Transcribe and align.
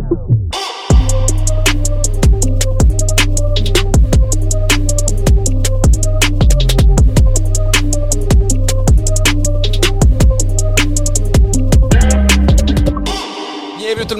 Wow. 0.00 0.29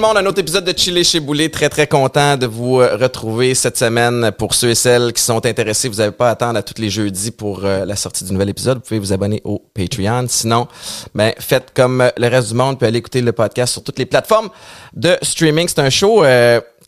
Le 0.01 0.07
monde 0.07 0.17
un 0.17 0.25
autre 0.25 0.39
épisode 0.39 0.63
de 0.63 0.75
Chiller 0.75 1.03
chez 1.03 1.19
Boulet. 1.19 1.49
Très 1.49 1.69
très 1.69 1.85
content 1.85 2.35
de 2.35 2.47
vous 2.47 2.81
euh, 2.81 2.95
retrouver 2.95 3.53
cette 3.53 3.77
semaine. 3.77 4.31
Pour 4.35 4.55
ceux 4.55 4.71
et 4.71 4.75
celles 4.75 5.13
qui 5.13 5.21
sont 5.21 5.45
intéressés, 5.45 5.89
vous 5.89 5.97
n'avez 5.97 6.11
pas 6.11 6.29
à 6.29 6.31
attendre 6.31 6.57
à 6.57 6.63
tous 6.63 6.81
les 6.81 6.89
jeudis 6.89 7.29
pour 7.29 7.63
euh, 7.63 7.85
la 7.85 7.95
sortie 7.95 8.23
du 8.23 8.33
nouvel 8.33 8.49
épisode. 8.49 8.77
Vous 8.79 8.83
pouvez 8.83 8.99
vous 8.99 9.13
abonner 9.13 9.41
au 9.43 9.61
Patreon. 9.75 10.25
Sinon, 10.27 10.67
ben 11.13 11.33
faites 11.37 11.71
comme 11.75 12.01
euh, 12.01 12.09
le 12.17 12.27
reste 12.29 12.47
du 12.47 12.55
monde, 12.55 12.79
pouvez 12.79 12.87
aller 12.87 12.97
écouter 12.97 13.21
le 13.21 13.31
podcast 13.31 13.73
sur 13.73 13.83
toutes 13.83 13.99
les 13.99 14.07
plateformes 14.07 14.49
de 14.95 15.15
streaming. 15.21 15.67
C'est 15.67 15.81
un 15.81 15.91
show 15.91 16.23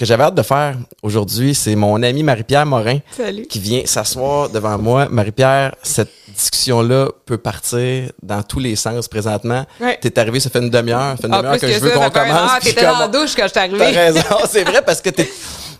que 0.03 0.07
j'avais 0.07 0.23
hâte 0.23 0.35
de 0.35 0.41
faire 0.43 0.75
aujourd'hui. 1.01 1.55
C'est 1.55 1.75
mon 1.75 2.01
ami 2.03 2.23
Marie-Pierre 2.23 2.65
Morin 2.65 2.99
Salut. 3.15 3.45
qui 3.47 3.59
vient 3.59 3.83
s'asseoir 3.85 4.49
devant 4.49 4.77
moi. 4.77 5.07
Marie-Pierre, 5.09 5.75
cette 5.81 6.11
discussion-là 6.35 7.07
peut 7.25 7.37
partir 7.37 8.11
dans 8.21 8.43
tous 8.43 8.59
les 8.59 8.75
sens 8.75 9.07
présentement. 9.07 9.65
Ouais. 9.79 9.97
T'es 10.01 10.19
arrivé, 10.19 10.41
ça 10.41 10.49
fait 10.49 10.59
une 10.59 10.69
demi-heure, 10.69 11.11
ça 11.15 11.17
fait 11.17 11.27
une 11.27 11.33
En 11.35 11.37
demi-heure 11.37 11.59
que, 11.59 11.67
je 11.71 11.79
veux 11.79 11.91
qu'on 11.91 12.09
commence. 12.09 12.51
Ah, 12.51 12.59
t'étais 12.61 12.83
dans 12.83 12.99
la 12.99 13.07
douche 13.07 13.33
quand 13.35 13.43
je 13.43 13.47
suis 13.47 13.53
T'as 13.53 13.61
arrivée. 13.61 13.85
raison, 13.85 14.21
c'est 14.49 14.63
vrai 14.65 14.81
parce 14.85 14.99
que 15.01 15.09
t'es, 15.09 15.29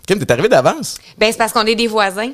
Kim, 0.06 0.18
t'es 0.18 0.32
arrivé 0.32 0.48
d'avance. 0.48 0.96
Ben, 1.18 1.30
c'est 1.30 1.38
parce 1.38 1.52
qu'on 1.52 1.66
est 1.66 1.74
des 1.74 1.86
voisins. 1.86 2.30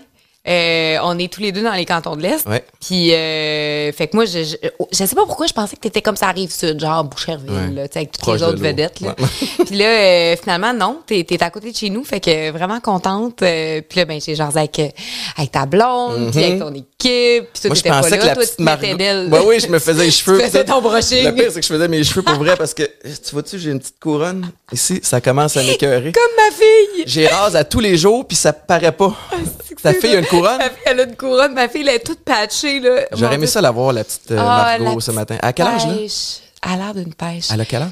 Euh, 0.48 0.96
on 1.02 1.18
est 1.18 1.30
tous 1.30 1.42
les 1.42 1.52
deux 1.52 1.62
dans 1.62 1.74
les 1.74 1.84
cantons 1.84 2.16
de 2.16 2.22
l'Est. 2.22 2.46
Ouais. 2.48 2.64
Puis, 2.80 3.12
euh, 3.12 3.92
fait 3.92 4.06
que 4.08 4.16
moi, 4.16 4.24
je, 4.24 4.42
je, 4.42 4.56
je 4.90 5.04
sais 5.04 5.14
pas 5.14 5.26
pourquoi 5.26 5.46
je 5.46 5.52
pensais 5.52 5.76
que 5.76 5.82
t'étais 5.82 6.00
comme 6.00 6.16
ça 6.16 6.28
arrive 6.28 6.50
sud, 6.50 6.80
genre 6.80 7.04
Boucherville, 7.04 7.50
Ouais. 7.50 7.70
là, 7.74 7.82
avec 7.94 8.12
toutes 8.12 8.20
Proche 8.22 8.40
les 8.40 8.46
autres 8.46 8.58
vedettes. 8.58 9.00
Là. 9.00 9.14
Ouais. 9.18 9.64
puis 9.66 9.76
là, 9.76 9.84
euh, 9.84 10.36
finalement, 10.42 10.72
non, 10.72 11.00
t'es, 11.06 11.24
t'es 11.24 11.42
à 11.42 11.50
côté 11.50 11.72
de 11.72 11.76
chez 11.76 11.90
nous, 11.90 12.04
fait 12.04 12.20
que 12.20 12.50
vraiment 12.52 12.80
contente. 12.80 13.42
Euh, 13.42 13.82
puis 13.86 13.98
là, 13.98 14.06
ben, 14.06 14.18
j'ai 14.18 14.34
genre 14.34 14.48
avec, 14.56 14.78
euh, 14.78 14.88
avec 15.36 15.52
ta 15.52 15.66
blonde, 15.66 16.30
puis 16.30 16.42
avec 16.42 16.58
ton 16.58 16.70
équipe, 16.72 16.88
puis 17.52 17.62
toi, 17.62 17.70
t'étais 17.74 17.88
pas 17.90 18.00
là, 18.08 18.16
que 18.18 18.26
la 18.26 18.34
toi, 18.34 18.44
tu 18.46 18.62
Margot. 18.62 18.96
belle. 18.96 19.28
Ouais, 19.30 19.40
oui, 19.44 19.60
je 19.60 19.66
me 19.68 19.78
faisais 19.78 20.04
les 20.04 20.10
cheveux. 20.10 20.38
Tu 20.38 20.44
faisais 20.46 20.64
ton 20.64 20.80
brushing. 20.80 21.24
Le 21.26 21.34
pire, 21.34 21.50
c'est 21.52 21.60
que 21.60 21.66
je 21.66 21.72
faisais 21.72 21.88
mes 21.88 22.02
cheveux 22.02 22.22
pour 22.22 22.36
vrai 22.36 22.56
parce 22.56 22.72
que, 22.72 22.84
tu 22.84 23.32
vois-tu, 23.32 23.58
j'ai 23.58 23.72
une 23.72 23.78
petite 23.78 24.00
couronne. 24.00 24.50
Ici, 24.72 25.00
ça 25.02 25.20
commence 25.20 25.58
à 25.58 25.62
m'écœurer. 25.62 26.12
Comme 26.14 26.22
ma 26.38 26.50
fille! 26.56 27.04
J'ai 27.06 27.26
rase 27.26 27.56
à 27.56 27.64
tous 27.64 27.80
les 27.80 27.98
jours, 27.98 28.26
puis 28.26 28.38
ça 28.38 28.54
paraît 28.54 28.92
pas. 28.92 29.14
Ta 29.82 29.94
fille 29.94 30.14
a 30.14 30.18
une 30.18 30.26
couronne? 30.30 30.58
Ma 30.58 30.64
fille, 30.70 30.82
elle 30.86 31.00
a 31.00 31.02
une 31.04 31.16
couronne. 31.16 31.54
Ma 31.54 31.68
fille, 31.68 31.82
elle 31.82 31.88
est 31.96 31.98
toute 32.06 32.20
patchée, 32.24 32.80
là. 32.80 33.02
J'aurais 33.12 33.34
aimé 33.34 33.46
ça 33.46 33.60
la 33.60 33.70
voir, 33.70 33.92
la 33.92 34.04
petite 34.04 34.30
euh, 34.30 34.38
Ah, 34.40 34.76
Margot, 34.78 34.94
la 34.96 35.00
ce 35.00 35.10
matin. 35.10 35.36
À 35.42 35.52
quel 35.52 35.66
âge, 35.66 35.86
là? 35.86 35.92
Elle 35.94 36.72
a 36.72 36.76
l'air 36.76 36.94
d'une 36.94 37.14
pêche. 37.14 37.48
Elle 37.52 37.60
a 37.60 37.64
quel 37.64 37.82
âge? 37.82 37.90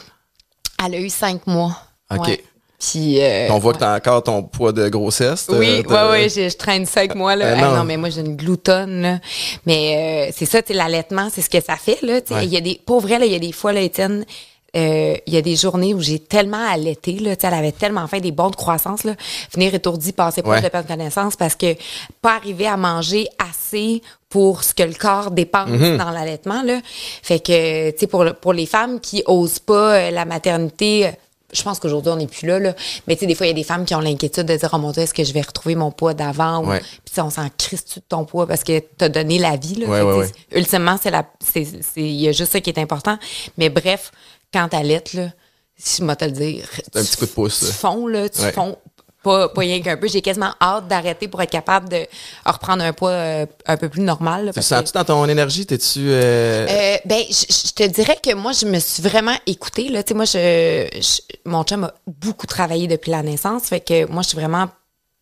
Elle 0.86 0.94
a 0.94 0.98
eu 1.00 1.10
cinq 1.10 1.46
mois. 1.46 1.76
OK. 2.10 2.26
Ouais. 2.28 2.44
Puis. 2.78 3.20
euh, 3.20 3.48
On 3.50 3.58
voit 3.58 3.72
que 3.74 3.78
t'as 3.78 3.96
encore 3.96 4.22
ton 4.22 4.42
poids 4.44 4.70
de 4.72 4.88
grossesse. 4.88 5.46
oui, 5.48 5.82
ouais, 5.86 6.08
ouais, 6.10 6.28
je, 6.28 6.48
je 6.48 6.56
traîne 6.56 6.86
cinq 6.86 7.14
mois, 7.16 7.34
là. 7.34 7.46
Euh, 7.46 7.54
Hey, 7.56 7.62
non. 7.62 7.76
non. 7.78 7.84
mais 7.84 7.96
moi, 7.96 8.08
j'ai 8.10 8.20
une 8.20 8.36
gloutonne, 8.36 9.02
là. 9.02 9.18
Mais 9.66 10.28
euh, 10.30 10.32
c'est 10.36 10.46
ça, 10.46 10.62
tu 10.62 10.68
sais, 10.68 10.74
l'allaitement, 10.74 11.28
c'est 11.32 11.42
ce 11.42 11.50
que 11.50 11.60
ça 11.60 11.76
fait, 11.76 11.98
là. 12.02 12.20
tu 12.20 12.28
sais. 12.28 12.34
Ouais. 12.34 12.44
Il 12.46 12.52
y 12.52 12.56
a 12.56 12.60
des, 12.60 12.80
pour 12.86 13.00
vrai, 13.00 13.18
là, 13.18 13.26
il 13.26 13.32
y 13.32 13.36
a 13.36 13.40
des 13.40 13.50
fois, 13.52 13.72
là, 13.72 13.80
Étienne, 13.80 14.24
euh, 14.76 15.16
il 15.26 15.32
y 15.32 15.36
a 15.36 15.42
des 15.42 15.56
journées 15.56 15.94
où 15.94 16.00
j'ai 16.00 16.18
tellement 16.18 16.62
allaité, 16.70 17.12
là, 17.12 17.34
tu 17.36 17.40
sais, 17.42 17.46
elle 17.48 17.54
avait 17.58 17.72
tellement 17.72 18.06
fait 18.06 18.20
des 18.20 18.32
bons 18.32 18.50
de 18.50 18.56
croissance, 18.56 19.04
là, 19.04 19.14
venir 19.54 19.74
étourdi, 19.74 20.12
passer 20.12 20.42
proche 20.42 20.56
Ouais. 20.56 20.62
de 20.62 20.68
perdre 20.68 20.88
connaissance 20.88 21.36
parce 21.36 21.54
que 21.54 21.74
pas 22.20 22.36
arriver 22.36 22.66
à 22.66 22.76
manger 22.76 23.28
assez 23.38 24.02
pour 24.28 24.62
ce 24.64 24.74
que 24.74 24.82
le 24.82 24.92
corps 24.94 25.30
dépense 25.30 25.70
Mhm. 25.70 25.96
dans 25.96 26.10
l'allaitement, 26.10 26.62
là. 26.62 26.80
Fait 27.22 27.40
que, 27.40 27.90
tu 27.92 27.98
sais, 28.00 28.06
pour, 28.06 28.26
pour 28.42 28.52
les 28.52 28.66
femmes 28.66 29.00
qui 29.00 29.22
osent 29.26 29.58
pas 29.58 29.94
euh, 29.94 30.10
la 30.10 30.26
maternité, 30.26 31.06
euh, 31.06 31.10
je 31.50 31.62
pense 31.62 31.78
qu'aujourd'hui, 31.78 32.12
on 32.12 32.16
n'est 32.16 32.26
plus 32.26 32.46
là, 32.46 32.58
là. 32.58 32.74
Mais 33.06 33.14
tu 33.16 33.20
sais, 33.20 33.26
des 33.26 33.34
fois, 33.34 33.46
il 33.46 33.48
y 33.48 33.52
a 33.52 33.54
des 33.54 33.64
femmes 33.64 33.86
qui 33.86 33.94
ont 33.94 34.00
l'inquiétude 34.00 34.44
de 34.44 34.54
dire, 34.54 34.68
oh 34.74 34.76
mon 34.78 34.90
Dieu, 34.90 35.00
est-ce 35.04 35.14
que 35.14 35.24
je 35.24 35.32
vais 35.32 35.40
retrouver 35.40 35.76
mon 35.76 35.90
poids 35.90 36.12
d'avant? 36.12 36.58
Ou- 36.62 36.68
Ouais. 36.68 36.82
Puis 37.10 37.18
on 37.22 37.30
s'en 37.30 37.48
crisse 37.56 37.86
de 37.96 38.02
ton 38.06 38.26
poids 38.26 38.46
parce 38.46 38.64
que 38.64 38.80
t'as 38.98 39.08
donné 39.08 39.38
la 39.38 39.56
vie, 39.56 39.76
là. 39.76 39.86
Ouais, 39.86 39.98
Fait 40.00 40.04
ouais, 40.52 40.58
Ultimement, 40.60 40.96
c'est 41.02 41.10
la, 41.10 41.24
c'est, 41.40 41.64
c'est, 41.64 42.02
il 42.02 42.20
y 42.20 42.28
a 42.28 42.32
juste 42.32 42.52
ça 42.52 42.60
qui 42.60 42.68
est 42.68 42.78
important. 42.78 43.16
Mais 43.56 43.70
bref, 43.70 44.12
quand 44.52 44.68
t'allaites, 44.68 45.12
là, 45.14 45.28
si 45.76 46.02
je 46.02 46.06
vais 46.06 46.16
te 46.16 46.24
le 46.24 46.30
dire. 46.32 46.68
un 46.94 47.02
petit 47.04 47.16
coup 47.16 47.26
de 47.26 47.30
pouce, 47.30 47.60
Tu 47.60 47.72
fonds, 47.72 48.06
là, 48.06 48.28
tu 48.28 48.40
Ouais. 48.42 48.52
fonds. 48.52 48.76
Pas, 49.20 49.48
pas 49.48 49.60
rien 49.62 49.82
qu'un 49.82 49.96
peu. 49.96 50.06
J'ai 50.06 50.22
quasiment 50.22 50.52
hâte 50.60 50.86
d'arrêter 50.86 51.26
pour 51.26 51.42
être 51.42 51.50
capable 51.50 51.88
de 51.88 52.06
reprendre 52.46 52.84
un 52.84 52.92
poids 52.92 53.10
euh, 53.10 53.46
un 53.66 53.76
peu 53.76 53.88
plus 53.88 54.00
normal. 54.00 54.46
là, 54.46 54.52
Tu 54.52 54.60
que- 54.60 54.64
sens-tu 54.64 54.92
dans 54.92 55.04
ton 55.04 55.24
énergie? 55.28 55.66
T'es-tu. 55.66 55.98
euh, 56.08 56.66
euh, 56.68 56.96
ben, 57.04 57.22
je, 57.28 57.72
te 57.72 57.82
dirais 57.82 58.16
que 58.22 58.32
moi, 58.34 58.52
je 58.52 58.64
me 58.66 58.78
suis 58.78 59.02
vraiment 59.02 59.34
écoutée. 59.46 59.88
Là. 59.88 60.04
Tu 60.04 60.10
sais, 60.10 60.14
moi, 60.14 60.24
je, 60.24 60.88
je- 61.00 61.20
mon 61.44 61.64
chum 61.64 61.84
a 61.84 61.94
beaucoup 62.06 62.46
travaillé 62.46 62.86
depuis 62.86 63.10
la 63.10 63.22
naissance. 63.24 63.64
Fait 63.64 63.80
que 63.80 64.06
moi, 64.06 64.22
je 64.22 64.28
suis 64.28 64.38
vraiment. 64.38 64.68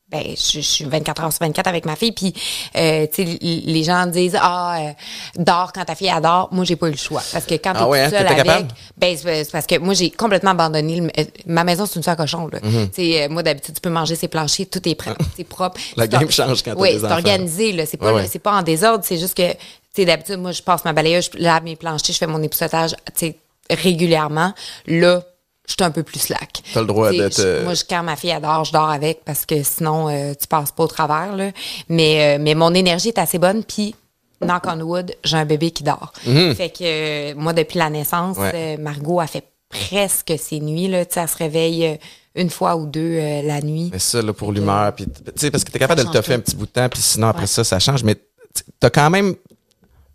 Ben, 0.08 0.22
je, 0.36 0.36
je 0.36 0.60
suis 0.60 0.84
24 0.84 1.24
heures 1.24 1.32
sur 1.32 1.40
24 1.44 1.66
avec 1.66 1.84
ma 1.84 1.96
fille. 1.96 2.12
Puis, 2.12 2.32
euh, 2.76 3.08
tu 3.12 3.24
sais, 3.26 3.38
l- 3.42 3.62
les 3.66 3.82
gens 3.82 4.06
disent 4.06 4.38
Ah, 4.40 4.78
euh, 4.80 4.92
dors 5.36 5.72
quand 5.72 5.84
ta 5.84 5.96
fille 5.96 6.08
adore. 6.08 6.48
Moi, 6.52 6.64
j'ai 6.64 6.76
pas 6.76 6.86
eu 6.86 6.92
le 6.92 6.96
choix. 6.96 7.22
Parce 7.32 7.44
que 7.44 7.54
quand 7.54 7.72
t'es 7.72 7.78
Ah 7.80 7.88
ouais, 7.88 8.00
hein, 8.02 8.10
seule 8.10 8.24
avec. 8.24 8.44
capable? 8.44 8.68
Ben, 8.96 9.16
c'est 9.16 9.50
parce 9.50 9.66
que 9.66 9.78
moi, 9.78 9.94
j'ai 9.94 10.10
complètement 10.12 10.52
abandonné. 10.52 11.00
le- 11.00 11.10
euh, 11.18 11.24
ma 11.46 11.64
maison, 11.64 11.86
c'est 11.86 11.96
une 11.96 12.04
salle 12.04 12.16
cochon. 12.16 12.46
Là. 12.52 12.60
Tu 12.60 12.68
sais, 12.92 13.24
euh, 13.24 13.28
moi, 13.28 13.42
d'habitude, 13.42 13.74
tu 13.74 13.80
peux 13.80 13.90
manger 13.90 14.14
ses 14.14 14.28
planchers, 14.28 14.66
tout 14.70 14.88
est 14.88 14.94
prêt, 14.94 15.12
c'est 15.36 15.42
propre. 15.42 15.80
La 15.96 16.06
game 16.06 16.30
change 16.30 16.62
quand 16.62 16.80
des 16.80 16.98
c'est 17.00 17.04
organisé. 17.12 17.72
Là. 17.72 17.84
C'est 17.84 17.96
pas, 17.96 18.12
Ouais, 18.12 18.20
ouais. 18.22 18.28
c'est 18.30 18.38
pas 18.38 18.52
en 18.56 18.62
désordre. 18.62 19.02
C'est 19.04 19.18
juste 19.18 19.36
que, 19.36 19.50
tu 19.52 19.58
sais, 19.92 20.04
d'habitude, 20.04 20.36
moi, 20.38 20.52
je 20.52 20.62
passe 20.62 20.84
ma 20.84 20.92
balayeuse, 20.92 21.30
je 21.34 21.38
lave 21.42 21.64
mes 21.64 21.74
planchers, 21.74 22.12
je 22.12 22.18
fais 22.18 22.28
mon 22.28 22.42
époussetage, 22.44 22.92
tu 23.06 23.26
sais, 23.26 23.36
régulièrement. 23.70 24.54
Là, 24.86 25.22
je 25.66 25.72
suis 25.72 25.82
un 25.84 25.90
peu 25.90 26.02
plus 26.02 26.18
slack. 26.20 26.62
T'as 26.72 26.80
le 26.80 26.86
droit 26.86 27.10
Tu 27.10 27.18
d'être, 27.18 27.40
euh, 27.40 27.64
Moi, 27.64 27.72
quand 27.88 28.02
ma 28.02 28.16
fille 28.16 28.32
adore, 28.32 28.64
je 28.64 28.72
dors 28.72 28.88
avec 28.90 29.24
parce 29.24 29.44
que 29.46 29.62
sinon, 29.62 30.08
euh, 30.08 30.32
tu 30.40 30.46
passes 30.46 30.72
pas 30.72 30.84
au 30.84 30.88
travers. 30.88 31.34
Là. 31.36 31.50
Mais, 31.88 32.36
euh, 32.36 32.42
mais 32.42 32.54
mon 32.54 32.72
énergie 32.74 33.08
est 33.08 33.18
assez 33.18 33.38
bonne, 33.38 33.64
puis 33.64 33.94
knock 34.40 34.62
on 34.66 34.80
wood, 34.80 35.14
j'ai 35.24 35.36
un 35.36 35.44
bébé 35.44 35.70
qui 35.70 35.82
dort. 35.82 36.12
Fait 36.22 36.70
que 36.70 36.82
euh, 36.82 37.34
moi, 37.36 37.52
depuis 37.52 37.78
la 37.78 37.90
naissance, 37.90 38.36
Mhm. 38.36 38.42
Ouais. 38.42 38.76
Margot 38.76 39.20
a 39.20 39.26
fait 39.26 39.44
presque 39.68 40.32
ses 40.38 40.60
nuits. 40.60 40.88
Là, 40.88 41.04
Tu 41.04 41.18
elle 41.18 41.28
se 41.28 41.36
réveille 41.36 41.98
une 42.34 42.50
fois 42.50 42.76
ou 42.76 42.86
deux 42.86 43.16
la 43.42 43.60
nuit. 43.62 43.88
Mais 43.92 43.98
ça, 43.98 44.20
là, 44.22 44.32
pour 44.32 44.52
l'humeur, 44.52 44.92
puis, 44.94 45.06
tu 45.06 45.12
sais, 45.36 45.50
parce 45.50 45.64
que 45.64 45.70
t'es 45.72 45.78
capable 45.78 46.02
de 46.02 46.06
le 46.06 46.12
toffer 46.12 46.34
un 46.34 46.40
petit 46.40 46.54
bout 46.54 46.66
de 46.66 46.70
temps, 46.70 46.88
puis 46.88 47.00
sinon, 47.00 47.28
après 47.28 47.42
Ouais. 47.42 47.46
ça, 47.48 47.64
ça 47.64 47.78
change. 47.78 48.04
Mais 48.04 48.14
tu- 48.14 48.62
t'as 48.78 48.90
quand 48.90 49.08
même 49.10 49.34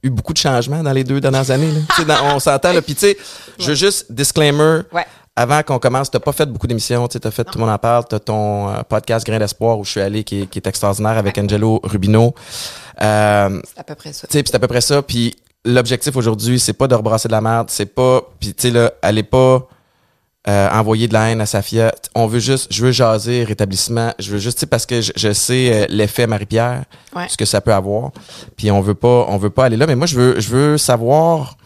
eu 0.04 0.10
beaucoup 0.10 0.34
de 0.34 0.38
changements 0.38 0.82
dans 0.84 0.94
les 0.94 1.04
deux 1.04 1.20
dernières 1.20 1.50
années. 1.52 1.72
Là. 1.72 1.80
Tu 1.96 2.06
dans- 2.06 2.36
on 2.36 2.40
s'entend. 2.40 2.74
Puis, 2.82 2.94
tu 2.96 3.02
sais, 3.02 3.18
je 3.60 3.68
veux 3.70 3.76
juste, 3.76 4.12
disclaimer, 4.12 4.82
Ouais. 4.94 5.06
Avant 5.42 5.64
qu'on 5.64 5.80
commence, 5.80 6.10
t'as 6.12 6.20
pas 6.20 6.32
fait 6.32 6.46
beaucoup 6.46 6.68
d'émissions, 6.68 7.08
tu 7.08 7.20
t'as 7.20 7.32
fait 7.32 7.44
Tout 7.44 7.58
le 7.58 7.62
monde 7.66 7.74
en 7.74 7.78
parle, 7.78 8.06
t'as 8.08 8.20
ton 8.20 8.70
euh, 8.70 8.82
podcast 8.88 9.26
Grain 9.26 9.40
d'espoir 9.40 9.78
où 9.80 9.84
je 9.84 9.92
suis 9.92 10.02
allé, 10.02 10.24
qui 10.24 10.42
est, 10.44 10.46
qui 10.48 10.60
est 10.60 10.68
extraordinaire 10.68 11.18
avec 11.18 11.38
Angelo 11.38 11.80
Rubino. 11.84 12.34
Euh, 13.02 13.60
C'est 13.66 13.80
à 13.80 13.84
peu 13.84 13.96
près 13.96 14.14
ça. 14.14 14.28
tu 14.28 14.34
sais, 14.34 14.44
puis 14.44 14.50
c'est 14.52 14.56
à 14.56 14.60
peu 14.60 14.68
près 14.68 14.82
ça. 14.82 15.02
Puis 15.02 15.36
l'objectif 15.66 16.16
aujourd'hui, 16.16 16.60
c'est 16.60 16.74
pas 16.74 16.88
de 16.88 16.96
rebrasser 16.96 17.28
de 17.28 17.34
la 17.34 17.42
merde, 17.42 17.68
c'est 17.70 17.86
pas, 17.86 18.22
puis 18.40 18.54
tu 18.54 18.68
sais 18.68 18.72
là, 18.72 18.92
allez 19.02 19.24
pas 19.24 19.68
euh, 20.48 20.70
envoyer 20.72 21.08
de 21.08 21.14
la 21.14 21.30
haine 21.30 21.42
à 21.42 21.46
Safia. 21.46 21.94
On 22.16 22.26
veut 22.28 22.40
juste, 22.40 22.68
je 22.74 22.84
veux 22.86 22.92
jaser 22.92 23.44
rétablissement. 23.44 24.14
Je 24.18 24.32
veux 24.32 24.40
juste, 24.40 24.58
tu 24.58 24.62
sais, 24.62 24.66
parce 24.66 24.86
que 24.88 25.00
je, 25.02 25.12
je 25.16 25.34
sais 25.34 25.86
l'effet 25.90 26.26
Marie-Pierre, 26.28 26.84
Ouais. 27.16 27.28
ce 27.30 27.38
que 27.38 27.46
ça 27.46 27.62
peut 27.62 27.74
avoir. 27.74 28.12
Puis 28.58 28.72
on 28.72 28.82
veut 28.82 28.96
pas, 28.96 29.26
on 29.28 29.38
veut 29.38 29.50
pas 29.50 29.66
aller 29.66 29.78
là. 29.78 29.86
Mais 29.86 29.96
moi, 29.96 30.08
je 30.08 30.16
veux, 30.16 30.40
je 30.40 30.50
veux 30.50 30.78
savoir 30.78 31.58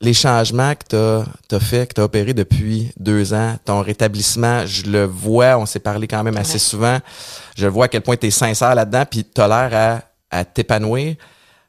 les 0.00 0.12
changements 0.14 0.74
que 0.74 1.24
t'as 1.48 1.56
as 1.56 1.60
fait, 1.60 1.86
que 1.86 1.94
t'as 1.94 2.02
opéré 2.02 2.34
depuis 2.34 2.92
deux 2.98 3.32
ans, 3.32 3.56
ton 3.64 3.80
rétablissement. 3.80 4.66
Je 4.66 4.84
le 4.84 5.04
vois, 5.04 5.56
on 5.58 5.64
s'est 5.66 5.78
parlé 5.80 6.06
quand 6.06 6.22
même 6.22 6.36
assez 6.36 6.54
Ouais. 6.54 6.58
souvent. 6.58 6.98
Je 7.56 7.66
vois 7.66 7.86
à 7.86 7.88
quel 7.88 8.02
point 8.02 8.16
t'es 8.16 8.30
sincère 8.30 8.74
là-dedans, 8.74 9.04
puis 9.10 9.24
t'as 9.24 9.48
l'air 9.48 10.02
à, 10.30 10.38
à 10.38 10.44
t'épanouir. 10.44 11.16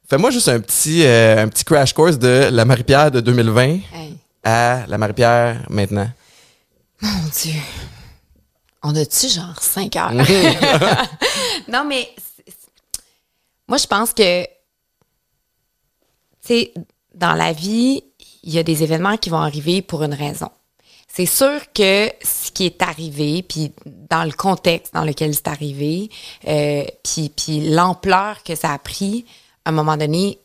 Fais-moi 0.10 0.32
juste 0.32 0.50
un 0.50 0.60
petit, 0.60 1.04
euh, 1.06 1.44
un 1.44 1.48
petit 1.48 1.64
crash 1.64 1.94
course 1.94 2.18
de 2.20 2.50
la 2.52 2.66
Marie-Pierre 2.66 3.12
de 3.12 3.20
2020 3.22 3.62
Hey, 3.94 4.18
à 4.44 4.86
la 4.88 4.98
Marie-Pierre 4.98 5.66
maintenant. 5.70 6.10
mon 7.02 7.28
Dieu. 7.42 7.54
On 8.84 8.96
a-tu 8.96 9.28
genre 9.30 9.60
cinq 9.62 9.96
heures? 9.96 10.12
non, 11.68 11.84
mais 11.86 12.10
moi, 13.68 13.78
je 13.78 13.86
pense 13.88 14.14
que, 14.14 14.44
tu 14.44 14.50
sais, 16.42 16.74
dans 17.14 17.34
la 17.34 17.52
vie, 17.52 18.04
il 18.48 18.54
y 18.54 18.60
a 18.60 18.64
des 18.64 18.82
événements 18.82 19.18
qui 19.18 19.30
vont 19.30 19.42
arriver 19.42 19.82
pour 19.82 20.04
une 20.04 20.14
raison. 20.14 20.50
C'est 21.10 21.26
sûr 21.26 21.62
que 21.74 22.10
ce 22.24 22.50
qui 22.52 22.66
est 22.66 22.82
arrivé, 22.82 23.44
puis 23.44 23.74
dans 23.86 24.24
le 24.24 24.32
contexte 24.32 24.94
dans 24.94 25.04
lequel 25.04 25.36
c'est 25.36 25.50
arrivé, 25.50 26.10
euh, 26.48 26.86
puis, 27.04 27.30
puis 27.30 27.70
l'ampleur 27.70 28.44
que 28.44 28.56
ça 28.56 28.72
a 28.72 28.80
pris, 28.80 29.26
à 29.66 29.70
un 29.70 29.74
moment 29.74 29.98
donné, 29.98 30.40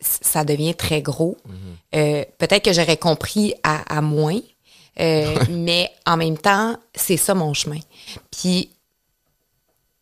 ça 0.00 0.44
devient 0.44 0.74
très 0.74 1.02
gros. 1.02 1.36
Euh, 1.94 2.24
Peut-être 2.38 2.64
que 2.64 2.72
j'aurais 2.72 2.96
compris 2.96 3.54
à, 3.62 3.96
à 3.96 4.00
moins, 4.00 4.40
euh, 4.98 5.38
mais 5.50 5.90
en 6.04 6.16
même 6.16 6.38
temps, 6.38 6.76
c'est 6.94 7.16
ça 7.16 7.34
mon 7.34 7.54
chemin. 7.54 7.80
Puis 8.32 8.70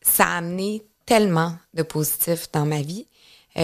ça 0.00 0.24
a 0.24 0.38
amené 0.38 0.82
tellement 1.04 1.56
de 1.74 1.82
positifs 1.82 2.50
dans 2.52 2.64
ma 2.64 2.80
vie. 2.80 3.06
Tu 3.54 3.62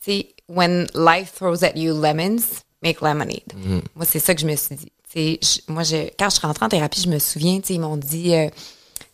sais, 0.00 0.34
when 0.48 0.86
life 0.94 1.34
throws 1.34 1.64
at 1.64 1.76
you 1.76 1.92
lemons, 1.94 2.63
make 2.84 3.00
lemonade. 3.00 3.42
Moi, 3.96 4.04
c'est 4.04 4.20
ça 4.20 4.34
que 4.34 4.40
je 4.40 4.46
me 4.46 4.54
suis 4.56 4.76
dit. 4.76 4.92
Je- 5.16 5.72
moi, 5.72 5.82
je, 5.84 6.08
quand 6.18 6.28
je 6.30 6.36
suis 6.36 6.46
rentrée 6.46 6.66
en 6.66 6.68
thérapie, 6.68 7.00
je 7.02 7.08
me 7.08 7.18
souviens, 7.18 7.60
ils 7.68 7.80
m'ont 7.80 7.96
dit, 7.96 8.34
euh, 8.34 8.48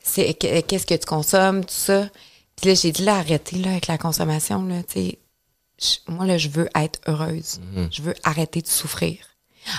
c'est, 0.02 0.34
que- 0.34 0.60
qu'est-ce 0.60 0.86
que 0.86 0.94
tu 0.94 1.06
consommes, 1.06 1.64
tout 1.64 1.74
ça. 1.74 2.08
Puis 2.56 2.68
là, 2.70 2.74
j'ai 2.74 2.90
dit, 2.92 3.04
là, 3.04 3.16
arrêtez, 3.16 3.56
là, 3.56 3.70
avec 3.70 3.86
la 3.86 3.98
consommation, 3.98 4.62
là. 4.64 4.82
Je- 4.94 5.12
moi, 6.08 6.26
là, 6.26 6.36
je 6.38 6.48
veux 6.48 6.68
être 6.74 7.00
heureuse. 7.06 7.60
Je 7.90 8.02
veux 8.02 8.14
arrêter 8.24 8.60
de 8.60 8.66
souffrir. 8.66 9.16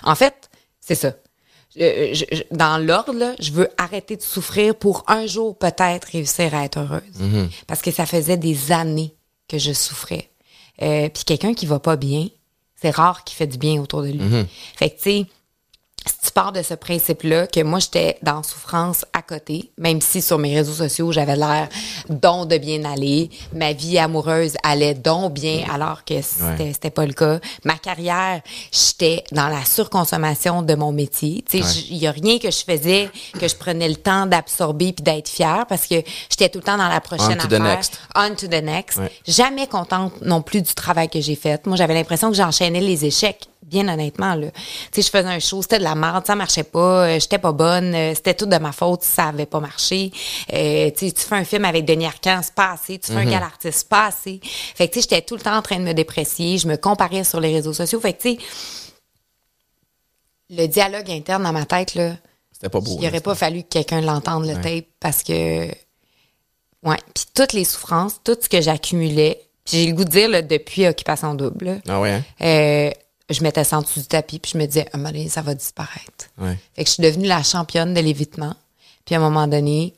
En 0.03 0.15
fait, 0.15 0.49
c'est 0.79 0.95
ça. 0.95 1.13
Je- 1.75 2.11
je- 2.13 2.35
je- 2.35 2.43
dans 2.55 2.77
l'ordre, 2.77 3.13
là, 3.13 3.33
je 3.39 3.51
veux 3.51 3.69
arrêter 3.77 4.15
de 4.17 4.21
souffrir 4.21 4.75
pour 4.75 5.03
un 5.07 5.25
jour 5.25 5.57
peut-être 5.57 6.05
réussir 6.05 6.53
à 6.53 6.65
être 6.65 6.79
heureuse. 6.79 7.47
Parce 7.67 7.81
que 7.81 7.91
ça 7.91 8.05
faisait 8.05 8.37
des 8.37 8.71
années 8.71 9.15
que 9.47 9.57
je 9.57 9.73
souffrais. 9.73 10.29
Euh, 10.81 11.07
Puis 11.09 11.23
quelqu'un 11.23 11.53
qui 11.53 11.65
va 11.65 11.79
pas 11.79 11.95
bien, 11.95 12.27
c'est 12.81 12.89
rare 12.89 13.23
qu'il 13.23 13.35
fait 13.35 13.47
du 13.47 13.57
bien 13.57 13.79
autour 13.81 14.01
de 14.01 14.07
lui. 14.07 14.19
Fait 14.75 14.89
que, 14.89 14.95
tu 14.95 15.01
sais, 15.01 15.25
si 16.05 16.27
tu 16.27 16.31
pars 16.31 16.51
de 16.51 16.61
ce 16.63 16.73
principe-là, 16.73 17.45
que 17.47 17.61
moi, 17.61 17.79
j'étais 17.79 18.17
dans 18.23 18.41
souffrance 18.43 19.05
à 19.13 19.21
côté, 19.21 19.71
même 19.77 20.01
si 20.01 20.21
sur 20.21 20.37
mes 20.39 20.55
réseaux 20.55 20.73
sociaux, 20.73 21.11
j'avais 21.11 21.35
l'air 21.35 21.67
don 22.09 22.45
de 22.45 22.57
bien 22.57 22.83
aller, 22.85 23.29
ma 23.53 23.73
vie 23.73 23.99
amoureuse 23.99 24.55
allait 24.63 24.93
donc 24.95 25.33
bien, 25.33 25.63
alors 25.71 26.03
que 26.05 26.21
c'était 26.21 26.73
c'était 26.73 26.89
pas 26.89 27.05
le 27.05 27.13
cas. 27.13 27.39
Ma 27.65 27.75
carrière, 27.75 28.41
j'étais 28.71 29.23
dans 29.31 29.47
la 29.47 29.63
surconsommation 29.65 30.61
de 30.63 30.73
mon 30.75 30.91
métier. 30.91 31.43
Tu 31.47 31.59
sais, 31.59 31.63
Ouais. 31.63 31.85
il 31.91 31.97
y 31.97 32.07
a 32.07 32.11
rien 32.11 32.39
que 32.39 32.49
je 32.49 32.63
faisais 32.63 33.09
que 33.39 33.47
je 33.47 33.55
prenais 33.55 33.87
le 33.89 33.95
temps 33.95 34.25
d'absorber 34.25 34.93
puis 34.93 35.03
d'être 35.03 35.29
fière 35.29 35.65
parce 35.67 35.85
que 35.87 35.95
j'étais 36.29 36.49
tout 36.49 36.59
le 36.59 36.63
temps 36.63 36.77
dans 36.77 36.87
la 36.89 37.01
prochaine 37.01 37.37
On 37.39 37.43
to 37.43 37.47
the 37.47 37.53
affaire. 37.53 37.61
next. 37.75 37.99
On 38.15 38.29
to 38.35 38.47
the 38.47 38.63
next. 38.63 38.97
Ouais. 38.97 39.11
Jamais 39.27 39.67
contente 39.67 40.13
non 40.21 40.41
plus 40.41 40.61
du 40.61 40.73
travail 40.73 41.09
que 41.09 41.21
j'ai 41.21 41.35
fait. 41.35 41.65
Moi, 41.67 41.75
j'avais 41.77 41.93
l'impression 41.93 42.29
que 42.31 42.35
j'enchaînais 42.37 42.81
les 42.81 43.05
échecs. 43.05 43.47
Bien 43.63 43.87
honnêtement, 43.87 44.33
là. 44.35 44.47
Tu 44.91 45.01
sais, 45.01 45.01
je 45.03 45.09
faisais 45.09 45.29
un 45.29 45.39
show, 45.39 45.61
c'était 45.61 45.77
de 45.79 45.83
la 45.83 45.90
merde, 45.95 46.25
ça 46.25 46.35
marchait 46.35 46.63
pas, 46.63 47.07
euh, 47.07 47.19
j'étais 47.19 47.37
pas 47.37 47.51
bonne, 47.51 47.93
euh, 47.95 48.13
c'était 48.15 48.33
tout 48.33 48.45
de 48.45 48.57
ma 48.57 48.71
faute 48.71 49.03
si 49.03 49.09
ça 49.09 49.25
avait 49.25 49.45
pas 49.45 49.59
marché. 49.59 50.11
Euh, 50.53 50.89
tu 50.97 51.11
fais 51.15 51.35
un 51.35 51.43
film 51.45 51.65
avec 51.65 51.85
Denis 51.85 52.05
Arcand, 52.05 52.39
c'est 52.43 52.53
pas 52.55 52.71
assez. 52.71 52.99
Tu 52.99 53.11
fais 53.11 53.17
un 53.17 53.25
gala 53.25 53.45
artiste, 53.45 53.79
c'est 53.79 53.89
pas 53.89 54.05
assez. 54.07 54.39
Fait 54.43 54.87
que, 54.87 54.93
tu 54.93 55.01
sais, 55.01 55.07
j'étais 55.09 55.21
tout 55.21 55.35
le 55.35 55.41
temps 55.41 55.55
en 55.55 55.61
train 55.61 55.77
de 55.79 55.83
me 55.83 55.93
déprécier, 55.93 56.57
je 56.57 56.67
me 56.67 56.77
comparais 56.77 57.23
sur 57.23 57.39
les 57.39 57.53
réseaux 57.53 57.73
sociaux. 57.73 57.99
Fait 57.99 58.13
que, 58.13 58.21
tu 58.21 58.29
sais, 58.35 58.37
le 60.49 60.67
dialogue 60.67 61.09
interne 61.09 61.43
dans 61.43 61.53
ma 61.53 61.65
tête, 61.65 61.95
là, 61.95 62.15
C'était 62.51 62.69
pas 62.69 62.79
beau. 62.79 62.95
il 62.97 63.03
là, 63.03 63.09
aurait 63.09 63.21
pas 63.21 63.35
fallu 63.35 63.63
que 63.63 63.69
quelqu'un 63.69 64.01
l'entende, 64.01 64.45
le 64.45 64.55
tape, 64.61 64.85
parce 64.99 65.23
que. 65.23 65.67
Ouais. 66.83 66.97
Puis 67.13 67.25
toutes 67.33 67.53
les 67.53 67.63
souffrances, 67.63 68.15
tout 68.23 68.35
ce 68.41 68.49
que 68.49 68.59
j'accumulais, 68.59 69.39
puis 69.65 69.77
j'ai 69.77 69.87
le 69.87 69.93
goût 69.95 70.03
de 70.03 70.09
dire, 70.09 70.27
là, 70.29 70.41
depuis 70.41 70.87
Occupation 70.87 71.35
Double, 71.35 71.65
là, 71.65 71.75
Ah 71.87 71.99
ouais, 72.01 72.11
hein? 72.11 72.23
euh, 72.41 72.91
je 73.31 73.43
mettais 73.43 73.63
ça 73.63 73.77
en 73.77 73.81
dessous 73.81 73.99
du 74.01 74.05
tapis, 74.07 74.39
puis 74.39 74.51
je 74.53 74.57
me 74.57 74.65
disais, 74.65 74.85
à 74.91 74.95
un 74.95 74.97
moment 74.97 75.11
donné, 75.11 75.29
ça 75.29 75.41
va 75.41 75.53
disparaître. 75.55 76.29
Ouais. 76.37 76.57
Fait 76.75 76.83
que 76.83 76.89
je 76.89 76.93
suis 76.95 77.03
devenue 77.03 77.27
la 77.27 77.43
championne 77.43 77.93
de 77.93 77.99
l'évitement. 78.01 78.55
Puis 79.05 79.15
à 79.15 79.17
un 79.17 79.21
moment 79.21 79.47
donné, 79.47 79.93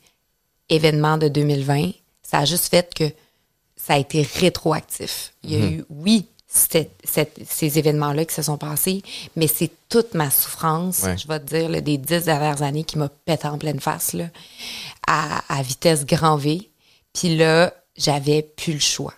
événement 0.68 1.18
de 1.18 1.28
2020, 1.28 1.90
ça 2.22 2.38
a 2.38 2.44
juste 2.44 2.68
fait 2.68 2.92
que 2.94 3.04
ça 3.76 3.94
a 3.94 3.98
été 3.98 4.22
rétroactif. 4.22 5.32
Il 5.42 5.50
y 5.50 5.56
a 5.56 5.66
eu, 5.66 5.84
oui, 5.90 6.26
cette- 6.46 7.02
ces 7.04 7.78
événements-là 7.78 8.24
qui 8.24 8.34
se 8.34 8.42
sont 8.42 8.56
passés, 8.56 9.02
mais 9.36 9.46
c'est 9.46 9.70
toute 9.88 10.14
ma 10.14 10.30
souffrance, 10.30 11.02
Ouais. 11.02 11.18
je 11.18 11.26
vais 11.28 11.38
te 11.40 11.44
dire, 11.46 11.68
là, 11.68 11.80
des 11.80 11.98
dix 11.98 12.24
dernières 12.24 12.62
années 12.62 12.84
qui 12.84 12.96
m'a 12.96 13.08
pété 13.08 13.46
en 13.48 13.58
pleine 13.58 13.80
face, 13.80 14.12
là, 14.14 14.26
à, 15.06 15.42
à 15.54 15.62
vitesse 15.62 16.06
grand 16.06 16.36
V. 16.36 16.70
Puis 17.12 17.36
là, 17.36 17.74
j'avais 17.96 18.42
plus 18.42 18.72
le 18.74 18.80
choix. 18.80 19.14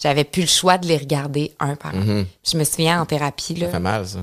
J'avais 0.00 0.24
plus 0.24 0.42
le 0.42 0.48
choix 0.48 0.78
de 0.78 0.86
les 0.86 0.96
regarder 0.96 1.54
un 1.58 1.74
par 1.74 1.94
un. 1.94 2.24
Je 2.44 2.56
me 2.56 2.64
souviens 2.64 3.00
en 3.00 3.06
thérapie, 3.06 3.54
là, 3.54 3.66
Ça 3.66 3.72
fait 3.72 3.80
mal, 3.80 4.06
ça. 4.06 4.20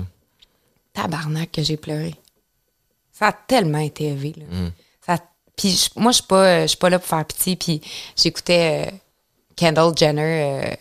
tabarnak 0.94 1.52
que 1.52 1.62
j'ai 1.62 1.76
pleuré. 1.76 2.14
Ça 3.12 3.28
a 3.28 3.32
tellement 3.32 3.78
été 3.78 4.04
élevé. 4.04 4.34
Là. 4.36 4.44
Mm. 4.50 4.72
Ça, 5.06 5.18
puis 5.56 5.88
moi, 5.96 6.12
je 6.12 6.16
suis 6.16 6.26
pas, 6.26 6.62
je 6.62 6.66
suis 6.68 6.76
pas 6.78 6.90
là 6.90 6.98
pour 6.98 7.08
faire 7.08 7.24
pitié. 7.24 7.56
Puis 7.56 7.80
j'écoutais 8.16 8.86
euh, 8.88 8.96
Kendall 9.54 9.92
Jenner 9.96 10.22
euh, 10.64 10.74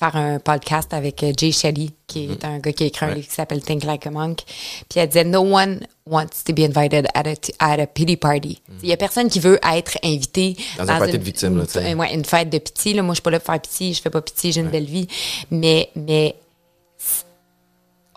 faire 0.00 0.16
un 0.16 0.38
podcast 0.38 0.92
avec 0.94 1.22
euh, 1.22 1.32
Jay 1.36 1.52
Shetty, 1.52 1.92
qui 2.06 2.24
est 2.32 2.44
un 2.44 2.58
gars 2.58 2.72
qui 2.72 2.84
a 2.84 2.86
écrit 2.86 3.04
un 3.04 3.10
Mm-hmm. 3.10 3.14
Livre 3.16 3.28
qui 3.28 3.34
s'appelle 3.34 3.60
Think 3.62 3.84
Like 3.84 4.06
a 4.06 4.10
Monk. 4.10 4.40
Puis 4.88 4.98
elle 4.98 5.08
disait 5.08 5.24
No 5.24 5.40
one 5.40 5.80
wants 6.06 6.42
to 6.46 6.54
be 6.54 6.60
invited 6.60 7.06
at 7.14 7.28
a, 7.28 7.36
t- 7.36 7.52
at 7.58 7.78
a 7.78 7.86
pity 7.86 8.16
party. 8.16 8.62
Il 8.82 8.88
y 8.88 8.92
a 8.92 8.96
personne 8.96 9.28
qui 9.28 9.40
veut 9.40 9.60
être 9.74 9.98
invité 10.02 10.56
Mm. 10.58 10.78
Dans 10.78 10.82
un 10.92 10.98
party 10.98 11.12
une, 11.12 11.18
de 11.18 11.22
victimes, 11.24 11.58
là, 11.58 11.64
une- 11.90 11.98
ouais, 12.00 12.14
une 12.14 12.24
fête 12.24 12.48
de 12.50 12.58
pitié. 12.58 12.94
Là. 12.94 13.02
Moi, 13.02 13.12
je 13.12 13.16
suis 13.16 13.22
pas 13.22 13.30
là 13.30 13.38
pour 13.40 13.52
faire 13.52 13.60
pitié. 13.60 13.92
Je 13.92 14.00
fais 14.00 14.10
pas 14.10 14.22
pitié. 14.22 14.52
J'ai 14.52 14.60
une 14.62 14.70
belle 14.70 14.86
vie. 14.86 15.06
Mais, 15.50 15.90
mais 15.94 16.34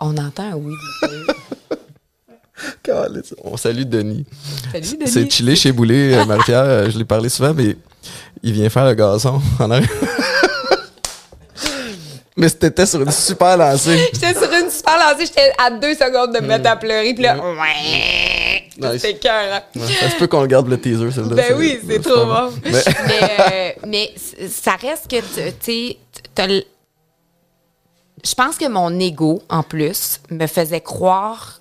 on 0.00 0.16
entend 0.16 0.44
un 0.52 0.56
oui. 0.56 0.74
On 3.42 3.56
salue 3.56 3.82
Denis. 3.82 4.24
Salut, 4.72 4.96
Denis. 4.98 5.10
C'est 5.10 5.30
chillé 5.30 5.56
chez 5.56 5.72
Boulay, 5.72 6.14
euh, 6.14 6.24
Marie-Pierre. 6.24 6.62
euh, 6.64 6.90
je 6.90 6.96
l'ai 6.98 7.04
parlé 7.04 7.28
souvent, 7.28 7.52
mais 7.52 7.76
il 8.42 8.52
vient 8.52 8.70
faire 8.70 8.84
le 8.86 8.94
gazon 8.94 9.40
en 9.58 9.70
arrière. 9.70 9.88
Mais 12.36 12.48
c'était 12.48 12.86
sur 12.86 13.00
une 13.02 13.10
super 13.12 13.56
lancée. 13.56 13.98
J'étais 14.12 14.34
sur 14.34 14.50
une 14.52 14.70
super 14.70 14.96
lancée, 14.98 15.26
j'étais 15.26 15.52
à 15.58 15.70
deux 15.70 15.94
secondes 15.94 16.34
de 16.34 16.40
me 16.40 16.46
mettre 16.48 16.68
à 16.68 16.76
pleurer, 16.76 17.14
puis 17.14 17.22
là, 17.22 17.36
ouais, 17.38 18.98
c'était 18.98 19.18
cœur. 19.18 19.62
Ouais, 19.76 19.82
ça 20.00 20.10
se 20.10 20.16
peut 20.16 20.26
qu'on 20.26 20.40
le 20.42 20.46
garde 20.48 20.68
le 20.68 20.80
teaser, 20.80 21.10
celle-là. 21.12 21.34
Ben 21.36 21.54
oui, 21.56 21.78
c'est 21.86 22.00
trop 22.02 22.24
bon. 22.26 22.52
Mais- 22.64 22.72
Mais, 23.06 23.30
euh, 23.52 23.86
mais 23.86 24.14
ça 24.50 24.72
reste 24.76 25.08
que, 25.08 25.16
tu 25.20 25.52
sais, 25.60 25.96
je 28.24 28.34
pense 28.34 28.56
que 28.56 28.68
mon 28.68 28.98
ego, 28.98 29.42
en 29.48 29.62
plus, 29.62 30.20
me 30.30 30.46
faisait 30.46 30.80
croire 30.80 31.60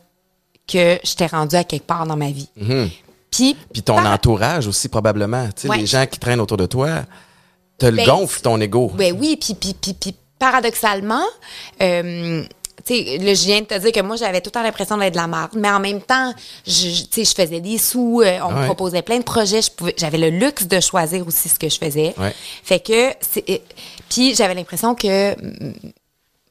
que 0.67 0.97
j'étais 1.03 1.25
rendue 1.25 1.55
à 1.57 1.63
quelque 1.63 1.85
part 1.85 2.05
dans 2.07 2.15
ma 2.15 2.31
vie. 2.31 2.47
Puis, 3.29 3.55
Puis 3.73 3.81
ton 3.81 3.95
par- 3.95 4.13
entourage 4.13 4.67
aussi, 4.67 4.87
probablement. 4.89 5.47
Tu 5.47 5.63
sais, 5.63 5.69
Ouais. 5.69 5.77
les 5.79 5.85
gens 5.87 6.05
qui 6.05 6.19
traînent 6.19 6.39
autour 6.39 6.57
de 6.57 6.65
toi, 6.67 7.01
te 7.77 7.87
le 7.87 7.97
Ben, 7.97 8.05
gonfle, 8.05 8.41
ton 8.41 8.61
ego. 8.61 8.91
Ben 8.95 9.13
oui, 9.19 9.37
puis, 9.41 9.55
puis, 9.55 9.73
puis, 9.73 9.93
puis 9.93 10.15
paradoxalement, 10.39 11.23
euh, 11.81 12.43
tu 12.85 12.95
sais, 12.95 13.17
là, 13.19 13.33
je 13.33 13.45
viens 13.45 13.61
de 13.61 13.65
te 13.65 13.77
dire 13.79 13.91
que 13.93 14.01
moi, 14.01 14.17
j'avais 14.17 14.41
tout 14.41 14.47
le 14.49 14.51
temps 14.51 14.63
l'impression 14.63 14.97
d'être 14.97 15.13
de 15.13 15.17
la 15.19 15.27
merde, 15.27 15.51
mais 15.55 15.69
en 15.69 15.79
même 15.79 16.01
temps, 16.01 16.33
je, 16.67 16.89
je- 16.89 17.03
tu 17.03 17.23
sais, 17.23 17.25
je 17.25 17.33
faisais 17.43 17.61
des 17.61 17.77
sous, 17.77 18.21
euh, 18.21 18.39
on 18.43 18.51
me 18.51 18.65
proposait 18.65 19.01
plein 19.01 19.19
de 19.19 19.23
projets, 19.23 19.61
j'avais 19.97 20.17
le 20.17 20.29
luxe 20.29 20.65
de 20.67 20.79
choisir 20.81 21.25
aussi 21.25 21.47
ce 21.49 21.57
que 21.57 21.69
je 21.69 21.77
faisais. 21.77 22.13
Ouais. 22.17 22.33
Fait 22.63 22.79
que, 22.81 23.11
c'est, 23.21 23.49
euh, 23.49 23.57
puis 24.09 24.35
j'avais 24.35 24.53
l'impression 24.55 24.95
que 24.95 25.33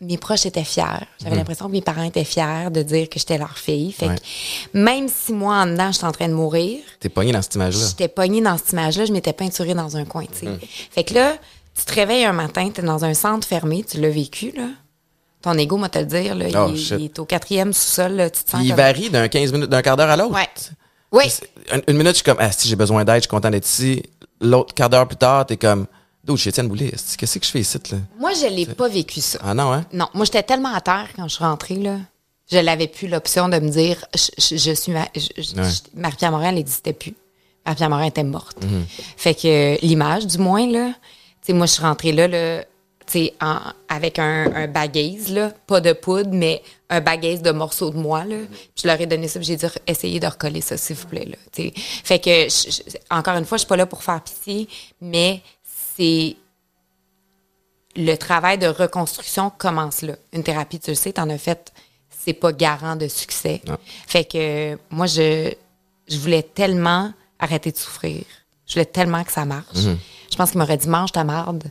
mes 0.00 0.16
proches 0.18 0.46
étaient 0.46 0.64
fiers. 0.64 0.82
J'avais 1.22 1.36
l'impression 1.36 1.66
que 1.66 1.72
mes 1.72 1.82
parents 1.82 2.02
étaient 2.02 2.24
fiers 2.24 2.70
de 2.70 2.82
dire 2.82 3.08
que 3.08 3.18
j'étais 3.20 3.38
leur 3.38 3.56
fille. 3.58 3.92
Fait 3.92 4.08
Ouais. 4.08 4.16
que 4.16 4.78
même 4.78 5.08
si 5.08 5.32
moi, 5.32 5.56
en 5.56 5.66
dedans, 5.66 5.92
j'étais 5.92 6.06
en 6.06 6.12
train 6.12 6.28
de 6.28 6.34
mourir, 6.34 6.80
T'es 6.98 7.08
pogné 7.08 7.30
dans 7.32 7.42
cette 7.42 7.54
image-là. 7.56 7.86
J'étais 7.88 8.08
pognée 8.08 8.40
dans 8.40 8.56
cette 8.56 8.72
image-là, 8.72 9.04
je 9.04 9.12
m'étais 9.12 9.32
peinturée 9.32 9.74
dans 9.74 9.96
un 9.96 10.04
coin, 10.04 10.24
tu 10.24 10.38
sais. 10.40 10.46
Mm. 10.46 10.58
Fait 10.90 11.04
que 11.04 11.14
là, 11.14 11.36
tu 11.76 11.84
te 11.84 11.94
réveilles 11.94 12.24
un 12.24 12.32
matin, 12.32 12.70
tu 12.74 12.80
es 12.80 12.84
dans 12.84 13.04
un 13.04 13.14
centre 13.14 13.46
fermé, 13.46 13.84
tu 13.88 14.00
l'as 14.00 14.10
vécu, 14.10 14.52
là. 14.56 14.68
Ton 15.42 15.54
ego, 15.58 15.76
moi, 15.76 15.88
te 15.88 15.98
le 15.98 16.04
dire, 16.06 16.34
là, 16.36 16.46
Oh, 16.54 16.66
il, 16.70 16.74
est- 16.74 16.78
shit. 16.78 16.96
il 16.98 17.04
est 17.06 17.18
au 17.18 17.24
quatrième 17.24 17.72
sous-sol, 17.72 18.12
là, 18.12 18.30
tu 18.30 18.44
te 18.44 18.50
sens 18.50 18.60
il 18.62 18.68
comme... 18.68 18.76
varie 18.76 19.10
d'un 19.10 19.26
15 19.28 19.52
minutes, 19.52 19.68
d'un 19.70 19.82
quart 19.82 19.96
d'heure 19.96 20.10
à 20.10 20.16
l'autre. 20.16 20.34
Ouais. 20.34 20.48
Oui. 21.10 21.24
Une, 21.72 21.82
une 21.88 21.96
minute, 21.96 22.10
je 22.12 22.16
suis 22.16 22.24
comme, 22.24 22.36
ah, 22.38 22.52
si 22.52 22.68
j'ai 22.68 22.76
besoin 22.76 23.04
d'aide, 23.04 23.16
je 23.16 23.20
suis 23.22 23.28
content 23.28 23.50
d'être 23.50 23.66
ici. 23.66 24.02
L'autre 24.40 24.72
quart 24.74 24.88
d'heure 24.88 25.06
plus 25.08 25.16
tard, 25.16 25.44
t'es 25.46 25.56
comme, 25.56 25.86
d'où 26.22 26.36
je 26.36 26.42
suis 26.42 26.50
Étienne 26.50 26.68
Boulay. 26.68 26.92
Qu'est-ce 27.18 27.38
que 27.38 27.44
je 27.44 27.50
fais 27.50 27.60
ici, 27.60 27.78
là? 27.90 27.98
Moi, 28.20 28.32
je 28.34 28.46
l'ai 28.46 28.66
pas 28.66 28.88
vécu, 28.88 29.20
ça. 29.20 29.38
Ah 29.42 29.52
non, 29.52 29.72
hein? 29.72 29.84
Non, 29.92 30.06
moi, 30.14 30.24
j'étais 30.24 30.42
tellement 30.44 30.72
à 30.74 30.80
terre 30.80 31.08
quand 31.16 31.26
je 31.28 31.34
suis 31.34 31.44
rentrée, 31.44 31.74
là. 31.76 31.96
Je 32.50 32.58
n'avais 32.58 32.86
plus 32.88 33.08
l'option 33.08 33.48
de 33.48 33.58
me 33.58 33.68
dire, 33.70 34.04
je, 34.14 34.30
je- 34.38 34.56
je 34.56 34.72
suis... 34.72 34.92
ma- 34.92 35.00
Ouais. 35.02 35.68
Marie-Pierre 35.94 36.30
Morin, 36.30 36.48
elle 36.50 36.54
n'existait 36.56 36.92
plus. 36.92 37.14
Marie-Pierre 37.66 37.90
Morin 37.90 38.04
était 38.04 38.24
morte. 38.24 38.58
Mm-hmm. 38.62 39.02
Fait 39.16 39.34
que 39.34 39.74
euh, 39.74 39.78
l'image, 39.82 40.26
du 40.26 40.38
moins, 40.38 40.66
là, 40.70 40.90
tu 40.92 40.98
sais, 41.42 41.52
moi, 41.52 41.66
je 41.66 41.72
suis 41.72 41.82
rentrée 41.82 42.12
là, 42.12 42.28
là 42.28 42.64
tu 43.04 43.12
sais, 43.14 43.34
en- 43.40 43.60
avec 43.88 44.18
un, 44.20 44.54
un 44.54 44.68
bagaise, 44.68 45.32
là, 45.32 45.52
pas 45.66 45.80
de 45.80 45.92
poudre, 45.92 46.30
mais 46.32 46.62
un 46.88 47.00
bagaise 47.00 47.42
de 47.42 47.50
morceaux 47.50 47.90
de 47.90 47.96
moi, 47.98 48.24
là. 48.24 48.36
Puis 48.48 48.82
je 48.82 48.86
leur 48.86 49.00
ai 49.00 49.06
donné 49.06 49.26
ça, 49.26 49.40
puis 49.40 49.46
j'ai 49.48 49.56
dit, 49.56 49.66
essayez 49.88 50.20
de 50.20 50.26
recoller 50.28 50.60
ça, 50.60 50.76
s'il 50.76 50.94
vous 50.96 51.08
plaît, 51.08 51.24
là, 51.24 51.36
tu 51.52 51.62
sais. 51.64 51.72
Fait 51.76 52.18
que, 52.20 52.30
je- 52.48 52.70
je- 52.70 52.96
encore 53.10 53.36
une 53.36 53.44
fois, 53.44 53.56
je 53.58 53.62
suis 53.62 53.68
pas 53.68 53.76
là 53.76 53.86
pour 53.86 54.04
faire 54.04 54.22
pitié, 54.22 54.68
mais 55.00 55.42
c'est 55.96 56.36
le 57.96 58.14
travail 58.16 58.58
de 58.58 58.66
reconstruction 58.68 59.50
commence 59.50 60.02
là. 60.02 60.14
Une 60.32 60.42
thérapie, 60.42 60.78
tu 60.80 60.90
le 60.90 60.94
sais, 60.96 61.12
t'en 61.12 61.28
as 61.28 61.38
fait, 61.38 61.72
c'est 62.08 62.32
pas 62.32 62.52
garant 62.52 62.96
de 62.96 63.08
succès. 63.08 63.60
Non. 63.66 63.76
Fait 64.06 64.24
que 64.24 64.78
moi, 64.90 65.06
je, 65.06 65.52
je 66.08 66.18
voulais 66.18 66.42
tellement 66.42 67.12
arrêter 67.38 67.72
de 67.72 67.76
souffrir. 67.76 68.22
Je 68.72 68.78
voulais 68.78 68.86
tellement 68.86 69.22
que 69.22 69.30
ça 69.32 69.44
marche. 69.44 69.66
Je 70.30 70.36
pense 70.36 70.50
qu'il 70.50 70.58
m'aurait 70.58 70.78
dit, 70.78 70.88
mange 70.88 71.12
ta 71.12 71.24
marde. 71.24 71.64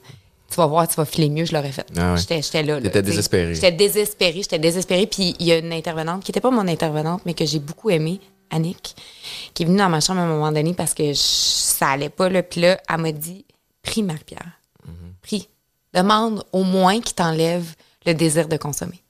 Tu 0.51 0.55
vas 0.57 0.67
voir, 0.67 0.87
tu 0.87 0.93
vas 0.95 1.05
filer 1.05 1.29
mieux, 1.29 1.45
je 1.45 1.53
l'aurais 1.53 1.71
fait. 1.71 1.87
Ah 1.97 2.13
ouais. 2.13 2.19
J'étais, 2.19 2.41
j'étais 2.43 2.61
là. 2.61 2.79
sais. 2.99 3.01
désespérée. 3.01 3.55
J'étais 3.55 3.71
désespérée, 3.71 4.41
j'étais 4.43 4.59
désespérée. 4.59 5.07
Puis 5.07 5.35
il 5.39 5.45
y 5.47 5.51
a 5.51 5.57
une 5.57 5.71
intervenante 5.73 6.23
qui 6.23 6.29
n'était 6.31 6.41
pas 6.41 6.51
mon 6.51 6.67
intervenante, 6.67 7.21
mais 7.25 7.33
que 7.33 7.45
j'ai 7.45 7.57
beaucoup 7.59 7.89
aimée, 7.89 8.19
Annick, 8.51 8.95
qui 9.53 9.63
est 9.63 9.65
venue 9.65 9.77
dans 9.79 9.89
ma 9.89 9.99
chambre 10.01 10.19
à 10.19 10.23
un 10.23 10.27
moment 10.27 10.51
donné 10.51 10.73
parce 10.73 10.93
que 10.93 11.05
je- 11.13 11.13
ça 11.15 11.87
allait 11.91 12.09
pas. 12.09 12.29
Là. 12.29 12.43
Puis 12.43 12.61
là, 12.61 12.79
elle 12.89 12.97
m'a 12.97 13.11
dit, 13.13 13.45
prie 13.81 14.03
Marie-Pierre, 14.03 14.51
prie. 15.23 15.47
Demande 15.93 16.43
au 16.51 16.63
moins 16.63 16.99
qu'il 17.01 17.15
t'enlève 17.15 17.65
le 18.05 18.13
désir 18.13 18.47
de 18.47 18.57
consommer. 18.57 19.01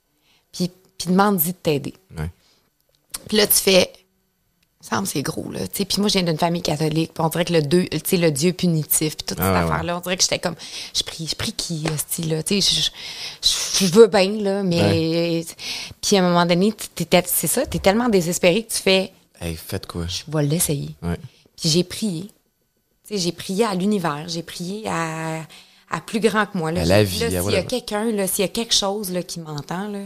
Puis, 0.52 0.70
puis 0.96 1.10
demande-y 1.10 1.48
de 1.52 1.56
t'aider. 1.56 1.94
Ouais. 2.16 2.30
Puis 3.28 3.36
là, 3.36 3.46
tu 3.46 3.54
fais, 3.54 3.92
semble 4.82 5.06
c'est 5.06 5.22
gros, 5.22 5.50
là. 5.50 5.60
Puis 5.72 5.86
moi, 5.98 6.08
je 6.08 6.14
viens 6.14 6.22
d'une 6.24 6.38
famille 6.38 6.60
catholique, 6.62 7.12
puis 7.14 7.24
on 7.24 7.28
dirait 7.28 7.44
que 7.44 7.52
le, 7.52 7.62
deux, 7.62 7.84
tu 7.86 7.98
sais, 8.04 8.16
le 8.16 8.30
Dieu 8.30 8.52
punitif, 8.52 9.16
puis 9.16 9.24
toute 9.26 9.38
cette 9.38 9.40
Ah, 9.40 9.52
ouais, 9.52 9.58
affaire-là, 9.70 9.96
on 9.96 10.00
dirait 10.00 10.16
que 10.16 10.22
j'étais 10.22 10.38
comme, 10.40 10.56
je 10.94 11.02
prie, 11.04 11.26
je 11.26 11.36
prie 11.36 11.52
qui, 11.52 11.84
style 11.96 12.30
là, 12.30 12.42
tu 12.42 12.60
sais, 12.60 12.90
je, 13.80 13.86
veux 13.86 14.08
bien, 14.08 14.30
là, 14.40 14.62
mais, 14.64 15.44
puis 16.00 16.16
à 16.16 16.20
un 16.20 16.28
moment 16.28 16.44
donné, 16.46 16.72
t'es- 16.72 17.22
c'est 17.26 17.46
ça, 17.46 17.64
t'es 17.64 17.78
tellement 17.78 18.08
désespéré 18.08 18.64
que 18.64 18.72
tu 18.72 18.78
fais, 18.78 19.12
Hey, 19.40 19.56
faites 19.56 19.86
quoi? 19.86 20.06
je 20.06 20.22
vais 20.28 20.42
l'essayer. 20.44 20.90
Ouais. 21.02 21.16
Puis 21.60 21.68
j'ai 21.68 21.84
prié. 21.84 22.30
Tu 23.08 23.14
sais, 23.14 23.18
j'ai 23.18 23.32
prié 23.32 23.64
à 23.64 23.74
l'univers, 23.74 24.24
j'ai 24.28 24.42
prié 24.42 24.84
à, 24.88 25.42
à 25.90 26.00
plus 26.00 26.20
grand 26.20 26.46
que 26.46 26.56
moi. 26.58 26.70
Là. 26.72 26.82
À 26.82 26.84
la 26.84 27.04
vie, 27.04 27.18
là, 27.20 27.42
S'il 27.42 27.50
y 27.52 27.56
a 27.56 27.62
quelqu'un, 27.62 28.10
là, 28.12 28.26
s'il 28.26 28.42
y 28.42 28.44
a 28.44 28.48
quelque 28.48 28.74
chose 28.74 29.10
là, 29.10 29.22
qui 29.22 29.40
m'entend, 29.40 29.88
là, 29.88 30.00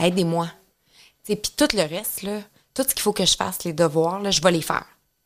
aidez-moi. 0.00 0.48
Tu 1.24 1.36
Puis 1.36 1.52
tout 1.56 1.68
le 1.76 1.82
reste, 1.82 2.22
là, 2.22 2.40
tout 2.74 2.82
ce 2.88 2.94
qu'il 2.94 3.02
faut 3.02 3.12
que 3.12 3.24
je 3.26 3.36
fasse, 3.36 3.64
les 3.64 3.72
devoirs, 3.72 4.20
là, 4.20 4.30
je 4.30 4.40
vais 4.40 4.52
les 4.52 4.62
faire. 4.62 4.84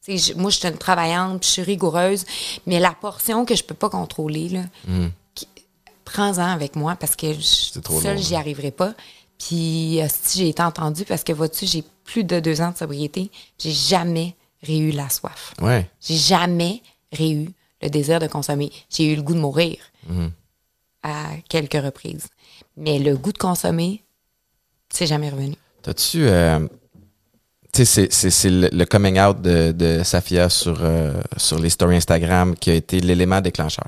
Je- 0.08 0.34
moi, 0.34 0.50
je 0.50 0.58
suis 0.58 0.68
une 0.68 0.76
travaillante, 0.78 1.40
puis 1.40 1.48
je 1.48 1.52
suis 1.54 1.62
rigoureuse, 1.62 2.24
mais 2.66 2.78
la 2.78 2.92
portion 2.92 3.44
que 3.44 3.54
je 3.56 3.64
peux 3.64 3.74
pas 3.74 3.90
contrôler, 3.90 4.48
là, 4.48 4.62
qui- 5.34 5.48
prends-en 6.04 6.46
avec 6.46 6.76
moi 6.76 6.94
parce 6.96 7.16
que 7.16 7.32
je, 7.32 7.78
Hmm. 7.78 7.82
trop 7.82 8.00
seule, 8.00 8.18
j'y 8.18 8.36
arriverai 8.36 8.70
pas. 8.70 8.94
Puis, 9.38 9.98
si 10.22 10.38
j'ai 10.38 10.48
été 10.48 10.62
entendue 10.62 11.04
parce 11.04 11.24
que, 11.24 11.32
vois-tu, 11.32 11.66
j'ai 11.66 11.84
plus 12.04 12.24
de 12.24 12.38
deux 12.40 12.60
ans 12.60 12.70
de 12.70 12.76
sobriété, 12.76 13.30
j'ai 13.58 13.72
jamais 13.72 14.34
réu 14.62 14.92
la 14.92 15.08
soif. 15.10 15.52
Ouais. 15.60 15.90
J'ai 16.00 16.16
jamais 16.16 16.82
réu 17.12 17.52
le 17.82 17.90
désir 17.90 18.18
de 18.20 18.26
consommer. 18.28 18.70
J'ai 18.88 19.12
eu 19.12 19.16
le 19.16 19.22
goût 19.22 19.34
de 19.34 19.40
mourir 19.40 19.76
à 21.02 21.24
quelques 21.48 21.74
reprises. 21.82 22.28
Mais 22.76 22.98
le 22.98 23.16
goût 23.16 23.32
de 23.32 23.38
consommer, 23.38 24.02
c'est 24.88 25.06
jamais 25.06 25.30
revenu. 25.30 25.56
T'as-tu. 25.82 26.26
euh, 26.26 26.66
c'est- 27.84 28.44
le, 28.50 28.68
le 28.72 28.84
coming 28.86 29.20
out 29.20 29.40
de, 29.40 29.72
de 29.72 30.02
Safia 30.02 30.48
sur, 30.48 30.78
euh, 30.82 31.12
sur 31.36 31.58
les 31.58 31.70
stories 31.70 31.96
Instagram 31.96 32.54
qui 32.56 32.70
a 32.70 32.74
été 32.74 33.00
l'élément 33.00 33.40
déclencheur. 33.40 33.86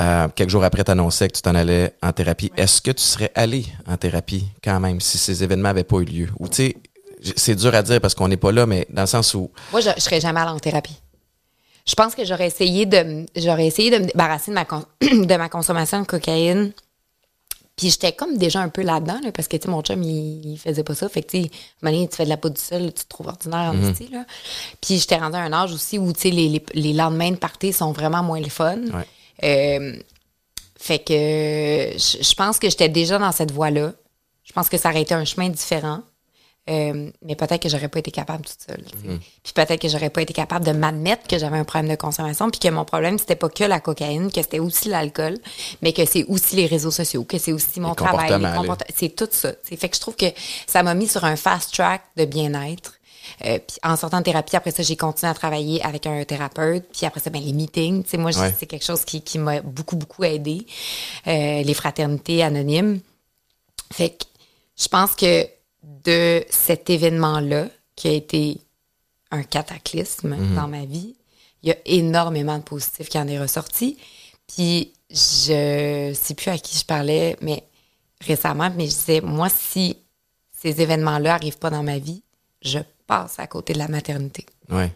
Euh, 0.00 0.28
quelques 0.34 0.50
jours 0.50 0.64
après, 0.64 0.84
t'annonçais 0.84 1.28
que 1.28 1.34
tu 1.36 1.42
t'en 1.42 1.54
allais 1.54 1.92
en 2.02 2.12
thérapie. 2.12 2.50
Est-ce 2.56 2.80
que 2.80 2.90
tu 2.92 3.02
serais 3.02 3.30
allé 3.34 3.66
en 3.86 3.96
thérapie 3.96 4.46
quand 4.64 4.80
même 4.80 5.00
si 5.00 5.18
ces 5.18 5.42
événements 5.44 5.68
n'avaient 5.68 5.84
pas 5.84 5.98
eu 5.98 6.04
lieu? 6.04 6.28
Ou 6.38 6.48
tu 6.48 6.56
sais, 6.56 6.76
c'est 7.36 7.54
dur 7.54 7.74
à 7.74 7.82
dire 7.82 8.00
parce 8.00 8.14
qu'on 8.14 8.28
n'est 8.28 8.36
pas 8.38 8.52
là, 8.52 8.64
mais 8.66 8.86
dans 8.90 9.02
le 9.02 9.06
sens 9.06 9.34
où. 9.34 9.50
Moi, 9.70 9.80
je, 9.80 9.90
je 9.96 10.00
serais 10.00 10.20
jamais 10.20 10.40
allée 10.40 10.50
en 10.50 10.58
thérapie. 10.58 10.98
Je 11.86 11.94
pense 11.94 12.14
que 12.14 12.24
j'aurais 12.24 12.46
essayé 12.46 12.86
de, 12.86 13.26
j'aurais 13.36 13.66
essayé 13.66 13.90
de 13.90 13.98
me 13.98 14.06
débarrasser 14.06 14.50
de 14.50 14.54
ma, 14.54 14.64
con- 14.64 14.84
de 15.02 15.36
ma 15.36 15.48
consommation 15.48 16.00
de 16.00 16.06
cocaïne. 16.06 16.72
Puis 17.76 17.90
j'étais 17.90 18.12
comme 18.12 18.36
déjà 18.36 18.60
un 18.60 18.68
peu 18.68 18.82
là-dedans, 18.82 19.18
là, 19.24 19.32
parce 19.32 19.48
que, 19.48 19.56
tu 19.56 19.64
sais, 19.64 19.70
mon 19.70 19.80
chum, 19.82 20.02
il, 20.02 20.52
il 20.52 20.58
faisait 20.58 20.84
pas 20.84 20.94
ça. 20.94 21.08
Fait 21.08 21.22
que, 21.22 21.30
tu 21.30 21.42
sais, 21.42 21.50
tu 21.80 22.16
fais 22.16 22.24
de 22.24 22.28
la 22.28 22.36
peau 22.36 22.50
du 22.50 22.60
sol, 22.60 22.92
tu 22.92 23.04
te 23.04 23.08
trouves 23.08 23.28
ordinaire 23.28 23.72
en 23.72 23.88
esti, 23.88 24.08
là. 24.08 24.24
Puis 24.80 24.98
j'étais 24.98 25.16
rendue 25.16 25.36
à 25.36 25.40
un 25.40 25.52
âge 25.52 25.72
aussi 25.72 25.98
où, 25.98 26.12
tu 26.12 26.20
sais, 26.20 26.30
les, 26.30 26.48
les, 26.48 26.64
les 26.74 26.92
lendemains 26.92 27.30
de 27.30 27.36
party 27.36 27.72
sont 27.72 27.92
vraiment 27.92 28.22
moins 28.22 28.40
le 28.40 28.50
fun. 28.50 28.78
Ouais. 28.92 29.06
Euh, 29.44 29.96
fait 30.78 30.98
que 30.98 31.14
je 31.14 32.34
pense 32.34 32.58
que 32.58 32.68
j'étais 32.68 32.88
déjà 32.88 33.18
dans 33.18 33.32
cette 33.32 33.52
voie-là. 33.52 33.92
Je 34.44 34.52
pense 34.52 34.68
que 34.68 34.76
ça 34.76 34.90
aurait 34.90 35.02
été 35.02 35.14
un 35.14 35.24
chemin 35.24 35.48
différent. 35.48 36.02
Euh, 36.70 37.10
mais 37.22 37.34
peut-être 37.34 37.60
que 37.60 37.68
j'aurais 37.68 37.88
pas 37.88 37.98
été 37.98 38.12
capable 38.12 38.44
toute 38.44 38.60
seule. 38.68 38.84
sais. 38.84 39.18
Puis 39.42 39.52
peut-être 39.52 39.80
que 39.80 39.88
j'aurais 39.88 40.10
pas 40.10 40.22
été 40.22 40.32
capable 40.32 40.64
de 40.64 40.70
m'admettre 40.70 41.26
que 41.26 41.36
j'avais 41.36 41.58
un 41.58 41.64
problème 41.64 41.90
de 41.90 41.96
consommation, 41.96 42.50
puis 42.50 42.60
que 42.60 42.68
mon 42.68 42.84
problème 42.84 43.18
c'était 43.18 43.34
pas 43.34 43.48
que 43.48 43.64
la 43.64 43.80
cocaïne, 43.80 44.30
que 44.30 44.40
c'était 44.42 44.60
aussi 44.60 44.88
l'alcool, 44.88 45.38
mais 45.82 45.92
que 45.92 46.04
c'est 46.04 46.24
aussi 46.26 46.54
les 46.54 46.66
réseaux 46.66 46.92
sociaux, 46.92 47.24
que 47.24 47.38
c'est 47.38 47.52
aussi 47.52 47.80
mon 47.80 47.90
Les 47.90 47.96
travail, 47.96 48.28
les 48.30 48.34
comportements. 48.56 48.76
C'est 48.94 49.08
tout 49.16 49.26
ça. 49.32 49.52
tu 49.54 49.58
sais. 49.70 49.76
Fait 49.76 49.88
que 49.88 49.96
je 49.96 50.00
trouve 50.00 50.14
que 50.14 50.26
ça 50.68 50.84
m'a 50.84 50.94
mis 50.94 51.08
sur 51.08 51.24
un 51.24 51.34
fast 51.34 51.74
track 51.74 52.02
de 52.16 52.26
bien-être. 52.26 52.94
Euh, 53.44 53.58
puis 53.58 53.78
en 53.82 53.96
sortant 53.96 54.18
de 54.18 54.24
thérapie, 54.24 54.54
après 54.54 54.70
ça, 54.70 54.84
j'ai 54.84 54.96
continué 54.96 55.30
à 55.30 55.34
travailler 55.34 55.82
avec 55.84 56.06
un 56.06 56.22
thérapeute. 56.24 56.84
Puis 56.92 57.06
après 57.06 57.18
ça, 57.20 57.30
ben, 57.30 57.42
les 57.42 57.52
meetings, 57.52 58.04
moi, 58.18 58.30
Ouais. 58.38 58.54
c'est 58.56 58.66
quelque 58.66 58.84
chose 58.84 59.04
qui, 59.04 59.22
qui 59.22 59.38
m'a 59.38 59.60
beaucoup, 59.62 59.96
beaucoup 59.96 60.22
aidé. 60.22 60.64
Euh, 61.26 61.62
les 61.62 61.74
fraternités 61.74 62.42
anonymes. 62.44 63.00
Fait 63.92 64.10
que 64.10 64.24
je 64.80 64.86
pense 64.88 65.14
que 65.16 65.46
de 65.82 66.44
cet 66.48 66.90
événement-là, 66.90 67.68
qui 67.96 68.08
a 68.08 68.12
été 68.12 68.58
un 69.30 69.42
cataclysme 69.42 70.36
dans 70.54 70.68
ma 70.68 70.84
vie, 70.84 71.14
il 71.62 71.68
y 71.68 71.72
a 71.72 71.76
énormément 71.86 72.58
de 72.58 72.62
positifs 72.62 73.08
qui 73.08 73.18
en 73.18 73.28
est 73.28 73.38
ressorti. 73.40 73.96
Puis 74.46 74.92
je 75.10 76.12
sais 76.14 76.34
plus 76.34 76.50
à 76.50 76.58
qui 76.58 76.76
je 76.78 76.84
parlais, 76.84 77.36
mais 77.40 77.64
récemment, 78.20 78.70
mais 78.76 78.86
je 78.86 78.90
disais, 78.94 79.20
moi, 79.20 79.48
si 79.48 79.96
ces 80.52 80.80
événements-là 80.80 81.34
arrivent 81.34 81.58
pas 81.58 81.70
dans 81.70 81.82
ma 81.82 81.98
vie, 81.98 82.22
je 82.62 82.78
passe 83.06 83.38
à 83.38 83.46
côté 83.46 83.72
de 83.72 83.78
la 83.78 83.88
maternité 83.88 84.46
Ouais. 84.70 84.92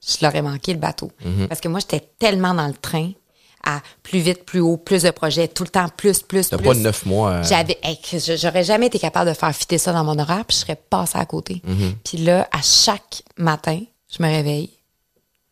je 0.00 0.24
l'aurais 0.24 0.42
manqué 0.42 0.72
le 0.72 0.78
bateau. 0.78 1.10
Parce 1.48 1.60
que 1.60 1.68
moi, 1.68 1.80
j'étais 1.80 2.00
tellement 2.18 2.54
dans 2.54 2.66
le 2.66 2.74
train 2.74 3.12
à 3.64 3.80
plus 4.02 4.18
vite, 4.20 4.44
plus 4.44 4.60
haut, 4.60 4.76
plus 4.76 5.02
de 5.02 5.10
projets, 5.10 5.48
tout 5.48 5.62
le 5.64 5.68
temps 5.70 5.88
plus, 5.88 6.22
plus, 6.22 6.48
plus. 6.48 6.64
pas 6.64 6.74
neuf 6.74 7.06
mois. 7.06 7.30
euh, 7.30 7.42
J'avais, 7.44 7.78
hey, 7.82 7.98
je- 8.12 8.36
j'aurais 8.36 8.64
jamais 8.64 8.86
été 8.86 8.98
capable 8.98 9.30
de 9.30 9.34
faire 9.34 9.54
fitter 9.54 9.78
ça 9.78 9.92
dans 9.92 10.04
mon 10.04 10.18
horaire, 10.18 10.44
puis 10.44 10.56
je 10.56 10.60
serais 10.62 10.76
passée 10.76 11.18
à 11.18 11.26
côté. 11.26 11.62
Puis 12.04 12.18
là, 12.18 12.48
à 12.52 12.60
chaque 12.62 13.22
matin, 13.38 13.80
je 14.10 14.22
me 14.22 14.28
réveille, 14.28 14.70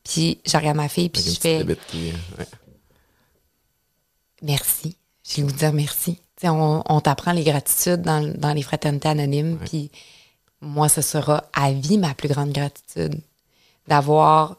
puis 0.05 0.39
je 0.47 0.57
regarde 0.57 0.77
ma 0.77 0.89
fille, 0.89 1.09
puis 1.09 1.23
avec 1.23 1.35
je 1.35 1.41
fais 1.41 1.65
qui- 1.89 2.13
ouais. 2.39 2.47
merci. 4.43 4.97
Le 5.39 5.45
goût 5.45 5.53
de 5.53 5.57
dire 5.57 5.73
merci. 5.73 6.19
On, 6.45 6.83
on 6.89 7.01
t'apprend 7.01 7.33
les 7.33 7.45
gratitudes 7.45 8.03
dans, 8.03 8.21
dans 8.37 8.53
les 8.53 8.63
fraternités 8.63 9.09
anonymes, 9.09 9.59
puis 9.65 9.91
moi, 10.61 10.89
ce 10.89 11.01
sera 11.01 11.45
à 11.53 11.73
vie 11.73 11.99
ma 11.99 12.15
plus 12.15 12.29
grande 12.29 12.51
gratitude 12.53 13.15
d'avoir 13.87 14.57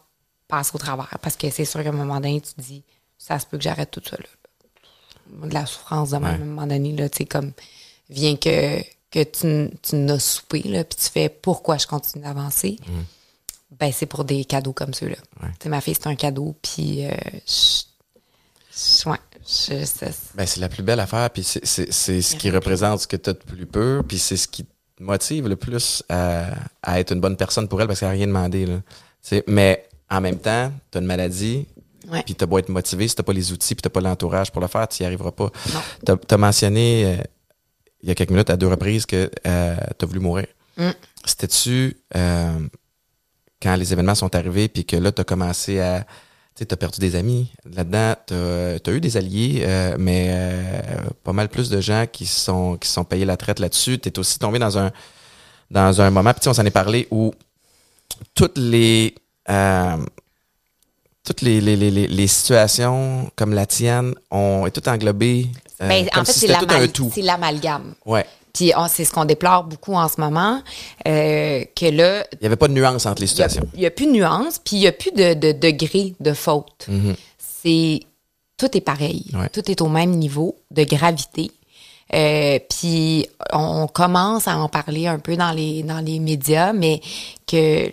passé 0.47 0.71
au 0.73 0.77
travers. 0.77 1.17
Parce 1.21 1.35
que 1.35 1.49
c'est 1.49 1.65
sûr 1.65 1.83
qu'à 1.83 1.89
un 1.89 1.93
moment 1.93 2.15
donné, 2.21 2.39
tu 2.41 2.53
te 2.53 2.61
dis, 2.61 2.83
ça 3.25 3.39
se 3.39 3.45
peut 3.45 3.57
que 3.57 3.63
j'arrête 3.63 3.89
tout 3.91 4.01
ça. 4.07 4.17
Là. 4.17 5.47
De 5.47 5.53
la 5.53 5.65
souffrance, 5.65 6.09
de 6.09 6.17
même, 6.17 6.25
à 6.25 6.33
un 6.33 6.37
moment 6.45 6.67
donné, 6.67 6.91
là, 6.95 7.07
tu 7.09 7.19
sais, 7.19 7.25
comme, 7.25 7.53
vient 8.09 8.35
que, 8.35 8.81
que 9.11 9.23
tu, 9.23 9.69
tu 9.81 9.95
n'as 9.95 10.19
soupé, 10.19 10.61
là, 10.63 10.83
puis 10.83 10.97
tu 11.01 11.09
fais 11.09 11.29
pourquoi 11.29 11.77
je 11.77 11.87
continue 11.87 12.23
d'avancer. 12.23 12.77
Ben, 13.79 13.91
c'est 13.91 14.05
pour 14.05 14.25
des 14.25 14.43
cadeaux 14.45 14.73
comme 14.73 14.93
ceux-là. 14.93 15.15
Tu 15.59 15.63
sais, 15.63 15.69
ma 15.69 15.79
fille, 15.81 15.95
c'est 15.95 16.07
un 16.07 16.15
cadeau, 16.15 16.55
puis 16.61 17.05
euh, 17.05 17.11
je, 18.75 19.09
ouais, 19.09 19.17
je- 19.41 19.85
ça- 19.85 20.07
Ben, 20.35 20.45
c'est 20.45 20.59
la 20.59 20.69
plus 20.69 20.83
belle 20.83 20.99
affaire, 20.99 21.29
puis 21.29 21.43
c'est- 21.43 21.65
ce 21.65 22.35
qui 22.35 22.49
représente 22.51 22.99
ce 23.01 23.07
que 23.07 23.15
tu 23.17 23.29
as 23.29 23.33
de 23.33 23.39
plus 23.39 23.65
pur, 23.65 24.03
puis 24.07 24.19
c'est 24.19 24.37
ce 24.37 24.47
qui 24.47 24.65
te 24.65 24.69
motive 25.01 25.47
le 25.47 25.55
plus 25.55 26.03
à, 26.09 26.53
à 26.83 26.99
être 26.99 27.13
une 27.13 27.21
bonne 27.21 27.37
personne 27.37 27.67
pour 27.67 27.81
elle 27.81 27.87
parce 27.87 27.99
qu'elle 28.01 28.09
n'a 28.09 28.13
rien 28.13 28.27
demandé. 28.27 28.65
Là. 28.65 28.79
Mais 29.47 29.87
en 30.09 30.21
même 30.21 30.37
temps, 30.37 30.71
tu 30.91 30.97
as 30.97 31.01
une 31.01 31.07
maladie, 31.07 31.65
Ouais. 32.09 32.21
puis 32.23 32.35
tu 32.35 32.45
beau 32.45 32.57
être 32.57 32.69
motivé, 32.69 33.07
si 33.07 33.15
tu 33.15 33.23
pas 33.23 33.33
les 33.33 33.51
outils, 33.51 33.75
puis 33.75 33.81
tu 33.81 33.89
pas 33.89 34.01
l'entourage 34.01 34.51
pour 34.51 34.61
le 34.61 34.67
faire, 34.67 34.87
tu 34.87 35.01
n'y 35.01 35.07
arriveras 35.07 35.31
pas. 35.31 35.49
Tu 36.05 36.11
as, 36.33 36.37
mentionné 36.37 37.05
euh, 37.05 37.23
il 38.01 38.09
y 38.09 38.11
a 38.11 38.15
quelques 38.15 38.31
minutes 38.31 38.49
à 38.49 38.57
deux 38.57 38.67
reprises 38.67 39.05
que 39.05 39.31
tu 39.43 39.49
as 39.49 40.05
voulu 40.05 40.19
mourir. 40.19 40.47
Mm. 40.77 40.89
C'était-tu 41.25 41.97
euh, 42.15 42.59
quand 43.61 43.75
les 43.75 43.93
événements 43.93 44.15
sont 44.15 44.35
arrivés, 44.35 44.67
puis 44.67 44.85
que 44.85 44.95
là, 44.95 45.11
tu 45.11 45.21
as 45.21 45.23
commencé 45.23 45.79
à. 45.79 46.05
Tu 46.55 46.67
as 46.69 46.77
perdu 46.77 46.99
des 46.99 47.15
amis 47.15 47.51
là-dedans, 47.65 48.13
tu 48.27 48.35
as, 48.35 48.93
eu 48.93 48.99
des 48.99 49.17
alliés, 49.17 49.63
euh, 49.65 49.95
mais 49.97 50.27
euh, 50.29 51.09
pas 51.23 51.33
mal 51.33 51.49
plus 51.49 51.71
de 51.71 51.81
gens 51.81 52.05
qui 52.05 52.27
sont, 52.27 52.77
qui 52.77 52.87
se 52.87 52.93
sont 52.93 53.03
payés 53.03 53.25
la 53.25 53.37
traite 53.37 53.57
là-dessus. 53.57 53.97
Tu 53.97 54.09
es 54.09 54.19
aussi 54.19 54.37
tombé 54.37 54.59
dans 54.59 54.77
un, 54.77 54.91
dans 55.71 55.99
un 55.99 56.11
moment, 56.11 56.31
puis 56.31 56.47
on 56.47 56.53
s'en 56.53 56.63
est 56.63 56.69
parlé, 56.69 57.07
où 57.09 57.33
toutes 58.35 58.59
les. 58.59 59.15
euh, 59.49 59.97
toutes 61.23 61.41
les, 61.41 61.61
les, 61.61 61.75
les, 61.75 61.89
les- 62.07 62.27
situations 62.27 63.31
comme 63.35 63.53
la 63.53 63.65
tienne 63.65 64.13
ont 64.31 64.65
est 64.65 64.71
tout 64.71 64.87
englobé 64.89 65.47
euh, 65.81 65.87
Ben, 65.87 66.07
en 66.15 66.25
fait, 66.25 66.31
si 66.33 66.39
c'est 67.13 67.21
l'amalgame. 67.21 67.93
Ouais. 68.05 68.25
Puis 68.53 68.71
on- 68.75 68.87
c'est 68.87 69.05
ce 69.05 69.11
qu'on 69.11 69.25
déplore 69.25 69.63
beaucoup 69.63 69.93
en 69.95 70.07
ce 70.09 70.19
moment, 70.19 70.61
euh, 71.07 71.63
que 71.75 71.85
là, 71.85 72.25
Il 72.33 72.39
n'y 72.41 72.47
avait 72.47 72.55
pas 72.57 72.67
de 72.67 72.73
nuance 72.73 73.05
entre 73.05 73.21
les 73.21 73.27
situations. 73.27 73.67
il 73.73 73.79
n'y 73.79 73.85
a, 73.85 73.91
plus 73.91 74.05
de 74.05 74.11
nuance, 74.11 74.59
puis 74.63 74.75
il 74.75 74.79
n'y 74.79 74.87
a 74.87 74.91
plus 74.91 75.11
de, 75.11 75.33
de 75.33 75.51
degré 75.53 76.13
de 76.19 76.33
faute. 76.33 76.87
C'est 77.37 78.01
tout 78.57 78.77
est 78.77 78.81
pareil, 78.81 79.25
Ouais. 79.33 79.49
tout 79.49 79.69
est 79.71 79.81
au 79.81 79.87
même 79.87 80.11
niveau 80.11 80.55
de 80.71 80.83
gravité. 80.83 81.51
Euh, 82.13 82.59
puis 82.69 83.25
on 83.53 83.87
commence 83.87 84.47
à 84.47 84.57
en 84.57 84.67
parler 84.69 85.07
un 85.07 85.17
peu 85.17 85.35
dans 85.35 85.51
les 85.51 85.81
dans 85.83 85.99
les 85.99 86.19
médias, 86.19 86.71
mais 86.73 87.01
que 87.47 87.89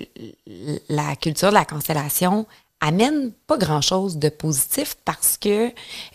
la 0.91 1.17
culture 1.17 1.49
de 1.49 1.55
la 1.55 1.65
cancellation 1.65 2.45
amène 2.81 3.33
pas 3.47 3.57
grand 3.59 3.81
chose 3.81 4.17
de 4.19 4.29
positif 4.29 4.97
parce 5.05 5.37
que 5.37 5.71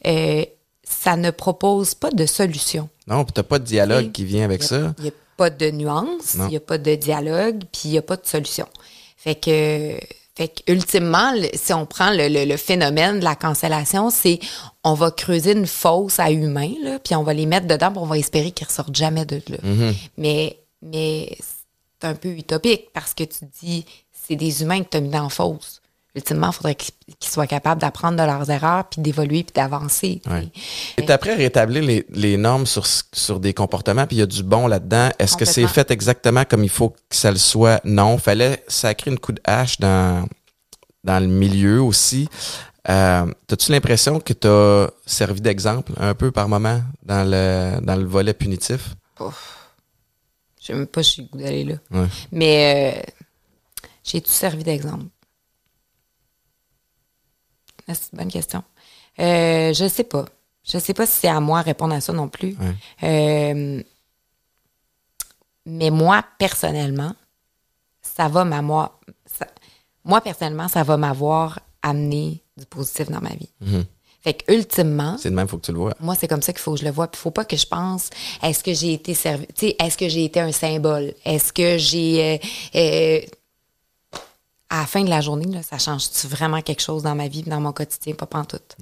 euh, 0.07 0.45
ça 0.83 1.15
ne 1.15 1.31
propose 1.31 1.93
pas 1.95 2.11
de 2.11 2.25
solution. 2.25 2.89
Non, 3.07 3.23
puis 3.23 3.33
t'as 3.33 3.43
pas 3.43 3.59
de 3.59 3.65
dialogue 3.65 4.11
qui 4.11 4.25
vient 4.25 4.43
avec 4.45 4.63
ça. 4.63 4.93
Il 4.97 5.03
n'y 5.03 5.09
a 5.09 5.13
pas 5.37 5.49
de 5.49 5.69
nuance, 5.71 6.35
il 6.35 6.45
n'y 6.47 6.55
a 6.57 6.59
pas 6.61 6.77
de 6.77 6.95
dialogue, 6.95 7.63
puis 7.71 7.81
il 7.85 7.91
n'y 7.91 7.97
a 7.97 8.01
pas 8.01 8.15
de 8.17 8.25
solution. 8.25 8.67
Fait 9.17 9.35
que, 9.35 9.99
fait 10.35 10.47
que 10.49 10.71
ultimement, 10.71 11.33
si 11.53 11.73
on 11.73 11.85
prend 11.85 12.11
le, 12.11 12.27
le- 12.29 12.45
le 12.45 12.57
phénomène 12.57 13.19
de 13.19 13.23
la 13.23 13.35
cancellation, 13.35 14.09
c'est 14.09 14.39
on 14.83 14.93
va 14.93 15.11
creuser 15.11 15.51
une 15.53 15.67
fosse 15.67 16.19
à 16.19 16.31
humains, 16.31 16.73
là, 16.83 16.99
puis 16.99 17.15
on 17.15 17.23
va 17.23 17.33
les 17.33 17.45
mettre 17.45 17.67
dedans, 17.67 17.89
puis 17.91 17.99
on 18.01 18.05
va 18.05 18.17
espérer 18.17 18.51
qu'ils 18.51 18.67
ressortent 18.67 18.95
jamais 18.95 19.25
de 19.25 19.41
là. 19.49 19.57
Mm-hmm. 19.63 19.93
Mais, 20.17 20.59
mais 20.81 21.35
c'est 21.39 21.45
c'est 22.01 22.07
un 22.09 22.13
peu 22.15 22.29
utopique 22.29 22.91
parce 22.93 23.13
que 23.13 23.23
tu 23.23 23.45
dis, 23.63 23.85
c'est 24.11 24.35
des 24.35 24.61
humains 24.61 24.83
que 24.83 24.89
tu 24.89 24.97
as 24.97 25.01
mis 25.01 25.09
dans 25.09 25.23
la 25.23 25.29
fosse. 25.29 25.81
Ultimement, 26.15 26.47
il 26.51 26.53
faudrait 26.53 26.75
qu'ils 26.75 26.93
soient 27.19 27.45
capables 27.45 27.81
d'apprendre 27.81 28.17
de 28.17 28.23
leurs 28.23 28.49
erreurs, 28.49 28.85
puis 28.89 29.01
d'évoluer, 29.01 29.43
puis 29.43 29.51
d'avancer. 29.53 30.21
Ouais. 30.27 30.47
Et 30.97 31.11
après 31.11 31.33
à 31.33 31.35
rétablir 31.35 31.83
les, 31.83 32.05
les 32.09 32.37
normes 32.37 32.65
sur, 32.65 32.85
sur 32.87 33.41
des 33.41 33.53
comportements, 33.53 34.07
puis 34.07 34.15
il 34.15 34.19
y 34.19 34.23
a 34.23 34.25
du 34.25 34.41
bon 34.41 34.67
là-dedans, 34.67 35.09
est-ce 35.19 35.35
que 35.35 35.43
c'est 35.43 35.67
fait 35.67 35.91
exactement 35.91 36.45
comme 36.45 36.63
il 36.63 36.69
faut 36.69 36.91
que 36.91 37.15
ça 37.15 37.31
le 37.31 37.37
soit? 37.37 37.81
Non, 37.83 38.17
fallait 38.17 38.63
sacrer 38.69 39.11
une 39.11 39.19
coup 39.19 39.33
de 39.33 39.41
hache 39.43 39.77
dans, 39.79 40.25
dans 41.03 41.19
le 41.19 41.27
milieu 41.27 41.81
aussi. 41.81 42.29
Euh, 42.87 43.25
T'as-tu 43.47 43.71
l'impression 43.73 44.19
que 44.21 44.31
tu 44.31 44.47
as 44.47 44.89
servi 45.05 45.41
d'exemple 45.41 45.91
un 45.99 46.13
peu 46.13 46.31
par 46.31 46.47
moment 46.47 46.81
dans 47.03 47.29
le, 47.29 47.81
dans 47.81 47.95
le 47.97 48.05
volet 48.05 48.33
punitif? 48.33 48.95
Je 49.19 49.25
sais 50.61 50.73
même 50.73 50.87
pas 50.87 51.03
si 51.03 51.15
j'ai 51.17 51.23
goût 51.23 51.37
d'aller 51.39 51.63
là. 51.65 51.75
Ouais. 51.91 52.07
Mais 52.31 52.95
euh, 52.95 53.11
j'ai 54.03 54.21
tout 54.21 54.31
servi 54.31 54.63
d'exemple? 54.63 55.05
Ah, 57.87 57.93
C'est 57.93 58.11
une 58.13 58.19
bonne 58.19 58.31
question. 58.31 58.63
Euh, 59.19 59.73
je 59.73 59.87
sais 59.87 60.03
pas. 60.03 60.25
Je 60.63 60.77
sais 60.79 60.93
pas 60.93 61.05
si 61.05 61.19
c'est 61.19 61.27
à 61.27 61.39
moi 61.39 61.61
de 61.61 61.65
répondre 61.65 61.93
à 61.93 62.01
ça 62.01 62.11
non 62.13 62.27
plus. 62.27 62.57
Ouais. 62.59 62.73
Euh, 63.03 63.83
mais 65.65 65.89
moi, 65.89 66.23
personnellement, 66.37 67.13
ça 68.01 68.27
va 68.27 68.45
m'avoir. 68.45 68.99
Moi, 70.03 70.21
personnellement, 70.21 70.67
ça 70.67 70.83
va 70.83 70.97
m'avoir 70.97 71.59
amené 71.81 72.43
du 72.57 72.65
positif 72.65 73.09
dans 73.09 73.21
ma 73.21 73.29
vie. 73.35 73.49
Fait 74.21 74.33
que, 74.35 74.51
ultimement, 74.53 75.17
C'est 75.19 75.29
de 75.29 75.35
même, 75.35 75.47
faut 75.47 75.57
que 75.57 75.65
tu 75.65 75.71
le 75.71 75.77
vois. 75.77 75.93
moi, 75.99 76.15
c'est 76.15 76.27
comme 76.27 76.41
ça 76.41 76.51
qu'il 76.51 76.61
faut 76.61 76.73
que 76.73 76.79
je 76.79 76.85
le 76.85 76.91
vois. 76.91 77.07
Puis, 77.07 77.19
faut 77.21 77.29
pas 77.31 77.45
que 77.45 77.55
je 77.55 77.65
pense, 77.67 78.09
est-ce 78.41 78.63
que 78.63 78.73
j'ai 78.73 78.93
été 78.93 79.13
servi, 79.13 79.45
tu 79.47 79.67
sais, 79.67 79.75
est-ce 79.79 79.97
que 79.97 80.07
j'ai 80.09 80.25
été 80.25 80.39
un 80.39 80.51
symbole? 80.51 81.13
Est-ce 81.25 81.53
que 81.53 81.77
j'ai, 81.77 82.39
euh, 82.43 82.47
euh, 82.75 83.21
à 84.75 84.81
la 84.81 84.87
fin 84.87 85.03
de 85.03 85.09
la 85.09 85.21
journée, 85.21 85.45
là, 85.45 85.63
ça 85.63 85.77
change-tu 85.77 86.27
vraiment 86.27 86.61
quelque 86.61 86.81
chose 86.81 87.03
dans 87.03 87.15
ma 87.15 87.27
vie, 87.27 87.43
dans 87.43 87.61
mon 87.61 87.71
quotidien? 87.71 88.13
Pas 88.13 88.25
pantoute. 88.25 88.75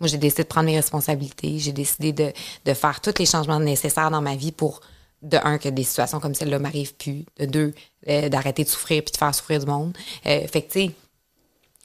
Moi, 0.00 0.08
j'ai 0.08 0.18
décidé 0.18 0.42
de 0.42 0.48
prendre 0.48 0.66
mes 0.66 0.76
responsabilités. 0.76 1.58
J'ai 1.58 1.72
décidé 1.72 2.12
de, 2.12 2.32
de 2.64 2.74
faire 2.74 3.00
tous 3.00 3.18
les 3.18 3.26
changements 3.26 3.58
nécessaires 3.58 4.10
dans 4.10 4.20
ma 4.20 4.36
vie 4.36 4.52
pour, 4.52 4.80
de 5.22 5.38
un, 5.42 5.58
que 5.58 5.68
des 5.68 5.84
situations 5.84 6.20
comme 6.20 6.34
celle-là 6.34 6.58
m'arrivent 6.58 6.94
plus. 6.94 7.24
De 7.38 7.46
deux, 7.46 7.74
euh, 8.08 8.28
d'arrêter 8.28 8.62
de 8.64 8.68
souffrir 8.68 9.02
puis 9.02 9.12
de 9.12 9.16
faire 9.16 9.34
souffrir 9.34 9.60
du 9.60 9.66
monde. 9.66 9.96
Euh, 10.26 10.46
fait 10.46 10.62
que, 10.62 10.72
tu 10.72 10.80
sais, 10.80 10.90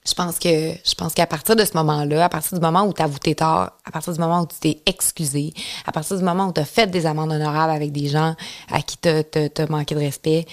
je 0.05 0.13
pense 0.13 0.37
que 0.37 0.49
je 0.49 0.95
pense 0.95 1.13
qu'à 1.13 1.25
partir 1.25 1.55
de 1.55 1.63
ce 1.63 1.75
moment-là, 1.75 2.25
à 2.25 2.29
partir 2.29 2.57
du 2.57 2.61
moment 2.61 2.83
où 2.83 2.93
tu 2.93 3.01
avoues 3.01 3.19
tes 3.19 3.35
torts, 3.35 3.71
à 3.85 3.91
partir 3.91 4.11
du 4.13 4.19
moment 4.19 4.41
où 4.41 4.47
tu 4.47 4.55
t'es 4.59 4.81
excusé, 4.85 5.53
à 5.85 5.91
partir 5.91 6.17
du 6.17 6.23
moment 6.23 6.47
où 6.47 6.53
tu 6.53 6.59
as 6.59 6.65
fait 6.65 6.87
des 6.87 7.05
amendes 7.05 7.31
honorables 7.31 7.71
avec 7.71 7.91
des 7.91 8.07
gens 8.07 8.35
à 8.69 8.81
qui 8.81 8.97
tu 8.97 9.07
as 9.09 9.67
manqué 9.69 9.95
de 9.95 10.01
respect, 10.01 10.45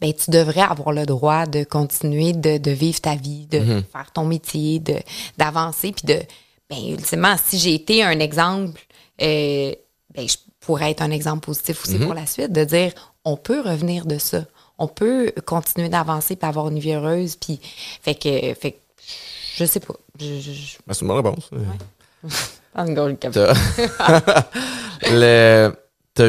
ben 0.00 0.12
tu 0.12 0.30
devrais 0.30 0.62
avoir 0.62 0.92
le 0.92 1.06
droit 1.06 1.46
de 1.46 1.62
continuer 1.62 2.32
de, 2.32 2.58
de 2.58 2.70
vivre 2.72 3.00
ta 3.00 3.14
vie, 3.14 3.46
de 3.46 3.60
faire 3.92 4.10
ton 4.12 4.24
métier, 4.24 4.80
de 4.80 4.96
d'avancer 5.38 5.92
puis 5.92 6.06
de 6.06 6.20
ben 6.68 6.78
ultimement 6.88 7.36
si 7.44 7.58
j'ai 7.58 7.74
été 7.74 8.02
un 8.02 8.18
exemple 8.18 8.80
euh, 9.22 9.72
ben 10.14 10.28
je 10.28 10.36
pourrais 10.60 10.90
être 10.90 11.02
un 11.02 11.12
exemple 11.12 11.46
positif 11.46 11.84
aussi 11.84 11.98
pour 11.98 12.12
la 12.14 12.26
suite 12.26 12.52
de 12.52 12.64
dire 12.64 12.92
on 13.24 13.36
peut 13.36 13.60
revenir 13.60 14.06
de 14.06 14.18
ça. 14.18 14.44
On 14.78 14.88
peut 14.88 15.32
continuer 15.46 15.88
d'avancer 15.88 16.36
puis 16.36 16.48
avoir 16.48 16.68
une 16.68 16.78
vie 16.78 16.92
heureuse 16.92 17.36
puis 17.36 17.60
fait 18.02 18.14
que 18.14 18.54
fait 18.54 18.72
que 18.72 18.85
je 19.56 19.64
sais 19.64 19.80
pas. 19.80 19.94
Je, 20.20 20.26
je, 20.40 20.52
je- 20.52 20.76
Ben, 20.86 20.92
c'est 20.94 21.00
une 21.02 21.08
bonne 21.08 21.16
réponse. 21.16 21.50
Ah, 22.78 22.84
une 22.86 22.94
drôle 22.94 23.12
de 23.12 23.16
cap- 23.16 23.32
T'as 23.32 23.54
le- 25.10 25.72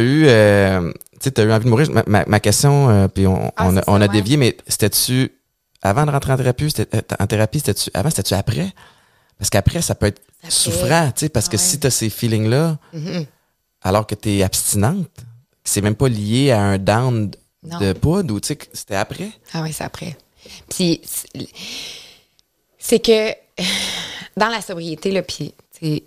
eu, 0.02 0.26
euh, 0.28 0.94
tu 1.20 1.30
eu 1.42 1.52
envie 1.52 1.66
de 1.66 1.70
mourir. 1.70 1.92
Ma, 1.92 2.04
ma- 2.08 2.26
ma 2.26 2.40
question, 2.40 2.90
euh, 2.90 3.08
puis 3.10 3.28
on, 3.28 3.52
Ah, 3.58 3.68
on 3.68 3.76
a, 3.76 3.80
c'est 3.82 3.86
ça, 3.86 3.92
on 3.92 3.96
a 3.96 4.00
ouais. 4.02 4.08
dévié, 4.08 4.38
mais 4.38 4.56
c'était-tu 4.68 5.34
avant 5.82 6.06
de 6.06 6.12
rentrer 6.12 6.32
en 6.32 6.38
thérapie, 6.38 6.70
c'était, 6.74 6.96
euh, 6.96 7.02
en 7.20 7.28
thérapie, 7.28 7.60
c'était-tu 7.60 7.90
avant, 7.94 8.10
c'était-tu 8.10 8.34
après? 8.34 8.72
Parce 9.38 9.50
qu'après, 9.50 9.82
ça 9.82 9.94
peut 9.96 10.06
être 10.06 10.22
Après. 10.40 10.52
souffrant, 10.52 11.12
tu 11.12 11.20
sais, 11.26 11.30
parce 11.30 11.50
que 11.50 11.58
Ah 11.58 11.60
ouais. 11.60 11.66
si 11.66 11.80
t'as 11.80 11.90
ces 11.90 12.10
feelings-là, 12.10 12.78
alors 13.82 14.08
que 14.08 14.16
t'es 14.16 14.42
abstinente, 14.42 15.10
c'est 15.66 15.82
même 15.82 15.96
pas 15.96 16.08
lié 16.08 16.52
à 16.52 16.62
un 16.62 16.78
down 16.78 17.30
Non. 17.64 17.80
de 17.80 17.92
poudre 17.94 18.34
ou 18.34 18.40
tu 18.40 18.48
sais, 18.48 18.58
c'était 18.72 18.96
après? 18.96 19.32
Ah 19.54 19.62
oui, 19.64 19.74
c'est 19.74 19.84
après. 19.84 20.18
Puis 20.70 21.02
c'est- 22.88 23.00
que 23.00 23.32
dans 24.38 24.48
la 24.50 24.62
sobriété, 24.62 25.12
là, 25.12 25.22
puis 25.22 25.54
tu 25.80 25.86
sais, 25.88 26.04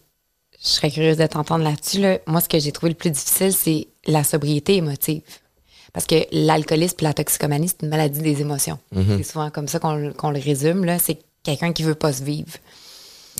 je 0.62 0.68
serais 0.68 0.90
curieuse 0.90 1.16
de 1.16 1.26
t'entendre 1.26 1.64
là-dessus. 1.64 2.00
Là. 2.00 2.18
Moi, 2.26 2.40
ce 2.40 2.48
que 2.48 2.58
j'ai 2.58 2.72
trouvé 2.72 2.90
le 2.90 2.96
plus 2.96 3.10
difficile, 3.10 3.52
c'est 3.52 3.86
la 4.06 4.24
sobriété 4.24 4.76
émotive. 4.76 5.22
Parce 5.92 6.06
que 6.06 6.16
l'alcoolisme 6.30 6.96
et 7.00 7.04
la 7.04 7.14
toxicomanie, 7.14 7.68
c'est 7.68 7.82
une 7.82 7.88
maladie 7.88 8.20
des 8.20 8.40
émotions. 8.40 8.78
C'est 9.18 9.22
souvent 9.24 9.50
comme 9.50 9.66
ça 9.68 9.78
qu'on 9.80 9.94
le- 9.94 10.12
qu'on 10.12 10.30
le 10.30 10.38
résume. 10.38 10.84
là. 10.84 10.98
C'est 10.98 11.18
quelqu'un 11.42 11.72
qui 11.72 11.82
veut 11.82 11.94
pas 11.94 12.12
se 12.12 12.22
vivre. 12.22 12.52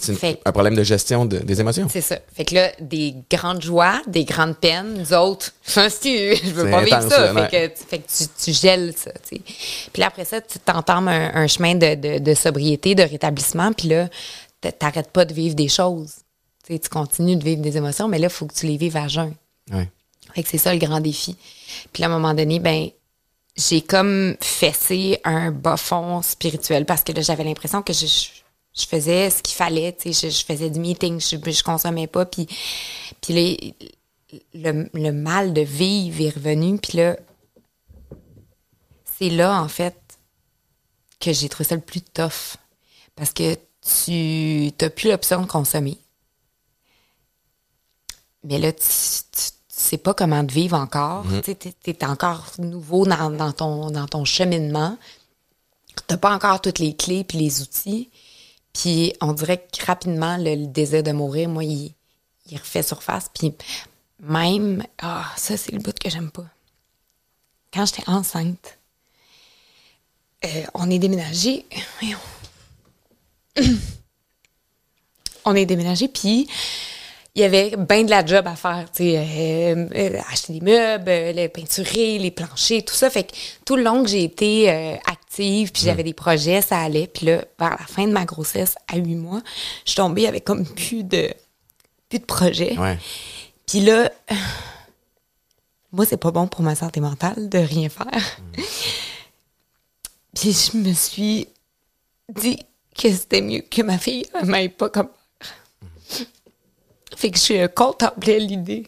C'est 0.00 0.40
un 0.46 0.52
problème 0.52 0.74
de 0.74 0.82
gestion 0.82 1.26
de- 1.26 1.38
des 1.38 1.60
émotions. 1.60 1.88
C'est 1.90 2.00
ça. 2.00 2.18
Fait 2.34 2.44
que 2.44 2.54
là, 2.54 2.72
des 2.80 3.14
grandes 3.30 3.60
joies, 3.62 4.00
des 4.06 4.24
grandes 4.24 4.56
peines, 4.56 4.94
nous 4.98 5.12
autres, 5.12 5.52
je 5.66 6.50
veux 6.52 6.70
pas 6.70 6.82
vivre 6.82 7.02
ça. 7.10 7.34
ouais. 7.34 7.48
Fait 7.50 7.50
que, 7.50 7.74
tu- 7.80 7.86
fait 7.86 7.98
que 7.98 8.08
tu, 8.08 8.24
tu 8.44 8.52
gèles 8.52 8.94
ça. 8.96 9.10
Puis 9.28 9.42
là, 9.98 10.06
après 10.06 10.24
ça, 10.24 10.40
tu 10.40 10.58
t'entames 10.58 11.08
un, 11.08 11.34
un 11.34 11.46
chemin 11.46 11.74
de, 11.74 11.94
de, 11.96 12.18
de 12.18 12.34
sobriété, 12.34 12.94
de 12.94 13.02
rétablissement, 13.02 13.72
puis 13.72 13.88
là, 13.88 14.08
t'arrêtes 14.78 15.10
pas 15.10 15.24
de 15.24 15.34
vivre 15.34 15.54
des 15.54 15.68
choses. 15.68 16.12
Tu 16.66 16.78
continues 16.88 17.36
de 17.36 17.44
vivre 17.44 17.60
des 17.60 17.76
émotions, 17.76 18.06
mais 18.08 18.18
là, 18.18 18.28
il 18.28 18.32
faut 18.32 18.46
que 18.46 18.54
tu 18.54 18.66
les 18.66 18.76
vives 18.76 18.96
à 18.96 19.08
jeun. 19.08 19.34
Ouais. 19.72 19.88
Fait 20.34 20.42
que 20.44 20.48
c'est 20.48 20.58
ça 20.58 20.72
le 20.72 20.78
grand 20.78 21.00
défi. 21.00 21.36
Puis 21.92 22.00
là, 22.02 22.06
à 22.06 22.10
un 22.10 22.12
moment 22.18 22.32
donné, 22.32 22.58
ben 22.60 22.88
j'ai 23.56 23.80
comme 23.82 24.36
fessé 24.40 25.20
un 25.24 25.50
bas 25.50 25.76
fond 25.76 26.22
spirituel 26.22 26.86
parce 26.86 27.02
que 27.02 27.10
là, 27.12 27.20
j'avais 27.22 27.42
l'impression 27.44 27.82
que 27.82 27.92
je, 27.92 28.06
je, 28.06 28.28
je 28.74 28.86
faisais 28.86 29.30
ce 29.30 29.42
qu'il 29.42 29.54
fallait, 29.54 29.92
tu 29.92 30.12
sais, 30.12 30.28
je, 30.28 30.34
je 30.34 30.44
faisais 30.44 30.70
du 30.70 30.80
meeting, 30.80 31.20
je, 31.20 31.36
je 31.36 31.62
consommais 31.62 32.06
pas, 32.06 32.24
puis, 32.24 32.46
puis 33.20 33.34
là, 33.34 33.72
le, 34.54 34.90
le 34.94 35.12
mal 35.12 35.52
de 35.52 35.62
vivre 35.62 36.20
est 36.20 36.30
revenu, 36.30 36.78
puis 36.78 36.98
là, 36.98 37.16
c'est 39.18 39.30
là, 39.30 39.60
en 39.60 39.68
fait, 39.68 39.96
que 41.20 41.32
j'ai 41.32 41.48
trouvé 41.48 41.68
ça 41.68 41.74
le 41.74 41.80
plus 41.82 42.00
tough. 42.00 42.56
Parce 43.14 43.32
que 43.32 43.54
tu 43.82 44.72
n'as 44.80 44.90
plus 44.90 45.10
l'option 45.10 45.42
de 45.42 45.46
consommer. 45.46 45.98
Mais 48.42 48.58
là, 48.58 48.72
tu, 48.72 48.80
tu, 48.80 49.50
sais 49.68 49.98
pas 49.98 50.14
comment 50.14 50.44
te 50.44 50.52
vivre 50.52 50.76
encore. 50.76 51.26
Tu 51.44 51.50
es, 51.86 52.04
encore 52.04 52.46
nouveau 52.58 53.06
dans, 53.06 53.30
dans 53.30 53.52
ton, 53.52 53.90
dans 53.90 54.06
ton 54.06 54.24
cheminement. 54.24 54.96
Tu 56.08 56.16
pas 56.16 56.34
encore 56.34 56.60
toutes 56.60 56.78
les 56.78 56.96
clés 56.96 57.24
puis 57.24 57.38
les 57.38 57.60
outils. 57.60 58.10
Puis 58.72 59.12
on 59.20 59.32
dirait 59.32 59.58
que 59.58 59.84
rapidement, 59.84 60.36
le, 60.38 60.66
désir 60.66 61.02
de 61.02 61.12
mourir, 61.12 61.48
moi, 61.48 61.64
il, 61.64 61.94
refait 62.52 62.82
surface. 62.82 63.30
Puis 63.32 63.54
même, 64.20 64.84
ah, 65.00 65.26
ça, 65.36 65.56
c'est 65.56 65.72
le 65.72 65.78
bout 65.78 65.96
que 65.98 66.10
j'aime 66.10 66.30
pas. 66.30 66.46
Quand 67.72 67.86
j'étais 67.86 68.08
enceinte, 68.08 68.78
euh, 70.44 70.62
on 70.74 70.90
est 70.90 70.98
déménagé. 70.98 71.64
On 75.46 75.54
est 75.54 75.64
déménagé, 75.64 76.06
puis 76.06 76.46
il 77.34 77.40
y 77.40 77.44
avait 77.44 77.74
bien 77.74 78.04
de 78.04 78.10
la 78.10 78.24
job 78.24 78.46
à 78.46 78.56
faire, 78.56 78.86
euh, 79.00 79.88
euh, 79.94 80.20
acheter 80.30 80.52
des 80.52 80.60
meubles, 80.60 81.10
les 81.10 81.48
peinturer, 81.48 82.18
les 82.18 82.30
planchers, 82.30 82.84
tout 82.84 82.94
ça. 82.94 83.08
Fait 83.08 83.24
que 83.24 83.32
tout 83.64 83.74
le 83.76 83.82
long 83.82 84.02
que 84.02 84.10
j'ai 84.10 84.24
été 84.24 84.98
active, 85.40 85.72
puis 85.72 85.82
j'avais 85.82 86.02
des 86.02 86.14
projets, 86.14 86.62
ça 86.62 86.78
allait. 86.78 87.06
Puis 87.06 87.26
là, 87.26 87.44
vers 87.58 87.70
la 87.70 87.86
fin 87.86 88.06
de 88.06 88.12
ma 88.12 88.24
grossesse, 88.24 88.74
à 88.88 88.96
huit 88.96 89.16
mois, 89.16 89.40
je 89.84 89.90
suis 89.90 89.96
tombée 89.96 90.26
avec 90.26 90.44
comme 90.44 90.66
plus 90.66 91.04
de 91.04 91.32
plus 92.08 92.18
de 92.18 92.24
projets. 92.24 92.76
Ouais. 92.78 92.98
Puis 93.66 93.80
là, 93.80 94.10
moi, 95.92 96.04
c'est 96.04 96.16
pas 96.16 96.30
bon 96.30 96.48
pour 96.48 96.62
ma 96.62 96.74
santé 96.74 97.00
mentale 97.00 97.48
de 97.48 97.58
rien 97.58 97.88
faire. 97.88 98.40
Puis 100.34 100.52
je 100.52 100.76
me 100.76 100.92
suis 100.92 101.48
dit 102.28 102.58
que 102.96 103.12
c'était 103.12 103.40
mieux 103.40 103.60
que 103.60 103.82
ma 103.82 103.98
fille 103.98 104.26
ne 104.42 104.46
m'aille 104.46 104.68
pas 104.68 104.90
comme 104.90 105.06
mère. 105.06 106.26
Fait 107.16 107.30
que 107.30 107.38
je 107.38 107.66
contemplais 107.66 108.38
l'idée. 108.38 108.86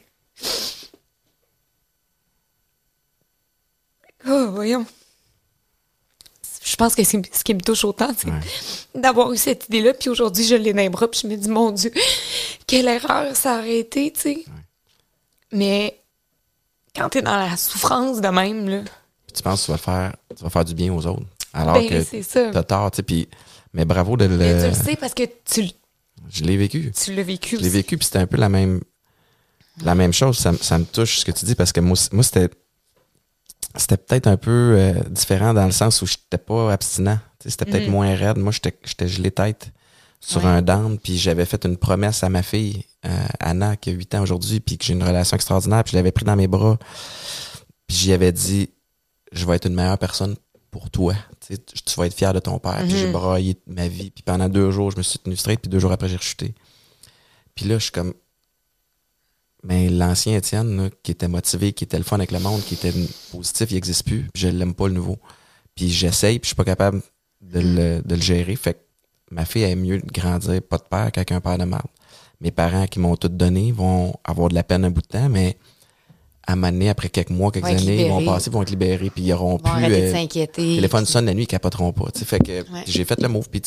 Oh, 4.27 4.51
voyons. 4.53 4.87
Je 6.83 6.87
pense 6.87 6.95
que 6.97 7.05
c'est 7.05 7.23
ce 7.37 7.45
qui 7.45 7.55
me 7.55 7.61
touche 7.61 7.85
autant, 7.85 8.09
c'est 8.17 8.29
d'avoir 9.01 9.33
eu 9.33 9.37
cette 9.37 9.67
idée-là. 9.69 9.95
Puis 9.95 10.11
aujourd'hui, 10.11 10.45
je 10.45 10.57
l'ai 10.57 10.73
dans 10.73 10.81
les 10.81 10.89
bras, 10.89 11.09
puis 11.09 11.21
je 11.23 11.29
me 11.29 11.37
dis, 11.37 11.49
mon 11.49 11.71
Dieu, 11.71 11.93
quelle 12.67 12.89
erreur 12.89 13.37
ça 13.37 13.59
aurait 13.59 13.79
été, 13.79 14.11
tu 14.13 14.21
sais. 14.21 14.45
Mais 15.53 15.97
quand 16.97 17.09
t'es 17.09 17.23
dans 17.23 17.37
la 17.37 17.57
souffrance 17.57 18.21
de 18.21 18.27
même, 18.29 18.69
là, 18.69 18.81
Puis 19.27 19.33
tu 19.35 19.43
penses 19.45 19.61
que 19.61 19.67
tu 19.67 19.71
vas 19.71 19.77
le 19.77 19.83
faire, 19.83 20.17
tu 20.37 20.43
vas 20.43 20.51
faire 20.51 20.65
du 20.65 20.75
bien 20.75 20.93
aux 20.93 21.07
autres. 21.07 21.23
Alors 21.53 21.75
Ben, 21.75 21.89
que 22.05 22.51
t'as 22.53 22.63
tort, 22.65 22.91
tu 22.91 22.97
sais, 22.97 23.03
puis 23.05 23.29
mais 23.73 23.85
bravo 23.85 24.17
de 24.17 24.27
mais 24.27 24.55
tu 24.57 24.63
le. 24.63 24.69
le 24.71 24.75
sais 24.75 24.97
parce 24.97 25.15
que 25.15 25.23
tu, 25.45 25.69
Je 26.29 26.43
l'ai 26.43 26.57
vécu. 26.57 26.91
tu 27.01 27.15
l'as 27.15 27.23
vécu 27.23 27.59
Je 27.59 27.63
l'ai 27.63 27.69
vécu, 27.69 27.97
puis 27.97 28.07
c'était 28.07 28.19
un 28.19 28.27
peu 28.27 28.39
la 28.39 28.49
même, 28.49 28.81
la 29.85 29.95
même 29.95 30.13
chose. 30.13 30.37
Ça, 30.39 30.51
me- 30.51 30.59
ça 30.59 30.79
me 30.79 30.85
touche 30.85 31.19
ce 31.21 31.25
que 31.25 31.31
tu 31.31 31.45
dis 31.45 31.55
parce 31.55 31.71
que 31.73 31.79
moi, 31.81 31.97
moi 32.11 32.25
c'était. 32.25 32.49
C'était 33.77 33.97
peut-être 33.97 34.27
un 34.27 34.37
peu 34.37 34.75
euh, 34.77 34.95
différent 35.11 35.55
dans 35.55 35.67
le 35.67 35.73
sens 35.73 36.03
où 36.03 36.07
j'étais 36.07 36.39
pas 36.39 36.73
abstinent. 36.73 37.19
C'était 37.45 37.65
peut-être 37.65 37.87
Mhm. 37.87 37.93
moins 37.93 38.15
raide. 38.15 38.39
Moi, 38.39 38.53
j'étais 38.53 38.77
j'étais 38.85 39.09
gelé 39.09 39.31
tête 39.31 39.73
sur 40.21 40.45
Ouais. 40.45 40.51
un 40.51 40.63
down, 40.63 40.99
puis 40.99 41.19
j'avais 41.19 41.45
fait 41.45 41.65
une 41.65 41.77
promesse 41.77 42.23
à 42.23 42.29
ma 42.29 42.43
fille, 42.43 42.85
euh, 43.07 43.09
Anna, 43.41 43.77
qui 43.77 43.91
a 43.91 43.93
8 43.93 44.15
ans 44.15 44.23
aujourd'hui, 44.23 44.61
puis 44.61 44.79
que 44.79 44.85
j'ai 44.85 44.93
une 44.93 45.03
relation 45.03 45.35
extraordinaire, 45.35 45.83
puis 45.83 45.93
je 45.93 45.97
l'avais 45.97 46.13
pris 46.13 46.25
dans 46.25 46.37
mes 46.37 46.47
bras, 46.47 46.79
puis 47.89 47.97
j'y 47.97 48.13
avais 48.13 48.31
dit, 48.33 48.71
je 49.33 49.45
vais 49.47 49.57
être 49.57 49.67
une 49.67 49.75
meilleure 49.75 49.99
personne 49.99 50.37
pour 50.71 50.91
toi. 50.91 51.15
Tu, 51.41 51.55
sais, 51.55 51.59
tu- 51.59 51.83
tu 51.83 51.95
vas 51.99 52.07
être 52.07 52.15
fier 52.15 52.33
de 52.33 52.39
ton 52.39 52.59
père. 52.59 52.79
Puis 52.85 52.93
Mhm. 52.93 52.99
j'ai 52.99 53.11
braillé 53.11 53.57
ma 53.67 53.89
vie, 53.89 54.11
puis 54.11 54.23
pendant 54.23 54.49
deux 54.49 54.71
jours, 54.71 54.91
je 54.93 54.97
me 54.99 55.03
suis 55.03 55.19
tenu 55.19 55.37
straight, 55.37 55.61
puis 55.61 55.69
deux 55.69 55.79
jours 55.81 55.91
après, 55.93 56.09
j'ai 56.09 56.17
rechuté. 56.17 56.55
Puis 57.55 57.67
là, 57.67 57.79
je 57.79 57.83
suis 57.85 57.93
comme, 57.93 58.15
mais 59.63 59.89
l'ancien 59.89 60.37
Étienne, 60.37 60.77
là, 60.85 60.89
qui 61.03 61.13
était 61.13 61.29
motivé, 61.29 61.73
qui 61.73 61.85
était 61.85 61.99
le 61.99 62.05
fun 62.05 62.17
avec 62.17 62.33
le 62.33 62.39
monde, 62.41 62.61
qui 62.65 62.75
était 62.75 62.93
positif, 63.31 63.71
il 63.71 63.75
n'existe 63.75 64.05
plus. 64.05 64.29
Je 64.35 64.49
l'aime 64.49 64.75
pas 64.75 64.89
le 64.89 64.95
nouveau. 64.95 65.19
Puis 65.75 65.89
j'essaye, 65.91 66.39
puis 66.39 66.47
je 66.47 66.49
suis 66.49 66.57
pas 66.57 66.65
capable 66.65 67.01
de 67.41 67.61
le, 67.61 68.03
de 68.05 68.15
le 68.15 68.21
gérer. 68.21 68.57
Fait 68.57 68.75
que 68.75 68.79
ma 69.31 69.45
fille 69.45 69.63
aime 69.63 69.81
mieux 69.81 69.99
grandir 69.99 70.61
pas 70.63 70.79
de 70.79 70.83
père 70.91 71.11
qu'avec 71.13 71.33
un 71.33 71.41
père 71.41 71.59
de 71.59 71.65
merde. 71.65 71.87
Mes 72.41 72.51
parents 72.51 72.87
qui 72.87 72.99
m'ont 72.99 73.17
tout 73.17 73.29
donné 73.29 73.71
vont 73.73 74.15
avoir 74.25 74.49
de 74.49 74.55
la 74.55 74.65
peine 74.65 74.85
un 74.85 74.91
bout 74.91 75.01
de 75.03 75.07
temps, 75.07 75.29
mais 75.29 75.57
à 76.45 76.57
m'amener 76.57 76.89
après 76.89 77.09
quelques 77.09 77.31
mois, 77.31 77.53
quelques 77.53 77.67
Vont 77.67 77.77
années, 77.79 78.05
ils 78.07 78.09
vont 78.11 78.25
passer, 78.25 78.51
ils 78.51 78.53
vont 78.53 78.63
être 78.63 78.71
libérés, 78.71 79.11
puis 79.11 79.23
ils 79.23 79.33
auront 79.33 79.59
Ils 79.59 79.63
vont 79.63 79.77
plus. 79.77 79.85
arrêter 79.85 80.01
de 80.01 80.07
euh, 80.07 80.13
s'inquiéter. 80.13 80.69
le 80.71 80.75
téléphone 80.75 81.07
sonne 81.07 81.27
la 81.27 81.35
nuit, 81.35 81.45
ils 81.45 81.47
capoteront 81.47 81.93
pas. 81.93 82.11
tu 82.11 82.19
sais. 82.19 82.25
Fait 82.25 82.41
que 82.41 82.51
Ouais. 82.73 82.83
j'ai 82.85 83.05
fait 83.05 83.21
le 83.23 83.29
move, 83.29 83.49
puis 83.49 83.63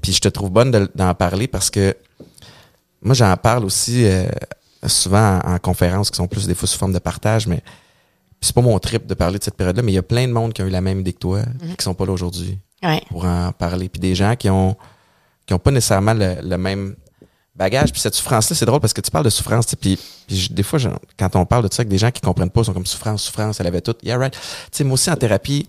puis 0.00 0.12
je 0.12 0.20
te 0.20 0.26
trouve 0.28 0.50
bonne 0.50 0.72
de- 0.72 0.90
d'en 0.96 1.14
parler 1.14 1.46
parce 1.46 1.70
que 1.70 1.96
moi 3.02 3.14
j'en 3.14 3.36
parle 3.36 3.64
aussi 3.64 4.04
euh, 4.04 4.26
souvent 4.86 5.38
en, 5.44 5.54
en 5.54 5.58
conférences 5.58 6.10
qui 6.10 6.16
sont 6.16 6.26
plus 6.28 6.46
des 6.46 6.54
fois 6.54 6.68
sous 6.68 6.78
forme 6.78 6.92
de 6.92 6.98
partage, 6.98 7.46
mais 7.46 7.62
c'est 8.40 8.54
pas 8.54 8.60
mon 8.62 8.78
trip 8.78 9.06
de 9.06 9.14
parler 9.14 9.38
de 9.38 9.44
cette 9.44 9.54
période-là, 9.56 9.82
mais 9.82 9.92
il 9.92 9.94
y 9.94 9.98
a 9.98 10.02
plein 10.02 10.26
de 10.26 10.32
monde 10.32 10.52
qui 10.52 10.62
ont 10.62 10.66
eu 10.66 10.70
la 10.70 10.80
même 10.80 11.00
idée 11.00 11.12
que 11.12 11.18
toi, 11.18 11.40
Mm-hmm. 11.42 11.76
qui 11.76 11.84
sont 11.84 11.94
pas 11.94 12.06
là 12.06 12.12
aujourd'hui 12.12 12.58
Ouais. 12.82 13.00
pour 13.08 13.24
en 13.24 13.52
parler, 13.52 13.88
puis 13.88 14.00
des 14.00 14.14
gens 14.14 14.34
qui 14.36 14.50
ont 14.50 14.76
qui 15.46 15.54
ont 15.54 15.58
pas 15.58 15.70
nécessairement 15.72 16.14
le, 16.14 16.36
le 16.42 16.56
même 16.56 16.94
bagage. 17.56 17.90
Puis 17.92 18.00
cette 18.00 18.14
souffrance-là, 18.14 18.56
c'est 18.56 18.64
drôle 18.64 18.80
parce 18.80 18.92
que 18.92 19.00
tu 19.00 19.10
parles 19.10 19.24
de 19.24 19.30
souffrance, 19.30 19.66
puis, 19.74 19.98
puis 20.28 20.48
des 20.50 20.62
fois, 20.62 20.78
je- 20.78 20.88
quand 21.18 21.34
on 21.36 21.44
parle 21.44 21.68
de 21.68 21.72
ça 21.74 21.80
avec 21.82 21.88
des 21.88 21.98
gens 21.98 22.10
qui 22.12 22.20
comprennent 22.20 22.50
pas, 22.50 22.60
ils 22.62 22.64
sont 22.66 22.72
comme 22.72 22.86
souffrance, 22.86 23.24
souffrance, 23.24 23.58
elle 23.60 23.66
avait 23.66 23.80
tout. 23.80 23.94
Yeah, 24.04 24.18
right. 24.18 24.32
Tu 24.32 24.38
sais, 24.72 24.84
moi 24.84 24.94
aussi, 24.94 25.10
en 25.10 25.16
thérapie, 25.16 25.68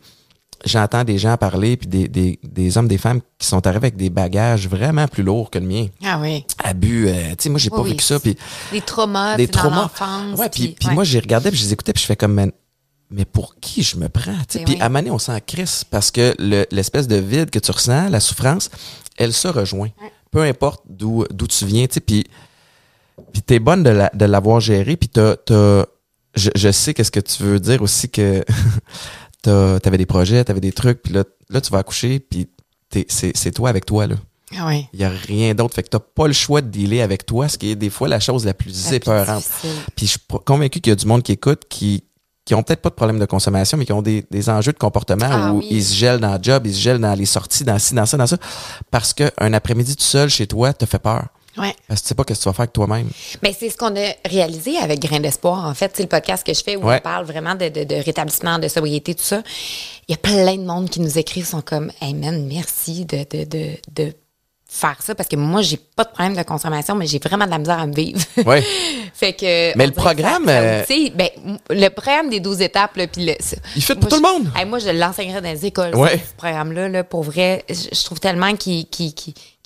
j'entends 0.65 1.03
des 1.03 1.17
gens 1.17 1.35
parler, 1.37 1.77
puis 1.77 1.87
des, 1.87 2.07
des, 2.07 2.39
des 2.43 2.77
hommes, 2.77 2.87
des 2.87 2.97
femmes 2.97 3.21
qui 3.37 3.47
sont 3.47 3.65
arrivés 3.67 3.87
avec 3.87 3.95
des 3.97 4.09
bagages 4.09 4.67
vraiment 4.67 5.07
plus 5.07 5.23
lourds 5.23 5.49
que 5.49 5.59
le 5.59 5.65
mien. 5.65 5.87
Ah 6.03 6.19
oui. 6.21 6.45
Abus, 6.63 7.07
euh, 7.07 7.29
tu 7.31 7.35
sais, 7.39 7.49
moi, 7.49 7.59
j'ai 7.59 7.69
Oui, 7.71 7.77
pas 7.77 7.83
oui. 7.83 7.89
vécu 7.91 8.03
ça, 8.03 8.19
puis 8.19 8.37
Des 8.71 8.81
traumas, 8.81 9.35
des 9.37 9.47
dans 9.47 9.59
traumas. 9.59 9.81
l'enfance. 9.83 10.39
Ouais, 10.39 10.49
puis, 10.49 10.75
puis 10.79 10.87
ouais. 10.89 10.93
moi, 10.95 11.03
j'ai 11.03 11.19
regardé, 11.19 11.49
puis 11.49 11.59
je 11.59 11.65
les 11.65 11.73
écoutais, 11.73 11.93
puis 11.93 12.01
je 12.01 12.07
fais 12.07 12.15
comme, 12.15 12.51
mais 13.11 13.25
pour 13.25 13.55
qui 13.59 13.83
je 13.83 13.97
me 13.97 14.09
prends? 14.09 14.31
Puis 14.49 14.63
oui. 14.67 14.77
à 14.79 14.89
Mané, 14.89 15.11
on 15.11 15.19
s'en 15.19 15.37
crisse 15.39 15.83
parce 15.83 16.09
que 16.09 16.33
le- 16.39 16.65
l'espèce 16.71 17.07
de 17.07 17.17
vide 17.17 17.49
que 17.51 17.59
tu 17.59 17.69
ressens, 17.71 18.09
la 18.09 18.19
souffrance, 18.19 18.69
elle 19.17 19.33
se 19.33 19.47
rejoint. 19.47 19.89
Peu 20.31 20.41
importe 20.41 20.81
d'où 20.89 21.25
d'où 21.29 21.45
tu 21.45 21.65
viens, 21.65 21.85
tu 21.85 21.95
sais, 21.95 21.99
puis 21.99 22.25
puis 23.31 23.43
t'es 23.43 23.59
bonne 23.59 23.83
de 23.83 23.91
la- 23.91 24.09
de 24.15 24.25
l'avoir 24.25 24.59
géré, 24.59 24.95
puis 24.97 25.09
t'as, 25.09 25.35
t'as- 25.35 25.85
je, 26.35 26.49
je 26.55 26.71
sais 26.71 26.95
qu'est-ce 26.95 27.11
que 27.11 27.19
tu 27.19 27.43
veux 27.43 27.59
dire 27.59 27.83
aussi 27.83 28.09
que 28.09 28.43
t'avais 29.43 29.97
des 29.97 30.05
projets, 30.05 30.43
t'avais 30.43 30.59
des 30.61 30.71
trucs, 30.71 31.01
puis 31.03 31.13
là, 31.13 31.23
là 31.49 31.61
tu 31.61 31.71
vas 31.71 31.79
accoucher, 31.79 32.19
puis 32.19 32.47
t'es- 32.89 33.05
c'est, 33.09 33.35
c'est 33.35 33.51
toi 33.51 33.69
avec 33.69 33.85
toi 33.85 34.07
là. 34.07 34.15
Ah 34.55 34.67
oui. 34.67 34.85
Il 34.93 34.99
y 34.99 35.03
a 35.03 35.09
rien 35.09 35.55
d'autre, 35.55 35.73
fait 35.73 35.81
que 35.83 35.89
t'as 35.89 35.99
pas 35.99 36.27
le 36.27 36.33
choix 36.33 36.61
de 36.61 36.67
dealer 36.67 37.01
avec 37.01 37.25
toi, 37.25 37.47
ce 37.47 37.57
qui 37.57 37.71
est 37.71 37.75
des 37.75 37.89
fois 37.89 38.07
la 38.07 38.19
chose 38.19 38.45
la 38.45 38.53
plus 38.53 38.85
La 38.89 38.95
épeurante. 38.97 39.43
Puis 39.95 40.05
je 40.05 40.11
suis 40.11 40.19
convaincu 40.45 40.79
qu'il 40.79 40.91
y 40.91 40.93
a 40.93 40.95
du 40.95 41.05
monde 41.07 41.23
qui 41.23 41.31
écoute 41.31 41.63
qui 41.69 42.03
qui 42.45 42.53
ont 42.55 42.61
peut-être 42.61 42.81
pas 42.81 42.89
de 42.89 42.95
problème 42.95 43.19
de 43.19 43.25
consommation, 43.25 43.77
mais 43.77 43.85
qui 43.85 43.93
ont 43.93 44.01
des, 44.01 44.25
des 44.29 44.49
enjeux 44.49 44.73
de 44.73 44.77
comportement 44.77 45.29
Ah 45.31 45.53
où 45.53 45.59
oui. 45.59 45.67
ils 45.71 45.83
se 45.83 45.93
gèlent 45.93 46.19
dans 46.19 46.33
le 46.33 46.39
job, 46.43 46.67
ils 46.67 46.73
se 46.75 46.79
gèlent 46.81 46.99
dans 46.99 47.13
les 47.15 47.25
sorties, 47.25 47.63
dans 47.63 47.79
ci, 47.79 47.93
dans 47.95 48.05
ça, 48.05 48.17
dans 48.17 48.27
ça. 48.27 48.35
Parce 48.91 49.13
qu'un 49.13 49.53
après-midi 49.53 49.95
tout 49.95 50.03
seul 50.03 50.29
chez 50.29 50.45
toi 50.45 50.73
te 50.73 50.85
fait 50.85 50.99
peur. 50.99 51.27
Ouais. 51.57 51.75
Parce 51.87 52.01
que 52.01 52.05
tu 52.05 52.09
sais 52.09 52.15
pas 52.15 52.23
ce 52.27 52.33
que 52.33 52.39
tu 52.39 52.45
vas 52.45 52.53
faire 52.53 52.61
avec 52.61 52.73
toi-même. 52.73 53.09
Mais 53.43 53.55
c'est 53.57 53.69
ce 53.69 53.77
qu'on 53.77 53.95
a 53.95 54.13
réalisé 54.25 54.77
avec 54.77 54.99
Grain 54.99 55.19
d'espoir, 55.19 55.65
en 55.67 55.73
fait. 55.73 55.91
C'est 55.95 56.03
le 56.03 56.09
podcast 56.09 56.43
que 56.45 56.53
je 56.53 56.63
fais 56.63 56.75
où 56.75 56.83
Ouais. 56.87 56.97
on 56.97 57.01
parle 57.01 57.25
vraiment 57.25 57.55
de, 57.55 57.69
de, 57.69 57.83
de 57.83 57.95
rétablissement, 57.95 58.57
de 58.59 58.67
sobriété, 58.67 59.13
tout 59.13 59.23
ça. 59.23 59.43
Il 60.07 60.11
y 60.11 60.15
a 60.15 60.17
plein 60.17 60.55
de 60.57 60.63
monde 60.63 60.89
qui 60.89 60.99
nous 60.99 61.17
écrivent, 61.19 61.45
sont 61.45 61.61
comme, 61.61 61.91
hey 62.01 62.13
man, 62.13 62.45
merci 62.47 63.05
de, 63.05 63.25
de, 63.29 63.43
de, 63.45 63.67
de 63.93 64.13
faire 64.75 64.97
ça 65.01 65.13
parce 65.13 65.29
que 65.29 65.35
moi, 65.35 65.61
j'ai 65.61 65.77
pas 65.77 66.03
de 66.03 66.09
problème 66.09 66.35
de 66.35 66.41
consommation, 66.41 66.95
mais 66.95 67.05
j'ai 67.05 67.19
vraiment 67.19 67.45
de 67.45 67.51
la 67.51 67.59
misère 67.59 67.79
à 67.79 67.85
me 67.85 67.93
vivre. 67.93 68.19
Ouais. 68.45 68.63
fait 69.13 69.33
que. 69.33 69.77
Mais 69.77 69.85
le 69.85 69.91
programme, 69.93 70.45
ça- 70.45 70.51
ça 70.51 70.61
euh, 70.61 70.81
outille. 70.83 71.11
ben, 71.11 71.29
le 71.69 71.89
programme 71.89 72.29
des 72.29 72.39
12 72.39 72.61
étapes, 72.61 72.95
là, 72.97 73.05
puis 73.07 73.25
le. 73.25 73.33
ça- 73.39 73.57
Il 73.75 73.83
fait 73.83 73.95
pour 73.95 74.09
tout 74.09 74.15
le 74.15 74.21
monde. 74.21 74.49
Hey, 74.55 74.65
moi, 74.65 74.79
je 74.79 74.89
l'enseignerais 74.89 75.41
dans 75.41 75.49
les 75.51 75.65
écoles, 75.65 75.95
Ouais. 75.95 76.17
ce 76.17 76.33
programme-là, 76.37 76.89
là, 76.89 77.03
pour 77.03 77.21
vrai. 77.23 77.63
Je, 77.69 77.95
je 77.95 78.03
trouve 78.03 78.19
tellement 78.19 78.55
qu'il 78.55 78.87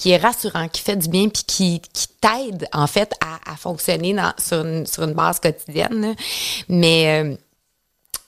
est 0.06 0.18
rassurant, 0.18 0.68
qu'il 0.68 0.84
fait 0.84 0.98
du 0.98 1.08
bien, 1.08 1.30
puis 1.30 1.44
qui 1.48 1.82
qui 1.94 2.08
t'aide, 2.20 2.68
en 2.74 2.88
fait, 2.88 3.14
à, 3.22 3.52
à 3.54 3.56
fonctionner 3.56 4.14
dans, 4.14 4.34
sur, 4.38 4.66
une, 4.66 4.86
sur 4.86 5.04
une 5.04 5.14
base 5.14 5.40
quotidienne. 5.40 6.02
là. 6.02 6.14
Mais, 6.68 7.24
euh, 7.24 7.36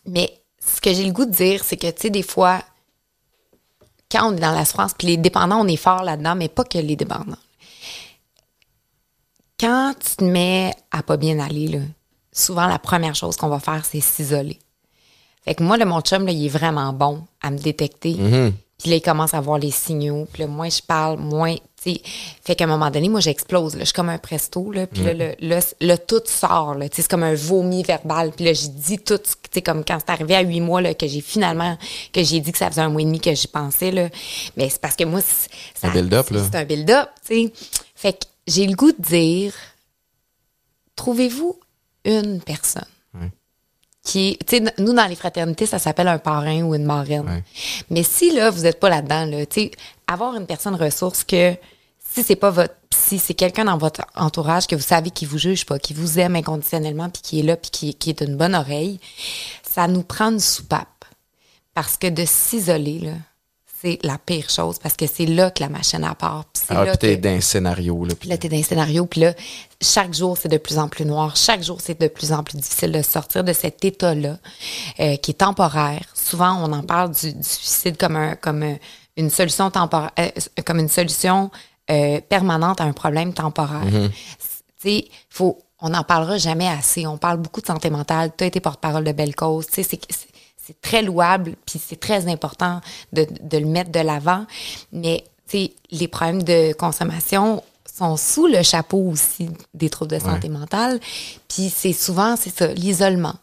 mais 0.05 0.31
ce 0.65 0.79
que 0.81 0.93
j'ai 0.93 1.03
le 1.03 1.11
goût 1.11 1.25
de 1.25 1.31
dire, 1.31 1.61
c'est 1.63 1.77
que, 1.77 1.87
tu 1.87 2.03
sais, 2.03 2.09
des 2.09 2.23
fois, 2.23 2.61
quand 4.11 4.31
on 4.31 4.37
est 4.37 4.39
dans 4.39 4.51
la 4.51 4.65
souffrance, 4.65 4.93
puis 4.97 5.07
les 5.07 5.17
dépendants, 5.17 5.61
on 5.61 5.67
est 5.67 5.75
fort 5.75 6.03
là-dedans, 6.03 6.35
mais 6.35 6.49
pas 6.49 6.63
que 6.63 6.77
les 6.77 6.95
dépendants. 6.95 7.37
Quand 9.59 9.93
tu 9.99 10.15
te 10.17 10.23
mets 10.23 10.73
à 10.91 11.03
pas 11.03 11.17
bien 11.17 11.37
aller, 11.39 11.67
là, 11.67 11.79
souvent 12.31 12.67
la 12.67 12.79
première 12.79 13.15
chose 13.15 13.35
qu'on 13.35 13.49
va 13.49 13.59
faire, 13.59 13.83
c'est 13.85 13.99
s'isoler. 13.99 14.59
Fait 15.43 15.55
que 15.55 15.63
moi, 15.63 15.77
le 15.77 15.85
mon 15.85 16.01
chum, 16.01 16.25
là, 16.25 16.31
il 16.31 16.45
est 16.45 16.49
vraiment 16.49 16.93
bon 16.93 17.23
à 17.41 17.51
me 17.51 17.57
détecter. 17.57 18.15
Puis 18.77 18.89
là, 18.89 18.95
il 18.95 19.01
commence 19.01 19.33
à 19.33 19.41
voir 19.41 19.57
les 19.59 19.71
signaux. 19.71 20.27
Puis 20.31 20.43
là, 20.43 20.47
moins 20.47 20.69
je 20.69 20.81
parle, 20.81 21.19
moins, 21.19 21.55
Fait 21.81 22.55
qu'à 22.55 22.65
un 22.65 22.67
moment 22.67 22.91
donné, 22.91 23.07
moi, 23.07 23.21
j'explose. 23.21 23.75
Là. 23.75 23.79
Je 23.81 23.85
suis 23.85 23.93
comme 23.93 24.09
un 24.09 24.17
presto, 24.17 24.71
là. 24.71 24.85
Puis 24.85 25.01
là, 25.03 25.59
le 25.81 25.95
tout 25.95 26.21
sort, 26.25 26.75
là. 26.75 26.87
C'est 26.91 27.07
comme 27.07 27.23
un 27.23 27.35
vomi 27.35 27.83
verbal. 27.83 28.31
Puis 28.31 28.45
là, 28.45 28.53
j'ai 28.53 28.67
dit 28.67 28.99
tout, 28.99 29.19
comme 29.65 29.85
quand 29.85 29.97
c'est 29.99 30.11
arrivé 30.11 30.35
à 30.35 30.41
huit 30.41 30.61
mois, 30.61 30.81
là, 30.81 30.93
que 30.93 31.07
j'ai 31.07 31.21
finalement, 31.21 31.77
que 32.13 32.23
j'ai 32.23 32.39
dit 32.41 32.51
que 32.51 32.57
ça 32.57 32.69
faisait 32.69 32.81
un 32.81 32.89
mois 32.89 33.01
et 33.01 33.05
demi 33.05 33.19
que 33.19 33.33
j'y 33.33 33.47
pensais, 33.47 33.91
là. 33.91 34.09
Mais 34.57 34.69
c'est 34.69 34.81
parce 34.81 34.95
que 34.95 35.05
moi, 35.05 35.21
c'est 35.21 35.87
Un 35.87 35.91
build-up, 35.91 36.29
là. 36.29 36.41
C'est 36.43 36.57
un 36.57 36.65
build-up. 36.65 37.09
Fait 37.95 38.13
que 38.13 38.25
j'ai 38.45 38.67
le 38.67 38.75
goût 38.75 38.91
de 38.91 39.01
dire, 39.01 39.53
trouvez-vous 40.95 41.59
une 42.05 42.41
personne 42.41 42.83
qui 44.03 44.37
tu 44.47 44.57
sais, 44.57 44.73
nous, 44.77 44.93
dans 44.93 45.05
les 45.05 45.15
fraternités, 45.15 45.65
ça 45.65 45.79
s'appelle 45.79 46.07
un 46.07 46.17
parrain 46.17 46.61
ou 46.63 46.73
une 46.75 46.85
marraine. 46.85 47.27
Ouais. 47.27 47.43
Mais 47.89 48.03
si, 48.03 48.33
là, 48.33 48.49
vous 48.49 48.61
n'êtes 48.61 48.79
pas 48.79 48.89
là-dedans, 48.89 49.25
là, 49.25 49.45
tu 49.45 49.61
sais, 49.61 49.71
avoir 50.07 50.35
une 50.35 50.45
personne 50.45 50.75
ressource 50.75 51.23
que, 51.23 51.55
si 52.11 52.23
c'est 52.23 52.35
pas 52.35 52.49
votre 52.49 52.73
psy, 52.89 53.19
c'est 53.19 53.33
quelqu'un 53.33 53.65
dans 53.65 53.77
votre 53.77 54.01
entourage 54.15 54.67
que 54.67 54.75
vous 54.75 54.81
savez 54.81 55.11
qui 55.11 55.25
vous 55.25 55.37
juge 55.37 55.65
pas, 55.65 55.77
qui 55.77 55.93
vous 55.93 56.19
aime 56.19 56.35
inconditionnellement, 56.35 57.09
puis 57.09 57.21
qui 57.21 57.39
est 57.39 57.43
là, 57.43 57.55
puis 57.55 57.69
qui, 57.69 57.93
qui 57.93 58.09
est 58.09 58.21
une 58.21 58.35
bonne 58.35 58.55
oreille, 58.55 58.99
ça 59.63 59.87
nous 59.87 60.03
prend 60.03 60.31
une 60.31 60.39
soupape. 60.39 60.87
Parce 61.75 61.97
que 61.97 62.07
de 62.07 62.25
s'isoler, 62.25 62.99
là, 62.99 63.11
c'est 63.81 63.99
la 64.03 64.17
pire 64.17 64.49
chose, 64.49 64.77
parce 64.77 64.95
que 64.97 65.05
c'est 65.07 65.25
là 65.25 65.51
que 65.51 65.61
la 65.63 65.69
machine 65.69 66.03
à 66.03 66.13
part. 66.15 66.45
Puis 66.53 66.63
c'est 66.67 66.75
Ah, 66.75 66.83
là 66.85 66.91
puis 66.91 66.97
t'es 66.97 67.17
que- 67.17 67.21
dans 67.23 67.29
un 67.29 67.41
scénario, 67.41 68.03
là. 68.05 68.13
puis 68.19 68.27
là, 68.29 68.37
t'es 68.37 68.49
dans 68.49 68.57
un 68.57 68.63
scénario, 68.63 69.05
puis 69.05 69.21
là, 69.21 69.33
chaque 69.81 70.13
jour, 70.13 70.37
c'est 70.37 70.49
de 70.49 70.57
plus 70.57 70.77
en 70.77 70.87
plus 70.89 71.05
noir. 71.05 71.35
Chaque 71.35 71.63
jour, 71.63 71.79
c'est 71.81 71.99
de 71.99 72.07
plus 72.07 72.33
en 72.33 72.43
plus 72.43 72.57
difficile 72.57 72.91
de 72.91 73.01
sortir 73.01 73.43
de 73.43 73.53
cet 73.53 73.83
état-là, 73.85 74.37
euh, 74.99 75.15
qui 75.17 75.31
est 75.31 75.35
temporaire. 75.35 76.03
Souvent, 76.13 76.59
on 76.61 76.71
en 76.73 76.83
parle 76.83 77.11
du, 77.11 77.31
du 77.33 77.43
suicide 77.43 77.95
comme 77.97 78.15
un, 78.17 78.35
comme 78.35 78.63
un- 78.63 78.77
une 79.17 79.29
solution 79.29 79.71
temporaire, 79.71 80.11
euh, 80.19 80.29
comme 80.65 80.79
une 80.79 80.89
solution 80.89 81.49
euh, 81.91 82.19
permanente 82.21 82.81
à 82.81 82.83
un 82.83 82.93
problème 82.93 83.33
temporaire. 83.33 83.81
Tu 83.89 84.09
sais, 84.81 85.05
faut, 85.29 85.57
on 85.81 85.89
n'en 85.89 86.03
parlera 86.03 86.37
jamais 86.37 86.67
assez. 86.67 87.07
On 87.07 87.17
parle 87.17 87.37
beaucoup 87.37 87.61
de 87.61 87.65
santé 87.65 87.89
mentale. 87.89 88.31
Tu 88.37 88.43
as 88.43 88.47
été 88.47 88.59
porte-parole 88.59 89.03
de 89.03 89.11
belle 89.11 89.35
cause. 89.35 89.65
Tu 89.67 89.81
sais, 89.83 89.89
c'est, 89.89 89.99
c'est- 90.69 90.81
très 90.81 91.01
louable, 91.01 91.55
puis 91.65 91.79
c'est 91.85 91.99
très 91.99 92.27
important 92.27 92.81
de, 93.13 93.27
de 93.41 93.57
le 93.57 93.65
mettre 93.65 93.91
de 93.91 93.99
l'avant. 93.99 94.45
Mais, 94.91 95.23
tu 95.49 95.57
sais, 95.57 95.73
les 95.91 96.07
problèmes 96.07 96.43
de 96.43 96.73
consommation 96.73 97.63
sont 97.97 98.15
sous 98.17 98.47
le 98.47 98.63
chapeau 98.63 98.99
aussi 99.11 99.49
des 99.73 99.89
troubles 99.89 100.11
de 100.11 100.19
santé 100.19 100.47
mentale. 100.49 100.99
Puis 101.47 101.71
c'est 101.75 101.93
souvent, 101.93 102.35
c'est 102.37 102.55
ça, 102.55 102.67
l'isolement. 102.67 103.35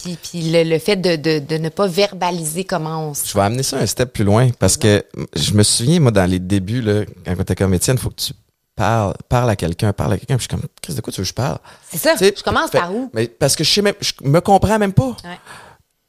Puis, 0.00 0.16
puis 0.22 0.50
le, 0.50 0.62
le 0.64 0.78
fait 0.78 0.96
de, 0.96 1.16
de, 1.16 1.38
de 1.38 1.56
ne 1.56 1.68
pas 1.68 1.86
verbaliser 1.86 2.64
comment 2.64 3.10
on 3.10 3.14
se... 3.14 3.26
Je 3.28 3.34
vais 3.34 3.40
amener 3.44 3.62
ça 3.62 3.78
un 3.78 3.86
step 3.86 4.12
plus 4.12 4.24
loin 4.24 4.50
parce 4.58 4.76
que 4.76 5.04
je 5.34 5.54
me 5.54 5.62
souviens, 5.62 6.00
moi, 6.00 6.10
dans 6.10 6.28
les 6.30 6.38
débuts, 6.40 6.82
là, 6.82 7.04
quand 7.24 7.44
t'es 7.44 7.54
comme 7.54 7.72
Étienne, 7.74 7.96
il 7.96 8.02
faut 8.02 8.10
que 8.10 8.20
tu 8.20 8.32
parles, 8.76 9.14
parles 9.28 9.50
à 9.50 9.56
quelqu'un, 9.56 9.92
parle 9.92 10.12
à 10.14 10.18
quelqu'un. 10.18 10.36
Puis 10.36 10.46
je 10.50 10.54
suis 10.54 10.60
comme, 10.60 10.68
qu'est-ce 10.82 10.96
de 10.96 11.00
quoi 11.00 11.12
tu 11.12 11.20
veux 11.20 11.24
que 11.24 11.28
je 11.28 11.34
parle? 11.34 11.58
C'est 11.90 11.98
ça, 11.98 12.14
je 12.20 12.42
commence 12.42 12.70
fait- 12.70 12.78
par 12.78 12.94
où? 12.94 13.08
Mais 13.14 13.28
parce 13.28 13.56
que 13.56 13.64
je 13.64 13.70
sais 13.72 13.82
même, 13.82 13.94
je 14.00 14.12
me 14.22 14.40
comprends 14.40 14.78
même 14.78 14.92
pas. 14.92 15.16
Ouais. 15.24 15.38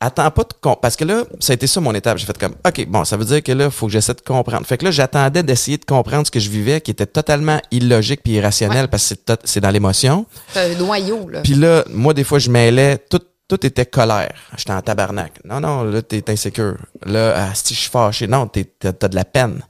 Attends 0.06 0.30
pas 0.32 0.44
de 0.44 0.54
com- 0.62 0.76
parce 0.82 0.96
que 0.96 1.04
là, 1.04 1.24
ça 1.40 1.54
a 1.54 1.56
été 1.56 1.68
ça 1.68 1.82
mon 1.82 1.94
étape. 1.96 2.18
J'ai 2.18 2.26
fait 2.26 2.38
comme, 2.38 2.54
OK, 2.68 2.86
bon, 2.88 3.04
ça 3.06 3.18
veut 3.18 3.26
dire 3.26 3.42
que 3.42 3.52
là, 3.52 3.66
il 3.66 3.72
faut 3.72 3.88
que 3.88 3.92
j'essaie 3.94 4.14
de 4.14 4.22
comprendre. 4.22 4.66
Fait 4.66 4.78
que 4.78 4.86
là, 4.86 4.92
j'attendais 4.92 5.42
d'essayer 5.44 5.78
de 5.78 5.86
comprendre 5.86 6.28
ce 6.28 6.32
que 6.32 6.40
je 6.40 6.50
vivais, 6.50 6.82
qui 6.82 6.92
était 6.92 7.06
totalement 7.08 7.60
illogique 7.72 8.22
puis 8.24 8.34
irrationnel 8.34 8.84
Ouais. 8.84 8.88
parce 8.88 9.14
que 9.16 9.34
c'est 9.44 9.60
dans 9.62 9.72
l'émotion. 9.72 10.26
C'est 10.54 10.74
un 10.76 10.78
noyau, 10.78 11.28
là. 11.30 11.42
Puis 11.42 11.56
là, 11.56 11.84
moi, 11.90 12.14
des 12.14 12.24
fois, 12.24 12.40
je 12.40 12.50
mêlais 12.50 12.98
tout 13.10 13.20
tout 13.48 13.64
était 13.64 13.86
colère. 13.86 14.34
J'étais 14.58 14.74
en 14.74 14.82
tabarnak. 14.82 15.34
Non, 15.46 15.60
non, 15.60 15.84
là, 15.84 16.02
t'es 16.02 16.28
insécure. 16.32 16.78
Là, 17.06 17.34
ah, 17.36 17.54
si 17.54 17.76
je 17.76 17.80
suis 17.82 17.90
fâché. 17.92 18.26
Non, 18.26 18.48
t'es- 18.48 18.64
t'as 18.80 19.08
de 19.08 19.14
la 19.16 19.24
peine. 19.24 19.62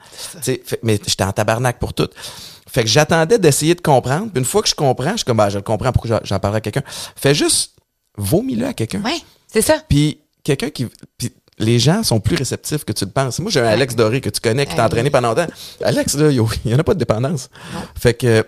Fait- 0.42 0.62
mais 0.82 0.98
j'étais 1.06 1.26
en 1.26 1.34
tabarnak 1.34 1.78
pour 1.78 1.94
tout. 1.94 2.08
Fait 2.72 2.84
que 2.84 2.90
j'attendais 2.90 3.38
d'essayer 3.38 3.76
de 3.76 3.82
comprendre. 3.82 4.30
Puis 4.32 4.40
une 4.40 4.46
fois 4.46 4.62
que 4.62 4.70
je 4.70 4.76
comprends, 4.76 5.12
je 5.12 5.18
suis 5.18 5.26
comme, 5.26 5.36
bah, 5.38 5.50
je 5.50 5.58
le 5.58 5.62
comprends, 5.64 5.92
pourquoi 5.92 6.10
j'en- 6.10 6.20
j'en 6.24 6.40
parlerai 6.40 6.60
à 6.60 6.62
quelqu'un. 6.62 6.84
Fais 7.18 7.36
juste, 7.36 7.74
vomis-le 8.18 8.66
à 8.68 8.74
quelqu'un. 8.74 9.02
Ouais, 9.02 9.18
c'est 9.52 9.62
ça. 9.62 9.76
Puis 9.90 10.20
quelqu'un 10.46 10.70
qui. 10.70 10.88
Puis 11.18 11.34
les 11.58 11.80
gens 11.80 12.04
sont 12.04 12.20
plus 12.20 12.36
réceptifs 12.36 12.84
que 12.84 12.94
tu 12.94 13.06
le 13.06 13.12
penses. 13.12 13.40
Moi, 13.40 13.50
j'ai 13.52 13.62
un 13.62 13.68
Alex 13.68 13.96
Doré 13.96 14.22
que 14.22 14.30
tu 14.30 14.42
connais, 14.42 14.66
qui 14.66 14.76
t'a 14.76 14.86
entraîné 14.86 15.10
pendant 15.10 15.30
longtemps. 15.30 15.48
Alex, 15.84 16.16
là, 16.16 16.30
il 16.32 16.42
n'y 16.66 16.74
en 16.74 16.80
a 16.80 16.84
pas 16.84 16.94
de 16.94 17.00
dépendance. 17.00 17.50
Fait 18.00 18.14
que. 18.14 18.46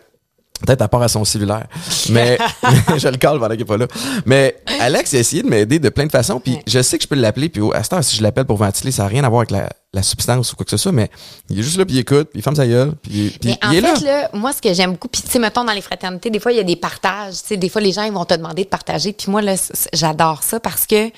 Peut-être 0.65 0.81
à 0.81 0.88
part 0.88 1.03
à 1.03 1.07
son 1.07 1.23
cellulaire. 1.23 1.67
Mais 2.10 2.36
je 2.97 3.07
le 3.07 3.17
cale 3.17 3.38
pendant 3.38 3.49
qu'il 3.49 3.60
n'est 3.60 3.65
pas 3.65 3.77
là. 3.77 3.86
Mais 4.25 4.60
Alex 4.79 5.13
a 5.13 5.19
essayé 5.19 5.43
de 5.43 5.47
m'aider 5.47 5.77
de 5.77 5.89
plein 5.89 6.07
de 6.07 6.12
façons. 6.12 6.39
Puis 6.39 6.57
je 6.65 6.81
sais 6.81 6.97
que 6.97 7.03
je 7.03 7.07
peux 7.07 7.13
l'appeler. 7.13 7.47
Puis 7.47 7.62
à 7.75 7.83
ce 7.83 7.89
temps, 7.89 8.01
si 8.01 8.17
je 8.17 8.23
l'appelle 8.23 8.45
pour 8.45 8.57
ventiler, 8.57 8.91
ça 8.91 9.03
n'a 9.03 9.10
rien 9.10 9.23
à 9.23 9.29
voir 9.29 9.41
avec 9.41 9.51
la, 9.51 9.69
la 9.93 10.01
substance 10.01 10.51
ou 10.51 10.55
quoi 10.55 10.63
que 10.65 10.71
ce 10.71 10.77
soit. 10.77 10.91
Mais 10.91 11.12
il 11.51 11.60
est 11.60 11.62
juste 11.62 11.77
là, 11.77 11.86
puis 11.86 11.93
il 11.93 11.99
écoute, 11.99 12.29
puis 12.31 12.39
il 12.39 12.41
ferme 12.41 12.55
sa 12.55 12.65
gueule. 12.65 12.93
Puis, 13.03 13.38
puis 13.39 13.51
Mais 13.51 13.67
en 13.67 13.71
il 13.71 13.77
est 13.77 13.81
fait, 13.81 14.03
là. 14.03 14.21
là. 14.21 14.29
moi, 14.33 14.51
ce 14.51 14.60
que 14.60 14.73
j'aime 14.73 14.93
beaucoup, 14.93 15.10
puis 15.10 15.21
tu 15.21 15.29
sais, 15.29 15.38
mettons, 15.38 15.63
dans 15.63 15.73
les 15.73 15.81
fraternités, 15.81 16.31
des 16.31 16.39
fois, 16.39 16.51
il 16.51 16.57
y 16.57 16.62
a 16.62 16.63
des 16.63 16.75
partages. 16.75 17.36
Tu 17.36 17.49
sais, 17.49 17.57
des 17.57 17.69
fois, 17.69 17.79
les 17.79 17.91
gens, 17.91 18.01
ils 18.05 18.12
vont 18.12 18.25
te 18.25 18.33
demander 18.33 18.63
de 18.63 18.69
partager. 18.69 19.13
Puis 19.13 19.29
moi, 19.29 19.43
là, 19.43 19.53
j'adore 19.93 20.41
ça 20.41 20.60
parce 20.60 20.88
que 20.88 21.12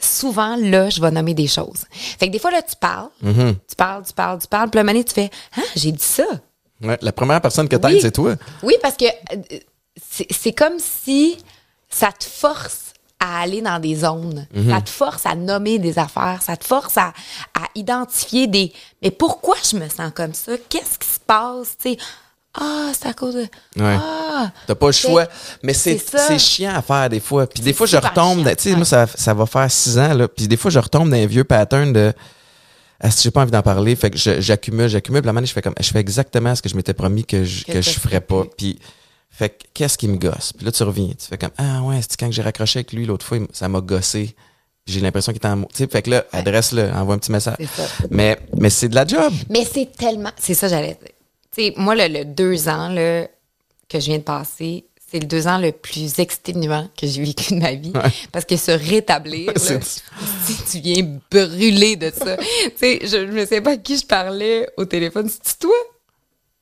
souvent, 0.00 0.56
là, 0.56 0.90
je 0.90 1.00
vais 1.00 1.10
nommer 1.10 1.34
des 1.34 1.46
choses. 1.46 1.84
Fait 1.92 2.26
que 2.26 2.32
des 2.32 2.38
fois, 2.38 2.50
là, 2.50 2.62
tu 2.62 2.76
parles, 2.76 3.08
Mm-hmm. 3.24 3.54
tu 3.68 3.76
parles, 3.76 4.04
tu 4.06 4.12
parles, 4.12 4.38
tu 4.40 4.46
parles. 4.48 4.70
Puis 4.70 4.78
moment 4.80 4.92
donné, 4.92 5.04
tu 5.04 5.14
fais, 5.14 5.30
ah, 5.56 5.60
j'ai 5.76 5.92
dit 5.92 6.02
ça. 6.04 6.24
Ouais, 6.82 6.98
la 7.02 7.12
première 7.12 7.40
personne 7.40 7.68
que 7.68 7.76
t'aides, 7.76 7.92
Oui. 7.94 8.00
c'est 8.00 8.10
toi. 8.12 8.34
Oui, 8.62 8.74
parce 8.82 8.96
que 8.96 9.04
euh, 9.04 9.58
c'est 10.30 10.52
comme 10.52 10.78
si 10.78 11.36
ça 11.88 12.10
te 12.12 12.24
force 12.24 12.94
à 13.18 13.40
aller 13.42 13.60
dans 13.60 13.78
des 13.78 13.96
zones. 13.96 14.46
Mhm. 14.54 14.70
Ça 14.70 14.80
te 14.80 14.88
force 14.88 15.26
à 15.26 15.34
nommer 15.34 15.78
des 15.78 15.98
affaires. 15.98 16.40
Ça 16.42 16.56
te 16.56 16.64
force 16.64 16.96
à, 16.96 17.08
à 17.52 17.66
identifier 17.74 18.46
des. 18.46 18.72
Mais 19.02 19.10
pourquoi 19.10 19.56
je 19.70 19.76
me 19.76 19.88
sens 19.90 20.10
comme 20.14 20.32
ça? 20.32 20.52
Qu'est-ce 20.70 20.98
qui 20.98 21.08
se 21.08 21.20
passe? 21.20 21.76
Tu 21.82 21.90
sais, 21.90 21.98
ah, 22.54 22.90
c'est 22.92 23.06
à 23.06 23.12
cause 23.12 23.34
de. 23.34 23.40
Ouais. 23.40 23.96
Ah! 24.00 24.50
T'as 24.66 24.74
pas 24.74 24.86
le 24.86 24.92
choix. 24.92 25.26
Mais 25.62 25.72
c'est 25.72 25.98
chiant 26.38 26.74
à 26.74 26.82
faire 26.82 27.08
des 27.08 27.20
fois. 27.20 27.46
Puis 27.46 27.62
des 27.62 27.72
fois, 27.72 27.86
je 27.86 27.96
retombe. 27.96 28.44
Tu 28.56 28.70
sais, 28.70 28.76
moi, 28.76 28.84
ça, 28.84 29.06
ça 29.06 29.34
va 29.34 29.46
faire 29.46 29.70
six 29.70 29.98
ans. 29.98 30.14
Là, 30.14 30.28
puis 30.28 30.48
des 30.48 30.56
fois, 30.56 30.70
je 30.70 30.78
retombe 30.78 31.10
dans 31.10 31.16
un 31.16 31.26
vieux 31.26 31.44
pattern 31.44 31.92
de. 31.92 32.12
Ah, 33.02 33.10
si 33.10 33.22
j'ai 33.22 33.30
pas 33.30 33.42
envie 33.42 33.50
d'en 33.50 33.62
parler, 33.62 33.96
fait 33.96 34.10
que 34.10 34.18
j'accumule, 34.18 34.88
j'accumule. 34.88 35.22
Puis 35.22 35.26
la 35.26 35.32
manière, 35.32 35.48
je 35.48 35.54
fais 35.54 35.62
comme, 35.62 35.74
je 35.80 35.90
fais 35.90 36.00
exactement 36.00 36.54
ce 36.54 36.60
que 36.60 36.68
je 36.68 36.76
m'étais 36.76 36.92
promis 36.92 37.24
que 37.24 37.44
je, 37.44 37.64
Que 37.64 37.80
je 37.80 37.90
ferais 37.90 38.20
pas. 38.20 38.44
Puis, 38.58 38.78
fait 39.30 39.48
que 39.48 39.64
qu'est-ce 39.72 39.96
qui 39.96 40.06
me 40.06 40.18
gosse? 40.18 40.52
Puis 40.52 40.66
là, 40.66 40.72
tu 40.72 40.82
reviens. 40.82 41.08
Tu 41.08 41.26
fais 41.26 41.38
comme, 41.38 41.52
ah 41.56 41.80
ouais, 41.82 42.00
c'est 42.02 42.18
quand 42.18 42.30
j'ai 42.30 42.42
raccroché 42.42 42.80
avec 42.80 42.92
lui 42.92 43.06
l'autre 43.06 43.24
fois, 43.24 43.38
ça 43.52 43.68
m'a 43.68 43.80
gossé. 43.80 44.34
J'ai 44.86 45.00
l'impression 45.00 45.32
qu'il 45.32 45.38
était 45.38 45.48
en. 45.48 45.62
Tu 45.62 45.68
sais, 45.78 45.86
fait 45.86 46.02
que 46.02 46.10
là, 46.10 46.24
adresse-le, 46.32 46.90
envoie 46.92 47.14
un 47.14 47.18
petit 47.18 47.32
message. 47.32 47.56
Mais, 48.10 48.38
mais 48.58 48.68
c'est 48.68 48.88
de 48.88 48.94
la 48.96 49.06
job. 49.06 49.32
Mais 49.48 49.64
c'est 49.64 49.90
tellement. 49.96 50.30
C'est 50.36 50.54
ça, 50.54 50.68
j'allais 50.68 50.98
dire. 51.00 51.12
Tu 51.54 51.62
sais, 51.62 51.74
moi, 51.76 51.94
le, 51.94 52.06
le 52.06 52.24
deux 52.24 52.68
ans 52.68 52.88
là, 52.88 53.26
que 53.88 53.98
je 53.98 54.06
viens 54.06 54.18
de 54.18 54.22
passer, 54.22 54.84
c'est 55.10 55.18
le 55.18 55.26
deux 55.26 55.48
ans 55.48 55.58
le 55.58 55.72
plus 55.72 56.20
exténuant 56.20 56.88
que 56.96 57.06
j'ai 57.06 57.24
vécu 57.24 57.54
de 57.54 57.58
ma 57.58 57.72
vie. 57.72 57.92
Parce 58.30 58.44
que 58.44 58.56
se 58.56 58.70
rétablir, 58.70 59.52
là, 59.52 59.78
tu 60.70 60.78
viens 60.78 61.18
brûler 61.30 61.96
de 61.96 62.12
ça. 62.14 62.36
tu 62.36 62.44
sais, 62.76 63.00
je 63.02 63.16
ne 63.16 63.44
sais 63.44 63.60
pas 63.60 63.72
à 63.72 63.76
qui 63.76 63.98
je 63.98 64.06
parlais 64.06 64.68
au 64.76 64.84
téléphone. 64.84 65.28
C'est 65.28 65.58
toi? 65.58 65.74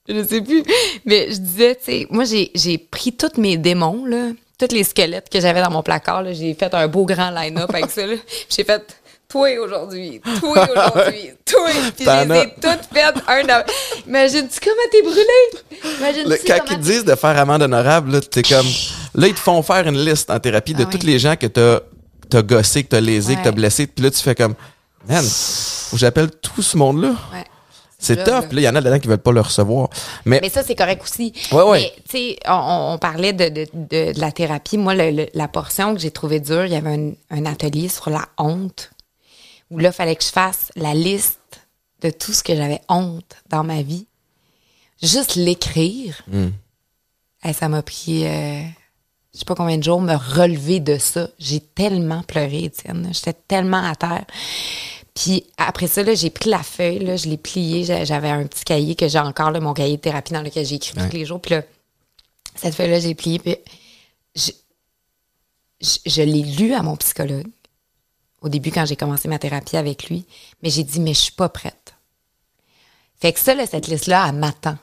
Je 0.09 0.15
ne 0.15 0.25
sais 0.25 0.41
plus. 0.41 0.63
Mais 1.05 1.31
je 1.31 1.37
disais, 1.37 1.75
tu 1.75 1.85
sais, 1.85 2.07
moi, 2.09 2.25
j'ai, 2.25 2.79
pris 2.79 3.13
tous 3.13 3.39
mes 3.39 3.59
démons, 3.59 4.07
là, 4.07 4.31
tous 4.59 4.75
les 4.75 4.85
squelettes 4.85 5.29
que 5.29 5.41
j'avais 5.41 5.61
dans 5.61 5.71
mon 5.71 5.83
placard. 5.83 6.25
j'ai 6.33 6.55
fait 6.55 6.73
un 6.73 6.89
beau 6.89 7.05
grand 7.05 7.31
line-up 7.31 7.69
avec 7.69 7.91
ça. 7.91 8.03
J'ai 8.49 8.65
fait 8.65 8.99
toi 9.29 9.49
aujourd'hui, 9.63 10.21
toi 10.41 10.69
aujourd'hui, 10.71 11.31
toi. 11.45 11.69
Puis 11.97 12.05
je 12.05 12.29
les 12.33 12.39
ai 12.39 12.55
toutes 12.55 12.89
faites 12.93 13.15
un 13.29 13.49
à- 13.49 13.65
Imagine-tu 14.07 14.59
comment 14.61 14.89
t'es 14.91 15.03
brûlé? 15.03 15.97
Imagine-tu 15.99 16.31
Le- 16.31 16.39
quand 16.47 16.65
ils 16.71 16.79
disent 16.79 17.05
de 17.05 17.15
faire 17.15 17.39
amende 17.39 17.63
honorable, 17.63 18.13
là, 18.13 18.21
t'es 18.23 18.43
comme. 18.43 18.67
Là, 19.15 19.27
ils 19.27 19.35
te 19.35 19.39
font 19.39 19.63
faire 19.63 19.87
une 19.87 19.99
liste 20.03 20.31
en 20.31 20.41
thérapie 20.41 20.73
de 20.73 20.85
Ah 20.85 20.91
tous 20.91 20.99
oui. 20.99 21.07
les 21.13 21.19
gens 21.19 21.37
que 21.37 21.47
t'as 21.47 21.81
as 22.33 22.43
gossé, 22.43 22.85
que 22.85 22.89
t'as 22.89 23.01
lésé, 23.01 23.37
que 23.37 23.45
t'as 23.45 23.51
blessé. 23.53 23.87
Puis 23.87 24.03
là, 24.03 24.11
tu 24.11 24.19
fais 24.23 24.35
comme, 24.35 24.55
man, 25.07 25.23
faut 25.25 25.97
que 25.97 26.01
j'appelle 26.01 26.31
tout 26.31 26.63
ce 26.63 26.77
monde-là. 26.79 27.09
Ouais. 27.33 27.45
C'est 27.99 28.25
tough. 28.25 28.45
là. 28.45 28.49
Il 28.53 28.61
y 28.63 28.69
en 28.69 28.77
a 28.77 28.81
dedans 28.81 28.99
qui 28.99 29.09
veulent 29.09 29.19
pas 29.19 29.33
le 29.33 29.41
recevoir. 29.41 29.89
Mais, 30.25 30.39
Mais 30.41 30.49
ça, 30.49 30.63
c'est 30.63 30.77
correct 30.77 31.03
aussi. 31.03 31.33
Ouais, 31.53 31.63
ouais. 31.65 31.81
Mais, 31.81 31.93
tu 32.09 32.19
sais, 32.19 32.39
on, 32.49 32.93
on 32.95 32.99
parlait 32.99 33.33
de, 33.35 33.49
de, 33.49 33.67
de, 33.75 34.13
de 34.15 34.21
la 34.21 34.31
thérapie. 34.33 34.79
Moi, 34.79 34.95
le- 34.95 35.11
le- 35.11 35.27
la 35.35 35.49
portion 35.49 35.95
que 35.95 36.01
j'ai 36.01 36.13
trouvée 36.13 36.39
dure, 36.41 36.65
il 36.65 36.73
y 36.73 36.77
avait 36.77 36.95
un, 36.95 37.11
un 37.31 37.45
atelier 37.45 37.89
sur 37.89 38.09
la 38.09 38.25
honte 38.39 38.91
où 39.71 39.79
là, 39.79 39.89
il 39.91 39.93
fallait 39.95 40.17
que 40.17 40.25
je 40.25 40.29
fasse 40.31 40.71
la 40.77 40.95
liste 40.95 41.39
de 42.01 42.11
tout 42.11 42.33
ce 42.33 42.43
que 42.43 42.55
j'avais 42.55 42.81
honte 42.89 43.37
dans 43.49 43.65
ma 43.65 43.83
vie. 43.83 44.07
Juste 45.03 45.35
l'écrire. 45.37 46.23
Hmm. 46.29 46.49
Ça 47.53 47.69
m'a 47.69 47.83
pris, 47.83 48.27
euh, 48.27 48.63
je 49.33 49.39
sais 49.39 49.45
pas 49.45 49.55
combien 49.55 49.79
de 49.79 49.83
jours, 49.83 50.01
me 50.01 50.15
relever 50.15 50.81
de 50.81 50.99
ça. 50.99 51.29
J'ai 51.39 51.61
tellement 51.61 52.23
pleuré, 52.23 52.65
Étienne. 52.65 53.11
J'étais 53.13 53.33
tellement 53.35 53.83
à 53.89 53.95
terre. 53.95 54.25
Puis 55.15 55.45
après 55.57 55.87
ça, 55.89 56.03
j'ai 56.15 56.31
pris 56.31 56.51
la 56.51 56.63
feuille, 56.63 57.01
là, 57.01 57.17
je 57.17 57.29
l'ai 57.29 57.37
pliée. 57.37 57.85
J'a- 57.85 58.05
J'avais 58.05 58.31
un 58.31 58.47
petit 58.47 58.65
cahier 58.65 58.95
que 58.95 59.09
j'ai 59.09 59.19
encore, 59.19 59.51
là, 59.51 59.61
mon 59.61 59.75
cahier 59.75 59.97
de 59.97 60.03
thérapie 60.03 60.33
dans 60.33 60.43
lequel 60.43 60.65
j'écris 60.67 60.99
Ouais. 60.99 61.09
tous 61.09 61.17
les 61.17 61.25
jours. 61.27 61.41
Puis 61.41 61.53
là, 61.55 61.63
cette 62.55 62.75
feuille-là, 62.75 63.01
j'ai 63.01 63.15
pliée. 63.15 63.39
Puis 63.39 63.57
je, 64.37 64.51
je, 65.81 65.99
je 66.07 66.23
l'ai 66.23 66.43
lu 66.43 66.73
à 66.75 66.83
mon 66.83 66.97
psychologue 66.97 67.47
au 68.41 68.49
début 68.49 68.71
quand 68.71 68.87
j'ai 68.87 68.97
commencé 68.97 69.29
ma 69.29 69.39
thérapie 69.39 69.77
avec 69.77 70.09
lui. 70.09 70.27
Mais 70.63 70.71
j'ai 70.71 70.85
dit, 70.85 71.01
mais 71.01 71.15
je 71.15 71.21
suis 71.21 71.33
pas 71.33 71.49
prête. 71.49 71.95
Fait 73.21 73.33
que 73.33 73.41
ça, 73.41 73.55
là, 73.55 73.67
cette 73.67 73.89
liste-là, 73.89 74.27
elle 74.29 74.35
m'attend. 74.37 74.77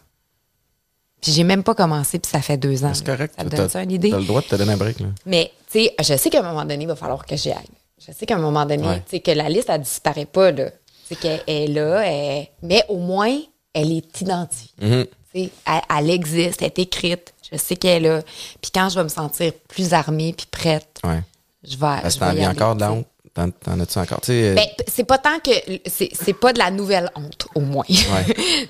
Puis 1.21 1.31
j'ai 1.31 1.43
même 1.43 1.63
pas 1.63 1.73
commencé, 1.73 2.19
puis 2.19 2.29
ça 2.29 2.41
fait 2.41 2.57
deux 2.57 2.83
ans. 2.83 2.93
c'est 2.93 3.05
correct. 3.05 3.33
Ça 3.37 3.43
te 3.45 3.55
donne 3.55 3.69
ça 3.69 3.81
une 3.83 3.91
idée? 3.91 4.11
T'as 4.11 4.19
le 4.19 4.25
droit 4.25 4.41
de 4.41 4.47
te 4.47 4.55
donner 4.55 4.73
un 4.73 4.77
break, 4.77 4.99
là. 4.99 5.07
Mais, 5.25 5.51
tu 5.71 5.79
sais, 5.85 5.95
je 5.99 6.17
sais 6.17 6.29
qu'à 6.29 6.39
un 6.39 6.43
moment 6.43 6.61
donné, 6.65 6.83
il 6.83 6.87
va 6.87 6.95
falloir 6.95 7.25
que 7.25 7.35
j'y 7.35 7.49
aille. 7.51 7.65
Je 8.05 8.11
sais 8.11 8.25
qu'à 8.25 8.35
un 8.35 8.39
moment 8.39 8.65
donné, 8.65 8.85
Ouais. 8.87 8.99
tu 8.99 9.11
sais, 9.11 9.19
que 9.21 9.31
la 9.31 9.49
liste, 9.49 9.69
elle 9.69 9.81
disparaît 9.81 10.25
pas, 10.25 10.51
là. 10.51 10.69
C'est 11.07 11.15
qu'elle 11.15 11.41
est 11.47 11.67
là, 11.67 12.05
elle- 12.05 12.47
mais 12.61 12.83
au 12.89 12.97
moins, 12.97 13.39
elle 13.73 13.91
est 13.91 14.21
identifiée. 14.21 14.71
Mhm. 14.81 15.05
Tu 15.33 15.43
sais, 15.45 15.49
elle, 15.65 15.81
elle 15.97 16.09
existe, 16.09 16.61
elle 16.61 16.67
est 16.67 16.79
écrite. 16.79 17.33
Je 17.51 17.57
sais 17.57 17.75
qu'elle 17.75 18.05
est 18.05 18.09
là. 18.09 18.21
Puis 18.61 18.71
quand 18.73 18.89
je 18.89 18.95
vais 18.95 19.03
me 19.03 19.09
sentir 19.09 19.53
plus 19.67 19.93
armée 19.93 20.33
puis 20.33 20.45
prête, 20.49 20.99
Ouais. 21.03 21.21
je 21.63 21.71
vais. 21.77 21.77
Parce 22.01 22.15
que 22.15 22.19
t'en 22.19 22.51
encore 22.51 22.75
de 22.75 22.81
la 22.81 22.91
honte. 22.91 23.07
T'en, 23.35 23.51
t'en 23.51 23.77
as-tu 23.81 23.99
encore? 23.99 24.21
Tu 24.21 24.27
sais, 24.27 24.47
euh, 24.47 24.55
Ben, 24.55 24.65
c'est 24.87 25.03
pas 25.03 25.17
tant 25.17 25.39
que. 25.39 25.51
C'est 25.85 26.09
c'est 26.13 26.33
pas 26.33 26.53
de 26.53 26.57
la 26.57 26.71
nouvelle 26.71 27.11
honte, 27.15 27.47
au 27.53 27.59
moins. 27.59 27.83
Tu 27.89 27.95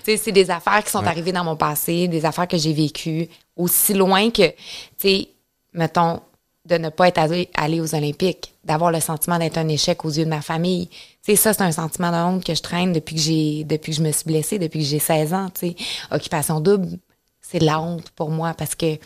sais, 0.03 0.17
c'est 0.17 0.31
des 0.31 0.49
affaires 0.49 0.83
qui 0.83 0.89
sont 0.89 1.05
arrivées 1.05 1.31
dans 1.31 1.43
mon 1.43 1.55
passé, 1.55 2.07
des 2.07 2.25
affaires 2.25 2.47
que 2.47 2.57
j'ai 2.57 2.73
vécues, 2.73 3.29
aussi 3.55 3.93
loin 3.93 4.31
que, 4.31 4.47
tu 4.47 4.55
sais, 4.97 5.29
mettons, 5.73 6.19
de 6.65 6.77
ne 6.77 6.89
pas 6.89 7.09
être 7.09 7.19
allé, 7.19 7.47
allé 7.53 7.79
aux 7.79 7.93
Olympiques, 7.93 8.55
d'avoir 8.63 8.91
le 8.91 8.99
sentiment 8.99 9.37
d'être 9.37 9.59
un 9.59 9.67
échec 9.67 10.03
aux 10.03 10.09
yeux 10.09 10.25
de 10.25 10.29
ma 10.29 10.41
famille. 10.41 10.87
Tu 10.87 10.97
sais, 11.31 11.35
ça, 11.35 11.53
c'est 11.53 11.61
un 11.61 11.71
sentiment 11.71 12.11
de 12.11 12.17
honte 12.17 12.43
que 12.43 12.55
je 12.55 12.61
traîne 12.63 12.91
depuis 12.91 13.15
que 13.15 13.21
j'ai, 13.21 13.63
depuis 13.65 13.91
que 13.91 13.97
je 13.99 14.03
me 14.03 14.11
suis 14.11 14.25
blessée, 14.25 14.57
depuis 14.57 14.79
que 14.79 14.85
j'ai 14.85 14.99
16 14.99 15.33
ans, 15.35 15.49
tu 15.53 15.69
sais. 15.69 15.75
Occupation 16.09 16.59
double, 16.59 16.97
c'est 17.39 17.59
de 17.59 17.65
la 17.65 17.79
honte 17.79 18.09
pour 18.15 18.31
moi 18.31 18.55
parce 18.57 18.73
que, 18.73 18.97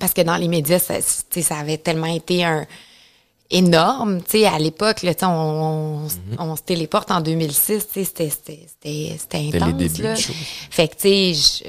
parce 0.00 0.14
que 0.14 0.22
dans 0.22 0.36
les 0.36 0.48
médias, 0.48 0.78
ça, 0.78 0.94
ça 1.02 1.58
avait 1.58 1.76
tellement 1.78 2.06
été 2.06 2.44
un, 2.44 2.66
énorme, 3.50 4.22
tu 4.22 4.38
sais, 4.40 4.46
à 4.46 4.58
l'époque, 4.58 5.02
là, 5.02 5.14
tu 5.14 5.20
sais, 5.20 5.26
on, 5.26 6.06
on, 6.06 6.08
on 6.38 6.56
se 6.56 6.62
téléporte 6.62 7.10
en 7.10 7.20
2006, 7.20 7.86
tu 7.86 7.92
sais, 7.92 8.04
c'était, 8.04 8.30
c'était, 8.30 8.66
c'était, 8.68 9.16
c'était 9.18 9.38
les 9.38 9.62
intense, 9.62 9.76
débuts 9.76 10.02
là. 10.02 10.14
Fait 10.70 10.88
que, 10.88 10.94
tu 10.94 11.34
sais, 11.34 11.64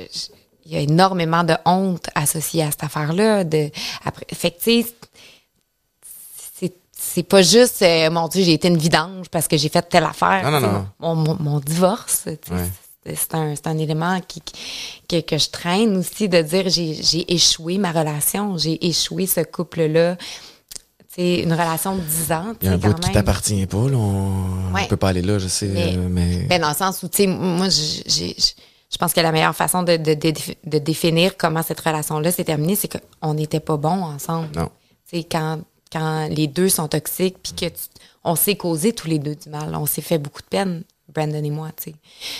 il 0.65 0.71
y 0.73 0.77
a 0.77 0.79
énormément 0.79 1.43
de 1.43 1.53
honte 1.65 2.09
associée 2.15 2.63
à 2.63 2.71
cette 2.71 2.83
affaire-là. 2.83 3.43
De, 3.43 3.69
après, 4.03 4.25
fait 4.33 4.51
que, 4.51 4.57
tu 4.63 4.81
sais, 4.83 4.95
c'est, 6.59 6.73
c'est 6.97 7.23
pas 7.23 7.41
juste, 7.41 7.81
euh, 7.81 8.09
mon 8.09 8.27
Dieu, 8.27 8.43
j'ai 8.43 8.53
été 8.53 8.67
une 8.67 8.77
vidange 8.77 9.29
parce 9.29 9.47
que 9.47 9.57
j'ai 9.57 9.69
fait 9.69 9.83
telle 9.83 10.05
affaire. 10.05 10.49
Non, 10.49 10.59
non, 10.59 10.71
non. 10.71 10.87
Mon, 10.99 11.15
mon, 11.15 11.37
mon 11.39 11.59
divorce, 11.59 12.23
Ouais. 12.25 13.15
c'est, 13.15 13.35
un, 13.35 13.53
c'est 13.55 13.67
un 13.67 13.77
élément 13.77 14.19
qui, 14.27 14.41
que, 15.07 15.19
que 15.21 15.37
je 15.37 15.49
traîne 15.49 15.97
aussi 15.97 16.27
de 16.29 16.41
dire 16.41 16.67
j'ai, 16.69 16.95
j'ai 16.95 17.31
échoué 17.31 17.77
ma 17.77 17.91
relation, 17.91 18.57
j'ai 18.57 18.83
échoué 18.87 19.27
ce 19.27 19.41
couple-là. 19.41 20.17
C'est 21.15 21.39
une 21.39 21.53
relation 21.53 21.95
de 21.95 22.01
10 22.01 22.31
ans. 22.33 22.53
il 22.61 22.65
y 22.65 22.69
a 22.69 22.73
un 22.73 22.77
bout 22.77 22.93
qui 22.99 23.11
t'appartient 23.11 23.65
pas, 23.67 23.87
là. 23.89 23.95
On, 23.97 24.73
Ouais. 24.73 24.85
peut 24.87 24.97
pas 24.97 25.09
aller 25.09 25.21
là, 25.21 25.39
je 25.39 25.47
sais. 25.47 25.67
Mais- 25.67 25.95
euh, 25.95 26.07
mais... 26.09 26.39
Ben, 26.49 26.59
dans 26.61 26.69
le 26.69 26.75
sens 26.75 27.01
où, 27.03 27.07
tu 27.07 27.17
sais, 27.23 27.27
moi, 27.27 27.69
j'ai- 27.69 28.35
je 28.37 28.97
pense 28.97 29.13
que 29.13 29.21
la 29.21 29.31
meilleure 29.31 29.55
façon 29.55 29.83
de, 29.83 29.95
de, 29.95 30.13
de, 30.13 30.33
de 30.65 30.77
définir 30.79 31.37
comment 31.37 31.63
cette 31.63 31.79
relation-là 31.79 32.31
s'est 32.31 32.43
terminée, 32.43 32.75
c'est 32.75 32.89
qu'on 32.91 33.33
n'était 33.33 33.61
pas 33.61 33.77
bons 33.77 34.03
ensemble. 34.03 34.49
Non. 34.57 34.69
Tu 35.09 35.19
sais, 35.19 35.23
quand, 35.23 35.59
quand 35.91 36.27
les 36.29 36.47
deux 36.47 36.67
sont 36.67 36.87
toxiques, 36.89 37.37
puis 37.41 37.53
que 37.53 37.65
tu- 37.67 37.81
on 38.25 38.35
s'est 38.35 38.55
causé 38.57 38.91
tous 38.91 39.07
les 39.07 39.19
deux 39.19 39.35
du 39.35 39.49
mal, 39.49 39.73
on 39.75 39.85
s'est 39.85 40.01
fait 40.01 40.17
beaucoup 40.17 40.41
de 40.41 40.47
peine, 40.47 40.83
Brandon 41.13 41.41
et 41.43 41.49
moi, 41.49 41.69
tu 41.81 41.91
sais. 41.91 41.95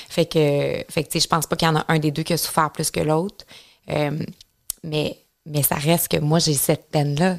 Fait 0.10 0.26
que, 0.26 0.84
fait 0.92 1.04
que 1.04 1.10
tu 1.10 1.14
sais, 1.14 1.20
je 1.22 1.28
pense 1.30 1.46
pas 1.46 1.56
qu'il 1.56 1.68
y 1.68 1.72
en 1.72 1.76
a 1.78 1.86
un 1.88 2.00
des 2.00 2.12
deux 2.12 2.24
qui 2.24 2.34
a 2.34 2.38
souffert 2.38 2.72
plus 2.72 2.92
que 2.92 3.00
l'autre. 3.00 3.46
Euh, 3.90 4.12
mais, 4.84 5.18
mais 5.46 5.64
ça 5.64 5.76
reste 5.76 6.10
que 6.10 6.18
moi, 6.18 6.40
j'ai 6.40 6.56
cette 6.56 6.90
peine-là. 6.90 7.38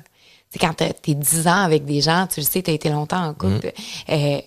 Sais, 0.50 0.58
quand 0.58 0.74
t'es 0.74 1.14
10 1.14 1.46
ans 1.48 1.62
avec 1.62 1.84
des 1.84 2.00
gens, 2.00 2.26
tu 2.32 2.40
le 2.40 2.46
sais, 2.46 2.62
t'as 2.62 2.72
été 2.72 2.88
longtemps 2.88 3.24
en 3.24 3.34
couple. 3.34 3.72
Euh, 4.08 4.38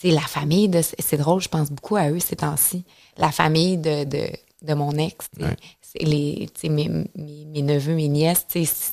tu 0.00 0.08
sais, 0.08 0.14
la 0.14 0.20
famille, 0.22 0.68
de, 0.68 0.80
c'est 0.98 1.16
drôle, 1.16 1.40
je 1.42 1.48
pense 1.48 1.70
beaucoup 1.70 1.96
à 1.96 2.08
eux 2.10 2.20
ces 2.20 2.36
temps-ci. 2.36 2.84
La 3.18 3.30
famille 3.32 3.76
de, 3.76 4.04
de, 4.04 4.28
de 4.62 4.74
mon 4.74 4.92
ex. 4.92 5.28
Ouais. 5.40 5.56
Les, 6.00 6.48
mes, 6.62 6.88
mes, 6.88 7.44
mes 7.46 7.62
neveux, 7.62 7.94
mes 7.96 8.06
nièces, 8.06 8.46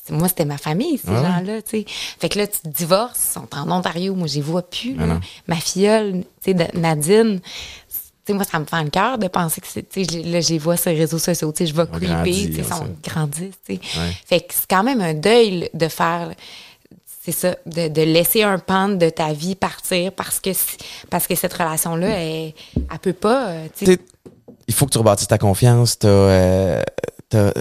moi, 0.09 0.27
c'était 0.27 0.45
ma 0.45 0.57
famille, 0.57 0.97
ces 0.97 1.09
Ouais. 1.11 1.17
gens-là. 1.21 1.59
Fait 2.19 2.27
que 2.27 2.39
là, 2.39 2.47
tu 2.47 2.59
te 2.59 2.67
divorces, 2.69 3.19
ils 3.29 3.33
sont 3.33 3.47
en 3.55 3.69
Ontario, 3.69 4.15
moi, 4.15 4.25
je 4.27 4.35
les 4.35 4.41
vois 4.41 4.67
plus. 4.67 4.95
Ma 5.47 5.55
filleule, 5.57 6.23
Nadine, 6.73 7.39
tu 8.27 8.33
sais, 8.33 8.33
moi, 8.33 8.43
ça 8.43 8.59
me 8.59 8.65
fait 8.65 8.83
le 8.83 8.89
cœur 8.89 9.17
de 9.17 9.27
penser 9.27 9.61
que 9.61 9.67
c'est, 9.67 9.87
tu 9.87 10.03
sais, 10.03 10.07
je- 10.23 10.29
là, 10.31 10.41
je 10.41 10.49
les 10.49 10.57
vois 10.59 10.75
sur 10.77 10.91
les 10.91 10.97
réseaux 10.97 11.17
sociaux, 11.17 11.51
tu 11.51 11.59
sais, 11.59 11.65
je 11.67 11.73
vais 11.73 11.87
creeper, 11.87 12.23
tu 12.25 12.33
sais, 12.33 12.39
ils 12.43 12.59
hein, 12.61 12.63
sont 12.63 12.85
ça. 13.03 13.11
grandissent, 13.11 13.55
tu 13.67 13.75
sais. 13.75 13.81
Ouais. 13.99 14.11
Fait 14.25 14.39
que 14.41 14.53
c'est 14.53 14.67
quand 14.69 14.83
même 14.83 15.01
un 15.01 15.13
deuil 15.13 15.69
de 15.73 15.87
faire, 15.87 16.31
c'est 17.23 17.31
ça, 17.31 17.55
de, 17.65 17.87
de 17.87 18.01
laisser 18.03 18.43
un 18.43 18.59
pan 18.59 18.89
de 18.89 19.09
ta 19.09 19.33
vie 19.33 19.55
partir 19.55 20.11
parce 20.11 20.39
que, 20.39 20.49
parce 21.09 21.25
que 21.27 21.35
cette 21.35 21.53
relation-là, 21.53 22.07
elle, 22.09 22.53
elle 22.75 22.99
peut 23.01 23.13
pas, 23.13 23.47
euh, 23.49 23.67
tu 23.77 23.85
sais. 23.85 23.97
T'sais, 23.97 24.05
il 24.67 24.73
faut 24.73 24.85
que 24.85 24.91
tu 24.91 24.97
rebâtisses 24.97 25.27
ta 25.29 25.37
confiance. 25.37 25.97
T'as, 25.97 26.07
euh, 26.07 26.83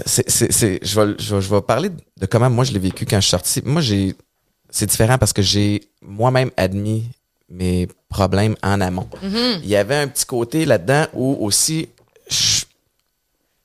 c'est, 0.05 0.29
c'est, 0.29 0.51
c'est- 0.51 0.79
je, 0.81 0.99
vais, 1.01 1.15
je, 1.19 1.35
vais, 1.35 1.41
je 1.41 1.49
vais 1.53 1.61
parler 1.61 1.89
de 1.89 2.25
comment 2.25 2.49
moi 2.49 2.63
je 2.65 2.71
l'ai 2.73 2.79
vécu 2.79 3.05
quand 3.05 3.17
je 3.17 3.21
suis 3.21 3.31
sorti. 3.31 3.61
Moi, 3.65 3.81
j'ai, 3.81 4.13
c'est 4.69 4.85
différent 4.85 5.17
parce 5.17 5.33
que 5.33 5.41
j'ai 5.41 5.81
moi-même 6.01 6.51
admis 6.57 7.05
mes 7.49 7.87
problèmes 8.09 8.55
en 8.63 8.81
amont. 8.81 9.07
Il 9.63 9.69
y 9.69 9.75
avait 9.75 9.95
un 9.95 10.07
petit 10.07 10.25
côté 10.25 10.65
là-dedans 10.65 11.05
où 11.13 11.37
aussi, 11.45 11.89
je, 12.29 12.65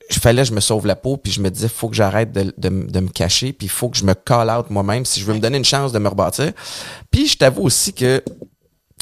je 0.09 0.19
fallait 0.19 0.43
que 0.43 0.49
je 0.49 0.53
me 0.53 0.59
sauve 0.61 0.85
la 0.85 0.95
peau, 0.95 1.17
puis 1.17 1.31
je 1.31 1.41
me 1.41 1.49
disais, 1.49 1.67
faut 1.67 1.89
que 1.89 1.95
j'arrête 1.95 2.31
de, 2.31 2.53
de, 2.57 2.69
de 2.69 2.99
me 2.99 3.09
cacher, 3.09 3.51
puis 3.53 3.67
il 3.67 3.69
faut 3.69 3.89
que 3.89 3.97
je 3.97 4.05
me 4.05 4.13
call 4.13 4.49
out 4.49 4.69
moi-même 4.69 5.05
si 5.05 5.19
je 5.19 5.25
veux 5.25 5.33
me 5.33 5.39
donner 5.39 5.57
une 5.57 5.65
chance 5.65 5.91
de 5.91 5.99
me 5.99 6.07
rebâtir. 6.07 6.51
Puis 7.11 7.27
je 7.27 7.37
t'avoue 7.37 7.63
aussi 7.63 7.93
que 7.93 8.23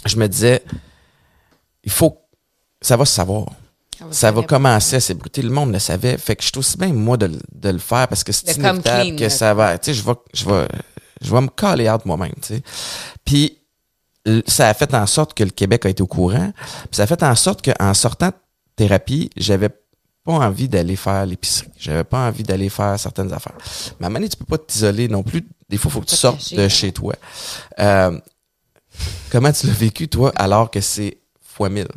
je 0.06 0.16
me 0.18 0.28
disais, 0.28 0.64
il 1.84 1.92
faut, 1.92 2.18
ça 2.82 2.98
va 2.98 3.06
se 3.06 3.14
savoir. 3.14 3.48
Ça 4.10 4.32
va 4.32 4.42
commencer 4.48 4.96
à 4.96 5.00
s'ébruiter. 5.00 5.44
Le 5.44 5.52
monde 5.52 5.72
le 5.72 5.78
savait. 5.78 6.18
Fait 6.18 6.36
que 6.36 6.42
je 6.42 6.48
suis 6.48 6.58
aussi 6.58 6.76
bien, 6.76 6.92
moi, 6.92 7.18
de, 7.18 7.28
le- 7.28 7.40
de 7.54 7.70
le 7.70 7.78
faire 7.78 8.08
parce 8.08 8.24
que 8.24 8.32
c'est 8.32 8.48
inévitable 8.72 9.04
que 9.16 9.30
ça 9.30 9.54
va. 9.54 9.78
Tu 9.78 9.94
sais, 9.94 10.00
je 10.00 10.04
vais, 10.04 10.14
je 10.34 10.46
vais, 10.50 10.68
je 11.22 11.32
vais 11.32 11.42
me 11.42 11.50
caller 11.50 11.88
out 11.88 12.04
moi-même, 12.06 12.34
tu 12.42 12.56
sais. 12.56 12.64
Puis, 13.24 13.60
ça 14.48 14.70
a 14.70 14.74
fait 14.74 14.94
en 14.94 15.06
sorte 15.06 15.34
que 15.34 15.44
le 15.44 15.50
Québec 15.50 15.86
a 15.86 15.90
été 15.90 16.04
au 16.04 16.08
courant. 16.08 16.52
Puis 16.56 16.94
ça 16.94 17.04
a 17.04 17.08
fait 17.08 17.24
en 17.24 17.36
sorte 17.36 17.62
qu'en 17.64 17.94
sortant 17.94 18.28
de 18.28 18.34
thérapie, 18.76 19.30
j'avais 19.36 19.70
pas 20.24 20.34
envie 20.34 20.70
d'aller 20.70 20.96
faire 20.96 21.26
l'épicerie. 21.26 21.70
J'avais 21.80 22.04
pas 22.04 22.28
envie 22.28 22.44
d'aller 22.44 22.70
faire 22.70 23.00
certaines 23.00 23.34
affaires. 23.34 23.56
Moment 24.00 24.14
donné, 24.14 24.30
tu 24.30 24.38
peux 24.38 24.46
pas 24.46 24.58
t'isoler 24.58 25.08
non 25.08 25.24
plus. 25.24 25.48
Des 25.70 25.78
fois, 25.78 25.90
il 25.90 25.94
faut 25.94 26.02
que 26.02 26.06
tu 26.06 26.16
sortes 26.16 26.38
cacher, 26.38 26.56
de 26.56 26.62
hein. 26.62 26.70
chez 26.70 26.92
toi. 26.92 27.16
Euh, 27.80 28.20
comment 29.32 29.52
tu 29.52 29.68
l'as 29.68 29.74
vécu, 29.74 30.08
toi, 30.08 30.32
alors 30.36 30.70
que 30.70 30.82
c'est 30.82 31.18
fois 31.42 31.70
mille? 31.70 31.88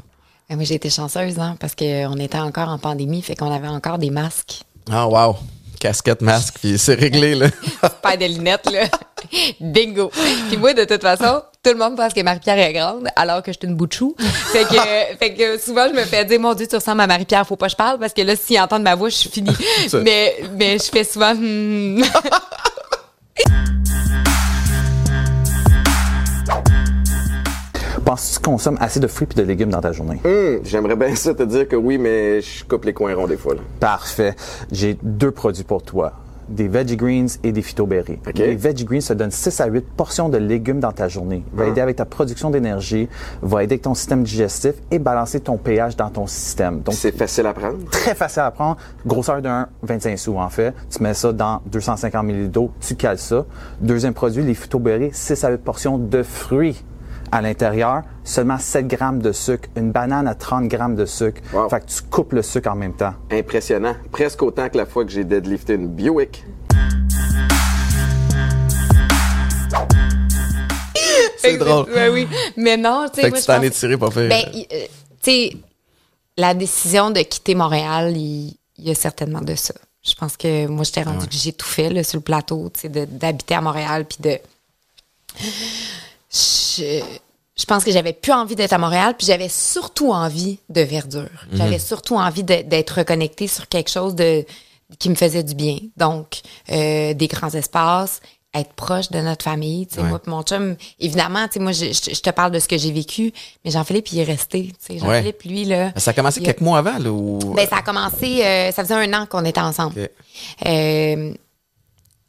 Moi, 0.50 0.64
j'ai 0.64 0.74
été 0.74 0.88
chanceuse, 0.88 1.38
hein, 1.38 1.56
parce 1.58 1.74
qu'on 1.74 2.16
était 2.18 2.38
encore 2.38 2.68
en 2.68 2.78
pandémie, 2.78 3.22
fait 3.22 3.34
qu'on 3.34 3.50
avait 3.52 3.68
encore 3.68 3.98
des 3.98 4.10
masques. 4.10 4.62
Ah, 4.90 5.08
wow. 5.08 5.36
Casquette, 5.84 6.22
masque, 6.22 6.54
puis 6.62 6.78
c'est 6.78 6.94
réglé, 6.94 7.34
là. 7.34 7.48
Pas 8.02 8.16
de 8.16 8.24
lunettes, 8.24 8.72
là. 8.72 8.84
Bingo. 9.60 10.10
Puis 10.48 10.56
moi, 10.56 10.72
de 10.72 10.84
toute 10.84 11.02
façon, 11.02 11.42
tout 11.62 11.72
le 11.72 11.76
monde 11.76 11.94
pense 11.94 12.14
que 12.14 12.22
Marie-Pierre 12.22 12.58
est 12.58 12.72
grande, 12.72 13.06
alors 13.16 13.42
que 13.42 13.52
je 13.52 13.58
suis 13.58 13.68
une 13.68 13.76
bout 13.76 13.86
de 13.86 13.92
chou. 13.92 14.16
Fait 14.18 14.64
que, 14.64 15.16
fait 15.18 15.34
que 15.34 15.58
souvent, 15.58 15.86
je 15.86 15.92
me 15.92 16.04
fais 16.04 16.24
dire, 16.24 16.40
mon 16.40 16.54
Dieu, 16.54 16.66
tu 16.66 16.74
ressembles 16.74 17.02
à 17.02 17.06
Marie-Pierre, 17.06 17.46
faut 17.46 17.56
pas 17.56 17.66
que 17.66 17.72
je 17.72 17.76
parle, 17.76 17.98
parce 17.98 18.14
que 18.14 18.22
là, 18.22 18.34
s'ils 18.34 18.58
entendent 18.58 18.82
ma 18.82 18.94
voix, 18.94 19.10
je 19.10 19.16
suis 19.16 19.28
finie. 19.28 19.54
Mais, 20.02 20.36
mais 20.56 20.78
je 20.78 20.84
fais 20.84 21.04
souvent, 21.04 21.34
hmm. 21.34 22.02
Penses-tu 28.04 28.38
que 28.38 28.44
tu 28.44 28.50
consommes 28.50 28.76
assez 28.80 29.00
de 29.00 29.06
fruits 29.06 29.28
et 29.32 29.34
de 29.34 29.42
légumes 29.42 29.70
dans 29.70 29.80
ta 29.80 29.92
journée? 29.92 30.20
J'aimerais 30.64 30.96
bien 30.96 31.14
ça 31.14 31.34
te 31.34 31.42
dire 31.42 31.66
que 31.66 31.76
oui, 31.76 31.96
mais 31.98 32.40
je 32.42 32.64
coupe 32.64 32.84
les 32.84 32.92
coins 32.92 33.14
ronds 33.14 33.26
des 33.26 33.36
fois, 33.38 33.54
là. 33.54 33.60
Parfait. 33.80 34.34
J'ai 34.70 34.98
deux 35.02 35.30
produits 35.30 35.64
pour 35.64 35.82
toi. 35.82 36.12
Des 36.50 36.68
veggie 36.68 36.96
greens 36.98 37.38
et 37.42 37.52
des 37.52 37.62
phytoberries. 37.62 38.18
OK. 38.28 38.34
Les 38.36 38.54
veggie 38.56 38.84
greens 38.84 39.00
te 39.06 39.14
donnent 39.14 39.30
6 39.30 39.58
à 39.62 39.66
8 39.66 39.86
portions 39.96 40.28
de 40.28 40.36
légumes 40.36 40.78
dans 40.80 40.92
ta 40.92 41.08
journée. 41.08 41.42
Va 41.54 41.64
aider 41.68 41.80
avec 41.80 41.96
ta 41.96 42.04
production 42.04 42.50
d'énergie, 42.50 43.08
va 43.40 43.64
aider 43.64 43.72
avec 43.76 43.82
ton 43.82 43.94
système 43.94 44.22
digestif 44.22 44.74
et 44.90 44.98
balancer 44.98 45.40
ton 45.40 45.56
pH 45.56 45.96
dans 45.96 46.10
ton 46.10 46.26
système. 46.26 46.80
Donc, 46.80 46.94
C'est 46.96 47.16
facile 47.16 47.46
à 47.46 47.54
prendre? 47.54 47.78
très 47.90 48.14
facile 48.14 48.42
à 48.42 48.50
prendre. 48.50 48.76
Grosseur 49.06 49.40
d'un 49.40 49.68
25 49.82 50.18
sous, 50.18 50.36
en 50.36 50.50
fait. 50.50 50.74
Tu 50.90 51.02
mets 51.02 51.14
ça 51.14 51.32
dans 51.32 51.62
250 51.64 52.22
ml 52.26 52.50
d'eau, 52.50 52.70
tu 52.78 52.94
cales 52.94 53.16
ça. 53.18 53.46
Deuxième 53.80 54.12
produit, 54.12 54.42
les 54.42 54.52
phytoberries, 54.54 55.10
6 55.14 55.42
à 55.44 55.50
8 55.50 55.56
portions 55.64 55.96
de 55.96 56.22
fruits 56.22 56.84
à 57.34 57.42
l'intérieur, 57.42 58.02
seulement 58.22 58.58
7 58.58 58.86
grammes 58.86 59.20
de 59.20 59.32
sucre. 59.32 59.68
Une 59.76 59.90
banane 59.90 60.28
à 60.28 60.36
30 60.36 60.68
grammes 60.68 60.94
de 60.94 61.04
sucre. 61.04 61.40
Wow. 61.52 61.68
Fait 61.68 61.80
que 61.80 61.86
tu 61.86 62.00
coupes 62.02 62.32
le 62.32 62.42
sucre 62.42 62.70
en 62.70 62.76
même 62.76 62.94
temps. 62.94 63.12
Impressionnant. 63.28 63.96
Presque 64.12 64.40
autant 64.42 64.68
que 64.68 64.76
la 64.76 64.86
fois 64.86 65.04
que 65.04 65.10
j'ai 65.10 65.24
deadlifté 65.24 65.74
une 65.74 65.88
Buick. 65.88 66.44
C'est 71.38 71.58
drôle. 71.58 71.86
Ouais, 71.92 72.08
oui. 72.08 72.28
Mais 72.56 72.76
non, 72.76 73.06
tu 73.12 73.16
sais, 73.16 73.22
Fait 73.22 73.30
que 73.30 73.34
moi, 73.34 73.40
tu 73.40 73.46
t'en 73.46 73.62
es 73.62 73.70
tiré 73.70 73.98
pas 73.98 74.10
faire. 74.12 74.28
Ben, 74.28 74.44
euh, 74.72 74.84
tu 75.20 75.30
sais, 75.30 75.56
la 76.36 76.54
décision 76.54 77.10
de 77.10 77.20
quitter 77.20 77.56
Montréal, 77.56 78.16
il 78.16 78.56
y 78.78 78.90
a 78.92 78.94
certainement 78.94 79.40
de 79.40 79.56
ça. 79.56 79.74
Je 80.04 80.14
pense 80.14 80.36
que 80.36 80.68
moi, 80.68 80.84
j'étais 80.84 81.02
rendu 81.02 81.26
que 81.26 81.34
j'ai 81.34 81.52
tout 81.52 81.66
fait 81.66 81.90
là, 81.90 82.04
sur 82.04 82.18
le 82.18 82.22
plateau, 82.22 82.70
tu 82.72 82.82
sais, 82.82 82.88
d'habiter 82.88 83.54
à 83.54 83.60
Montréal, 83.60 84.04
puis 84.04 84.18
de. 84.20 84.38
Je, 86.30 87.02
je 87.56 87.64
pense 87.66 87.84
que 87.84 87.92
j'avais 87.92 88.12
plus 88.12 88.32
envie 88.32 88.56
d'être 88.56 88.72
à 88.72 88.78
Montréal, 88.78 89.14
puis 89.16 89.26
j'avais 89.26 89.48
surtout 89.48 90.12
envie 90.12 90.58
de 90.68 90.80
verdure. 90.80 91.28
J'avais 91.52 91.78
surtout 91.78 92.16
envie 92.16 92.42
d'être 92.44 92.98
reconnectée 92.98 93.46
sur 93.48 93.68
quelque 93.68 93.90
chose 93.90 94.14
de 94.14 94.44
qui 94.98 95.08
me 95.08 95.14
faisait 95.14 95.42
du 95.42 95.54
bien. 95.54 95.78
Donc, 95.96 96.40
euh, 96.70 97.14
des 97.14 97.26
grands 97.26 97.50
espaces, 97.50 98.20
être 98.52 98.72
proche 98.74 99.10
de 99.10 99.18
notre 99.18 99.42
famille. 99.44 99.86
Tu 99.88 99.96
sais, 99.96 100.00
Ouais. 100.02 100.08
Moi, 100.10 100.20
mon 100.26 100.42
chum, 100.42 100.76
évidemment, 101.00 101.46
tu 101.48 101.54
sais, 101.54 101.60
moi, 101.60 101.72
je, 101.72 101.86
je- 101.86 102.14
je 102.14 102.20
te 102.20 102.30
parle 102.30 102.52
de 102.52 102.58
ce 102.60 102.68
que 102.68 102.78
j'ai 102.78 102.92
vécu, 102.92 103.32
mais 103.64 103.70
Jean-Philippe, 103.72 104.12
il 104.12 104.20
est 104.20 104.24
resté. 104.24 104.66
tu 104.68 104.74
sais. 104.94 104.98
Jean-Philippe, 105.00 105.42
lui, 105.44 105.64
là. 105.64 105.92
Ça 105.96 106.10
a 106.10 106.14
commencé 106.14 106.40
a- 106.40 106.44
quelques 106.44 106.60
mois 106.60 106.78
avant, 106.78 106.98
là, 106.98 107.10
ou... 107.10 107.38
Ben, 107.56 107.66
ça 107.68 107.78
a 107.78 107.82
commencé, 107.82 108.44
euh, 108.44 108.70
ça 108.70 108.82
faisait 108.84 108.94
un 108.94 109.12
an 109.14 109.26
qu'on 109.26 109.44
était 109.44 109.60
ensemble. 109.60 110.08
Euh, 110.66 111.34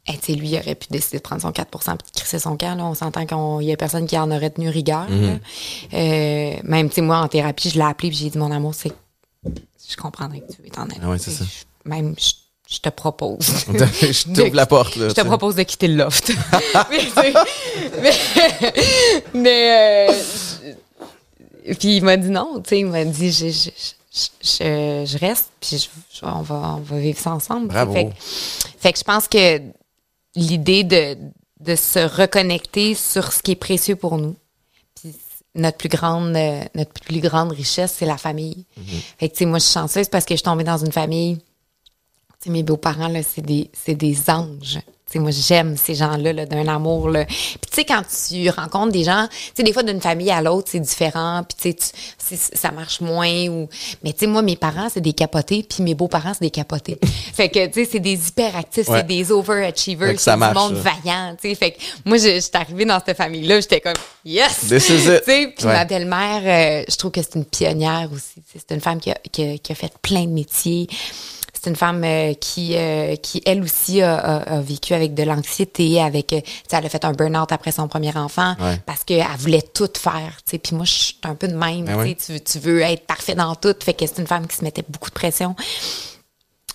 eh, 0.08 0.12
tu 0.18 0.26
sais, 0.26 0.32
lui, 0.34 0.48
il 0.50 0.58
aurait 0.58 0.74
pu 0.76 0.86
décider 0.90 1.18
de 1.18 1.22
prendre 1.22 1.42
son 1.42 1.50
4% 1.50 1.94
et 1.94 1.96
de 1.96 2.02
crisser 2.14 2.38
son 2.38 2.56
camp. 2.56 2.76
Là. 2.76 2.84
On 2.84 2.94
s'entend 2.94 3.26
qu'il 3.26 3.66
y 3.68 3.72
a 3.72 3.76
personne 3.76 4.06
qui 4.06 4.16
en 4.18 4.30
aurait 4.30 4.50
tenu 4.50 4.68
rigueur. 4.68 5.08
Mhm. 5.10 5.40
Euh, 5.94 6.54
même, 6.62 6.88
tu 6.88 6.96
sais, 6.96 7.00
moi, 7.00 7.18
en 7.18 7.28
thérapie, 7.28 7.70
je 7.70 7.74
l'ai 7.78 7.84
appelé 7.84 8.08
et 8.08 8.12
j'ai 8.12 8.30
dit, 8.30 8.38
mon 8.38 8.50
amour, 8.52 8.74
c'est. 8.74 8.92
Je 9.88 9.96
comprendrais 9.96 10.40
que 10.40 10.52
tu 10.52 10.62
veux 10.62 10.68
t'en 10.70 10.82
aller. 10.84 10.96
Ah 11.02 11.08
ouais, 11.10 11.18
c'est 11.18 11.30
ça. 11.30 11.44
je- 11.44 11.88
Même, 11.90 12.14
je, 12.18 12.32
je 12.68 12.78
te 12.80 12.88
propose. 12.88 13.38
je 13.70 14.32
t'ouvre 14.34 14.54
la 14.54 14.66
porte, 14.66 14.96
là. 14.96 15.08
Je 15.08 15.14
te 15.14 15.20
propose 15.22 15.54
de 15.56 15.62
quitter 15.62 15.88
le 15.88 15.96
loft. 15.96 16.32
mais, 19.34 20.08
euh, 20.08 20.12
puis 21.78 21.96
il 21.96 22.04
m'a 22.04 22.16
dit 22.16 22.30
non, 22.30 22.60
tu 22.62 22.70
sais, 22.70 22.80
il 22.80 22.86
m'a 22.86 23.04
dit 23.04 23.30
je, 23.32 23.46
je, 23.48 23.70
je, 24.42 25.18
reste, 25.18 25.50
puis 25.60 25.88
on, 26.22 26.42
va, 26.42 26.76
on 26.78 26.80
va 26.80 26.98
vivre 26.98 27.18
ça 27.18 27.32
ensemble. 27.32 27.68
Bravo. 27.68 27.92
Fait, 27.92 28.10
fait 28.78 28.92
que 28.92 28.98
je 28.98 29.04
pense 29.04 29.28
que 29.28 29.58
l'idée 30.36 30.84
de, 30.84 31.16
de 31.60 31.74
se 31.74 31.98
reconnecter 31.98 32.94
sur 32.94 33.32
ce 33.32 33.42
qui 33.42 33.52
est 33.52 33.56
précieux 33.56 33.96
pour 33.96 34.18
nous, 34.18 34.36
puis 34.94 35.12
notre 35.56 35.78
plus 35.78 35.88
grande, 35.88 36.36
euh, 36.36 36.62
notre 36.74 36.92
plus 36.92 37.20
grande 37.20 37.50
richesse, 37.50 37.94
c'est 37.98 38.06
la 38.06 38.18
famille. 38.18 38.66
Fait 39.18 39.28
que, 39.28 39.34
tu 39.34 39.38
sais, 39.38 39.46
moi, 39.46 39.58
je 39.58 39.64
suis 39.64 39.72
chanceuse 39.72 40.08
parce 40.08 40.24
que 40.24 40.34
je 40.34 40.38
suis 40.38 40.44
tombée 40.44 40.64
dans 40.64 40.78
une 40.78 40.92
famille 40.92 41.38
tu 42.40 42.44
sais, 42.44 42.50
mes 42.50 42.62
beaux-parents, 42.62 43.08
là, 43.08 43.22
c'est 43.22 43.42
des, 43.42 43.70
c'est 43.72 43.94
des 43.94 44.30
anges. 44.30 44.78
Tu 45.08 45.12
sais, 45.12 45.18
moi, 45.20 45.30
j'aime 45.30 45.76
ces 45.76 45.94
gens-là, 45.94 46.32
là, 46.32 46.46
d'un 46.46 46.66
amour, 46.66 47.08
là. 47.10 47.24
Puis, 47.26 47.58
tu 47.70 47.74
sais, 47.76 47.84
quand 47.84 48.02
tu 48.28 48.50
rencontres 48.50 48.90
des 48.90 49.04
gens, 49.04 49.28
tu 49.30 49.36
sais, 49.54 49.62
des 49.62 49.72
fois, 49.72 49.84
d'une 49.84 50.00
famille 50.00 50.32
à 50.32 50.42
l'autre, 50.42 50.68
c'est 50.72 50.80
différent. 50.80 51.44
Puis, 51.48 51.76
tu 51.76 51.86
sais, 52.18 52.36
ça 52.56 52.72
marche 52.72 53.00
moins. 53.00 53.46
Ou... 53.46 53.68
Mais, 54.02 54.12
tu 54.12 54.18
sais, 54.20 54.26
moi, 54.26 54.42
mes 54.42 54.56
parents, 54.56 54.88
c'est 54.92 55.00
des 55.00 55.12
capotés. 55.12 55.62
Puis, 55.62 55.84
mes 55.84 55.94
beaux-parents, 55.94 56.32
c'est 56.34 56.40
des 56.40 56.50
capotés. 56.50 56.98
fait 57.34 57.48
que, 57.50 57.66
tu 57.68 57.84
sais, 57.84 57.88
c'est 57.92 58.00
des 58.00 58.14
hyperactifs, 58.28 58.88
Ouais. 58.88 58.98
c'est 58.98 59.06
des 59.06 59.30
overachievers. 59.30 60.18
C'est 60.18 60.32
du 60.32 60.38
monde 60.40 60.76
ça. 60.82 60.90
vaillant, 60.90 61.36
tu 61.40 61.50
sais. 61.50 61.54
Fait 61.54 61.70
que, 61.70 61.78
moi, 62.04 62.16
je, 62.18 62.34
je 62.34 62.40
suis 62.40 62.50
arrivée 62.54 62.84
dans 62.84 62.98
cette 63.06 63.16
famille-là, 63.16 63.60
j'étais 63.60 63.80
comme, 63.80 63.94
yes! 64.24 64.58
This 64.68 64.88
is 64.88 64.92
it. 65.08 65.22
Tu 65.24 65.30
sais, 65.30 65.54
puis 65.56 65.66
Ouais. 65.66 65.72
ma 65.72 65.84
belle-mère, 65.84 66.42
euh, 66.80 66.84
je 66.88 66.96
trouve 66.96 67.12
que 67.12 67.22
c'est 67.22 67.36
une 67.36 67.44
pionnière 67.44 68.08
aussi. 68.12 68.42
C'est 68.52 68.74
une 68.74 68.80
femme 68.80 68.98
qui 68.98 69.12
a, 69.12 69.18
qui 69.30 69.44
a- 69.44 69.58
qui 69.58 69.70
a 69.70 69.74
fait 69.76 69.92
plein 70.02 70.24
de 70.24 70.30
métiers. 70.32 70.88
C'est 71.66 71.70
une 71.70 71.76
femme 71.76 72.04
euh, 72.04 72.32
qui, 72.34 72.76
euh, 72.76 73.16
qui, 73.16 73.42
elle 73.44 73.60
aussi, 73.60 74.00
a, 74.00 74.14
a- 74.16 74.54
a 74.58 74.60
vécu 74.60 74.94
avec 74.94 75.14
de 75.14 75.24
l'anxiété, 75.24 76.00
avec, 76.00 76.32
euh, 76.32 76.40
tu 76.40 76.50
sais, 76.70 76.76
elle 76.76 76.86
a 76.86 76.88
fait 76.88 77.04
un 77.04 77.10
burn-out 77.10 77.50
après 77.50 77.72
son 77.72 77.88
premier 77.88 78.16
enfant 78.16 78.54
Ouais. 78.60 78.80
parce 78.86 79.02
qu'elle 79.02 79.26
voulait 79.40 79.62
tout 79.62 79.88
faire, 79.98 80.36
tu 80.44 80.52
sais. 80.52 80.58
Puis 80.58 80.76
moi, 80.76 80.84
je 80.84 80.92
suis 80.92 81.16
un 81.24 81.34
peu 81.34 81.48
de 81.48 81.56
même, 81.56 81.86
Ben 81.86 82.04
tu. 82.06 82.14
Tu 82.14 82.32
veux- 82.34 82.40
Tu 82.40 82.58
veux 82.60 82.80
être 82.82 83.04
parfait 83.04 83.34
dans 83.34 83.52
tout. 83.56 83.74
Fait 83.82 83.94
que 83.94 84.06
c'est 84.06 84.18
une 84.20 84.28
femme 84.28 84.46
qui 84.46 84.54
se 84.56 84.62
mettait 84.62 84.84
beaucoup 84.88 85.08
de 85.10 85.14
pression. 85.16 85.56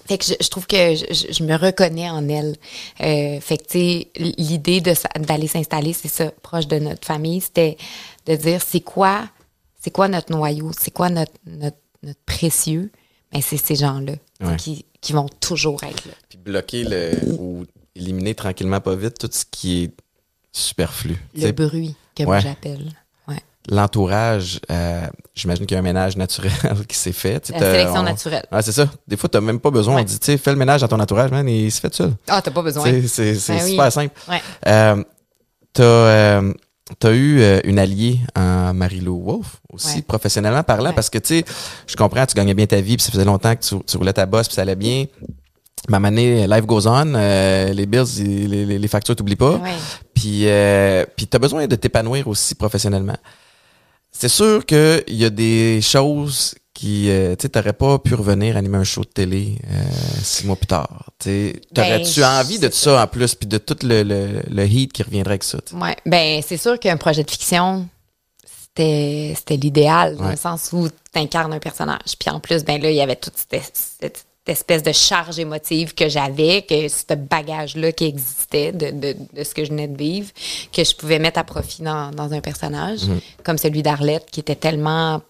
fait 0.05 0.17
que 0.17 0.25
je, 0.25 0.33
je 0.41 0.49
trouve 0.49 0.67
que 0.67 0.93
je, 0.95 1.41
me 1.45 1.55
reconnais 1.55 2.09
en 2.09 2.27
elle. 2.27 2.57
Euh, 2.99 3.39
fait 3.39 3.59
que, 3.59 3.63
tu 3.63 3.79
sais, 3.79 4.07
l'idée 4.37 4.81
d'aller 4.81 5.47
s'installer, 5.47 5.93
c'est 5.93 6.09
ça, 6.09 6.31
proche 6.43 6.67
de 6.67 6.79
notre 6.79 7.07
famille, 7.07 7.39
c'était 7.39 7.77
de 8.25 8.35
dire 8.35 8.61
c'est 8.61 8.81
quoi, 8.81 9.21
c'est 9.81 9.91
quoi 9.91 10.09
notre 10.09 10.33
noyau, 10.33 10.71
c'est 10.77 10.91
quoi 10.91 11.09
notre, 11.09 11.31
notre, 11.45 11.77
notre 12.03 12.19
précieux? 12.25 12.91
Mais 13.33 13.41
c'est 13.41 13.57
ces 13.57 13.75
gens-là 13.75 14.13
Ouais. 14.43 14.55
qui, 14.57 14.85
qui 15.01 15.13
vont 15.13 15.27
toujours 15.39 15.83
être 15.83 16.05
là. 16.05 16.13
Puis 16.29 16.37
bloquer 16.39 16.83
le, 16.83 17.11
ou 17.39 17.65
éliminer 17.95 18.33
tranquillement 18.35 18.79
pas 18.81 18.95
vite 18.95 19.19
tout 19.19 19.29
ce 19.31 19.45
qui 19.49 19.83
est 19.83 19.91
superflu. 20.51 21.15
Tu 21.35 21.41
Le 21.41 21.51
bruit 21.51 21.95
que 22.15 22.23
ouais. 22.23 22.41
j'appelle. 22.41 22.91
Ouais. 23.27 23.37
L'entourage, 23.69 24.59
euh, 24.71 25.05
j'imagine 25.35 25.65
qu'il 25.65 25.75
y 25.75 25.77
a 25.77 25.79
un 25.79 25.83
ménage 25.83 26.17
naturel 26.17 26.51
qui 26.87 26.97
s'est 26.97 27.11
fait. 27.11 27.39
tu 27.39 27.51
La 27.53 27.59
sélection 27.59 27.99
on- 27.99 28.03
naturelle. 28.03 28.45
Ah, 28.51 28.61
c'est 28.61 28.71
ça. 28.71 28.89
Des 29.07 29.15
fois, 29.15 29.29
t'as 29.29 29.41
même 29.41 29.59
pas 29.59 29.69
besoin. 29.71 29.95
Ouais. 29.95 30.01
On 30.01 30.05
dit, 30.05 30.19
tu 30.19 30.25
sais, 30.25 30.37
fais 30.37 30.51
le 30.51 30.57
ménage 30.57 30.81
dans 30.81 30.87
ton 30.87 30.99
entourage, 30.99 31.31
man, 31.31 31.47
et 31.47 31.65
il 31.65 31.71
se 31.71 31.79
fait 31.79 31.89
tout 31.89 31.97
seul. 31.97 32.13
Ah, 32.27 32.41
t'as 32.41 32.51
pas 32.51 32.63
besoin. 32.63 32.83
Tu 32.83 33.07
C'est 33.07 33.35
c'est 33.35 33.53
Ben 33.57 33.63
oui. 33.63 33.69
super 33.71 33.91
simple. 33.91 34.19
Ouais. 34.27 34.41
Euh, 34.67 35.03
t'as 35.73 35.83
euh, 35.83 36.53
t'as 36.99 37.11
eu 37.13 37.39
euh, 37.41 37.59
une 37.63 37.79
alliée 37.79 38.19
en 38.35 38.73
Marie-Lou 38.73 39.23
Wolfe 39.23 39.57
aussi, 39.71 39.97
Ouais. 39.97 40.01
professionnellement 40.01 40.63
parlant, 40.63 40.89
Ouais. 40.89 40.95
parce 40.95 41.09
que, 41.09 41.17
tu 41.17 41.39
sais, 41.39 41.45
je 41.87 41.95
comprends, 41.95 42.25
tu 42.25 42.35
gagnais 42.35 42.53
bien 42.53 42.65
ta 42.67 42.79
vie, 42.81 42.97
puis 42.97 43.03
ça 43.03 43.11
faisait 43.11 43.25
longtemps 43.25 43.55
que 43.55 43.61
tu, 43.63 43.75
tu 43.85 43.97
roulais 43.97 44.13
ta 44.13 44.25
bosse, 44.25 44.47
puis 44.47 44.55
ça 44.55 44.61
allait 44.63 44.75
bien. 44.75 45.05
Ma 45.89 45.99
manée, 45.99 46.45
life 46.47 46.65
goes 46.67 46.87
on, 46.87 47.13
euh, 47.15 47.73
les 47.73 47.85
bills, 47.87 48.03
les, 48.23 48.65
les, 48.65 48.77
les 48.79 48.87
factures, 48.87 49.15
t'oublies 49.15 49.35
pas. 49.35 49.55
Ouais. 49.55 49.71
Puis, 50.13 50.41
euh, 50.47 51.05
puis 51.15 51.25
t'as 51.27 51.39
besoin 51.39 51.65
de 51.65 51.75
t'épanouir 51.75 52.27
aussi 52.27 52.53
professionnellement. 52.55 53.17
C'est 54.11 54.29
sûr 54.29 54.65
qu'il 54.65 55.03
y 55.07 55.25
a 55.25 55.29
des 55.31 55.79
choses 55.81 56.53
qui, 56.81 57.11
euh, 57.11 57.35
tu 57.35 57.43
sais, 57.43 57.49
t'aurais 57.49 57.73
pas 57.73 57.99
pu 57.99 58.15
revenir 58.15 58.57
animer 58.57 58.77
un 58.79 58.83
show 58.83 59.01
de 59.01 59.07
télé 59.09 59.55
euh, 59.71 59.83
six 60.23 60.45
mois 60.47 60.55
plus 60.55 60.65
tard. 60.65 61.11
T'aurais-tu 61.19 62.21
Ben, 62.21 62.39
envie 62.39 62.57
de 62.57 62.69
c'est 62.71 62.73
ça 62.89 63.03
en 63.03 63.07
plus, 63.07 63.35
puis 63.35 63.47
de 63.47 63.59
tout 63.59 63.77
le, 63.83 64.01
le, 64.01 64.41
le 64.49 64.65
heat 64.65 64.91
qui 64.91 65.03
reviendrait 65.03 65.33
avec 65.33 65.43
ça. 65.43 65.59
tu 65.61 65.75
sais? 65.75 65.81
Ouais. 65.81 65.95
Ben, 66.07 66.41
c'est 66.45 66.57
sûr 66.57 66.79
qu'un 66.79 66.97
projet 66.97 67.23
de 67.23 67.29
fiction, 67.29 67.87
c'était 68.45 69.33
c'était 69.35 69.57
l'idéal, 69.57 70.17
dans 70.17 70.25
Ouais. 70.25 70.31
le 70.31 70.37
sens 70.37 70.69
où 70.73 70.87
tu 70.89 71.19
incarnes 71.19 71.53
un 71.53 71.59
personnage. 71.59 72.17
Puis 72.19 72.29
en 72.29 72.39
plus, 72.39 72.63
ben 72.63 72.81
là, 72.81 72.89
il 72.89 72.95
y 72.97 73.01
avait 73.01 73.15
toute 73.15 73.33
cette, 73.37 73.71
cette 74.01 74.25
espèce 74.47 74.81
de 74.81 74.91
charge 74.91 75.37
émotive 75.37 75.93
que 75.93 76.09
j'avais, 76.09 76.63
que 76.63 76.87
ce 76.87 77.13
bagage-là 77.13 77.91
qui 77.91 78.05
existait 78.05 78.71
de, 78.71 78.89
de, 78.89 79.15
de 79.33 79.43
ce 79.43 79.53
que 79.53 79.63
je 79.63 79.69
venais 79.69 79.87
de 79.87 79.95
vivre, 79.95 80.29
que 80.73 80.83
je 80.83 80.95
pouvais 80.95 81.19
mettre 81.19 81.37
à 81.39 81.43
profit 81.43 81.83
dans, 81.83 82.09
dans 82.09 82.33
un 82.33 82.41
personnage, 82.41 83.01
comme 83.43 83.59
celui 83.59 83.83
d'Arlette, 83.83 84.25
qui 84.31 84.39
était 84.39 84.55
tellement 84.55 85.21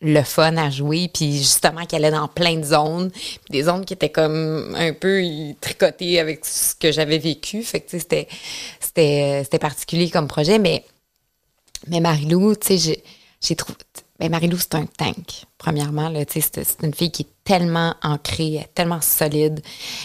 le 0.00 0.22
fun 0.22 0.56
à 0.56 0.70
jouer, 0.70 1.10
puis 1.12 1.38
justement 1.38 1.84
qui 1.84 1.96
allait 1.96 2.10
dans 2.10 2.28
plein 2.28 2.56
de 2.56 2.64
zones, 2.64 3.10
des 3.50 3.64
zones 3.64 3.84
qui 3.84 3.94
étaient 3.94 4.10
comme 4.10 4.74
un 4.76 4.92
peu 4.92 5.22
tricotées 5.60 6.20
avec 6.20 6.44
ce 6.44 6.74
que 6.74 6.92
j'avais 6.92 7.18
vécu. 7.18 7.62
Fait 7.62 7.80
que 7.80 7.90
c'était 7.90 8.28
c'était 8.80 9.42
c'était 9.44 9.58
particulier 9.58 10.10
comme 10.10 10.28
projet, 10.28 10.58
mais 10.58 10.84
mais 11.88 12.00
Marilou, 12.00 12.54
tu 12.54 12.68
sais, 12.68 12.78
j'ai 12.78 13.04
j'ai 13.40 13.56
trouvé 13.56 13.78
ben 14.18 14.30
Marilou 14.30 14.58
c'est 14.58 14.74
un 14.74 14.86
tank. 14.86 15.44
Premièrement 15.58 16.12
tu 16.24 16.40
c'est 16.40 16.82
une 16.82 16.94
fille 16.94 17.10
qui 17.12 17.22
est 17.22 17.26
tellement 17.44 17.94
ancrée, 18.02 18.66
tellement 18.74 19.00
solide. 19.00 19.60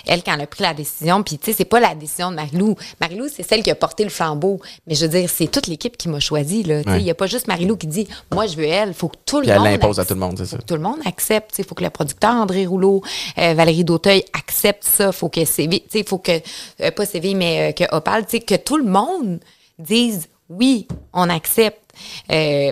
Elle 0.08 0.24
quand 0.24 0.34
elle 0.36 0.42
a 0.42 0.48
pris 0.48 0.62
la 0.64 0.74
décision, 0.74 1.24
puis 1.24 1.38
tu 1.38 1.46
sais, 1.48 1.58
c'est 1.58 1.66
pas 1.66 1.80
la 1.80 1.94
décision 1.96 2.30
de 2.32 2.36
Marilou. 2.36 2.76
Marilou, 3.02 3.28
c'est 3.28 3.44
celle 3.44 3.64
qui 3.64 3.72
a 3.72 3.76
porté 3.76 4.04
le 4.04 4.10
flambeau, 4.10 4.62
mais 4.88 4.96
je 4.96 5.06
veux 5.06 5.20
dire, 5.20 5.30
c'est 5.30 5.48
toute 5.48 5.68
l'équipe 5.68 5.98
qui 5.98 6.10
m'a 6.10 6.20
choisi 6.20 6.64
tu 6.64 6.70
Ouais. 6.70 7.00
il 7.00 7.04
y 7.06 7.10
a 7.10 7.16
pas 7.16 7.28
juste 7.28 7.48
Marilou 7.48 7.76
qui 7.76 7.88
dit 7.88 8.08
moi 8.32 8.46
je 8.46 8.56
veux 8.56 8.66
elle, 8.66 8.94
faut 8.94 9.10
que 9.10 9.18
tout 9.26 9.38
le 9.38 9.44
Puis 9.44 9.52
elle 9.52 9.58
monde 9.60 9.68
l'impose 9.68 10.00
à 10.00 10.06
tout 10.06 10.14
le 10.14 10.20
monde, 10.20 10.38
c'est 10.38 10.46
ça. 10.46 10.58
faut 10.58 10.62
que 10.62 10.68
tout 10.68 10.76
le 10.76 10.82
monde 10.82 11.00
accepte. 11.06 11.58
Il 11.60 11.66
faut 11.66 11.76
que 11.76 11.84
le 11.84 11.90
producteur 11.90 12.32
André 12.32 12.66
Rouleau, 12.66 13.02
euh, 13.40 13.54
Valérie 13.56 13.84
Dauteuil 13.84 14.24
accepte 14.34 14.84
ça. 14.84 15.12
faut 15.12 15.30
que 15.30 15.44
CV, 15.44 15.84
il 15.94 16.04
faut 16.06 16.20
que, 16.20 16.40
euh, 16.82 16.92
pas 16.92 17.06
CV, 17.06 17.34
mais 17.34 17.70
euh, 17.70 17.72
que 17.74 17.96
Opal, 17.96 18.26
tu 18.26 18.38
sais, 18.38 18.40
que 18.42 18.56
tout 18.56 18.78
le 18.78 18.86
monde 18.86 19.40
dise 19.80 20.30
oui, 20.50 20.88
on 21.14 21.30
accepte. 21.30 21.80
Euh, 22.32 22.72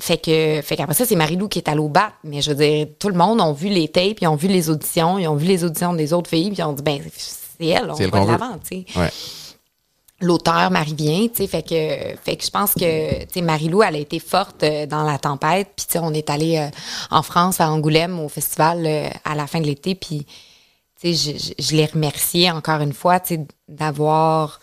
fait 0.00 0.18
que, 0.18 0.60
fait 0.62 0.76
qu'après 0.76 0.94
ça, 0.94 1.04
c'est 1.04 1.16
Marie-Lou 1.16 1.48
qui 1.48 1.58
est 1.58 1.68
allée 1.68 1.80
au 1.80 1.88
bat. 1.88 2.12
Mais 2.24 2.40
je 2.40 2.52
veux 2.52 2.56
dire, 2.56 2.86
tout 2.98 3.08
le 3.08 3.16
monde 3.16 3.40
a 3.40 3.52
vu 3.52 3.68
les 3.68 3.88
tapes, 3.88 4.18
ils 4.20 4.28
ont 4.28 4.36
vu 4.36 4.48
les 4.48 4.70
auditions, 4.70 5.18
ils 5.18 5.26
ont 5.28 5.34
vu 5.36 5.46
les 5.46 5.64
auditions 5.64 5.92
des 5.92 6.12
autres 6.12 6.30
filles, 6.30 6.50
puis 6.50 6.58
ils 6.58 6.64
ont 6.64 6.72
dit, 6.72 6.82
ben, 6.82 7.00
c'est 7.16 7.66
elle, 7.66 7.90
on 7.90 7.94
va 7.94 8.06
de 8.24 8.30
l'avant, 8.30 8.58
tu 8.58 8.84
sais 8.92 8.98
Ouais. 8.98 9.10
l'auteur 10.20 10.70
Marie 10.70 10.94
vient, 10.94 11.26
tu 11.28 11.36
sais, 11.36 11.46
fait 11.46 11.62
que, 11.62 12.16
fait 12.22 12.36
que 12.36 12.44
je 12.44 12.50
pense 12.50 12.74
que, 12.74 13.20
tu 13.24 13.26
sais, 13.34 13.40
Marie-Lou, 13.40 13.82
elle 13.82 13.96
a 13.96 13.98
été 13.98 14.18
forte 14.18 14.62
euh, 14.64 14.86
dans 14.86 15.04
la 15.04 15.18
tempête, 15.18 15.68
puis 15.76 15.86
tu 15.86 15.92
sais, 15.92 15.98
on 16.00 16.12
est 16.12 16.28
allé 16.30 16.58
euh, 16.58 16.68
en 17.10 17.22
France, 17.22 17.60
à 17.60 17.70
Angoulême, 17.70 18.18
au 18.20 18.28
festival 18.28 18.84
euh, 18.86 19.08
à 19.24 19.34
la 19.34 19.46
fin 19.46 19.60
de 19.60 19.66
l'été, 19.66 19.94
puis, 19.94 20.26
tu 21.00 21.14
sais, 21.14 21.32
je, 21.38 21.38
je, 21.38 21.52
je 21.62 21.76
l'ai 21.76 21.86
remercié 21.86 22.50
encore 22.50 22.80
une 22.80 22.92
fois, 22.92 23.20
tu 23.20 23.36
sais, 23.36 23.46
d'avoir, 23.68 24.58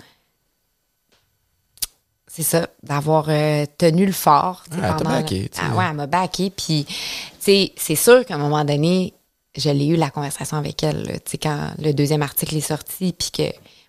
c'est 2.36 2.44
ça, 2.44 2.68
d'avoir 2.84 3.28
euh, 3.30 3.66
tenu 3.78 4.06
le 4.06 4.12
fort, 4.12 4.64
Ah, 4.72 4.76
elle 5.00 5.04
backé. 5.22 5.50
Ah 5.62 5.76
ouais, 5.76 5.86
elle 5.90 5.96
m'a 5.96 6.08
backé, 6.08 6.50
puis, 6.50 6.86
tu 6.86 6.96
sais, 7.40 7.74
c'est 7.78 7.96
sûr 7.96 8.26
qu'à 8.26 8.36
un 8.36 8.40
moment 8.40 8.66
donné, 8.66 9.14
je 9.56 9.70
l'ai 9.70 9.88
eu 9.88 9.96
la 9.96 10.10
conversation 10.10 10.58
avec 10.58 10.84
elle, 10.84 11.20
tu 11.24 11.32
sais, 11.32 11.38
quand 11.38 11.72
le 11.80 11.94
deuxième 11.94 12.22
article 12.22 12.58
est 12.58 12.62
sorti, 12.62 13.14
puis 13.14 13.32
que 13.32 13.44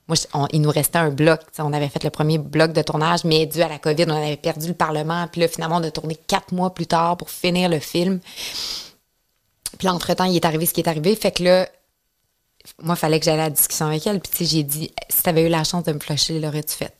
moi, 0.09 0.14
je- 0.14 0.26
on- 0.34 0.47
il 0.53 0.61
nous 0.61 0.70
restait 0.70 0.99
un 0.99 1.11
bloc. 1.11 1.40
On 1.59 1.72
avait 1.72 1.88
fait 1.88 2.05
le 2.05 2.11
premier 2.11 2.38
bloc 2.38 2.72
de 2.72 2.80
tournage, 2.82 3.24
mais 3.24 3.44
dû 3.47 3.61
à 3.62 3.66
la 3.68 3.80
COVID, 3.80 4.05
on 4.07 4.14
avait 4.14 4.36
perdu 4.36 4.68
le 4.68 4.74
Parlement. 4.74 5.26
Puis 5.26 5.40
là, 5.40 5.49
finalement, 5.49 5.78
on 5.78 5.82
a 5.82 5.90
tourné 5.90 6.14
quatre 6.14 6.53
mois 6.53 6.72
plus 6.72 6.86
tard 6.86 7.16
pour 7.16 7.28
finir 7.28 7.68
le 7.68 7.80
film. 7.80 8.20
Puis 9.78 9.86
là, 9.86 9.92
entre-temps, 9.94 10.24
il 10.24 10.36
est 10.36 10.44
arrivé 10.44 10.64
ce 10.66 10.72
qui 10.74 10.80
est 10.80 10.88
arrivé. 10.88 11.16
Fait 11.16 11.32
que 11.32 11.42
là, 11.42 11.68
moi, 12.82 12.94
il 12.94 12.99
fallait 12.99 13.18
que 13.18 13.24
j'aille 13.24 13.34
à 13.34 13.44
la 13.44 13.51
discussion 13.51 13.86
avec 13.86 14.07
elle. 14.07 14.20
Puis 14.20 14.30
tu 14.30 14.36
sais, 14.38 14.44
j'ai 14.44 14.62
dit, 14.62 14.92
si 15.11 15.22
tu 15.24 15.28
avais 15.28 15.42
eu 15.44 15.49
la 15.49 15.64
chance 15.64 15.82
de 15.82 15.92
me 15.92 15.99
flusher, 15.99 16.38
l'aurais-tu 16.38 16.74
fait? 16.76 16.94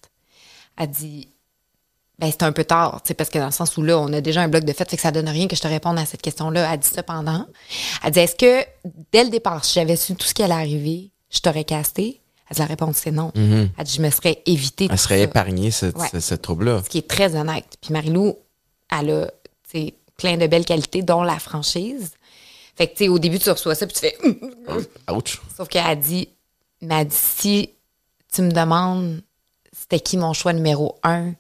Elle 0.76 0.90
dit, 0.90 1.28
ben, 2.19 2.31
c'était 2.31 2.45
un 2.45 2.53
peu 2.53 2.64
tard, 2.64 3.03
tu 3.03 3.09
sais, 3.09 3.14
parce 3.14 3.29
que 3.31 3.39
dans 3.39 3.47
le 3.47 3.51
sens 3.53 3.77
où 3.77 3.83
là, 3.83 3.99
on 3.99 4.11
a 4.12 4.21
déjà 4.23 4.41
un 4.43 4.49
bloc 4.49 4.64
de 4.64 4.73
fait, 4.73 4.89
fait 4.89 4.97
que 4.97 5.03
ça 5.03 5.11
donne 5.12 5.29
rien 5.29 5.49
que 5.49 5.57
je 5.57 5.61
te 5.61 5.67
réponde 5.69 5.99
à 5.99 6.07
cette 6.07 6.23
question-là. 6.23 6.73
Elle 6.73 6.79
dit 6.81 6.89
cependant, 6.89 7.47
elle 8.03 8.11
dit, 8.11 8.21
est-ce 8.21 8.37
que 8.37 8.67
dès 9.12 9.25
le 9.25 9.31
départ, 9.31 9.64
si 9.64 9.75
j'avais 9.75 9.97
su 9.97 10.14
tout 10.14 10.27
ce 10.27 10.33
qui 10.35 10.43
allait 10.43 10.55
arriver, 10.55 11.11
je 11.31 11.41
t'aurais 11.41 11.64
casté? 11.64 12.21
Elle 12.49 12.55
dit, 12.55 12.61
la 12.62 12.67
réponse, 12.67 12.97
c'est 12.99 13.11
non. 13.11 13.33
Elle 13.35 13.69
dit, 13.85 13.95
je 13.97 14.01
me 14.03 14.09
serais 14.11 14.43
évité 14.47 14.89
Elle 14.91 14.99
serait 14.99 15.23
épargnée, 15.23 15.71
ce, 15.71 15.87
Ouais. 15.87 16.09
ce, 16.11 16.21
ce 16.21 16.35
trouble-là. 16.35 16.81
Ce 16.85 16.89
qui 16.89 16.99
est 16.99 17.09
très 17.09 17.35
honnête. 17.37 17.67
Puis 17.83 17.93
Marilou, 17.93 18.37
elle 18.91 19.11
a, 19.11 19.27
tu 19.71 19.79
sais, 19.81 19.95
plein 20.17 20.37
de 20.39 20.47
belles 20.47 20.64
qualités, 20.64 21.03
dont 21.03 21.23
la 21.23 21.39
franchise. 21.39 22.12
Fait 22.77 22.87
que, 22.87 22.93
tu 22.97 23.05
sais, 23.05 23.09
au 23.09 23.19
début, 23.19 23.39
tu 23.39 23.51
reçois 23.51 23.75
ça, 23.75 23.87
puis 23.87 23.95
tu 23.95 24.01
fais, 24.01 24.17
Hum! 24.25 24.85
Ouch. 25.17 25.43
Sauf 25.57 25.69
qu'elle 25.69 25.85
a 25.87 25.97
dit, 25.97 26.29
elle 26.81 26.89
m'a 26.89 27.05
dit, 27.05 27.14
si 27.17 27.71
tu 28.33 28.43
me 28.43 28.51
demandes 28.53 29.21
c'était 29.79 30.01
qui 30.01 30.17
mon 30.17 30.33
choix 30.33 30.53
numéro 30.53 30.99
un 31.03 31.33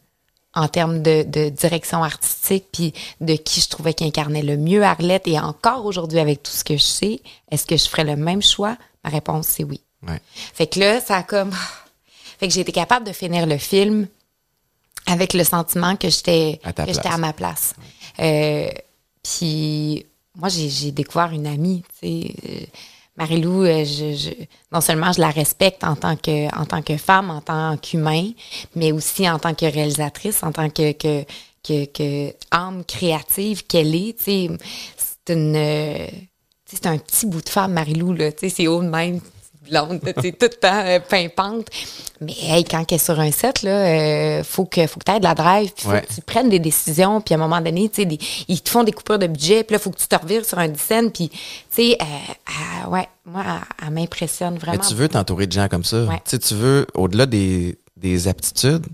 en 0.56 0.68
termes 0.68 1.02
de, 1.02 1.22
de 1.22 1.50
direction 1.50 2.02
artistique, 2.02 2.64
puis 2.72 2.92
de 3.20 3.34
qui 3.34 3.60
je 3.60 3.68
trouvais 3.68 3.94
qui 3.94 4.04
incarnait 4.04 4.42
le 4.42 4.56
mieux 4.56 4.82
Arlette, 4.82 5.28
et 5.28 5.38
encore 5.38 5.84
aujourd'hui 5.84 6.18
avec 6.18 6.42
tout 6.42 6.50
ce 6.50 6.64
que 6.64 6.76
je 6.76 6.82
sais, 6.82 7.20
est-ce 7.50 7.66
que 7.66 7.76
je 7.76 7.86
ferais 7.88 8.04
le 8.04 8.16
même 8.16 8.42
choix? 8.42 8.76
Ma 9.04 9.10
réponse, 9.10 9.46
c'est 9.48 9.64
oui. 9.64 9.80
Ouais. 10.08 10.20
Fait 10.54 10.66
que 10.66 10.80
là, 10.80 11.00
ça 11.00 11.18
a 11.18 11.22
comme... 11.22 11.52
Fait 12.38 12.48
que 12.48 12.54
j'ai 12.54 12.60
été 12.60 12.72
capable 12.72 13.06
de 13.06 13.12
finir 13.12 13.46
le 13.46 13.56
film 13.56 14.08
avec 15.06 15.32
le 15.32 15.44
sentiment 15.44 15.96
que 15.96 16.10
j'étais 16.10 16.60
À 16.64 16.72
que 16.72 16.92
j'étais 16.92 17.08
à 17.08 17.16
ma 17.16 17.32
place. 17.32 17.74
Euh, 18.18 18.68
puis 19.22 20.04
moi, 20.34 20.50
j'ai 20.50 20.68
j'ai 20.68 20.90
découvert 20.90 21.32
une 21.32 21.46
amie, 21.46 21.82
tu 21.98 22.08
sais. 22.08 22.68
Marie-Lou, 23.16 23.62
euh, 23.64 23.84
je, 23.84 24.14
je- 24.14 24.44
non 24.72 24.80
seulement 24.80 25.12
je 25.12 25.20
la 25.20 25.30
respecte 25.30 25.84
en 25.84 25.96
tant 25.96 26.16
que, 26.16 26.46
en 26.58 26.66
tant 26.66 26.82
que 26.82 26.96
femme, 26.96 27.30
en 27.30 27.40
tant 27.40 27.76
qu'humain, 27.78 28.30
mais 28.74 28.92
aussi 28.92 29.28
en 29.28 29.38
tant 29.38 29.54
que 29.54 29.66
réalisatrice, 29.66 30.42
en 30.42 30.52
tant 30.52 30.68
que, 30.70 30.92
que, 30.92 32.34
âme 32.50 32.84
créative 32.84 33.66
qu'elle 33.66 33.94
est. 33.94 34.14
C'est 34.20 34.48
une, 35.32 35.56
un 36.84 36.98
petit 36.98 37.26
bout 37.26 37.40
de 37.42 37.48
femme, 37.48 37.72
Marie-Lou, 37.72 38.12
là, 38.12 38.30
c'est 38.36 38.66
haut 38.66 38.82
de 38.82 38.88
même, 38.88 39.20
blonde, 39.68 40.00
tu 40.22 40.32
tout 40.32 40.46
le 40.46 40.48
temps 40.48 40.82
euh, 40.84 40.98
pimpante. 41.00 41.66
Mais 42.20 42.34
hey, 42.42 42.64
quand 42.64 42.84
elle 42.90 42.96
est 42.96 42.98
sur 43.04 43.18
un 43.20 43.30
set, 43.30 43.62
là, 43.62 43.70
euh, 43.70 44.44
faut 44.44 44.64
que 44.64 44.86
faut 44.86 44.98
que 45.00 45.04
tu 45.04 45.12
aies 45.12 45.18
de 45.18 45.24
la 45.24 45.34
drive, 45.34 45.72
puis 45.74 45.84
faut 45.84 45.90
Ouais. 45.90 46.02
que 46.02 46.14
tu 46.14 46.20
prennes 46.22 46.48
des 46.48 46.58
décisions, 46.58 47.20
puis 47.20 47.34
à 47.34 47.36
un 47.36 47.40
moment 47.40 47.60
donné, 47.60 47.88
tu 47.88 48.02
sais, 48.02 48.18
ils 48.48 48.60
te 48.62 48.68
font 48.70 48.84
des 48.84 48.92
coupures 48.92 49.18
de 49.18 49.26
budget, 49.26 49.64
puis 49.64 49.74
là, 49.74 49.78
faut 49.78 49.90
que 49.90 49.98
tu 49.98 50.06
te 50.08 50.16
revires 50.16 50.44
sur 50.44 50.58
un 50.58 50.74
scène, 50.74 51.10
puis, 51.10 51.28
tu 51.28 51.36
sais, 51.70 51.98
euh, 52.00 52.90
ouais, 52.90 53.08
moi, 53.24 53.42
elle, 53.44 53.86
elle 53.88 53.92
m'impressionne 53.94 54.56
vraiment. 54.58 54.78
Mais 54.82 54.88
tu 54.88 54.94
veux 54.94 55.08
t'entourer 55.08 55.46
de 55.46 55.52
gens 55.52 55.68
comme 55.68 55.84
ça. 55.84 56.04
Ouais. 56.04 56.22
Tu 56.28 56.38
tu 56.38 56.54
veux, 56.54 56.86
au-delà 56.94 57.26
des, 57.26 57.78
des 57.96 58.28
aptitudes, 58.28 58.86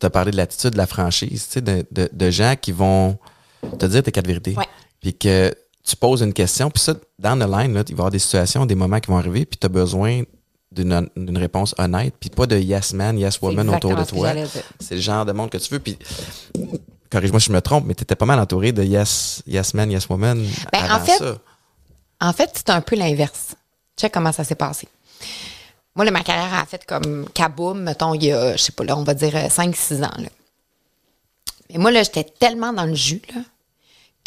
tu 0.00 0.06
as 0.06 0.10
parlé 0.10 0.30
de 0.30 0.36
l'attitude, 0.36 0.70
de 0.70 0.78
la 0.78 0.86
franchise, 0.86 1.46
tu 1.48 1.52
sais, 1.54 1.60
de, 1.60 1.84
de, 1.90 2.08
de 2.12 2.30
gens 2.30 2.54
qui 2.60 2.72
vont 2.72 3.18
te 3.78 3.86
dire 3.86 4.02
tes 4.02 4.12
quatre 4.12 4.26
vérités. 4.28 4.54
Ouais. 4.56 4.64
Puis 5.00 5.14
que 5.18 5.52
tu 5.88 5.96
poses 5.96 6.20
une 6.20 6.32
question, 6.32 6.70
puis 6.70 6.82
ça, 6.82 6.94
dans 7.18 7.36
the 7.36 7.50
line, 7.50 7.74
là, 7.74 7.82
il 7.86 7.86
va 7.86 7.90
y 7.90 7.92
avoir 7.92 8.10
des 8.10 8.18
situations, 8.18 8.66
des 8.66 8.74
moments 8.74 9.00
qui 9.00 9.10
vont 9.10 9.18
arriver, 9.18 9.46
puis 9.46 9.58
tu 9.58 9.66
as 9.66 9.68
besoin 9.68 10.22
d'une 10.70 11.38
réponse 11.38 11.74
honnête, 11.78 12.14
puis 12.20 12.30
pas 12.30 12.46
de 12.46 12.58
yes 12.58 12.92
man, 12.92 13.18
yes 13.18 13.40
woman 13.40 13.68
autour 13.70 13.96
de 13.96 14.04
toi. 14.04 14.32
C'est 14.78 14.96
le 14.96 15.00
genre 15.00 15.24
de 15.24 15.32
monde 15.32 15.50
que 15.50 15.56
tu 15.58 15.72
veux. 15.72 15.80
Puis, 15.80 15.98
corrige-moi 17.10 17.40
si 17.40 17.46
je 17.46 17.52
me 17.52 17.60
trompe, 17.60 17.84
mais 17.86 17.94
tu 17.94 18.02
étais 18.02 18.14
pas 18.14 18.26
mal 18.26 18.38
entouré 18.38 18.72
de 18.72 18.84
yes, 18.84 19.42
yes 19.46 19.72
man, 19.72 19.90
yes 19.90 20.08
woman 20.08 20.46
Ben, 20.72 20.92
en 20.92 21.00
fait, 21.00 21.16
ça. 21.16 21.38
En 22.20 22.32
fait, 22.32 22.50
c'est 22.54 22.70
un 22.70 22.80
peu 22.80 22.96
l'inverse. 22.96 23.54
check 23.98 24.12
comment 24.12 24.32
ça 24.32 24.44
s'est 24.44 24.54
passé. 24.54 24.88
Moi, 25.94 26.04
là, 26.04 26.10
ma 26.10 26.22
carrière 26.22 26.54
a 26.54 26.64
fait 26.64 26.84
comme 26.84 27.28
kaboom, 27.34 27.82
mettons, 27.82 28.14
il 28.14 28.24
y 28.24 28.32
a, 28.32 28.56
je 28.56 28.62
sais 28.62 28.72
pas, 28.72 28.84
là, 28.84 28.96
on 28.96 29.02
va 29.02 29.14
dire 29.14 29.34
5-6 29.34 30.04
ans. 30.04 30.10
Là. 30.18 30.28
Mais 31.70 31.78
moi, 31.78 31.90
là, 31.90 32.02
j'étais 32.02 32.24
tellement 32.24 32.72
dans 32.72 32.84
le 32.84 32.94
jus, 32.94 33.22
là, 33.34 33.40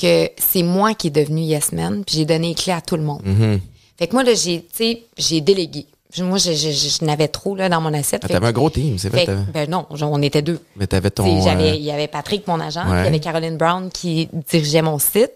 que 0.02 0.30
c'est 0.38 0.64
moi 0.64 0.94
qui 0.94 1.08
est 1.08 1.12
devenu 1.12 1.42
Yes 1.42 1.72
Man, 1.72 2.04
puis 2.06 2.18
j'ai 2.18 2.26
donné 2.26 2.50
les 2.50 2.56
clés 2.56 2.74
à 2.74 2.82
tout 2.82 2.96
le 2.98 3.04
monde. 3.04 3.22
Fait 3.98 4.08
que 4.08 4.14
moi, 4.14 4.24
là, 4.24 4.34
j'ai, 4.34 4.66
j'ai 5.18 5.42
délégué. 5.42 5.86
Moi, 6.20 6.38
je, 6.40 6.52
je, 6.52 6.72
je, 6.72 6.90
je 7.00 7.06
n'avais 7.06 7.30
trop 7.30 7.56
là, 7.56 7.70
dans 7.70 7.80
mon 7.80 7.94
assiette. 7.94 8.24
Ah, 8.26 8.28
t'avais 8.28 8.48
un 8.48 8.52
gros 8.52 8.70
team, 8.70 8.98
c'est 8.98 9.08
vrai. 9.08 9.26
t'avais- 9.26 9.44
ben 9.54 9.70
non, 9.70 9.86
genre, 9.94 10.12
on 10.12 10.22
était 10.22 10.42
deux. 10.42 10.60
Mais 10.76 10.86
t'avais 10.86 11.10
ton. 11.10 11.42
j'avais- 11.42 11.70
euh, 11.70 11.76
Il 11.76 11.84
y 11.84 11.92
avait 11.92 12.10
Patrick, 12.10 12.46
mon 12.48 12.60
agent, 12.60 12.82
Ouais. 12.90 13.04
il 13.04 13.06
y 13.06 13.08
avait 13.08 13.20
Caroline 13.22 13.56
Brown 13.56 13.90
qui 13.90 14.28
dirigeait 14.50 14.82
mon 14.82 15.00
site. 15.00 15.32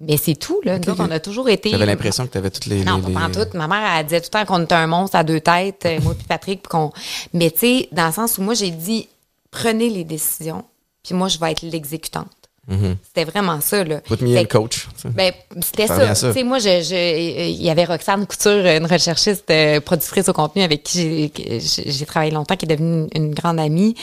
Mais 0.00 0.16
c'est 0.16 0.34
tout, 0.36 0.60
là. 0.64 0.78
Nous 0.78 0.88
autres, 0.90 1.04
on 1.06 1.10
a 1.10 1.20
toujours 1.20 1.50
été. 1.50 1.68
J'avais 1.70 1.84
l'impression 1.84 2.26
que 2.26 2.30
t'avais 2.32 2.48
toutes 2.50 2.64
les. 2.66 2.82
Non, 2.84 3.02
les- 3.06 3.12
pas 3.12 3.26
les- 3.28 3.32
tout. 3.34 3.58
Ma 3.58 3.66
mère, 3.68 3.82
elle 3.98 4.04
disait 4.06 4.20
tout 4.22 4.30
le 4.32 4.38
temps 4.38 4.46
qu'on 4.46 4.62
était 4.62 4.74
un 4.74 4.86
monstre 4.86 5.16
à 5.16 5.24
deux 5.24 5.40
têtes, 5.40 5.84
euh, 5.84 6.00
moi 6.02 6.14
puis 6.14 6.26
Patrick, 6.26 6.62
puis 6.62 6.68
qu'on. 6.70 6.92
Mais 7.34 7.50
tu 7.50 7.58
sais, 7.58 7.88
dans 7.92 8.06
le 8.06 8.12
sens 8.12 8.38
où 8.38 8.42
moi, 8.42 8.54
j'ai 8.54 8.70
dit, 8.70 9.08
prenez 9.50 9.90
les 9.90 10.04
décisions, 10.04 10.64
puis 11.02 11.14
moi, 11.14 11.28
je 11.28 11.38
vais 11.38 11.52
être 11.52 11.62
l'exécutante. 11.62 12.28
C'était 13.06 13.24
vraiment 13.24 13.60
ça, 13.60 13.84
là. 13.84 14.00
Put 14.00 14.22
me 14.24 14.34
Fait 14.34 14.44
que- 14.44 14.56
coach. 14.58 14.88
ben, 15.04 15.32
c'était 15.62 15.86
Ça 15.86 15.96
ça. 15.96 16.14
ça. 16.16 16.28
Tu 16.28 16.34
sais, 16.38 16.42
moi, 16.44 16.58
je, 16.58 16.82
je- 16.82 17.46
il 17.48 17.62
y 17.62 17.70
avait 17.70 17.84
Roxane 17.84 18.26
Couture, 18.26 18.66
une 18.66 18.86
recherchiste 18.86 19.48
euh, 19.50 19.80
productrice 19.80 20.28
au 20.28 20.32
contenu 20.32 20.62
avec 20.62 20.82
qui 20.82 21.32
j'ai- 21.36 21.60
j'ai 21.92 22.06
travaillé 22.06 22.32
longtemps, 22.32 22.56
qui 22.56 22.64
est 22.64 22.68
devenue 22.68 23.06
une, 23.14 23.26
une 23.26 23.34
grande 23.34 23.60
amie. 23.60 23.94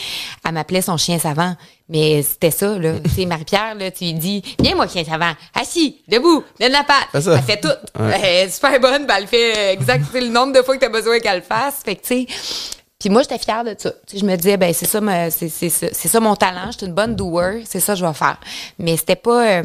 Elle 0.46 0.52
m'appelait 0.52 0.80
son 0.82 0.96
chien 0.96 1.18
savant. 1.18 1.54
Mais 1.90 2.22
c'était 2.22 2.50
ça, 2.50 2.78
là. 2.78 2.94
tu 3.04 3.10
sais, 3.10 3.26
Marie-Pierre, 3.26 3.74
là, 3.74 3.90
tu 3.90 4.04
lui 4.04 4.14
dis, 4.14 4.42
viens, 4.58 4.74
moi, 4.74 4.88
chien 4.88 5.04
savant. 5.04 5.32
Assis, 5.54 5.98
debout, 6.08 6.42
donne 6.58 6.72
la 6.72 6.82
patte. 6.84 7.08
Fais 7.12 7.20
ça. 7.20 7.34
Elle 7.36 7.42
fait 7.42 7.60
tout. 7.60 7.68
Ouais. 8.00 8.18
Elle 8.22 8.46
est 8.46 8.50
super 8.50 8.80
bonne, 8.80 9.04
ben, 9.06 9.16
elle 9.18 9.26
fait 9.26 9.74
exact 9.74 10.06
c'est 10.10 10.22
le 10.22 10.28
nombre 10.28 10.54
de 10.54 10.62
fois 10.62 10.76
que 10.76 10.80
tu 10.80 10.86
as 10.86 10.88
besoin 10.88 11.18
qu'elle 11.20 11.36
le 11.36 11.42
fasse. 11.42 11.82
Fait 11.84 11.96
que, 11.96 12.00
tu 12.06 12.26
sais, 12.26 12.26
puis 13.04 13.12
moi, 13.12 13.20
j'étais 13.20 13.36
fière 13.36 13.64
de 13.64 13.74
ça. 13.76 13.92
Je 14.14 14.24
me 14.24 14.34
disais, 14.34 14.56
ben 14.56 14.72
c'est 14.72 14.86
ça, 14.86 14.98
c'est 15.28 15.50
ça, 15.50 15.88
c'est 15.92 16.08
ça 16.08 16.20
mon 16.20 16.36
talent. 16.36 16.70
Je 16.72 16.78
suis 16.78 16.86
une 16.86 16.94
bonne 16.94 17.14
doer. 17.14 17.62
C'est 17.68 17.78
ça 17.78 17.92
que 17.92 17.98
je 17.98 18.06
vais 18.06 18.14
faire. 18.14 18.40
Mais 18.78 18.96
c'était 18.96 19.14
pas, 19.14 19.58
euh, 19.58 19.62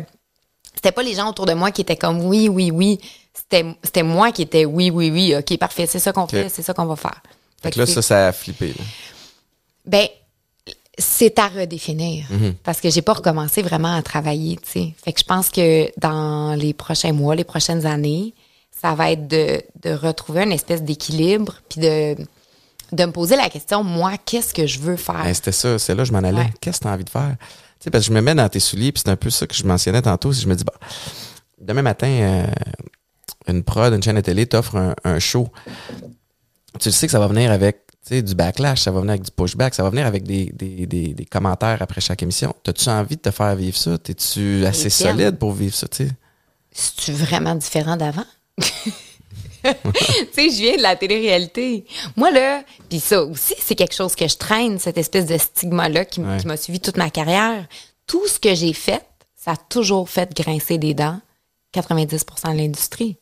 c'était 0.75 0.91
pas 0.91 1.03
les 1.03 1.13
gens 1.13 1.29
autour 1.29 1.45
de 1.45 1.53
moi 1.53 1.71
qui 1.71 1.79
étaient 1.79 1.95
comme 1.95 2.25
oui, 2.25 2.49
oui, 2.49 2.69
oui. 2.69 2.99
C'était, 3.33 4.03
moi 4.03 4.33
qui 4.33 4.41
étais 4.41 4.65
oui, 4.65 4.89
oui, 4.89 5.09
oui. 5.09 5.37
Ok, 5.37 5.57
parfait. 5.57 5.85
C'est 5.85 5.99
ça 5.99 6.11
qu'on 6.11 6.27
fait. 6.27 6.49
C'est 6.49 6.63
ça 6.63 6.73
qu'on 6.73 6.85
va 6.85 6.97
faire. 6.97 7.21
Fait 7.63 7.71
que 7.71 7.79
là, 7.79 7.85
ça, 7.85 8.01
ça 8.01 8.27
a 8.27 8.31
flippé. 8.33 8.73
là. 8.77 8.83
ben, 9.85 10.07
c'est 10.97 11.39
à 11.39 11.47
redéfinir. 11.47 12.25
Mhm. 12.29 12.55
Parce 12.61 12.81
que 12.81 12.89
j'ai 12.89 13.01
pas 13.01 13.13
recommencé 13.13 13.61
vraiment 13.61 13.95
à 13.95 14.01
travailler, 14.01 14.57
tu 14.57 14.69
sais. 14.69 14.93
Fait 15.01 15.13
que 15.13 15.19
je 15.21 15.25
pense 15.25 15.47
que 15.47 15.89
dans 15.97 16.55
les 16.55 16.73
prochains 16.73 17.13
mois, 17.13 17.35
les 17.35 17.45
prochaines 17.45 17.85
années, 17.85 18.33
ça 18.81 18.95
va 18.95 19.11
être 19.11 19.29
de, 19.29 19.61
de 19.81 19.91
retrouver 19.91 20.43
une 20.43 20.51
espèce 20.51 20.83
d'équilibre, 20.83 21.55
puis 21.69 21.79
de, 21.79 22.17
de 22.91 23.05
me 23.05 23.11
poser 23.11 23.35
la 23.35 23.49
question, 23.49 23.83
moi, 23.83 24.13
qu'est-ce 24.25 24.53
que 24.53 24.65
je 24.65 24.79
veux 24.79 24.95
faire? 24.95 25.23
Ben, 25.23 25.33
c'était 25.33 25.51
ça, 25.51 25.77
c'est 25.79 25.95
là 25.95 26.03
que 26.03 26.07
je 26.07 26.13
m'en 26.13 26.19
allais. 26.19 26.37
Ouais. 26.37 26.53
Qu'est-ce 26.61 26.79
que 26.79 26.83
tu 26.83 26.87
as 26.89 26.93
envie 26.93 27.03
de 27.03 27.09
faire? 27.09 27.35
Tu 27.39 27.85
sais, 27.85 27.89
parce 27.91 28.05
que 28.05 28.09
je 28.09 28.13
me 28.15 28.21
mets 28.21 28.35
dans 28.35 28.49
tes 28.49 28.59
souliers, 28.59 28.91
puis 28.91 29.01
c'est 29.05 29.11
un 29.11 29.15
peu 29.15 29.29
ça 29.29 29.47
que 29.47 29.55
je 29.55 29.63
mentionnais 29.63 30.01
tantôt. 30.01 30.33
Si 30.33 30.41
je 30.41 30.47
me 30.47 30.55
dis, 30.55 30.63
bah, 30.63 30.73
demain 31.61 31.81
matin, 31.81 32.07
euh, 32.07 32.47
une 33.47 33.63
prod, 33.63 33.93
une 33.93 34.03
chaîne 34.03 34.15
de 34.15 34.21
télé 34.21 34.45
t'offre 34.45 34.75
un, 34.75 34.95
un 35.03 35.19
show. 35.19 35.49
Tu 36.79 36.91
sais 36.91 37.07
que 37.07 37.11
ça 37.11 37.19
va 37.19 37.27
venir 37.27 37.51
avec 37.51 37.85
du 38.11 38.33
backlash, 38.35 38.81
ça 38.81 38.91
va 38.91 38.99
venir 39.01 39.11
avec 39.11 39.23
du 39.23 39.31
pushback, 39.31 39.75
ça 39.75 39.83
va 39.83 39.89
venir 39.91 40.05
avec 40.05 40.23
des, 40.23 40.51
des, 40.53 40.87
des, 40.87 41.13
des 41.13 41.25
commentaires 41.25 41.81
après 41.81 42.01
chaque 42.01 42.23
émission. 42.23 42.55
T'as-tu 42.63 42.89
envie 42.89 43.17
de 43.17 43.21
te 43.21 43.31
faire 43.31 43.55
vivre 43.55 43.77
ça? 43.77 43.97
T'es-tu 43.97 44.65
assez 44.65 44.89
solide 44.89 45.37
pour 45.37 45.51
vivre 45.53 45.75
ça? 45.75 45.87
C'est-tu 45.91 47.11
vraiment 47.11 47.55
différent 47.55 47.97
d'avant? 47.97 48.25
tu 49.63 49.69
sais, 50.33 50.49
je 50.49 50.61
viens 50.61 50.77
de 50.77 50.81
la 50.81 50.95
télé-réalité. 50.95 51.85
Moi, 52.15 52.31
là, 52.31 52.63
puis 52.89 52.99
ça 52.99 53.23
aussi, 53.23 53.55
c'est 53.59 53.75
quelque 53.75 53.95
chose 53.95 54.15
que 54.15 54.27
je 54.27 54.37
traîne, 54.37 54.79
cette 54.79 54.97
espèce 54.97 55.25
de 55.25 55.37
stigma-là 55.37 56.05
qui, 56.05 56.19
m- 56.21 56.29
Ouais. 56.29 56.37
qui 56.37 56.47
m'a 56.47 56.57
suivi 56.57 56.79
toute 56.79 56.97
ma 56.97 57.09
carrière. 57.09 57.65
Tout 58.07 58.27
ce 58.27 58.39
que 58.39 58.55
j'ai 58.55 58.73
fait, 58.73 59.03
ça 59.35 59.51
a 59.51 59.57
toujours 59.57 60.09
fait 60.09 60.33
grincer 60.35 60.77
des 60.77 60.93
dents 60.93 61.19
90% 61.73 62.53
de 62.53 62.57
l'industrie. 62.57 63.17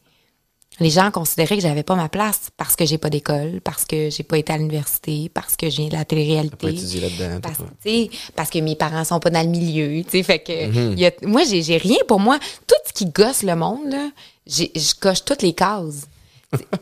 Les 0.80 0.92
gens 0.92 1.10
considéraient 1.10 1.56
que 1.56 1.62
j'avais 1.64 1.82
pas 1.82 1.96
ma 1.96 2.08
place 2.08 2.50
parce 2.56 2.76
que 2.76 2.86
j'ai 2.86 3.00
pas 3.00 3.10
d'école, 3.10 3.62
parce 3.64 3.84
que 3.84 4.12
j'ai 4.12 4.22
pas 4.24 4.38
été 4.38 4.54
à 4.54 4.58
l'université, 4.58 5.28
parce 5.34 5.56
que 5.56 5.66
viens 5.66 5.88
de 5.88 5.94
la 5.94 6.06
télé-réalité. 6.06 6.68
Parce, 7.42 7.58
pas- 7.58 7.64
tu 7.84 7.90
sais, 7.90 8.10
parce 8.36 8.52
que 8.52 8.60
mes 8.60 8.76
parents 8.76 9.04
sont 9.04 9.20
pas 9.20 9.32
dans 9.32 9.42
le 9.42 9.48
milieu, 9.50 10.04
tu 10.04 10.12
sais, 10.12 10.22
fait 10.24 10.38
que 10.40 10.96
y 10.96 11.06
a- 11.08 11.12
moi 11.24 11.44
j'ai 11.46 11.64
j'ai 11.64 11.78
rien 11.78 11.98
pour 12.08 12.20
moi, 12.20 12.38
tout 12.68 12.76
ce 12.88 12.94
qui 12.94 13.08
gosse 13.08 13.42
le 13.42 13.56
monde 13.56 13.90
là, 13.90 14.12
j'ai- 14.46 14.72
je 14.76 14.94
coche 14.94 15.26
toutes 15.26 15.42
les 15.42 15.54
cases. 15.54 16.08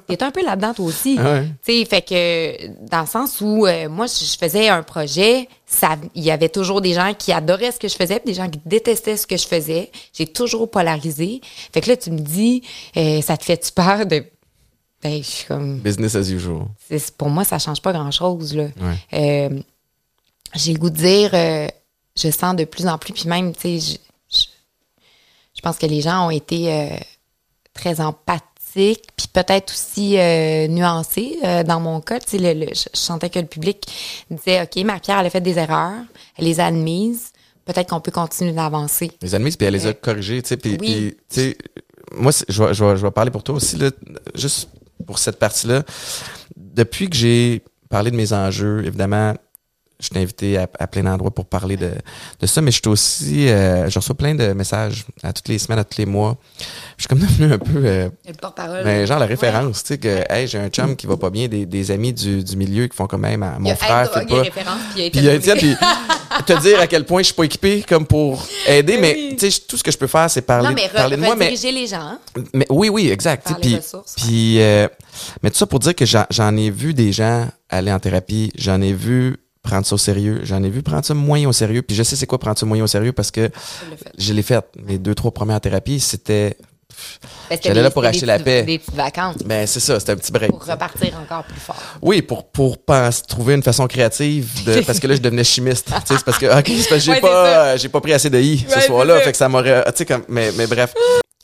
T'es 0.08 0.22
un 0.22 0.30
peu 0.30 0.44
là-dedans 0.46 0.74
toi 0.76 0.86
aussi. 0.86 1.16
Ah 1.20 1.34
ouais. 1.34 1.48
Tu 1.66 1.80
sais, 1.80 1.86
fait 1.86 2.02
que 2.04 2.88
dans 2.88 3.02
le 3.02 3.08
sens 3.08 3.42
où 3.42 3.66
euh, 3.66 3.90
moi 3.90 4.06
je 4.06 4.38
faisais 4.38 4.68
un 4.70 4.84
projet, 4.84 5.50
ça 5.66 5.98
il 6.14 6.24
y 6.24 6.30
avait 6.30 6.50
toujours 6.50 6.82
des 6.82 6.94
gens 6.94 7.14
qui 7.18 7.32
adoraient 7.32 7.72
ce 7.72 7.80
que 7.80 7.88
je 7.88 7.96
faisais, 7.96 8.20
puis 8.20 8.28
des 8.28 8.34
gens 8.36 8.48
qui 8.50 8.60
détestaient 8.66 9.18
ce 9.18 9.26
que 9.26 9.38
je 9.38 9.48
faisais. 9.48 9.92
J'ai 10.14 10.28
toujours 10.28 10.70
polarisé. 10.70 11.42
Fait 11.74 11.82
que 11.82 11.90
là 11.90 11.98
tu 11.98 12.12
me 12.12 12.20
dis 12.20 12.62
euh, 12.96 13.22
ça 13.22 13.38
te 13.38 13.44
fait 13.44 13.58
tu 13.58 13.72
peur 13.72 14.06
de 14.06 14.24
ben, 15.02 15.18
je 15.18 15.28
suis 15.28 15.46
comme 15.46 15.80
Business 15.80 16.16
as 16.16 16.30
usual. 16.30 16.66
pour 17.18 17.30
moi, 17.30 17.44
ça 17.44 17.58
change 17.60 17.82
pas 17.82 17.92
grand-chose. 17.94 18.56
là. 18.56 18.64
Ouais. 18.80 19.50
Euh, 19.52 19.60
J'ai 20.56 20.74
le 20.74 20.80
goût 20.80 20.90
de 20.90 20.96
dire, 20.96 21.32
je 22.18 22.32
sens 22.32 22.56
de 22.56 22.64
plus 22.66 22.88
en 22.88 22.98
plus, 22.98 23.14
puis 23.14 23.28
même, 23.28 23.54
tu 23.54 23.80
sais, 23.80 23.80
je, 23.80 24.38
je- 24.38 24.46
je 25.56 25.62
pense 25.62 25.78
que 25.78 25.86
les 25.86 26.02
gens 26.02 26.28
ont 26.28 26.32
été 26.32 26.98
très 27.74 28.00
empathiques, 28.02 28.44
puis 28.76 29.28
peut-être 29.32 29.72
aussi 29.72 30.18
euh, 30.18 30.68
nuancés 30.68 31.38
euh, 31.44 31.64
dans 31.64 31.80
mon 31.80 32.02
cas. 32.02 32.20
Tu 32.20 32.32
sais, 32.32 32.38
le- 32.54 32.66
le- 32.66 32.74
je, 32.74 32.84
sentais 32.94 33.30
que 33.30 33.40
le 33.40 33.46
public 33.46 33.86
disait, 34.30 34.62
OK, 34.64 34.84
ma 34.84 35.00
pierre, 35.00 35.20
elle 35.20 35.28
a 35.28 35.30
fait 35.30 35.42
des 35.42 35.58
erreurs, 35.58 36.02
elle 36.38 36.46
les 36.46 36.60
a 36.60 36.66
admises, 36.66 37.32
peut-être 37.66 37.90
qu'on 37.90 38.02
peut 38.02 38.12
continuer 38.12 38.52
d'avancer. 38.52 39.12
les 39.22 39.34
admises, 39.36 39.56
puis 39.56 39.66
elle 39.68 39.74
les 39.74 39.88
a 39.88 39.94
corrigées, 39.94 40.42
tu 40.42 40.50
sais, 40.50 40.58
puis, 40.58 40.78
Oui. 40.80 41.16
tu 41.30 41.36
sais, 41.36 41.58
moi, 42.16 42.32
je 42.50 42.64
vais, 42.64 42.74
je, 42.74 42.84
vais, 42.84 42.98
je 42.98 43.06
vais 43.06 43.12
parler 43.12 43.32
pour 43.32 43.44
toi 43.44 43.56
aussi, 43.56 43.78
là, 43.78 43.90
juste 44.36 44.70
pour 45.08 45.18
cette 45.20 45.40
partie-là. 45.40 45.84
Depuis 46.56 47.10
que 47.10 47.16
j'ai 47.16 47.64
parlé 47.90 48.12
de 48.12 48.16
mes 48.16 48.34
enjeux, 48.34 48.84
évidemment, 48.86 49.34
je 50.00 50.10
t'ai 50.10 50.20
invité 50.20 50.58
à, 50.58 50.68
à 50.80 50.88
plein 50.88 51.04
d'endroits 51.04 51.32
pour 51.32 51.46
parler 51.46 51.78
de, 51.78 51.92
de 52.40 52.46
ça, 52.48 52.62
mais 52.62 52.72
je 52.72 52.78
suis 52.82 52.90
aussi, 52.90 53.48
euh, 53.50 53.90
je 53.90 53.98
reçois 53.98 54.16
plein 54.16 54.36
de 54.36 54.54
messages 54.54 55.06
à 55.24 55.32
toutes 55.34 55.48
les 55.48 55.58
semaines, 55.58 55.80
à 55.80 55.84
tous 55.84 55.98
les 55.98 56.06
mois. 56.06 56.38
Je 56.98 57.04
suis 57.04 57.08
comme 57.08 57.20
devenu 57.20 57.54
un 57.54 57.58
peu, 57.58 57.82
euh, 57.86 58.10
Le 58.28 58.34
porte-parole. 58.34 58.84
ben, 58.84 59.06
genre 59.08 59.20
la 59.20 59.26
référence, 59.26 59.84
tu 59.84 59.88
sais, 59.94 59.98
que, 59.98 60.24
hey, 60.30 60.48
j'ai 60.48 60.60
un 60.60 60.70
chum 60.70 60.96
qui 60.96 61.08
va 61.08 61.16
pas 61.18 61.30
bien, 61.30 61.48
des, 61.48 61.66
des 61.66 61.92
amis 61.92 62.12
du, 62.14 62.44
du 62.44 62.56
milieu 62.58 62.88
qui 62.88 62.96
font 62.96 63.08
ma- 63.18 63.30
Il 63.32 63.34
y 63.36 63.38
mon 63.38 63.72
a 63.72 63.76
frère 63.76 64.12
fait 64.14 64.26
pas. 64.26 64.26
puis 64.26 65.12
il 65.16 65.30
a 65.30 65.34
été 65.34 65.54
Puis, 65.56 65.76
te 66.46 66.62
dire 66.62 66.80
à 66.80 66.88
quel 66.88 67.06
point 67.06 67.22
je 67.22 67.26
suis 67.28 67.34
pas 67.34 67.44
équipé 67.46 67.84
comme 67.88 68.06
pour 68.06 68.46
aider, 68.68 68.98
mais 68.98 69.14
Oui. 69.16 69.36
tu 69.40 69.50
sais, 69.50 69.62
tout 69.68 69.78
ce 69.78 69.84
que 69.84 69.92
je 69.92 69.98
peux 69.98 70.08
faire, 70.08 70.30
c'est 70.30 70.42
parler, 70.42 70.70
Non, 70.70 70.76
mais 70.76 70.90
parler 70.90 71.16
de 71.16 71.22
moi, 71.22 71.36
mais, 71.36 71.46
rediriger 71.46 71.72
les 71.72 71.88
gens. 71.88 72.02
hein. 72.02 72.20
mais 72.54 72.66
oui, 72.70 72.90
oui, 72.90 73.10
exact. 73.10 73.48
Puis, 73.62 73.80
puis 74.18 74.62
euh, 74.62 74.88
mais 75.42 75.50
tout 75.50 75.58
ça 75.58 75.66
pour 75.66 75.80
dire 75.80 75.96
que 75.96 76.06
j'en 76.06 76.26
j'en 76.30 76.56
ai 76.58 76.70
vu 76.70 76.94
des 76.94 77.12
gens 77.14 77.48
aller 77.70 77.92
en 77.92 78.00
thérapie, 78.00 78.52
j'en 78.58 78.82
ai 78.82 78.92
vu 78.94 79.38
prendre 79.66 79.86
ça 79.86 79.96
au 79.96 79.98
sérieux, 79.98 80.40
j'en 80.44 80.64
ai 80.64 80.70
vu 80.70 80.82
prendre 80.82 81.04
ça 81.04 81.14
moyen 81.14 81.50
au 81.50 81.54
sérieux, 81.54 81.82
puis 81.82 81.96
je 81.96 82.04
sais 82.04 82.16
c'est 82.16 82.26
quoi 82.28 82.40
prendre 82.40 82.58
ça 82.58 82.66
moyen 82.66 82.84
au 82.84 82.88
sérieux 82.88 83.12
parce 83.12 83.32
que 83.32 83.50
Je 84.18 84.32
l'ai 84.34 84.44
fait. 84.44 84.64
Mes 84.88 84.98
deux, 84.98 85.14
trois 85.16 85.32
premières 85.32 85.60
thérapies, 85.60 86.00
c'était, 86.00 86.56
Ben, 87.50 87.60
J'allais 87.62 87.82
là 87.82 87.92
pour 87.92 88.06
acheter 88.06 88.26
la 88.26 88.40
paix. 88.40 88.64
Des 88.64 88.80
petites 88.80 88.96
vacances 88.96 89.36
ben 89.46 89.68
c'est 89.68 89.82
ça, 89.82 90.00
c'était 90.00 90.14
un 90.14 90.16
petit 90.16 90.32
break. 90.32 90.50
pour 90.50 90.64
repartir 90.66 91.12
encore 91.22 91.44
plus 91.44 91.60
fort. 91.60 91.76
Oui, 92.02 92.22
pour, 92.22 92.46
pour 92.50 92.78
penser, 92.78 93.22
trouver 93.28 93.56
une 93.56 93.64
façon 93.64 93.86
créative 93.88 94.64
de, 94.66 94.80
parce 94.86 95.00
que 95.00 95.08
là, 95.08 95.16
je 95.16 95.22
devenais 95.22 95.44
chimiste. 95.44 95.88
Tu 95.88 95.92
sais, 95.94 96.18
c'est 96.18 96.24
parce 96.26 96.38
que, 96.38 96.46
OK, 96.46 96.66
c'est 96.68 96.90
parce 96.90 96.90
que 96.90 97.00
j'ai 97.00 97.12
Ouais, 97.12 97.20
pas, 97.22 97.76
j'ai 97.78 97.90
pas 97.90 98.00
pris 98.02 98.14
assez 98.14 98.30
de 98.30 98.40
I 98.40 98.66
ce 98.70 98.80
soir-là. 98.82 99.20
Fait 99.22 99.32
que 99.32 99.38
ça 99.38 99.50
m'aurait, 99.50 99.84
tu 99.88 99.92
sais, 99.98 100.06
comme, 100.06 100.24
mais, 100.30 100.52
mais 100.58 100.68
bref. 100.68 100.94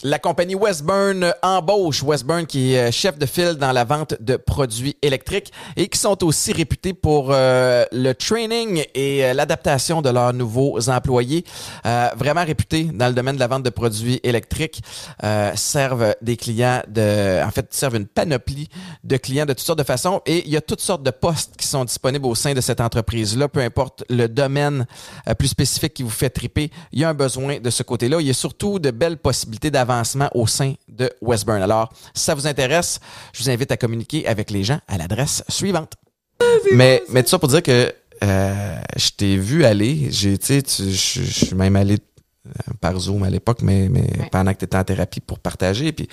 La 0.03 0.17
compagnie 0.17 0.55
Westburn 0.55 1.31
embauche 1.43 2.01
Westburn 2.01 2.47
qui 2.47 2.73
est 2.73 2.87
euh, 2.87 2.91
chef 2.91 3.19
de 3.19 3.27
file 3.27 3.53
dans 3.59 3.71
la 3.71 3.83
vente 3.83 4.15
de 4.19 4.35
produits 4.35 4.97
électriques 5.03 5.51
et 5.75 5.89
qui 5.89 5.99
sont 5.99 6.23
aussi 6.23 6.53
réputés 6.53 6.95
pour 6.95 7.27
euh, 7.29 7.85
le 7.91 8.13
training 8.13 8.83
et 8.95 9.23
euh, 9.23 9.35
l'adaptation 9.35 10.01
de 10.01 10.09
leurs 10.09 10.33
nouveaux 10.33 10.89
employés. 10.89 11.45
Euh, 11.85 12.09
vraiment 12.15 12.43
réputés 12.43 12.85
dans 12.85 13.09
le 13.09 13.13
domaine 13.13 13.35
de 13.35 13.39
la 13.39 13.45
vente 13.45 13.61
de 13.61 13.69
produits 13.69 14.19
électriques. 14.23 14.81
Servent 15.55 16.15
des 16.21 16.35
clients 16.35 16.81
de, 16.87 17.43
en 17.43 17.51
fait, 17.51 17.71
servent 17.71 17.97
une 17.97 18.07
panoplie 18.07 18.69
de 19.03 19.17
clients 19.17 19.45
de 19.45 19.53
toutes 19.53 19.65
sortes 19.65 19.79
de 19.79 19.83
façons 19.83 20.21
et 20.25 20.43
il 20.45 20.51
y 20.51 20.57
a 20.57 20.61
toutes 20.61 20.81
sortes 20.81 21.03
de 21.03 21.11
postes 21.11 21.55
qui 21.57 21.67
sont 21.67 21.85
disponibles 21.85 22.25
au 22.25 22.33
sein 22.33 22.53
de 22.53 22.61
cette 22.61 22.81
entreprise-là, 22.81 23.47
peu 23.47 23.59
importe 23.59 24.03
le 24.09 24.27
domaine 24.27 24.87
plus 25.37 25.49
spécifique 25.49 25.93
qui 25.93 26.03
vous 26.03 26.09
fait 26.09 26.29
triper, 26.29 26.71
il 26.91 26.99
y 26.99 27.03
a 27.03 27.09
un 27.09 27.13
besoin 27.13 27.59
de 27.59 27.69
ce 27.69 27.83
côté-là. 27.83 28.17
Il 28.19 28.27
y 28.27 28.31
a 28.31 28.33
surtout 28.33 28.79
de 28.79 28.89
belles 28.89 29.17
possibilités 29.17 29.69
d'avancement 29.69 29.90
au 30.33 30.47
sein 30.47 30.73
de 30.87 31.09
Westburn. 31.21 31.61
Alors, 31.61 31.91
si 32.13 32.23
ça 32.23 32.33
vous 32.35 32.47
intéresse, 32.47 32.99
je 33.33 33.43
vous 33.43 33.49
invite 33.49 33.71
à 33.71 33.77
communiquer 33.77 34.27
avec 34.27 34.49
les 34.51 34.63
gens 34.63 34.79
à 34.87 34.97
l'adresse 34.97 35.43
suivante. 35.49 35.93
mais, 36.73 37.03
mais 37.09 37.23
tout 37.23 37.29
ça 37.29 37.39
pour 37.39 37.49
dire 37.49 37.61
que 37.63 37.93
euh, 38.23 38.81
je 38.95 39.09
t'ai 39.09 39.37
vu 39.37 39.65
aller, 39.65 40.07
j'ai, 40.11 40.37
tu 40.37 40.61
je 40.77 41.21
suis 41.45 41.55
même 41.55 41.75
allé 41.75 41.97
euh, 42.47 42.73
par 42.79 42.97
Zoom 42.99 43.23
à 43.23 43.29
l'époque, 43.29 43.59
mais, 43.61 43.89
mais 43.89 44.01
Ouais. 44.01 44.29
pendant 44.31 44.53
que 44.53 44.59
tu 44.59 44.65
étais 44.65 44.77
en 44.77 44.83
thérapie 44.83 45.19
pour 45.19 45.39
partager. 45.39 45.91
Puis 45.91 46.07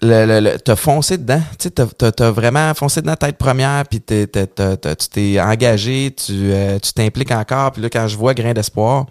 le, 0.00 0.26
le, 0.26 0.40
le- 0.40 0.58
t'as 0.60 0.76
foncé 0.76 1.18
dedans, 1.18 1.42
tu 1.58 1.70
t'as, 1.72 1.86
t'as- 2.12 2.30
vraiment 2.30 2.72
foncé 2.74 3.00
dedans 3.02 3.16
tête 3.16 3.36
première, 3.36 3.84
puis 3.86 4.00
t'es- 4.00 4.28
tu 4.28 5.08
t'es 5.10 5.40
engagé, 5.40 6.14
tu, 6.14 6.32
euh, 6.52 6.78
tu 6.78 6.92
t'impliques 6.92 7.32
encore, 7.32 7.72
puis 7.72 7.82
là, 7.82 7.90
quand 7.90 8.06
je 8.06 8.16
vois 8.16 8.32
Grain 8.34 8.52
d'espoir, 8.52 9.06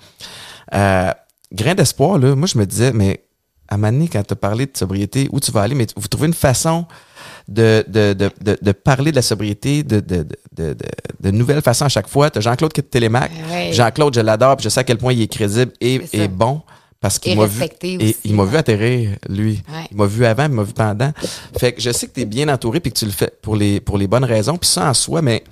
euh, 0.74 1.12
Grain 1.52 1.76
d'espoir, 1.76 2.18
là, 2.20 2.36
moi, 2.36 2.48
je 2.48 2.58
me 2.58 2.66
disais, 2.66 2.92
mais 2.94 3.22
à 3.70 3.78
quand 3.78 4.24
t'as 4.24 4.36
parlé 4.36 4.66
de 4.66 4.76
sobriété, 4.76 5.28
où 5.32 5.40
tu 5.40 5.52
vas 5.52 5.62
aller, 5.62 5.76
mais 5.76 5.88
vous 5.96 6.08
trouvez 6.08 6.28
une 6.28 6.34
façon 6.34 6.86
de, 7.48 7.84
de, 7.88 8.14
de, 8.14 8.30
de, 8.42 8.58
de 8.62 8.72
parler 8.72 9.12
de 9.12 9.16
la 9.16 9.22
sobriété 9.22 9.84
de, 9.84 10.00
de, 10.00 10.18
de, 10.18 10.26
de, 10.56 10.74
de- 10.74 10.76
de 11.20 11.32
nouvelles 11.32 11.62
façons 11.62 11.86
à 11.86 11.90
chaque 11.90 12.08
fois. 12.08 12.30
T'as 12.30 12.42
Jean-Claude 12.42 12.74
qui 12.74 12.82
est 12.82 12.84
de 12.84 12.90
Télémac. 12.90 13.32
Ouais. 13.52 13.72
Jean-Claude, 13.74 14.14
je 14.16 14.22
l'adore, 14.22 14.58
puis 14.58 14.64
je 14.66 14.70
sais 14.70 14.80
à 14.80 14.84
quel 14.84 14.98
point 14.98 15.14
il 15.14 15.22
est 15.22 15.28
crédible 15.28 15.72
et, 15.82 16.02
et 16.14 16.28
bon. 16.28 16.62
Parce 17.00 17.20
qu'il 17.20 17.38
m'a 17.38 17.46
vu, 17.46 17.64
et 17.84 18.16
il 18.24 18.34
m'a 18.34 18.44
vu 18.44 18.58
atterrir, 18.58 19.12
lui. 19.30 19.62
Ouais. 19.72 19.86
Il 19.92 19.98
m'a 19.98 20.08
vu 20.08 20.26
avant, 20.26 20.46
il 20.46 20.50
m'a 20.52 20.64
vu 20.64 20.74
pendant. 20.74 21.12
Fait 21.60 21.72
que 21.72 21.80
je 21.80 21.92
sais 21.92 22.08
que 22.08 22.14
tu 22.14 22.22
es 22.22 22.26
bien 22.26 22.50
entouré 22.50 22.80
puis 22.80 22.92
que 22.92 22.98
tu 22.98 23.06
le 23.06 23.12
fais 23.12 23.32
pour 23.42 23.56
les, 23.56 23.80
pour 23.80 24.00
les 24.00 24.08
bonnes 24.08 24.24
raisons. 24.26 24.58
Puis 24.58 24.68
ça 24.70 24.90
en 24.90 24.94
soi, 24.96 25.22
mais 25.22 25.44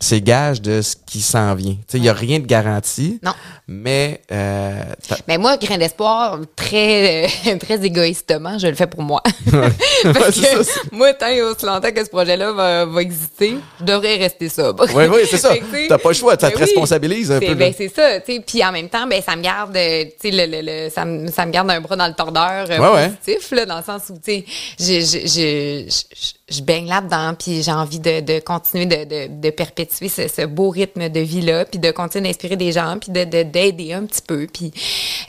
c'est 0.00 0.20
gage 0.20 0.60
de 0.62 0.82
ce 0.82 0.94
qui 1.06 1.20
s'en 1.20 1.54
vient. 1.54 1.76
Il 1.94 2.02
n'y 2.02 2.08
a 2.08 2.12
rien 2.12 2.38
de 2.38 2.46
garanti. 2.46 3.18
Non. 3.22 3.32
Mais 3.68 4.20
euh, 4.30 4.82
Mais 5.26 5.38
moi, 5.38 5.56
grain 5.56 5.78
d'espoir, 5.78 6.38
très, 6.54 7.26
euh, 7.46 7.56
très 7.58 7.84
égoïstement, 7.84 8.58
je 8.58 8.66
le 8.68 8.74
fais 8.74 8.86
pour 8.86 9.02
moi. 9.02 9.22
Ouais, 9.52 9.70
Parce 10.12 10.38
que 10.40 10.62
ça, 10.64 10.80
moi, 10.92 11.14
tant 11.14 11.28
et 11.28 11.40
aussi 11.42 11.64
longtemps 11.64 11.90
que 11.90 12.04
ce 12.04 12.10
projet-là 12.10 12.52
va, 12.52 12.84
va 12.84 13.00
exister, 13.02 13.54
je 13.80 13.84
devrais 13.84 14.16
rester 14.16 14.48
sobre. 14.48 14.84
Oui, 14.94 15.04
oui, 15.06 15.20
c'est 15.30 15.38
ça. 15.38 15.54
Tu 15.56 15.88
T'as 15.88 15.98
pas 15.98 16.10
le 16.10 16.14
choix, 16.14 16.32
ça 16.38 16.48
ben 16.48 16.52
te 16.52 16.58
oui. 16.58 16.64
responsabilise 16.64 17.32
un 17.32 17.40
peu. 17.40 17.54
Ben, 17.54 17.72
c'est 17.76 17.88
ça, 17.88 18.20
tu 18.20 18.34
sais. 18.34 18.40
Puis 18.46 18.62
en 18.64 18.72
même 18.72 18.88
temps, 18.88 19.06
ben, 19.06 19.22
ça 19.22 19.34
me 19.36 19.42
garde, 19.42 19.76
euh, 19.76 20.04
le, 20.24 20.30
le, 20.46 20.60
le- 20.84 20.90
ça, 20.90 21.04
me, 21.04 21.28
ça 21.30 21.46
me 21.46 21.52
garde 21.52 21.70
un 21.70 21.80
bras 21.80 21.96
dans 21.96 22.06
le 22.08 22.14
tordeur 22.14 22.66
euh, 22.70 22.78
Ouais, 22.78 22.94
ouais. 22.94 23.08
positif, 23.08 23.50
là, 23.52 23.64
dans 23.66 23.78
le 23.78 23.84
sens 23.84 24.02
où, 24.10 24.18
je, 24.26 24.40
je, 24.78 25.00
je, 25.00 25.86
je, 25.88 26.45
je 26.48 26.62
baigne 26.62 26.88
là-dedans, 26.88 27.34
puis 27.34 27.62
j'ai 27.62 27.72
envie 27.72 27.98
de, 27.98 28.20
de 28.20 28.40
continuer 28.40 28.86
de, 28.86 29.04
de, 29.04 29.40
de 29.40 29.50
perpétuer 29.50 30.08
ce, 30.08 30.28
ce 30.28 30.46
beau 30.46 30.70
rythme 30.70 31.08
de 31.08 31.20
vie-là, 31.20 31.64
puis 31.64 31.78
de 31.78 31.90
continuer 31.90 32.28
d'inspirer 32.28 32.56
des 32.56 32.72
gens, 32.72 32.98
puis 33.00 33.10
de, 33.10 33.24
de, 33.24 33.42
d'aider 33.42 33.92
un 33.92 34.04
petit 34.04 34.22
peu, 34.22 34.46
puis... 34.52 34.72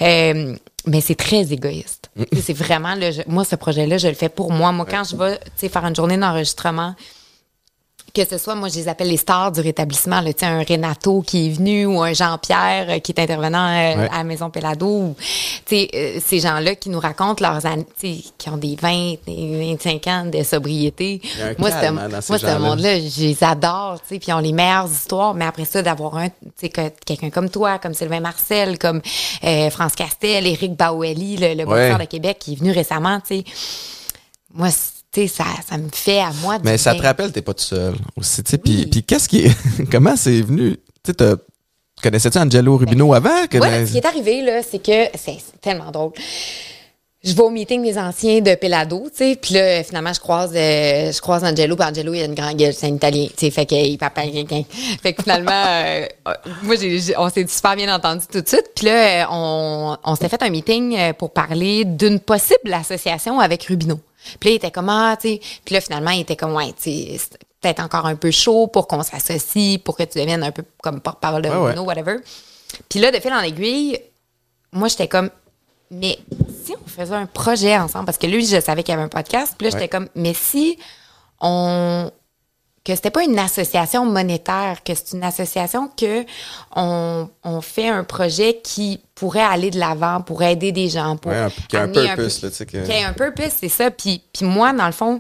euh, 0.01 0.55
mais 0.86 1.01
c'est 1.01 1.15
très 1.15 1.51
égoïste. 1.51 2.09
C'est 2.41 2.53
vraiment, 2.53 2.95
le, 2.95 3.11
moi, 3.30 3.43
ce 3.43 3.55
projet-là, 3.55 3.97
je 3.97 4.07
le 4.07 4.13
fais 4.13 4.30
pour 4.30 4.51
moi. 4.53 4.72
Moi, 4.72 4.86
quand 4.89 5.03
je 5.03 5.18
vais, 5.18 5.38
faire 5.68 5.86
une 5.86 5.95
journée 5.95 6.18
d'enregistrement, 6.18 6.95
que 8.13 8.25
ce 8.25 8.37
soit, 8.39 8.55
moi, 8.55 8.69
je 8.69 8.75
les 8.75 8.87
appelle 8.87 9.09
les 9.09 9.17
stars 9.17 9.51
du 9.51 9.61
rétablissement, 9.61 10.21
là, 10.21 10.33
tu 10.33 10.39
sais, 10.39 10.45
un 10.47 10.63
Renato 10.63 11.21
qui 11.21 11.47
est 11.47 11.49
venu 11.49 11.85
ou 11.85 12.01
un 12.01 12.13
Jean-Pierre 12.13 12.87
euh, 12.89 12.99
qui 12.99 13.11
est 13.11 13.19
intervenant 13.21 13.67
euh, 13.67 13.95
Ouais. 14.01 14.09
à 14.11 14.17
la 14.17 14.23
Maison 14.23 14.49
Pelado, 14.49 14.87
ou, 14.87 15.15
euh, 15.71 16.19
ces 16.25 16.39
gens-là 16.39 16.75
qui 16.75 16.89
nous 16.89 16.99
racontent 16.99 17.43
leurs 17.47 17.65
années, 17.65 17.85
qui 17.99 18.49
ont 18.49 18.57
des 18.57 18.75
20, 18.75 19.15
des 19.27 19.75
25 19.75 20.07
ans 20.07 20.25
de 20.25 20.41
sobriété. 20.43 21.21
Moi, 21.59 21.69
calme, 21.69 21.97
ce- 21.97 22.01
hein, 22.05 22.09
dans 22.09 22.21
ces 22.21 22.31
moi, 22.33 22.39
ce 22.39 22.45
gens-là. 22.47 22.59
monde-là, 22.59 22.99
je 22.99 23.21
les 23.21 23.43
adore, 23.43 23.99
puis 24.07 24.19
ils 24.27 24.33
ont 24.33 24.39
les 24.39 24.53
meilleures 24.53 24.89
histoires, 24.91 25.33
mais 25.35 25.45
après 25.45 25.65
ça, 25.65 25.81
d'avoir 25.83 26.17
un, 26.17 26.29
que- 26.29 26.89
quelqu'un 27.05 27.29
comme 27.29 27.49
toi, 27.49 27.77
comme 27.77 27.93
Sylvain 27.93 28.19
Marcel, 28.21 28.79
comme 28.79 29.01
euh, 29.43 29.69
France 29.69 29.93
Castel, 29.95 30.47
Éric 30.47 30.75
Baoueli, 30.75 31.37
le, 31.37 31.53
le 31.53 31.65
Ouais. 31.67 31.95
de 31.97 32.03
Québec 32.05 32.37
qui 32.39 32.53
est 32.53 32.55
venu 32.55 32.71
récemment, 32.71 33.19
tu 33.19 33.37
sais, 33.39 33.43
moi, 34.53 34.69
ça, 35.26 35.45
ça 35.68 35.80
me 35.80 35.89
fait 35.91 36.20
à 36.20 36.32
moi 36.43 36.59
Mais 36.63 36.78
ça 36.78 36.93
te 36.93 37.01
rappelle, 37.01 37.32
t'es 37.32 37.41
pas 37.41 37.55
tout 37.55 37.63
seul 37.63 37.95
aussi. 38.15 38.43
Puis, 38.43 39.03
qu'est-ce 39.03 39.28
qui 39.28 39.45
est. 39.45 39.55
Comment 39.91 40.15
c'est 40.15 40.41
venu? 40.41 40.78
Connaissais-tu 42.03 42.38
Angelo 42.38 42.78
Rubino 42.78 43.13
avant? 43.15 43.41
Ouais, 43.41 43.47
Connais- 43.47 43.88
ce 43.88 43.91
qui 43.93 43.97
est 43.97 44.05
arrivé, 44.05 44.41
là, 44.43 44.61
c'est 44.61 44.78
que 44.78 45.18
c'est 45.18 45.38
tellement 45.61 45.89
drôle. 45.89 46.11
Je 47.24 47.34
vais 47.34 47.41
au 47.41 47.49
meeting 47.49 47.82
des 47.84 47.97
anciens 47.97 48.41
de 48.41 48.53
Pelado, 48.53 49.05
tu 49.09 49.18
sais, 49.18 49.36
puis 49.41 49.55
là, 49.55 49.84
finalement, 49.84 50.13
je 50.13 50.20
croise, 50.20 50.51
euh, 50.55 51.11
je 51.11 51.20
croise 51.20 51.43
Angelo, 51.43 51.76
puis 51.76 51.86
Angelo, 51.86 52.13
il 52.13 52.22
a 52.22 52.26
une 52.26 52.36
grande 52.36 52.55
gueule, 52.55 52.74
c'est 52.74 52.86
un 52.86 52.93
Italien, 52.95 53.26
tu 53.26 53.34
sais, 53.38 53.51
fait 53.51 53.65
qu'il 53.65 53.97
papa 53.97 54.22
quelqu'un. 54.28 54.61
Fait 55.01 55.13
que 55.13 55.24
finalement, 55.24 55.51
euh, 55.68 56.05
moi, 56.61 56.76
on 57.18 57.30
s'est 57.30 57.47
super 57.47 57.76
bien 57.76 57.93
entendu 57.93 58.24
tout 58.32 58.39
de 58.39 58.47
suite, 58.47 58.70
puis 58.76 58.86
là, 58.86 59.28
on, 59.32 59.97
on 60.03 60.15
s'était 60.15 60.30
fait 60.30 60.43
un 60.43 60.49
meeting 60.49 60.95
euh, 60.95 61.13
pour 61.13 61.32
parler 61.34 61.84
d'une 61.86 62.20
possible 62.20 62.72
association 62.72 63.39
avec 63.39 63.63
Rubino. 63.63 63.99
Puis 64.39 64.49
là, 64.49 64.53
il 64.53 64.55
était 64.55 64.72
comme, 64.72 64.89
ah, 64.89 65.15
tu 65.20 65.30
sais, 65.30 65.41
puis 65.65 65.74
là, 65.76 65.82
finalement, 65.82 66.11
il 66.11 66.22
était 66.22 66.36
comme, 66.36 66.53
ouais, 66.55 66.74
tu 66.82 66.91
sais, 66.91 67.18
c'est 67.18 67.38
peut-être 67.61 67.80
encore 67.82 68.05
un 68.05 68.15
peu 68.15 68.32
chaud 68.32 68.68
pour 68.68 68.88
qu'on 68.88 69.03
s'associe, 69.03 69.80
pour 69.80 69.95
que 69.97 70.03
tu 70.03 70.20
deviennes 70.20 70.43
un 70.43 70.51
peu 70.51 70.63
comme 70.82 71.01
porte-parole 71.01 71.41
de 71.41 71.49
Ouais, 71.49 71.55
ouais. 71.74 71.80
whatever. 71.80 72.18
Puis 72.89 72.99
là, 72.99 73.11
de 73.11 73.20
fil 73.20 73.34
en 73.34 73.39
aiguille, 73.41 73.99
moi, 74.72 74.88
j'étais 74.89 75.07
comme, 75.07 75.30
mais 75.89 76.20
si 76.65 76.74
on 76.84 76.88
faisait 76.89 77.15
un 77.15 77.26
projet 77.26 77.78
ensemble, 77.78 78.05
parce 78.05 78.18
que 78.18 78.28
lui, 78.28 78.45
je 78.45 78.59
savais 78.59 78.84
qu'il 78.84 78.91
y 78.93 78.95
avait 78.95 79.03
un 79.05 79.09
podcast, 79.09 79.53
puis 79.57 79.65
là, 79.65 79.72
j'étais 79.72 79.84
Ouais. 79.84 79.89
comme, 79.89 80.09
mais 80.15 80.34
si 80.34 80.78
on. 81.39 82.11
Que 82.88 82.95
c'était 82.95 83.11
pas 83.11 83.23
une 83.25 83.38
association 83.38 84.05
monétaire, 84.05 84.81
que 84.85 84.93
c'est 84.95 85.11
une 85.17 85.23
association 85.23 85.89
que 85.99 86.23
on, 86.73 87.27
on 87.43 87.59
fait 87.59 87.89
un 87.89 88.05
projet 88.05 88.61
qui 88.63 89.01
pourrait 89.13 89.41
aller 89.41 89.71
de 89.71 89.77
l'avant, 89.79 90.21
pour 90.21 90.41
aider 90.41 90.71
des 90.71 90.88
gens, 90.88 91.17
pour. 91.17 91.31
Ouais, 91.33 91.47
qui 91.67 91.75
a 91.75 91.81
un 91.81 91.88
purpose, 91.89 92.39
peu- 92.39 92.47
là, 92.47 92.51
tu 92.51 92.55
sais, 92.57 92.65
que- 92.65 92.85
Qui 92.85 92.93
a 92.93 93.09
un 93.09 93.13
purpose, 93.13 93.51
c'est 93.59 93.67
ça. 93.69 93.91
Puis, 93.91 94.21
puis 94.31 94.45
moi, 94.45 94.71
dans 94.71 94.85
le 94.85 94.93
fond, 94.93 95.19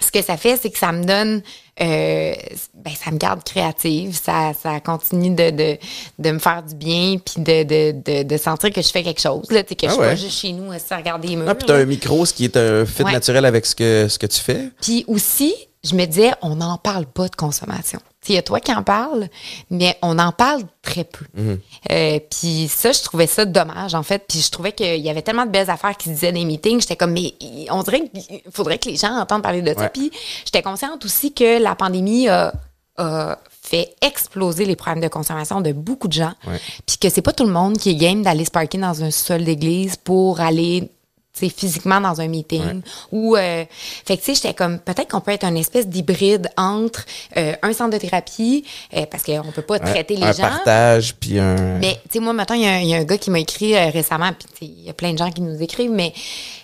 ce 0.00 0.10
que 0.10 0.20
ça 0.20 0.36
fait, 0.36 0.56
c'est 0.60 0.70
que 0.70 0.78
ça 0.78 0.90
me 0.90 1.04
donne, 1.04 1.42
euh, 1.80 2.34
ben, 2.74 2.92
ça 3.02 3.10
me 3.12 3.18
garde 3.18 3.44
créative, 3.44 4.18
ça, 4.20 4.52
ça 4.60 4.80
continue 4.80 5.30
de, 5.30 5.50
de, 5.50 5.78
de 6.18 6.30
me 6.32 6.38
faire 6.40 6.62
du 6.64 6.74
bien, 6.74 7.16
puis 7.24 7.42
de, 7.42 7.62
de, 7.92 8.22
de, 8.24 8.36
sentir 8.36 8.72
que 8.72 8.82
je 8.82 8.88
fais 8.88 9.02
quelque 9.04 9.20
chose, 9.20 9.48
là, 9.50 9.62
tu 9.62 9.70
sais, 9.70 9.74
que 9.76 9.86
Ah 9.86 9.88
je 9.88 9.92
suis 9.94 10.00
ouais. 10.02 10.08
pas 10.08 10.16
juste 10.16 10.38
chez 10.40 10.52
nous 10.52 10.72
à 10.72 10.78
se 10.80 10.92
regarder 10.92 11.28
les 11.28 11.36
murs. 11.36 11.46
Ah, 11.48 11.54
puis 11.54 11.66
t'as 11.66 11.74
là. 11.74 11.82
un 11.82 11.86
micro, 11.86 12.26
ce 12.26 12.34
qui 12.34 12.44
est 12.44 12.56
un 12.56 12.84
fit 12.84 13.04
Ouais. 13.04 13.12
naturel 13.12 13.44
avec 13.44 13.64
ce 13.64 13.74
que, 13.76 14.08
ce 14.08 14.18
que 14.18 14.26
tu 14.26 14.40
fais. 14.40 14.70
Puis 14.82 15.04
aussi, 15.06 15.54
je 15.84 15.94
me 15.94 16.06
disais, 16.06 16.32
on 16.42 16.56
n'en 16.56 16.78
parle 16.78 17.06
pas 17.06 17.28
de 17.28 17.36
consommation. 17.36 18.00
Il 18.26 18.34
y 18.34 18.38
a 18.38 18.42
toi 18.42 18.58
qui 18.58 18.72
en 18.72 18.82
parles, 18.82 19.28
mais 19.70 19.98
on 20.00 20.18
en 20.18 20.32
parle 20.32 20.62
très 20.80 21.04
peu. 21.04 21.26
Euh, 21.36 22.18
puis 22.30 22.68
ça, 22.68 22.90
je 22.92 23.02
trouvais 23.02 23.26
ça 23.26 23.44
dommage, 23.44 23.94
en 23.94 24.02
fait. 24.02 24.24
Puis 24.26 24.40
je 24.40 24.50
trouvais 24.50 24.72
qu'il 24.72 25.00
y 25.00 25.10
avait 25.10 25.20
tellement 25.20 25.44
de 25.44 25.50
belles 25.50 25.68
affaires 25.68 25.94
qui 25.94 26.08
se 26.08 26.14
disaient 26.14 26.32
dans 26.32 26.38
les 26.38 26.46
meetings. 26.46 26.80
J'étais 26.80 26.96
comme, 26.96 27.12
mais 27.12 27.34
on 27.70 27.82
dirait 27.82 28.08
qu'il 28.08 28.40
faudrait 28.50 28.78
que 28.78 28.88
les 28.88 28.96
gens 28.96 29.14
entendent 29.18 29.42
parler 29.42 29.60
de 29.60 29.74
ça. 29.78 29.90
Puis 29.90 30.10
j'étais 30.46 30.62
consciente 30.62 31.04
aussi 31.04 31.34
que 31.34 31.62
la 31.62 31.74
pandémie 31.74 32.28
a, 32.28 32.54
a 32.96 33.38
fait 33.60 33.94
exploser 34.00 34.64
les 34.64 34.76
problèmes 34.76 35.02
de 35.02 35.08
consommation 35.08 35.60
de 35.60 35.72
beaucoup 35.72 36.08
de 36.08 36.14
gens. 36.14 36.32
Ouais. 36.46 36.60
Puis 36.86 36.96
que 36.96 37.10
c'est 37.10 37.22
pas 37.22 37.32
tout 37.32 37.44
le 37.44 37.52
monde 37.52 37.76
qui 37.76 37.90
est 37.90 37.94
game 37.94 38.22
d'aller 38.22 38.46
se 38.46 38.50
parker 38.50 38.78
dans 38.78 39.02
un 39.02 39.10
sol 39.10 39.44
d'église 39.44 39.96
pour 39.96 40.40
aller 40.40 40.90
physiquement 41.34 42.00
dans 42.00 42.20
un 42.20 42.28
meeting 42.28 42.80
ou 43.10 43.36
euh, 43.36 43.64
fait 44.04 44.16
que 44.16 44.22
tu 44.22 44.26
sais 44.26 44.34
j'étais 44.34 44.54
comme 44.54 44.78
peut-être 44.78 45.10
qu'on 45.10 45.20
peut 45.20 45.32
être 45.32 45.44
une 45.44 45.56
espèce 45.56 45.88
d'hybride 45.88 46.48
entre 46.56 47.04
euh, 47.36 47.54
un 47.62 47.72
centre 47.72 47.90
de 47.92 47.98
thérapie 47.98 48.64
euh, 48.96 49.04
parce 49.06 49.24
qu'on 49.24 49.50
peut 49.52 49.62
pas 49.62 49.78
traiter 49.80 50.14
les 50.16 50.22
un 50.22 50.32
gens 50.32 50.42
partage, 50.48 51.14
puis 51.16 51.38
un. 51.40 51.78
mais, 51.78 51.94
tu 52.04 52.12
sais, 52.14 52.20
moi, 52.20 52.32
maintenant, 52.32 52.54
il 52.56 52.62
y, 52.62 52.66
a 52.66 52.72
un- 52.74 52.78
il 52.80 52.88
y 52.88 52.94
a 52.94 52.98
un 52.98 53.04
gars 53.04 53.18
qui 53.18 53.30
m'a 53.30 53.40
écrit 53.40 53.74
euh, 53.74 53.90
récemment, 53.90 54.30
puis 54.32 54.46
tu 54.48 54.58
sais, 54.66 54.72
il 54.72 54.84
y 54.84 54.90
a 54.90 54.94
plein 54.94 55.12
de 55.12 55.18
gens 55.18 55.30
qui 55.30 55.40
nous 55.40 55.60
écrivent, 55.62 55.90
mais 55.90 56.12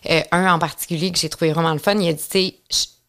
euh, 0.08 0.20
un 0.30 0.52
en 0.54 0.58
particulier 0.58 1.10
que 1.10 1.18
j'ai 1.18 1.28
trouvé 1.28 1.52
vraiment 1.52 1.72
le 1.72 1.78
fun, 1.78 1.94
il 1.98 2.08
a 2.08 2.12
dit, 2.12 2.22
tu 2.22 2.30
sais, 2.30 2.54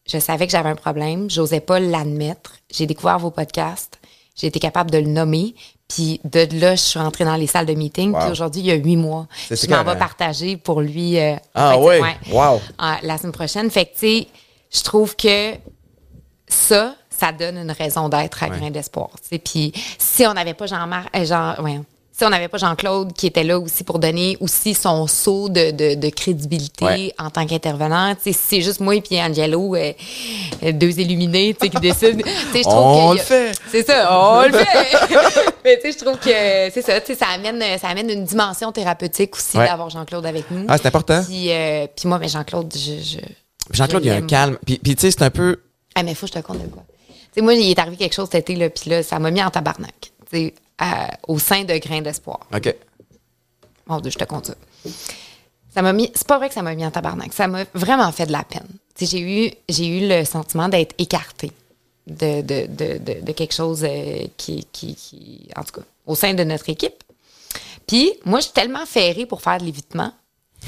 je, 0.08 0.14
je 0.14 0.20
savais 0.20 0.48
que 0.48 0.52
j'avais 0.52 0.70
un 0.70 0.76
problème, 0.76 1.30
j'osais 1.30 1.60
pas 1.62 1.80
l'admettre, 1.80 2.56
j'ai 2.74 2.88
découvert 2.88 3.20
vos 3.20 3.32
podcasts, 3.32 4.00
j'ai 4.36 4.48
été 4.48 4.60
capable 4.60 4.90
de 4.90 4.98
le 4.98 5.08
nommer, 5.08 5.54
puis 5.94 6.22
de 6.24 6.48
là, 6.60 6.76
je 6.76 6.82
suis 6.82 7.00
rentrée 7.00 7.26
dans 7.26 7.36
les 7.36 7.48
salles 7.48 7.66
de 7.66 7.74
meeting, 7.74 8.12
Wow. 8.14 8.20
puis 8.22 8.32
aujourd'hui, 8.32 8.62
il 8.62 8.68
y 8.68 8.72
a 8.72 8.76
huit 8.76 8.96
mois. 8.98 9.28
Je 9.50 9.68
m'en 9.70 9.84
vais 9.84 9.98
partager 9.98 10.56
pour 10.58 10.82
lui. 10.82 11.20
euh, 11.20 11.36
Ah 11.54 11.78
en 11.78 11.82
fait, 11.88 12.00
ouais? 12.02 12.16
Wow. 12.32 12.62
euh, 12.82 12.94
la 13.04 13.18
semaine 13.18 13.32
prochaine. 13.32 13.70
Fait 13.70 13.86
que, 13.86 13.94
tu 13.94 14.00
sais, 14.00 14.28
je 14.74 14.82
trouve 14.84 15.16
que 15.16 15.54
ça, 16.48 16.96
ça 17.10 17.32
donne 17.32 17.58
une 17.58 17.72
raison 17.72 18.10
d'être 18.10 18.44
à 18.44 18.48
Ouais. 18.50 18.58
Grain 18.58 18.72
d'Espoir. 18.72 19.10
tu 19.22 19.30
sais. 19.30 19.40
Puis 19.40 19.72
si 19.98 20.26
on 20.26 20.34
n'avait 20.34 20.54
pas 20.54 20.66
Jean-Marc, 20.66 21.16
euh, 21.16 21.26
Jean, 21.26 21.56
ouais, 21.64 21.80
on 22.24 22.30
n'avait 22.30 22.48
pas 22.48 22.58
Jean-Claude 22.58 23.14
qui 23.14 23.28
était 23.28 23.44
là 23.44 23.58
aussi 23.60 23.84
pour 23.84 24.00
donner 24.00 24.38
aussi 24.40 24.74
son 24.74 25.08
saut 25.08 25.50
de, 25.50 25.72
de, 25.72 25.96
de 25.96 26.10
crédibilité 26.10 26.86
Ouais. 26.86 27.14
en 27.20 27.30
tant 27.30 27.46
qu'intervenant, 27.46 28.16
c'est 28.22 28.62
juste 28.62 28.80
moi 28.80 28.96
et 28.96 29.02
puis 29.02 29.20
Angelo, 29.22 29.76
euh, 29.76 29.94
euh, 30.64 30.72
deux 30.72 31.00
illuminés, 31.00 31.54
qui 31.54 31.70
décident. 31.70 32.24
je 32.54 32.62
On 32.68 33.14
le 33.14 33.20
fait. 33.20 33.52
C'est 33.72 33.86
ça, 33.86 34.08
on 34.12 34.42
le 34.44 34.54
fait. 34.54 34.98
Mais 35.64 35.80
tu 35.80 35.92
sais, 35.92 35.98
je 36.00 36.04
trouve 36.04 36.18
que 36.18 36.30
c'est 36.74 36.82
ça, 36.82 36.94
ça 37.16 37.26
amène, 37.36 37.64
ça 37.78 37.88
amène 37.90 38.10
une 38.10 38.24
dimension 38.26 38.72
thérapeutique 38.72 39.36
aussi 39.36 39.58
Ouais. 39.58 39.68
d'avoir 39.68 39.90
Jean-Claude 39.90 40.26
avec 40.26 40.50
nous. 40.52 40.66
Ah, 40.68 40.78
c'est 40.78 40.88
important. 40.88 41.24
Puis, 41.28 41.52
euh, 41.52 41.86
puis 41.96 42.08
moi, 42.08 42.18
mais 42.20 42.28
Jean-Claude, 42.30 42.74
je, 42.74 43.02
je, 43.04 43.20
Jean-Claude, 43.72 44.04
je 44.04 44.08
il 44.08 44.12
y 44.12 44.14
a 44.14 44.18
un 44.18 44.22
calme. 44.28 44.58
Puis, 44.66 44.80
puis 44.80 44.96
tu 44.96 45.02
sais, 45.02 45.12
c'est 45.12 45.22
un 45.24 45.30
peu. 45.30 45.58
Ah, 45.96 46.04
mais 46.04 46.16
faut 46.16 46.26
que 46.26 46.34
je 46.36 46.40
te 46.40 46.46
compte 46.46 46.62
de 46.62 46.68
quoi. 46.68 46.84
Tu 47.08 47.14
sais, 47.36 47.42
moi, 47.42 47.54
il 47.54 47.70
est 47.70 47.80
arrivé 47.80 47.96
quelque 47.98 48.14
chose 48.16 48.28
cet 48.32 48.50
été, 48.50 48.60
là, 48.60 48.70
puis 48.70 48.90
là, 48.90 49.04
ça 49.04 49.20
m'a 49.20 49.30
mis 49.32 49.42
en 49.44 49.50
tabarnak. 49.50 50.12
À- 50.82 51.18
au 51.28 51.40
sein 51.40 51.64
de 51.64 51.74
Grain 51.78 52.02
d'Espoir. 52.02 52.40
OK. 52.54 52.76
Mon 53.88 54.00
Dieu, 54.02 54.12
je 54.12 54.18
te 54.18 54.24
compte 54.26 54.48
ça. 54.48 54.56
Ça 55.74 55.82
m'a 55.82 55.94
mis. 55.94 56.12
C'est 56.14 56.28
pas 56.28 56.38
vrai 56.38 56.50
que 56.50 56.54
ça 56.54 56.62
m'a 56.62 56.76
mis 56.76 56.86
en 56.86 56.92
tabarnak. 56.92 57.32
Ça 57.34 57.48
m'a 57.48 57.64
vraiment 57.74 58.12
fait 58.12 58.26
de 58.26 58.32
la 58.34 58.44
peine. 58.44 58.68
J'ai 59.00 59.20
eu, 59.22 59.52
j'ai 59.70 59.88
eu 59.88 60.08
le 60.10 60.26
sentiment 60.26 60.68
d'être 60.70 60.94
écartée 60.98 61.52
de, 62.08 62.42
de, 62.42 62.66
de, 62.68 62.98
de, 62.98 63.22
de 63.26 63.32
quelque 63.32 63.54
chose 63.54 63.84
euh, 63.88 64.26
qui, 64.38 64.68
qui, 64.72 64.96
qui. 64.96 65.48
En 65.56 65.64
tout 65.64 65.80
cas, 65.80 65.86
au 66.06 66.16
sein 66.16 66.34
de 66.34 66.44
notre 66.44 66.70
équipe. 66.70 67.04
Puis, 67.88 68.12
moi, 68.26 68.40
je 68.40 68.46
suis 68.46 68.54
tellement 68.54 68.86
ferrée 68.86 69.26
pour 69.26 69.42
faire 69.42 69.58
de 69.60 69.66
l'évitement 69.66 70.12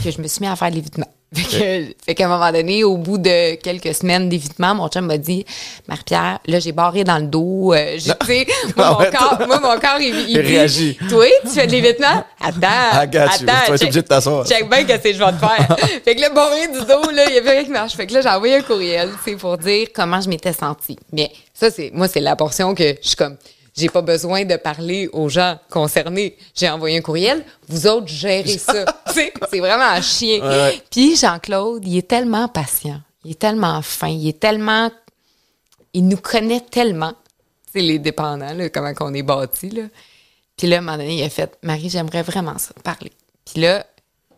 que 0.04 0.10
je 0.12 0.22
me 0.22 0.28
suis 0.28 0.42
mis 0.42 0.48
à 0.48 0.56
faire 0.56 0.70
de 0.70 0.76
l'évitement. 0.76 1.08
Fait 1.36 2.16
qu'à 2.16 2.26
un 2.26 2.30
moment 2.30 2.52
donné, 2.52 2.84
au 2.84 2.98
bout 2.98 3.18
de 3.18 3.56
quelques 3.56 3.94
semaines 3.96 4.30
d'évitement, 4.30 4.76
mon 4.76 4.88
chum 4.88 5.06
m'a 5.06 5.18
dit 5.18 5.46
Marie-Pierre, 5.88 6.40
là, 6.46 6.60
j'ai 6.60 6.72
barré 6.72 7.04
dans 7.04 7.18
le 7.18 7.26
dos. 7.28 7.74
euh, 7.74 7.96
j'ai- 7.98 8.12
tu 8.20 8.26
sais, 8.28 8.48
moi, 8.78 8.98
Ah 9.00 9.04
mon 9.12 9.12
corps, 9.38 9.48
moi, 9.48 9.60
mon 9.60 9.80
corps, 9.80 10.00
il, 10.00 10.16
il 10.16 10.30
Il 10.32 10.40
réagit. 10.40 10.98
Toi, 11.10 11.26
tu 11.44 11.50
fais 11.50 11.68
de 11.68 11.72
l'évitement? 11.72 12.24
Attends. 12.42 12.58
You. 13.14 13.20
attends. 13.20 13.38
Tu 13.40 13.46
vas 13.46 13.64
être 13.64 13.70
obligé 13.84 14.02
de 14.02 14.08
t'asseoir. 14.08 14.48
Check 14.48 14.70
bien 14.70 14.84
que 14.84 14.94
je 14.94 14.98
vais 14.98 15.14
te 15.14 15.18
faire. 15.18 15.78
fait 16.06 16.16
que 16.16 16.22
le 16.22 16.34
barré 16.34 16.68
du 16.68 16.80
dos, 16.80 17.12
là, 17.12 17.24
il 17.30 17.36
y 17.36 17.38
avait 17.38 17.52
rien 17.52 17.64
qui 17.64 17.72
marche. 17.72 17.94
Fait 17.94 18.06
que 18.08 18.14
là, 18.14 18.22
j'ai 18.22 18.30
envoyé 18.30 18.56
un 18.58 18.62
courriel, 18.62 19.10
c'est 19.26 19.36
pour 19.36 19.58
dire 19.58 19.88
comment 19.94 20.22
je 20.22 20.30
m'étais 20.30 20.54
sentie. 20.54 20.98
Mais 21.12 21.32
ça, 21.54 21.70
c'est, 21.72 21.92
moi, 21.94 22.08
c'est 22.08 22.20
la 22.20 22.36
portion 22.36 22.74
que 22.76 22.96
je 23.02 23.08
suis 23.08 23.16
comme, 23.16 23.36
j'ai 23.76 23.90
pas 23.90 24.02
besoin 24.02 24.46
de 24.46 24.56
parler 24.56 25.10
aux 25.14 25.30
gens 25.30 25.58
concernés. 25.70 26.38
J'ai 26.54 26.70
envoyé 26.70 26.98
un 26.98 27.02
courriel. 27.02 27.44
Vous 27.68 27.88
autres, 27.88 28.08
gérez 28.08 28.58
ça. 28.58 28.86
C'est 29.08 29.60
vraiment 29.60 29.84
un 29.84 30.02
chien. 30.02 30.42
Ouais, 30.42 30.48
ouais. 30.48 30.82
Puis 30.92 31.16
Jean-Claude, 31.16 31.84
il 31.86 31.98
est 31.98 32.08
tellement 32.08 32.48
patient. 32.48 33.02
Il 33.26 33.32
est 33.32 33.40
tellement 33.40 33.82
fin. 33.82 34.10
Il 34.10 34.28
est 34.28 34.40
tellement. 34.40 34.92
Il 35.94 36.08
nous 36.08 36.18
connaît 36.18 36.62
tellement. 36.62 37.14
C'est 37.72 37.82
les 37.82 37.98
dépendants, 37.98 38.54
là, 38.54 38.70
comment 38.70 38.94
qu'on 38.94 39.14
est 39.16 39.24
bâti, 39.24 39.70
là. 39.70 39.84
Puis 40.56 40.68
là, 40.68 40.76
à 40.76 40.80
un 40.80 40.82
moment 40.82 40.98
donné, 40.98 41.16
il 41.16 41.24
a 41.24 41.30
fait 41.30 41.58
Marie, 41.64 41.90
j'aimerais 41.90 42.22
vraiment 42.22 42.60
ça, 42.60 42.74
parler. 42.84 43.12
Puis 43.46 43.62
là, 43.62 43.86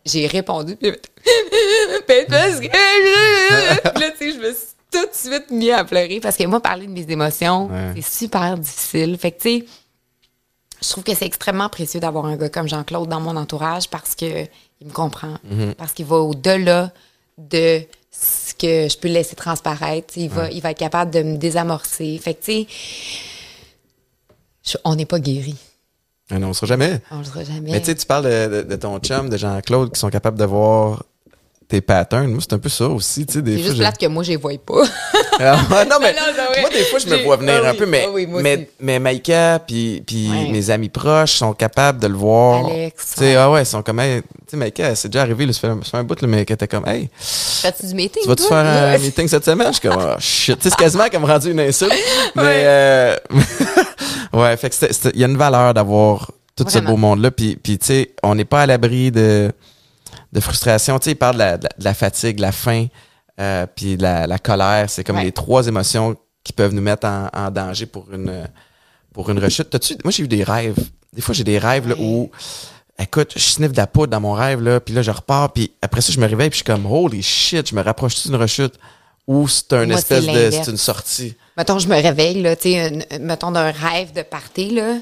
j'ai 0.05 0.27
répondu. 0.27 0.77
Parce 0.81 2.59
que. 2.61 2.67
Puis 2.67 4.01
là, 4.01 4.11
tu 4.11 4.17
sais, 4.17 4.31
je 4.31 4.39
me 4.39 4.53
suis 4.53 4.74
tout 5.01 5.05
de 5.07 5.13
suite 5.15 5.51
mis 5.51 5.71
à 5.71 5.83
pleurer 5.83 6.19
parce 6.19 6.37
que 6.37 6.43
moi, 6.45 6.59
parler 6.61 6.87
de 6.87 6.91
mes 6.91 7.05
émotions, 7.09 7.67
Ouais. 7.67 7.93
c'est 7.95 8.05
super 8.25 8.57
difficile. 8.57 9.17
Fait 9.17 9.31
que, 9.31 9.41
tu 9.41 9.59
sais, 9.59 9.65
je 10.81 10.89
trouve 10.89 11.03
que 11.03 11.15
c'est 11.15 11.25
extrêmement 11.25 11.69
précieux 11.69 11.99
d'avoir 11.99 12.25
un 12.25 12.35
gars 12.37 12.49
comme 12.49 12.67
Jean-Claude 12.67 13.09
dans 13.09 13.19
mon 13.21 13.35
entourage 13.35 13.89
parce 13.89 14.15
que 14.15 14.43
il 14.81 14.87
me 14.87 14.91
comprend, 14.91 15.35
parce 15.77 15.93
qu'il 15.93 16.05
va 16.05 16.17
au-delà 16.17 16.91
de 17.37 17.81
ce 18.11 18.53
que 18.53 18.87
je 18.89 18.97
peux 18.97 19.07
laisser 19.07 19.35
transparaître. 19.35 20.13
Il 20.17 20.29
va, 20.29 20.49
il 20.51 20.61
va 20.61 20.71
être 20.71 20.77
capable 20.77 21.11
de 21.11 21.21
me 21.23 21.37
désamorcer. 21.37 22.17
Fait 22.21 22.33
que, 22.33 22.43
tu 22.45 22.67
sais, 24.63 24.77
on 24.83 24.95
n'est 24.95 25.05
pas 25.05 25.19
guéri. 25.19 25.55
Ah 26.31 26.39
non, 26.39 26.49
on 26.49 26.53
sera 26.53 26.67
jamais. 26.67 27.01
On 27.11 27.19
le 27.19 27.23
sera 27.23 27.43
jamais. 27.43 27.71
Mais 27.71 27.79
tu 27.79 27.85
sais, 27.87 27.95
tu 27.95 28.05
parles 28.05 28.25
de, 28.25 28.61
de- 28.63 28.67
de 28.67 28.75
ton 28.75 28.97
chum, 28.99 29.29
de 29.29 29.37
Jean-Claude, 29.37 29.91
qui 29.93 29.99
sont 29.99 30.09
capables 30.09 30.39
de 30.39 30.45
voir 30.45 31.03
tes 31.67 31.81
patterns. 31.81 32.27
Moi, 32.31 32.39
c'est 32.41 32.53
un 32.53 32.59
peu 32.59 32.69
ça 32.69 32.87
aussi, 32.87 33.25
tu 33.25 33.33
sais, 33.33 33.41
des 33.41 33.53
c'est 33.53 33.57
fois. 33.57 33.65
juste 33.65 33.75
je- 33.77 33.81
plate 33.81 33.97
que 33.97 34.05
moi, 34.05 34.23
je 34.23 34.29
les 34.31 34.35
vois 34.37 34.51
pas. 34.65 34.83
Ah, 35.37 35.57
non, 35.89 35.97
mais 35.99 36.13
Non, 36.17 36.21
non, 36.37 36.61
moi, 36.61 36.69
des 36.69 36.85
fois, 36.85 36.97
je 36.99 37.07
me 37.07 37.23
vois 37.23 37.35
venir 37.35 37.59
ah 37.61 37.67
un 37.67 37.71
oui, 37.73 37.77
peu, 37.77 37.85
mais, 37.85 38.05
ah 38.07 38.11
oui, 38.13 38.25
mais, 38.29 38.69
mais 38.79 38.99
Maïka 38.99 39.59
puis, 39.67 40.01
puis 40.07 40.29
Ouais. 40.29 40.49
mes 40.49 40.69
amis 40.69 40.87
proches 40.87 41.33
sont 41.33 41.53
capables 41.53 41.99
de 41.99 42.07
le 42.07 42.13
voir. 42.15 42.67
Alex, 42.67 43.15
ouais. 43.19 43.35
ah 43.35 43.51
ouais, 43.51 43.63
ils 43.63 43.65
sont 43.65 43.81
comme, 43.83 43.99
hey, 43.99 44.21
tu 44.21 44.27
sais, 44.51 44.55
Maïka, 44.57 44.95
c'est 44.95 45.09
déjà 45.09 45.23
arrivé, 45.23 45.45
là, 45.45 45.51
ça 45.51 45.59
fait, 45.59 45.67
un- 45.67 45.79
ça 45.83 45.91
fait 45.91 45.97
un 45.97 46.03
bout, 46.05 46.21
là, 46.21 46.27
mais 46.29 46.45
qu'elle 46.45 46.53
était 46.55 46.69
comme, 46.69 46.87
hey, 46.87 47.09
Fais-tu 47.19 47.85
du 47.87 47.95
meeting? 47.95 48.21
tu 48.23 48.29
vas-tu 48.29 48.43
faire 48.43 48.57
un 48.65 48.97
meeting 48.99 49.27
cette 49.27 49.43
semaine? 49.43 49.67
Je 49.73 49.79
suis 49.79 49.89
comme, 49.89 49.99
oh 50.01 50.15
shit. 50.19 50.57
C'est 50.61 50.73
quasiment 50.75 51.09
comme 51.11 51.25
rendu 51.25 51.51
une 51.51 51.59
insulte. 51.59 51.91
Mais, 52.35 52.41
Ouais. 52.41 52.63
euh, 52.63 53.15
ouais, 54.33 54.55
fait 54.57 54.69
que 54.69 54.75
il 55.13 55.19
y 55.19 55.23
a 55.23 55.27
une 55.27 55.37
valeur 55.37 55.73
d'avoir 55.73 56.31
tout 56.55 56.65
ce 56.69 56.79
beau 56.79 56.95
monde-là. 56.97 57.31
Puis, 57.31 57.57
puis 57.61 57.77
tu 57.77 57.85
sais, 57.87 58.11
on 58.23 58.35
n'est 58.35 58.45
pas 58.45 58.61
à 58.61 58.65
l'abri 58.65 59.11
de, 59.11 59.51
de 60.35 60.39
frustration. 60.39 60.99
Tu 60.99 61.05
sais, 61.05 61.11
il 61.11 61.15
parle 61.15 61.35
de 61.35 61.39
la, 61.39 61.57
de 61.57 61.63
la- 61.63 61.69
de 61.79 61.83
la 61.83 61.93
fatigue, 61.95 62.39
la 62.39 62.51
faim, 62.51 62.87
euh, 63.39 63.65
puis 63.75 63.97
de 63.97 64.03
la, 64.03 64.27
la 64.27 64.37
colère. 64.37 64.89
C'est 64.89 65.03
comme 65.03 65.15
Ouais. 65.17 65.23
les 65.23 65.31
trois 65.31 65.65
émotions 65.67 66.15
qui 66.43 66.53
peuvent 66.53 66.73
nous 66.73 66.81
mettre 66.81 67.07
en, 67.07 67.29
en 67.33 67.49
danger 67.49 67.85
pour 67.87 68.05
une, 68.13 68.47
pour 69.13 69.29
une 69.31 69.39
rechute. 69.39 69.69
T'as-tu- 69.69 69.97
moi, 70.03 70.11
j'ai 70.11 70.23
eu 70.23 70.27
des 70.27 70.43
rêves. 70.43 70.75
Des 71.13 71.21
fois, 71.21 71.33
j'ai 71.33 71.43
des 71.45 71.57
rêves 71.57 71.87
là, 71.87 71.95
où, 71.97 72.29
écoute, 72.99 73.31
je 73.35 73.39
sniffe 73.41 73.71
de 73.71 73.77
la 73.77 73.87
poudre 73.87 74.11
dans 74.11 74.19
mon 74.21 74.33
rêve, 74.33 74.61
là, 74.61 74.79
puis 74.81 74.93
là, 74.93 75.01
je 75.01 75.11
repars, 75.11 75.51
puis 75.53 75.71
après 75.81 76.01
ça, 76.01 76.11
je 76.11 76.19
me 76.19 76.27
réveille, 76.27 76.49
puis 76.49 76.59
je 76.59 76.63
suis 76.65 76.71
comme, 76.71 76.85
holy 76.85 77.23
shit, 77.23 77.69
je 77.69 77.73
me 77.75 77.81
rapproche 77.81 78.21
d'une 78.23 78.35
rechute? 78.35 78.73
Ou 79.27 79.47
c'est 79.47 79.73
un 79.73 79.89
espèce 79.89 80.25
de. 80.27 80.51
C'est 80.51 80.69
une 80.69 80.77
sortie? 80.77 81.35
Mettons, 81.57 81.79
je 81.79 81.87
me 81.87 81.95
réveille, 81.95 82.41
là, 82.43 82.55
tu 82.55 82.69
mettons 83.21 83.49
d'un 83.51 83.71
rêve 83.71 84.11
de 84.13 84.21
party, 84.21 84.71
là. 84.71 84.97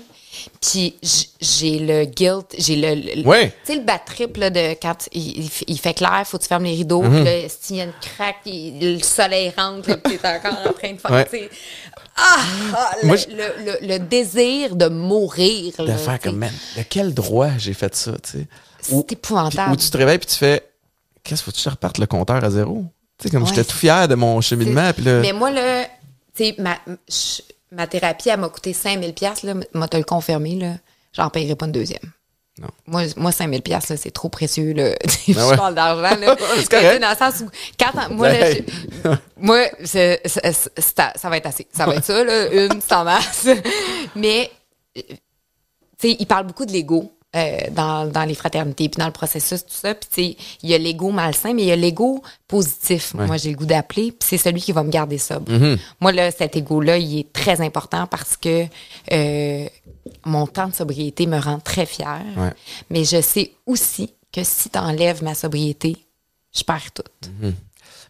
Puis 0.61 0.95
j'ai 1.41 1.79
le 1.79 2.05
guilt, 2.05 2.55
j'ai 2.57 2.75
le. 2.75 2.95
le- 3.21 3.27
Ouais. 3.27 3.53
Tu 3.65 3.73
sais, 3.73 3.79
le 3.79 3.83
bad 3.85 4.01
trip, 4.05 4.37
là, 4.37 4.49
de 4.49 4.73
quand 4.81 5.07
il, 5.13 5.49
fait 5.79 5.93
clair, 5.93 6.23
faut 6.25 6.37
que 6.37 6.43
tu 6.43 6.47
fermes 6.49 6.63
les 6.63 6.75
rideaux, 6.75 7.01
puis 7.01 7.23
là, 7.23 7.31
s'il 7.49 7.75
y 7.77 7.81
a 7.81 7.83
une 7.85 7.93
craque, 8.01 8.37
il- 8.45 8.95
le 8.97 8.99
soleil 9.03 9.51
rentre, 9.55 9.95
puis 10.01 10.17
t'es 10.17 10.27
encore 10.27 10.57
en 10.67 10.73
train 10.73 10.93
de 10.93 10.97
faire, 10.99 11.11
Ouais. 11.11 11.25
tu 11.25 11.31
sais. 11.37 11.49
Ah! 12.15 12.37
ah, 12.75 12.95
le, 13.01 13.07
Moi, 13.07 13.15
je- 13.17 13.27
le, 13.27 13.65
le- 13.81 13.87
le 13.87 13.99
désir 13.99 14.75
de 14.75 14.87
mourir, 14.87 15.73
De 15.79 15.83
là, 15.85 15.97
faire 15.97 16.19
comme, 16.19 16.37
man, 16.37 16.51
de 16.77 16.83
quel 16.89 17.13
droit 17.13 17.49
j'ai 17.57 17.73
fait 17.73 17.95
ça, 17.95 18.11
tu 18.23 18.31
sais? 18.39 18.47
C'est 18.81 18.93
Ou- 18.93 19.05
épouvantable. 19.09 19.71
où 19.71 19.75
tu 19.75 19.89
te 19.89 19.97
réveilles, 19.97 20.17
puis 20.19 20.27
tu 20.27 20.35
fais, 20.35 20.61
qu'est-ce 21.23 21.41
que 21.41 21.45
faut 21.45 21.51
que 21.51 21.57
tu 21.57 21.69
reparte 21.69 21.97
le 21.99 22.05
compteur 22.05 22.43
à 22.43 22.49
zéro? 22.49 22.85
Tu 23.17 23.23
sais, 23.23 23.29
comme 23.31 23.43
Ouais, 23.43 23.49
j'étais 23.49 23.63
tout 23.63 23.77
fier 23.77 24.07
de 24.07 24.15
mon 24.15 24.41
cheminement, 24.41 24.91
puis 24.93 25.05
là. 25.05 25.21
Mais 25.21 25.31
moi, 25.33 25.49
là, 25.51 25.85
tu 26.35 26.43
sais, 26.45 26.55
ma, 26.59 26.77
ma 27.73 27.87
thérapie, 27.87 28.29
elle 28.29 28.39
m'a 28.39 28.49
coûté 28.49 28.73
5000 28.73 29.13
pièces 29.13 29.43
là, 29.43 29.53
moi, 29.73 29.87
te 29.87 29.97
le 29.97 30.03
confirmer, 30.03 30.55
là, 30.55 30.73
j'en 31.13 31.29
paierai 31.29 31.55
pas 31.55 31.65
une 31.65 31.71
deuxième. 31.71 32.01
Non. 32.59 32.67
Moi, 32.85 33.01
moi 33.17 33.31
5000 33.31 33.63
pièces 33.63 33.89
là, 33.89 33.97
c'est 33.97 34.11
trop 34.11 34.29
précieux, 34.29 34.73
là. 34.73 34.89
je 35.27 35.33
Ah 35.39 35.47
ouais. 35.47 35.57
parle 35.57 35.73
d'argent, 35.75 36.17
là. 36.19 36.35
C'est. 36.69 36.99
Dans 36.99 37.09
le 37.09 37.15
sens 37.17 37.41
où, 37.41 37.49
quand, 37.79 38.09
moi, 38.11 38.29
là, 38.29 38.49
Hey. 38.51 38.65
je- 39.03 39.09
moi, 39.37 39.65
ça 39.83 41.29
va 41.29 41.37
être 41.37 41.47
assez. 41.47 41.67
Ça 41.73 41.85
va 41.87 41.95
être 41.95 42.05
ça, 42.05 42.23
là, 42.23 42.51
une 42.53 42.79
sans 42.81 43.03
masse. 43.03 43.47
Mais, 44.15 44.51
tu 44.95 45.01
sais, 45.99 46.15
il 46.19 46.25
parle 46.27 46.45
beaucoup 46.45 46.65
de 46.67 46.71
l'ego. 46.71 47.11
Euh, 47.35 47.57
dans, 47.71 48.05
dans 48.11 48.23
les 48.25 48.35
fraternités, 48.35 48.89
puis 48.89 48.99
dans 48.99 49.05
le 49.07 49.11
processus, 49.11 49.65
tout 49.65 49.73
ça. 49.73 49.95
Puis, 49.95 50.09
tu 50.09 50.15
sais, 50.15 50.37
il 50.61 50.69
y 50.69 50.73
a 50.73 50.77
l'ego 50.77 51.11
malsain, 51.11 51.53
mais 51.53 51.63
il 51.63 51.67
y 51.67 51.71
a 51.71 51.75
l'ego 51.75 52.21
positif. 52.47 53.15
Ouais. 53.15 53.25
Moi, 53.25 53.37
j'ai 53.37 53.49
le 53.51 53.55
goût 53.57 53.65
d'appeler, 53.65 54.11
puis 54.11 54.27
c'est 54.29 54.37
celui 54.37 54.61
qui 54.61 54.71
va 54.71 54.83
me 54.83 54.91
garder 54.91 55.17
sobre. 55.17 55.51
Mhm. 55.51 55.77
Moi, 55.99 56.11
là, 56.11 56.29
cet 56.31 56.55
ego-là, 56.55 56.97
il 56.97 57.19
est 57.19 57.33
très 57.33 57.59
important 57.61 58.05
parce 58.07 58.37
que 58.37 58.65
euh, 59.11 59.65
mon 60.25 60.45
temps 60.47 60.67
de 60.67 60.75
sobriété 60.75 61.25
me 61.25 61.39
rend 61.39 61.59
très 61.59 61.85
fière. 61.85 62.21
Ouais. 62.37 62.53
Mais 62.89 63.03
je 63.03 63.19
sais 63.21 63.51
aussi 63.65 64.13
que 64.31 64.43
si 64.43 64.69
tu 64.69 64.77
enlèves 64.79 65.23
ma 65.23 65.33
sobriété, 65.35 65.97
je 66.55 66.63
perds 66.63 66.91
tout. 66.93 67.03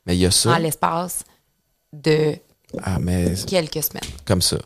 Mais 0.05 0.15
il 0.17 0.19
y 0.19 0.26
a 0.26 0.32
ça. 0.32 0.51
En 0.51 0.57
l'espace 0.57 1.24
de 1.93 2.36
Ah, 2.82 2.97
mais 2.99 3.34
quelques 3.47 3.84
semaines. 3.84 4.03
comme 4.26 4.41
ça. 4.41 4.57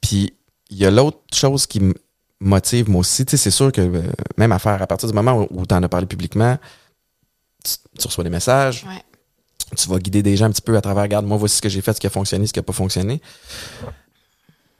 Puis 0.00 0.32
il 0.70 0.78
y 0.78 0.84
a 0.86 0.90
l'autre 0.90 1.18
chose 1.32 1.66
qui 1.66 1.78
me 1.80 1.94
motive 2.40 2.88
moi 2.88 3.00
aussi. 3.00 3.24
Tu 3.26 3.32
sais, 3.32 3.36
c'est 3.36 3.50
sûr 3.50 3.70
que 3.72 3.80
euh, 3.80 4.02
même 4.38 4.52
affaire, 4.52 4.80
à 4.82 4.86
partir 4.86 5.08
du 5.08 5.14
moment 5.14 5.46
où, 5.50 5.66
tu 5.66 5.74
en 5.74 5.82
as 5.82 5.88
parlé 5.88 6.06
publiquement, 6.06 6.56
tu, 7.64 7.72
tu 7.98 8.06
reçois 8.06 8.24
des 8.24 8.30
messages, 8.30 8.84
Ouais. 8.86 9.02
tu 9.76 9.88
vas 9.88 9.98
guider 9.98 10.22
des 10.22 10.36
gens 10.36 10.46
un 10.46 10.50
petit 10.50 10.62
peu 10.62 10.76
à 10.76 10.80
travers, 10.80 11.02
regarde, 11.02 11.26
moi, 11.26 11.36
voici 11.36 11.56
ce 11.56 11.62
que 11.62 11.68
j'ai 11.68 11.80
fait, 11.82 11.92
ce 11.92 12.00
qui 12.00 12.06
a 12.06 12.10
fonctionné, 12.10 12.46
ce 12.46 12.52
qui 12.52 12.58
n'a 12.58 12.62
pas 12.64 12.72
fonctionné. 12.72 13.20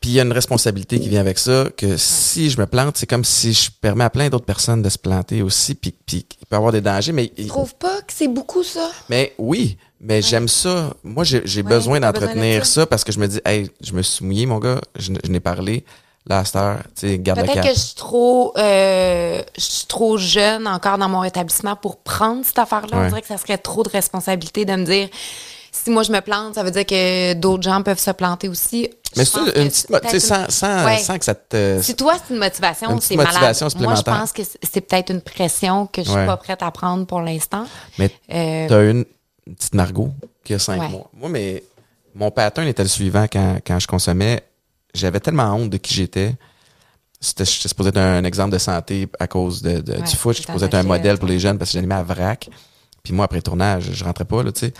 Puis 0.00 0.10
il 0.10 0.12
y 0.14 0.20
a 0.20 0.22
une 0.22 0.32
responsabilité 0.32 0.98
qui 0.98 1.10
vient 1.10 1.20
avec 1.20 1.38
ça, 1.38 1.66
que 1.76 1.98
si 1.98 2.48
je 2.48 2.58
me 2.58 2.64
plante, 2.66 2.96
c'est 2.96 3.06
comme 3.06 3.22
si 3.24 3.52
je 3.52 3.70
permets 3.82 4.04
à 4.04 4.08
plein 4.08 4.30
d'autres 4.30 4.46
personnes 4.46 4.80
de 4.80 4.88
se 4.88 4.96
planter 4.96 5.42
aussi, 5.42 5.74
puis, 5.74 5.92
puis 6.06 6.24
il 6.40 6.46
peut 6.46 6.54
y 6.54 6.56
avoir 6.56 6.72
des 6.72 6.80
dangers, 6.80 7.12
mais, 7.12 7.28
Tu 7.28 7.44
trouves 7.46 7.74
pas 7.74 8.00
que 8.00 8.12
c'est 8.14 8.28
beaucoup 8.28 8.62
ça? 8.64 8.90
mais 9.10 9.34
oui, 9.36 9.76
mais 10.00 10.22
j'aime 10.22 10.48
ça. 10.48 10.94
Moi, 11.04 11.24
j'ai 11.24 11.42
Ouais, 11.44 11.62
besoin 11.68 12.00
d'entretenir 12.00 12.60
de 12.60 12.64
ça. 12.64 12.72
ça. 12.80 12.86
parce 12.86 13.04
que 13.04 13.12
je 13.12 13.18
me 13.18 13.28
dis, 13.28 13.40
hey, 13.44 13.68
je 13.82 13.92
me 13.92 14.00
suis 14.00 14.24
mouillé, 14.24 14.46
mon 14.46 14.58
gars, 14.58 14.80
je, 14.98 15.12
je 15.22 15.30
n'ai 15.30 15.40
parlé, 15.40 15.84
là, 16.26 16.42
tu 16.44 17.18
Peut-être 17.18 17.60
que 17.62 17.74
je 17.74 17.78
suis 17.78 17.94
trop, 17.94 18.52
euh, 18.56 19.42
je 19.56 19.60
suis 19.62 19.86
trop 19.86 20.16
jeune 20.18 20.66
encore 20.66 20.98
dans 20.98 21.08
mon 21.08 21.20
rétablissement 21.20 21.76
pour 21.76 21.96
prendre 21.98 22.44
cette 22.44 22.58
affaire-là. 22.58 22.96
Ouais. 22.98 23.04
On 23.06 23.08
dirait 23.08 23.22
que 23.22 23.26
ça 23.28 23.38
serait 23.38 23.58
trop 23.58 23.82
de 23.82 23.88
responsabilité 23.88 24.64
de 24.64 24.74
me 24.76 24.84
dire 24.84 25.08
si 25.72 25.88
moi 25.90 26.02
je 26.02 26.12
me 26.12 26.20
plante, 26.20 26.56
ça 26.56 26.62
veut 26.62 26.70
dire 26.72 26.84
que 26.84 27.32
d'autres 27.34 27.62
gens 27.62 27.82
peuvent 27.82 27.98
se 27.98 28.10
planter 28.10 28.48
aussi. 28.48 28.90
Mais 29.16 29.24
c'est 29.24 29.38
une 29.40 29.68
petite, 29.68 29.88
tu 30.10 30.20
sans, 30.20 30.48
sans, 30.50 30.84
Ouais. 30.84 30.98
sans 30.98 31.18
que 31.18 31.24
ça 31.24 31.34
te. 31.34 31.80
Si 31.82 31.94
toi, 31.96 32.14
c'est 32.26 32.34
une 32.34 32.38
motivation, 32.40 33.00
c'est 33.00 33.16
malade. 33.16 33.32
motivation 33.34 33.68
Moi, 33.78 33.94
je 33.96 34.02
pense 34.02 34.32
que 34.32 34.42
c'est- 34.44 34.80
peut-être 34.80 35.10
une 35.10 35.20
pression 35.20 35.86
que 35.86 36.02
je 36.02 36.08
suis 36.10 36.16
Ouais. 36.18 36.26
pas 36.26 36.36
prête 36.36 36.62
à 36.62 36.70
prendre 36.70 37.06
pour 37.06 37.20
l'instant. 37.20 37.64
Mais 37.98 38.10
Euh, 38.32 38.68
t'as 38.68 38.82
une, 38.90 39.04
une 39.46 39.54
petite 39.56 39.74
Margot 39.74 40.10
qui 40.44 40.54
a 40.54 40.58
cinq 40.58 40.90
mois. 40.90 41.08
Moi, 41.14 41.28
mais 41.28 41.64
mon 42.14 42.30
pattern 42.30 42.66
était 42.68 42.82
le 42.82 42.88
suivant 42.88 43.26
quand, 43.32 43.58
quand 43.66 43.78
je 43.80 43.86
consommais. 43.88 44.42
J'avais 44.94 45.20
tellement 45.20 45.54
honte 45.54 45.70
de 45.70 45.76
qui 45.76 45.94
j'étais. 45.94 46.34
C'était 47.20 47.44
supposé 47.44 47.90
être 47.90 47.98
un 47.98 48.24
exemple 48.24 48.52
de 48.52 48.58
santé 48.58 49.08
à 49.18 49.26
cause 49.26 49.60
de, 49.62 49.80
de- 49.80 49.92
Ouais, 49.92 50.02
du 50.02 50.16
foot. 50.16 50.36
Je 50.36 50.42
supposé 50.42 50.64
être 50.66 50.74
un 50.74 50.82
modèle 50.82 51.18
pour 51.18 51.28
les 51.28 51.38
jeunes 51.38 51.58
parce 51.58 51.70
que 51.70 51.74
j'animais 51.74 51.94
à 51.96 52.02
vrac. 52.02 52.48
Puis 53.02 53.12
moi, 53.12 53.24
après 53.26 53.38
le 53.38 53.42
tournage, 53.42 53.90
je 53.92 54.04
rentrais 54.04 54.24
pas, 54.24 54.42
là, 54.42 54.52
tu 54.52 54.60
sais. 54.60 54.72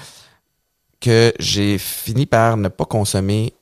Que 1.00 1.32
j'ai 1.38 1.78
fini 1.78 2.26
par 2.26 2.56
ne 2.58 2.68
pas 2.68 2.84
consommer 2.84 3.54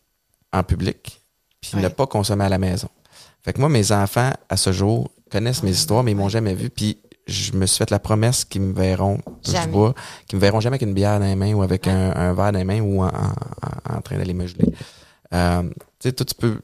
en 0.52 0.62
public, 0.64 1.20
puis 1.60 1.72
Ouais. 1.76 1.82
ne 1.82 1.88
pas 1.88 2.06
consommer 2.06 2.44
à 2.44 2.48
la 2.48 2.58
maison. 2.58 2.88
Fait 3.44 3.52
que 3.52 3.60
moi, 3.60 3.68
mes 3.68 3.92
enfants, 3.92 4.32
à 4.48 4.56
ce 4.56 4.72
jour, 4.72 5.10
connaissent 5.30 5.62
mes 5.62 5.70
histoires, 5.70 6.02
mais 6.02 6.12
ils 6.12 6.16
m'ont 6.16 6.28
jamais 6.28 6.54
vu. 6.54 6.68
Puis 6.70 6.98
je 7.28 7.52
me 7.52 7.66
suis 7.66 7.78
fait 7.78 7.90
la 7.90 7.98
promesse 8.00 8.44
qu'ils 8.44 8.62
me 8.62 8.72
verront, 8.72 9.18
je 9.46 9.68
bois, 9.68 9.94
qu'ils 10.26 10.36
me 10.38 10.40
verront 10.40 10.60
jamais 10.60 10.74
avec 10.74 10.82
une 10.82 10.94
bière 10.94 11.20
dans 11.20 11.26
les 11.26 11.36
mains 11.36 11.52
ou 11.52 11.62
avec 11.62 11.86
un, 11.86 12.10
un 12.16 12.32
verre 12.32 12.52
dans 12.52 12.58
les 12.58 12.64
mains 12.64 12.80
ou 12.80 13.02
en, 13.02 13.08
en- 13.08 13.96
en 13.96 14.00
train 14.00 14.16
d'aller 14.18 14.34
me 14.34 14.46
geler. 14.46 14.64
Euh, 15.34 15.62
tu 15.62 15.74
sais, 16.00 16.12
toi, 16.12 16.24
tu 16.26 16.34
peux, 16.34 16.60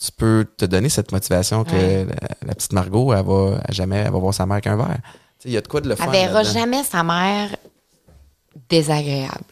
tu 0.00 0.12
peux 0.12 0.46
te 0.56 0.64
donner 0.64 0.88
cette 0.88 1.12
motivation 1.12 1.64
que 1.64 1.72
Ouais. 1.72 2.04
la, 2.04 2.14
la 2.48 2.54
petite 2.54 2.72
Margot, 2.72 3.12
elle 3.12 3.24
va 3.24 3.60
elle 3.68 3.74
jamais, 3.74 3.96
elle 3.98 4.12
va 4.12 4.18
voir 4.18 4.32
sa 4.34 4.46
mère 4.46 4.60
qu'un 4.60 4.76
verre. 4.76 4.96
Tu 4.96 5.02
sais, 5.44 5.48
il 5.50 5.52
y 5.52 5.56
a 5.56 5.60
de 5.60 5.68
quoi 5.68 5.80
de 5.80 5.88
le 5.88 5.92
elle 5.98 6.04
fun. 6.04 6.10
verra 6.10 6.42
jamais 6.42 6.82
sa 6.84 7.02
mère 7.02 7.54
désagréable. 8.68 9.44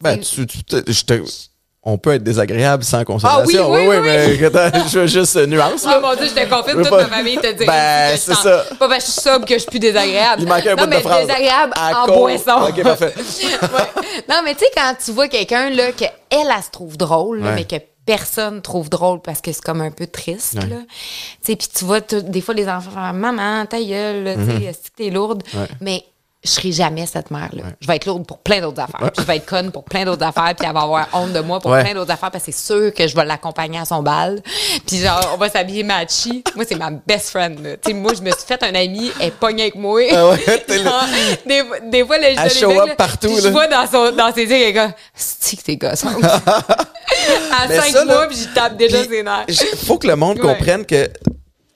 Ben, 0.00 0.18
tu, 0.20 0.46
tu 0.46 0.58
je 0.86 1.04
te- 1.04 1.24
on 1.82 1.96
peut 1.96 2.12
être 2.14 2.22
désagréable 2.22 2.84
sans 2.84 3.04
consommation. 3.04 3.64
Ah 3.64 3.70
oui, 3.70 3.86
oui, 3.88 3.96
oui. 3.96 4.38
mais 4.40 4.44
attends, 4.44 4.86
je 4.88 4.98
veux 4.98 5.06
juste 5.06 5.36
nuance. 5.46 5.84
Oh 5.86 5.88
là. 5.88 6.00
mon 6.00 6.14
dieu, 6.14 6.26
j'étais 6.26 6.46
confite, 6.48 6.74
toute 6.74 6.90
pas- 6.90 7.02
ma 7.02 7.08
famille 7.08 7.36
te 7.38 7.52
dirait 7.52 7.66
Ben, 7.66 8.16
c'est 8.18 8.34
ça. 8.34 8.64
Pas 8.78 8.88
parce 8.88 9.04
que 9.04 9.06
je 9.06 9.12
suis 9.12 9.20
sobre 9.22 9.46
que 9.46 9.54
je 9.54 9.58
suis 9.60 9.70
plus 9.70 9.78
désagréable. 9.78 10.42
Il 10.42 10.48
manquait 10.48 10.70
un 10.70 10.76
non, 10.76 10.82
bout 10.84 10.90
mais 10.90 10.96
de 10.96 11.00
phrase. 11.02 11.26
désagréable 11.26 11.72
À 11.76 12.02
en 12.02 12.06
cause- 12.06 12.16
boisson. 12.16 12.68
Ok, 12.68 12.82
parfait. 12.82 13.14
Ouais. 13.62 14.02
Non, 14.28 14.36
mais 14.44 14.54
tu 14.54 14.60
sais, 14.60 14.70
quand 14.76 14.94
tu 15.02 15.12
vois 15.12 15.28
quelqu'un, 15.28 15.70
là, 15.70 15.92
qu'elle, 15.92 16.12
elle, 16.30 16.48
elle 16.54 16.62
se 16.62 16.70
trouve 16.70 16.96
drôle, 16.96 17.40
là, 17.40 17.50
Ouais. 17.50 17.54
mais 17.54 17.64
que 17.64 17.76
personne 18.04 18.60
trouve 18.60 18.90
drôle 18.90 19.20
parce 19.22 19.40
que 19.40 19.52
c'est 19.52 19.62
comme 19.62 19.80
un 19.80 19.90
peu 19.90 20.06
triste, 20.06 20.54
Ouais. 20.54 20.68
là. 20.68 20.76
Tu 20.88 21.52
sais, 21.52 21.56
puis 21.56 21.68
tu 21.74 21.84
vois, 21.84 22.00
des 22.00 22.40
fois, 22.40 22.54
les 22.54 22.68
enfants 22.68 22.90
font 22.94 23.12
«Maman, 23.14 23.64
ta 23.66 23.80
gueule, 23.80 24.24
là, 24.24 24.34
tu 24.34 24.44
sais, 24.44 24.64
est-ce 24.64 24.90
que 24.90 24.96
t'es 24.96 25.10
lourde? 25.10 25.42
Ouais. 25.54 25.66
Mais 25.80 26.02
je 26.42 26.50
serai 26.50 26.72
jamais 26.72 27.04
cette 27.06 27.30
mère-là. 27.30 27.64
Je 27.80 27.86
vais 27.86 27.96
être 27.96 28.06
lourde 28.06 28.26
pour 28.26 28.38
plein 28.38 28.60
d'autres 28.62 28.80
affaires. 28.80 29.12
Puis 29.12 29.20
je 29.22 29.26
vais 29.26 29.36
être 29.36 29.44
conne 29.46 29.70
pour 29.70 29.84
plein 29.84 30.06
d'autres 30.06 30.24
affaires. 30.24 30.54
Puis 30.56 30.66
elle 30.66 30.72
va 30.74 30.80
avoir 30.82 31.06
honte 31.12 31.32
de 31.34 31.40
moi 31.40 31.60
pour 31.60 31.70
Ouais. 31.70 31.82
plein 31.84 31.92
d'autres 31.92 32.10
affaires 32.12 32.30
parce 32.30 32.44
que 32.44 32.50
c'est 32.50 32.58
sûr 32.66 32.94
que 32.94 33.06
je 33.06 33.14
vais 33.14 33.26
l'accompagner 33.26 33.78
à 33.78 33.84
son 33.84 34.02
bal. 34.02 34.40
Puis 34.86 34.98
genre, 35.00 35.20
on 35.34 35.36
va 35.36 35.50
s'habiller 35.50 35.82
matchy. 35.82 36.42
Moi, 36.56 36.64
c'est 36.66 36.76
ma 36.76 36.90
best 36.90 37.28
friend. 37.30 37.62
là. 37.62 37.76
Tu 37.76 37.90
sais, 37.90 37.92
moi, 37.94 38.12
je 38.14 38.22
me 38.22 38.30
suis 38.30 38.44
fait 38.46 38.62
un 38.62 38.74
ami, 38.74 39.12
elle 39.20 39.26
est 39.26 39.30
pognée 39.32 39.64
avec 39.64 39.74
moi. 39.74 40.00
Ah 40.12 40.28
ouais, 40.30 40.64
t'es 40.66 40.78
là. 40.78 40.84
Genre, 40.84 41.04
des, 41.46 41.62
fois- 41.64 41.80
des 41.80 42.04
fois, 42.06 42.18
là, 42.18 42.32
je 42.34 42.40
Elle 42.40 42.50
show 42.50 42.70
les 42.70 42.78
up 42.78 42.96
partout, 42.96 43.26
puis 43.28 43.36
là. 43.36 43.42
Je 43.42 43.48
vois 43.48 43.66
dans, 43.66 43.86
son, 43.86 44.10
dans 44.16 44.32
ses 44.32 44.44
yeux, 44.44 44.56
il 44.56 44.62
est 44.62 44.72
comme, 44.74 44.92
c'est 45.14 45.56
que 45.56 45.62
t'es 45.62 45.76
gossante. 45.76 46.24
à 46.24 47.66
Mais 47.68 47.78
cinq 47.80 47.90
ça, 47.92 48.04
mois, 48.04 48.26
puis 48.28 48.36
j'y 48.38 48.48
tape 48.54 48.76
déjà 48.76 49.04
ses 49.04 49.22
nerfs. 49.22 49.44
faut 49.84 49.98
que 49.98 50.06
le 50.06 50.16
monde 50.16 50.38
comprenne 50.38 50.86
que 50.86 51.10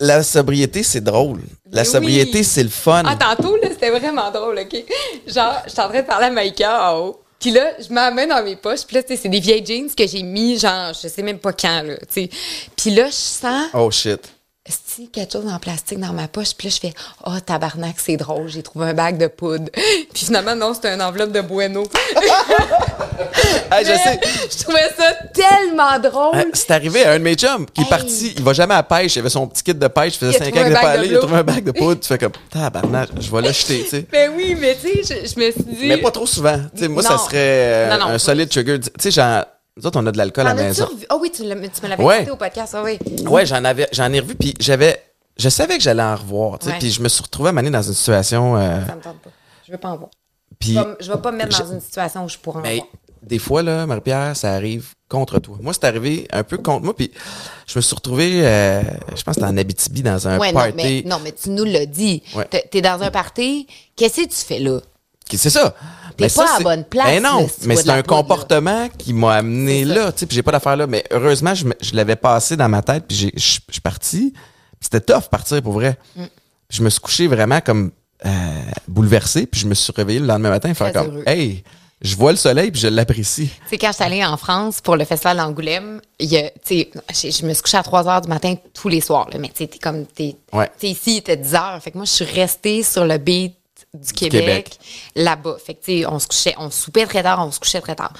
la 0.00 0.22
sobriété, 0.22 0.82
c'est 0.82 1.00
drôle. 1.00 1.40
La 1.70 1.84
sobriété, 1.84 2.42
c'est 2.42 2.62
le 2.62 2.68
fun. 2.68 3.02
Ah, 3.06 3.16
tantôt, 3.16 3.56
là, 3.56 3.68
c'était 3.70 3.90
vraiment 3.90 4.30
drôle, 4.30 4.58
OK? 4.60 4.84
Genre, 5.26 5.62
je 5.66 5.70
suis 5.70 5.80
en 5.80 5.88
train 5.88 6.00
de 6.00 6.06
parler 6.06 6.26
à 6.26 6.30
Maïka 6.30 6.92
en 6.92 6.98
haut. 7.00 7.20
Puis 7.40 7.50
là, 7.50 7.72
je 7.78 7.92
main 7.92 8.26
dans 8.26 8.42
mes 8.42 8.56
poches. 8.56 8.84
Puis 8.86 8.96
là, 8.96 9.02
tu 9.02 9.08
sais, 9.08 9.22
c'est 9.22 9.28
des 9.28 9.40
vieilles 9.40 9.64
jeans 9.64 9.90
que 9.94 10.06
j'ai 10.06 10.22
mis, 10.22 10.58
genre, 10.58 10.92
je 10.94 11.08
sais 11.08 11.22
même 11.22 11.38
pas 11.38 11.52
quand, 11.52 11.82
là, 11.82 11.96
tu 11.98 12.22
sais. 12.22 12.30
Puis 12.76 12.90
là, 12.90 13.08
je 13.08 13.12
sens, 13.12 13.68
Oh 13.74 13.90
shit. 13.90 14.33
Si 14.66 15.08
quelque 15.10 15.32
chose 15.32 15.46
en 15.46 15.58
plastique 15.58 16.00
dans 16.00 16.12
ma 16.12 16.26
poche. 16.28 16.54
Puis 16.56 16.68
là, 16.68 16.74
je 16.74 16.80
fais, 16.88 16.94
oh, 17.26 17.38
tabarnak, 17.44 17.96
c'est 17.98 18.16
drôle, 18.16 18.48
j'ai 18.48 18.62
trouvé 18.62 18.86
un 18.86 18.94
bac 18.94 19.18
de 19.18 19.26
poudre. 19.26 19.70
Puis 19.74 20.24
finalement, 20.26 20.56
non, 20.56 20.72
c'était 20.72 20.94
une 20.94 21.02
enveloppe 21.02 21.32
de 21.32 21.40
Bueno. 21.42 21.84
Ah, 23.70 23.82
je 23.82 23.86
sais. 23.92 24.20
Je 24.50 24.62
trouvais 24.62 24.88
ça 24.96 25.12
tellement 25.32 25.98
drôle. 25.98 26.32
Ah, 26.34 26.44
C'est 26.52 26.70
arrivé 26.70 27.04
à 27.04 27.12
un 27.12 27.18
de 27.18 27.24
mes 27.24 27.34
chums 27.34 27.66
qui 27.66 27.80
est 27.80 27.84
Hey. 27.84 27.90
parti, 27.90 28.34
il 28.36 28.42
va 28.42 28.52
jamais 28.52 28.74
à 28.74 28.78
la 28.78 28.82
pêche, 28.82 29.16
il 29.16 29.20
avait 29.20 29.28
son 29.30 29.46
petit 29.46 29.62
kit 29.62 29.74
de 29.74 29.88
pêche, 29.88 30.14
il 30.14 30.18
faisait 30.18 30.32
Il 30.32 30.36
a 30.36 30.44
5 30.44 30.46
trouvé 30.46 30.60
ans 30.60 30.64
qu'il 30.64 30.74
n'est 30.74 30.80
pas 30.80 30.90
allé, 30.90 31.08
il 31.08 31.16
a 31.16 31.18
trouvé 31.18 31.36
un 31.36 31.42
bac 31.42 31.64
de 31.64 31.70
poudre, 31.72 32.00
tu 32.00 32.08
fais 32.08 32.18
comme, 32.18 32.32
tabarnak, 32.50 33.10
je 33.20 33.30
vais 33.30 33.42
l'acheter, 33.42 33.82
tu 33.84 33.88
sais. 33.90 34.06
Mais 34.12 34.28
oui, 34.28 34.56
mais 34.58 34.76
tu 34.80 35.02
sais, 35.04 35.20
je, 35.24 35.28
je 35.28 35.40
me 35.40 35.50
suis 35.50 35.62
dit. 35.62 35.86
Mais 35.86 35.96
pas 35.98 36.10
trop 36.10 36.26
souvent. 36.26 36.58
Tu 36.74 36.82
sais, 36.82 36.88
moi, 36.88 37.02
ça 37.02 37.18
serait 37.18 37.32
euh, 37.36 37.90
Non, 37.98 38.06
non, 38.06 38.12
un 38.12 38.18
solide 38.18 38.48
trigger. 38.48 38.78
Tu 38.80 38.90
sais, 38.98 39.10
genre, 39.10 39.44
nous 39.76 39.86
autres, 39.86 39.98
on 40.00 40.06
a 40.06 40.12
de 40.12 40.18
l'alcool 40.18 40.46
à 40.46 40.54
la 40.54 40.62
maison. 40.62 40.88
Ah 41.08 41.16
oui, 41.20 41.30
tu, 41.32 41.42
me 41.42 41.48
l'avais 41.88 42.02
Ouais. 42.04 42.30
au 42.30 42.36
podcast, 42.36 42.74
ah 42.78 42.82
oui. 42.84 42.98
Ouais, 43.26 43.44
j'en 43.44 43.64
avais, 43.64 43.88
j'en 43.92 44.12
ai 44.12 44.20
revu, 44.20 44.36
puis 44.36 44.54
j'avais, 44.60 45.02
je 45.36 45.48
savais 45.48 45.76
que 45.78 45.82
j'allais 45.82 46.02
en 46.02 46.14
revoir, 46.14 46.58
tu 46.60 46.68
sais, 46.68 46.76
puis 46.78 46.90
je 46.90 47.02
me 47.02 47.08
suis 47.08 47.22
retrouvé 47.22 47.50
à 47.50 47.52
dans 47.52 47.82
une 47.82 47.94
situation, 47.94 48.56
euh, 48.56 48.86
Ça 48.86 48.94
me 48.94 49.00
tente 49.00 49.18
pas. 49.18 49.30
Je 49.66 49.72
veux 49.72 49.78
pas 49.78 49.88
en 49.90 49.96
voir. 49.96 50.10
puis, 50.60 50.74
Je 50.74 50.78
vais, 50.78 50.96
je 51.00 51.12
vais 51.12 51.18
pas 51.18 51.32
me 51.32 51.38
mettre 51.38 51.58
dans 51.58 51.72
une 51.72 51.80
situation 51.80 52.24
où 52.24 52.28
je 52.28 52.38
pourrais 52.38 52.60
en 52.60 52.62
mais 52.62 52.76
voir. 52.76 52.86
des 53.22 53.38
fois 53.40 53.62
là, 53.64 53.84
Marie-Pierre, 53.86 54.36
ça 54.36 54.52
arrive 54.52 54.92
contre 55.08 55.40
toi. 55.40 55.56
Moi, 55.60 55.72
c'est 55.72 55.84
arrivé 55.84 56.28
un 56.30 56.44
peu 56.44 56.58
contre 56.58 56.84
moi, 56.84 56.94
puis 56.94 57.10
je 57.66 57.76
me 57.76 57.82
suis 57.82 57.96
retrouvé, 57.96 58.46
euh, 58.46 58.80
je 58.82 59.22
pense, 59.22 59.22
que 59.24 59.32
c'était 59.34 59.44
en 59.46 59.56
Abitibi 59.56 60.02
dans 60.02 60.28
un 60.28 60.38
Ouais, 60.38 60.52
non, 60.52 60.60
party. 60.60 60.74
mais, 60.76 61.02
non, 61.04 61.18
mais 61.22 61.32
tu 61.32 61.50
nous 61.50 61.64
l'as 61.64 61.86
dit. 61.86 62.22
Ouais. 62.36 62.46
T'es 62.70 62.80
dans 62.80 63.02
un 63.02 63.10
party. 63.10 63.66
Qu'est-ce 63.96 64.22
que 64.22 64.28
tu 64.28 64.36
fais 64.36 64.60
là? 64.60 64.80
C'est 65.32 65.50
ça. 65.50 65.74
T'es 66.16 66.28
ça, 66.28 66.44
pas 66.44 66.54
à 66.54 66.58
la 66.58 66.64
bonne 66.64 66.84
place, 66.84 67.06
Ben 67.06 67.22
non, 67.22 67.48
si 67.48 67.66
mais 67.66 67.74
c'est 67.76 67.88
un 67.90 67.96
là. 67.96 68.02
comportement 68.04 68.88
qui 68.96 69.12
m'a 69.12 69.34
amené 69.36 69.84
là, 69.84 70.12
tu 70.12 70.20
sais, 70.20 70.26
puis 70.26 70.36
j'ai 70.36 70.42
pas 70.44 70.52
d'affaire 70.52 70.76
là, 70.76 70.86
mais 70.86 71.02
heureusement 71.10 71.54
je, 71.56 71.66
je 71.80 71.94
l'avais 71.96 72.14
passé 72.14 72.56
dans 72.56 72.68
ma 72.68 72.82
tête 72.82 73.04
puis 73.08 73.32
je 73.34 73.40
suis 73.40 73.80
parti. 73.82 74.32
C'était 74.80 75.00
tough 75.00 75.28
partir 75.30 75.60
pour 75.62 75.72
vrai. 75.72 75.96
Mm. 76.14 76.24
Je 76.70 76.82
me 76.82 76.90
suis 76.90 77.00
couché 77.00 77.26
vraiment 77.26 77.60
comme 77.60 77.90
euh, 78.24 78.30
bouleversé, 78.86 79.46
puis 79.46 79.60
je 79.60 79.66
me 79.66 79.74
suis 79.74 79.92
réveillé 79.96 80.20
le 80.20 80.26
lendemain 80.26 80.50
matin 80.50 80.72
faire 80.74 80.92
comme 80.92 81.06
heureux. 81.06 81.24
hey, 81.26 81.64
je 82.00 82.14
vois 82.16 82.30
le 82.32 82.36
soleil 82.36 82.70
puis 82.70 82.80
je 82.80 82.88
l'apprécie. 82.88 83.48
Tu 83.48 83.70
sais, 83.70 83.78
quand 83.78 83.88
je 83.88 83.94
suis 83.94 84.04
allée 84.04 84.24
en 84.24 84.36
France 84.36 84.80
pour 84.82 84.94
le 84.96 85.04
festival 85.04 85.38
d'Angoulême, 85.38 86.00
je 86.20 87.44
me 87.44 87.52
suis 87.52 87.62
couchée 87.62 87.76
à 87.78 87.82
3 87.82 88.08
heures 88.08 88.20
du 88.20 88.28
matin 88.28 88.54
tous 88.72 88.88
les 88.88 89.00
soirs, 89.00 89.28
là, 89.32 89.38
mais 89.38 89.48
tu 89.48 89.54
sais, 89.56 89.66
t'es 89.66 89.78
comme, 89.78 90.06
t'es, 90.06 90.36
Ouais. 90.52 90.70
ici, 90.82 91.16
était 91.16 91.36
10 91.36 91.54
heures. 91.54 91.80
Fait 91.82 91.90
que 91.90 91.96
moi, 91.96 92.04
je 92.04 92.12
suis 92.12 92.24
restée 92.24 92.82
sur 92.84 93.04
le 93.04 93.18
beat 93.18 93.54
du 93.94 94.12
Québec, 94.12 94.40
Québec. 94.44 94.78
là-bas. 95.14 95.56
Fait 95.64 95.74
que, 95.74 95.84
tu 95.84 96.00
sais, 96.00 96.06
on 96.06 96.18
se 96.18 96.26
couchait, 96.26 96.54
on 96.58 96.70
soupait 96.70 97.06
très 97.06 97.22
tard, 97.22 97.46
on 97.46 97.50
se 97.52 97.60
couchait 97.60 97.80
très 97.80 97.94
tard. 97.94 98.12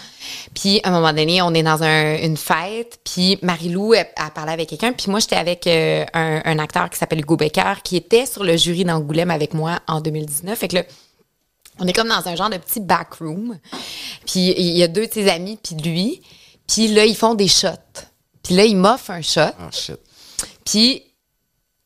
Puis, 0.54 0.80
à 0.84 0.88
un 0.88 0.92
moment 0.92 1.12
donné, 1.12 1.42
on 1.42 1.52
est 1.52 1.62
dans 1.64 1.82
un- 1.82 2.16
une 2.16 2.36
fête, 2.36 3.00
puis 3.04 3.38
Marie-Lou, 3.42 3.94
elle, 3.94 4.08
elle 4.16 4.30
parlait 4.32 4.52
avec 4.52 4.68
quelqu'un, 4.68 4.92
puis 4.92 5.10
moi, 5.10 5.18
j'étais 5.20 5.36
avec 5.36 5.66
euh, 5.66 6.04
un, 6.14 6.40
un 6.44 6.58
acteur 6.60 6.88
qui 6.90 6.98
s'appelle 6.98 7.20
Hugo 7.20 7.36
Becker, 7.36 7.74
qui 7.82 7.96
était 7.96 8.24
sur 8.26 8.44
le 8.44 8.56
jury 8.56 8.84
d'Angoulême 8.84 9.30
avec 9.30 9.52
moi 9.52 9.80
en 9.88 10.00
2019. 10.00 10.56
Fait 10.58 10.68
que 10.68 10.76
là, 10.76 10.82
on 11.80 11.86
est 11.88 11.92
comme 11.92 12.08
dans 12.08 12.26
un 12.28 12.36
genre 12.36 12.50
de 12.50 12.56
petit 12.58 12.78
backroom. 12.80 13.58
Puis 14.26 14.54
il 14.56 14.76
y 14.78 14.82
a 14.84 14.88
deux 14.88 15.08
de 15.08 15.12
ses 15.12 15.28
amis, 15.28 15.58
puis 15.60 15.74
lui. 15.74 16.22
Puis 16.68 16.86
là, 16.88 17.04
ils 17.04 17.16
font 17.16 17.34
des 17.34 17.48
shots. 17.48 17.68
Puis 18.44 18.54
là, 18.54 18.64
il 18.64 18.76
m'offre 18.76 19.10
un 19.10 19.22
shot. 19.22 19.40
Oh 19.58 19.64
shit. 19.72 19.98
Puis 20.64 21.02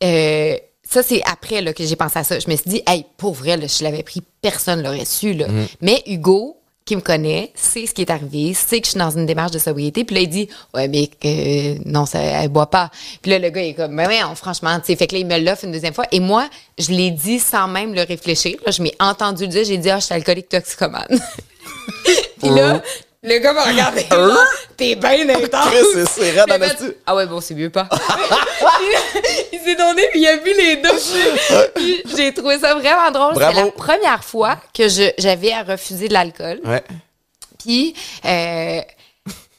euh, 0.04 0.56
ça, 0.88 1.02
c'est 1.02 1.22
après 1.30 1.60
là, 1.60 1.72
que 1.72 1.84
j'ai 1.84 1.96
pensé 1.96 2.18
à 2.18 2.24
ça. 2.24 2.38
Je 2.38 2.48
me 2.48 2.56
suis 2.56 2.70
dit, 2.70 2.82
hey, 2.86 3.04
pour 3.18 3.34
vrai, 3.34 3.56
là, 3.56 3.66
je 3.66 3.84
l'avais 3.84 4.02
pris, 4.02 4.22
personne 4.40 4.82
l'aurait 4.82 5.04
su. 5.04 5.34
Là. 5.34 5.48
Mm. 5.48 5.66
Mais 5.82 6.02
Hugo, 6.06 6.56
qui 6.86 6.96
me 6.96 7.02
connaît, 7.02 7.52
sait 7.54 7.84
ce 7.84 7.92
qui 7.92 8.00
est 8.00 8.10
arrivé, 8.10 8.54
sait 8.54 8.80
que 8.80 8.86
je 8.86 8.92
suis 8.92 8.98
dans 8.98 9.10
une 9.10 9.26
démarche 9.26 9.50
de 9.50 9.58
sobriété. 9.58 10.04
Puis 10.04 10.16
là, 10.16 10.22
il 10.22 10.28
dit, 10.30 10.48
ouais, 10.72 10.88
mais 10.88 11.10
euh, 11.26 11.78
non, 11.84 12.06
ça, 12.06 12.18
elle 12.18 12.48
boit 12.48 12.70
pas. 12.70 12.90
Puis 13.20 13.30
là, 13.30 13.38
le 13.38 13.50
gars, 13.50 13.60
il 13.60 13.68
est 13.68 13.74
comme, 13.74 13.92
mais 13.92 14.06
ouais, 14.06 14.20
franchement, 14.34 14.80
tu 14.80 14.86
sais. 14.86 14.96
Fait 14.96 15.06
que 15.06 15.12
là, 15.12 15.18
il 15.18 15.26
me 15.26 15.38
l'offre 15.38 15.64
une 15.64 15.72
deuxième 15.72 15.92
fois. 15.92 16.06
Et 16.10 16.20
moi, 16.20 16.48
je 16.78 16.90
l'ai 16.90 17.10
dit 17.10 17.38
sans 17.38 17.68
même 17.68 17.92
le 17.92 18.02
réfléchir. 18.02 18.56
Là, 18.64 18.72
je 18.72 18.82
m'ai 18.82 18.94
entendu 18.98 19.42
le 19.42 19.50
dire. 19.50 19.64
J'ai 19.64 19.76
dit, 19.76 19.90
ah, 19.90 19.98
je 19.98 20.06
suis 20.06 20.14
alcoolique 20.14 20.48
toxicomane. 20.48 21.06
Puis 22.40 22.48
là, 22.48 22.82
le 23.22 23.38
gars 23.38 23.52
m'a 23.52 23.64
regardé. 23.64 24.06
genre, 24.10 24.36
T'es 24.76 24.94
bien 24.94 25.28
intense. 25.28 25.72
C'est- 26.14 26.30
raide 26.30 26.50
en 26.50 26.58
fait. 26.58 26.96
Ah 27.06 27.16
ouais, 27.16 27.26
bon, 27.26 27.40
c'est 27.40 27.54
mieux 27.54 27.70
pas. 27.70 27.88
il 29.52 29.58
s'est 29.60 29.74
donné, 29.76 30.02
puis 30.12 30.20
il 30.20 30.26
a 30.26 30.36
vu 30.36 30.52
les 30.56 30.76
deux. 30.76 32.14
J'ai 32.16 32.32
trouvé 32.32 32.58
ça 32.58 32.74
vraiment 32.74 33.10
drôle. 33.10 33.34
C'est 33.36 33.52
la 33.54 33.70
première 33.72 34.22
fois 34.24 34.56
que 34.74 34.88
je- 34.88 35.12
j'avais 35.18 35.52
à 35.52 35.62
refuser 35.62 36.08
de 36.08 36.12
l'alcool. 36.12 36.60
Ouais. 36.64 36.82
Puis, 37.58 37.94
euh, 38.24 38.80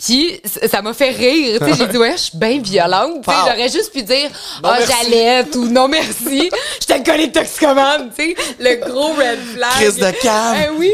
puis 0.02 0.42
ça 0.70 0.82
m'a 0.82 0.94
fait 0.94 1.10
rire. 1.10 1.60
Tu 1.60 1.66
sais, 1.72 1.78
j'ai 1.78 1.88
dit, 1.88 1.98
ouais, 1.98 2.14
je 2.14 2.22
suis 2.24 2.38
bien 2.38 2.60
violente. 2.62 3.24
Tu 3.26 3.32
sais, 3.32 3.38
Wow. 3.38 3.46
J'aurais 3.50 3.70
juste 3.70 3.92
pu 3.92 4.02
dire, 4.02 4.30
ah, 4.64 4.78
merci. 4.80 4.94
j'allais 5.04 5.46
ou 5.58 5.66
non, 5.68 5.88
merci. 5.90 6.50
J'étais 6.80 6.94
alcoolique 6.94 7.34
toxicomane. 7.34 8.10
Tu 8.18 8.34
sais, 8.34 8.36
le 8.60 8.76
gros 8.90 9.10
red 9.14 9.40
flag. 9.56 9.70
Crise 9.72 9.98
de 9.98 10.12
cave. 10.22 10.58
Eh 10.66 10.70
oui, 10.78 10.92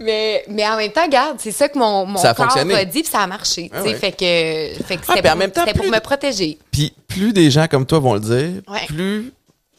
mais, 0.00 0.44
mais 0.48 0.66
en 0.66 0.76
même 0.76 0.90
temps, 0.90 1.04
regarde, 1.04 1.36
c'est 1.40 1.52
ça 1.52 1.68
que 1.68 1.78
mon, 1.78 2.04
mon 2.06 2.18
Ça 2.18 2.34
corps 2.34 2.56
a 2.56 2.84
dit, 2.84 3.02
puis 3.02 3.10
ça 3.10 3.20
a 3.20 3.26
marché. 3.28 3.70
Ah 3.72 3.78
tu 3.78 3.84
sais, 3.84 3.94
ouais. 3.94 3.98
Fait 4.00 4.12
que, 4.12 4.84
fait 4.84 4.96
que 4.96 5.02
Ah, 5.08 5.14
c'était 5.14 5.28
pour, 5.28 5.38
même 5.38 5.50
temps, 5.52 5.60
c'était 5.64 5.72
pour 5.78 5.82
plus- 5.86 5.92
me 5.94 6.00
protéger. 6.00 6.58
Puis 6.72 6.92
plus 7.06 7.32
des 7.32 7.50
gens 7.50 7.66
comme 7.68 7.86
toi 7.86 8.00
vont 8.00 8.14
le 8.14 8.20
dire, 8.20 8.62
Ouais. 8.68 8.86
plus 8.88 9.32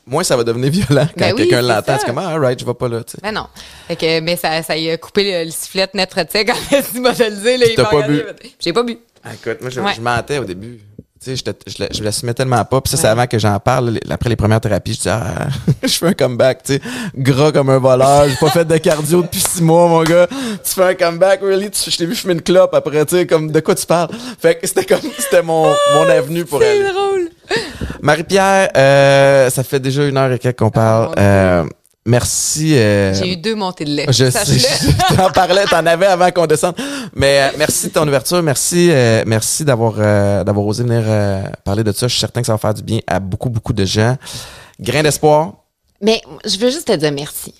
moins 0.10 0.24
ça 0.24 0.36
va 0.36 0.44
devenir 0.44 0.72
violent 0.88 1.08
quand 1.08 1.26
Ben 1.26 1.32
oui, 1.34 1.42
quelqu'un 1.44 1.62
l'entend. 1.62 1.98
C'est 2.00 2.06
comme 2.06 2.18
ah, 2.18 2.30
alright, 2.30 2.60
je 2.60 2.66
vais 2.66 2.74
pas 2.74 2.88
là, 2.88 3.04
tu 3.04 3.12
sais. 3.12 3.18
Mais 3.24 3.32
non. 3.32 3.48
Fait 3.88 3.96
que, 3.96 4.20
mais 4.20 4.36
ça, 4.36 4.62
ça 4.64 4.76
y 4.76 4.90
a 4.90 4.98
coupé 4.98 5.24
le, 5.40 5.46
le 5.46 5.52
sifflet 5.52 5.88
net 5.94 6.10
très 6.10 6.26
quand 6.46 6.54
il 6.96 7.02
m'a 7.02 7.14
fait 7.14 7.30
le 7.30 7.36
dire. 7.38 7.60
Là, 7.60 7.66
il 7.70 7.76
pas 7.76 8.08
bu. 8.08 8.22
J'ai 8.60 8.74
pas 8.74 8.84
bu. 8.84 8.98
Ah, 9.24 9.34
écoute, 9.34 9.62
moi, 9.62 9.70
je, 9.70 9.80
Ouais. 9.82 9.94
je 9.96 10.02
mentais 10.02 10.38
au 10.38 10.46
début. 10.46 10.80
Tu 11.22 11.36
sais, 11.36 11.44
je, 11.68 11.84
le- 11.84 11.90
je 11.92 12.02
l'assumais 12.02 12.34
tellement 12.34 12.64
pas. 12.64 12.80
Puis 12.80 12.92
ça, 12.92 12.98
c'est 12.98 13.08
avant 13.08 13.28
que 13.28 13.38
j'en 13.38 13.60
parle. 13.60 13.90
Les- 13.90 14.12
Après 14.12 14.30
les 14.30 14.38
premières 14.38 14.62
thérapies, 14.62 14.94
je 14.94 15.02
dis, 15.02 15.10
ah, 15.10 15.48
je 15.84 15.88
fais 15.90 16.08
un 16.08 16.14
comeback, 16.14 16.64
tu 16.64 16.74
sais, 16.76 16.82
gras 17.14 17.52
comme 17.52 17.70
un 17.70 17.78
voleur. 17.78 18.30
J'ai 18.30 18.38
pas 18.38 18.50
fait 18.50 18.64
de 18.64 18.78
cardio 18.78 19.22
depuis 19.22 19.42
six 19.42 19.62
mois, 19.62 19.88
mon 19.90 20.02
gars. 20.04 20.28
Tu 20.64 20.72
fais 20.74 20.84
un 20.86 20.94
comeback, 20.96 21.42
really? 21.42 21.70
Tu- 21.72 21.92
je 21.92 21.98
t'ai 21.98 22.06
vu 22.06 22.16
fumer 22.16 22.36
une 22.36 22.42
clope 22.42 22.74
après, 22.74 23.06
tu 23.06 23.18
sais, 23.18 23.28
comme, 23.28 23.52
de 23.52 23.60
quoi 23.60 23.76
tu 23.76 23.86
parles? 23.86 24.10
Fait 24.42 24.56
que 24.56 24.66
c'était 24.66 24.86
comme, 24.86 25.02
c'était 25.18 25.42
mon, 25.42 25.66
mon 25.94 26.08
avenue 26.10 26.46
pour 26.46 26.60
C'est 26.62 26.70
aller. 26.70 26.90
drôle. 26.94 27.30
Marie-Pierre, 28.02 28.70
euh, 28.78 29.50
ça 29.50 29.64
fait 29.64 29.80
déjà 29.82 30.06
une 30.06 30.16
heure 30.16 30.32
et 30.32 30.40
quelques 30.40 30.60
qu'on 30.60 30.70
parle. 30.72 31.08
mon 31.08 31.12
Dieu. 31.16 31.22
Euh, 31.22 31.64
merci. 32.10 32.76
euh, 32.76 33.14
J'ai 33.14 33.34
eu 33.34 33.38
deux 33.38 33.56
montées 33.56 33.86
de 33.86 33.92
lait. 33.92 34.06
je 34.10 34.30
sais, 34.30 34.46
je 34.60 35.16
t'en 35.16 35.30
parlais, 35.34 35.66
t'en 35.66 35.86
avais 35.86 36.08
avant 36.08 36.30
qu'on 36.32 36.48
descende. 36.48 36.76
Mais 37.16 37.42
euh, 37.42 37.56
merci 37.58 37.88
de 37.88 37.94
ton 37.94 38.08
ouverture, 38.08 38.42
merci, 38.44 38.90
euh, 38.92 39.24
merci 39.28 39.64
d'avoir 39.64 39.94
euh, 39.98 40.44
d'avoir 40.44 40.66
osé 40.66 40.84
venir 40.84 41.04
euh, 41.06 41.44
parler 41.64 41.84
de 41.84 41.92
ça. 41.92 42.08
Je 42.08 42.14
suis 42.14 42.20
certain 42.20 42.42
que 42.42 42.48
ça 42.48 42.54
va 42.54 42.58
faire 42.58 42.74
du 42.74 42.84
bien 42.84 43.00
à 43.08 43.20
beaucoup 43.20 43.50
beaucoup 43.50 43.74
de 43.74 43.86
gens. 43.86 44.18
Grain 44.80 45.04
d'espoir. 45.04 45.54
Mais 46.02 46.22
je 46.46 46.58
veux 46.58 46.70
juste 46.72 46.88
te 46.88 46.96
dire 46.96 47.12
merci. 47.12 47.54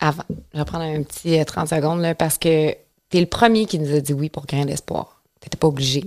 Avant. 0.00 0.24
Je 0.54 0.58
vais 0.58 0.64
prendre 0.64 0.84
un 0.84 1.02
petit 1.02 1.38
euh, 1.38 1.44
30 1.44 1.68
secondes 1.68 2.00
là, 2.00 2.14
parce 2.14 2.38
que 2.38 2.70
tu 3.10 3.16
es 3.18 3.20
le 3.20 3.26
premier 3.26 3.66
qui 3.66 3.78
nous 3.78 3.94
a 3.94 4.00
dit 4.00 4.12
oui 4.14 4.28
pour 4.30 4.46
Grain 4.46 4.64
d'espoir. 4.64 5.20
Tu 5.42 5.56
pas 5.56 5.68
obligé. 5.68 6.00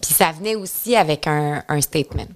Puis 0.00 0.12
ça 0.12 0.32
venait 0.36 0.56
aussi 0.56 0.96
avec 0.96 1.26
un, 1.28 1.62
un 1.68 1.80
statement. 1.80 2.26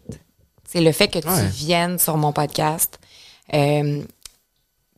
C'est 0.69 0.81
le 0.81 0.93
fait 0.93 1.09
que 1.09 1.19
tu 1.19 1.27
Ouais. 1.27 1.47
viennes 1.53 1.99
sur 1.99 2.17
mon 2.17 2.33
podcast. 2.33 2.99
euh, 3.53 4.03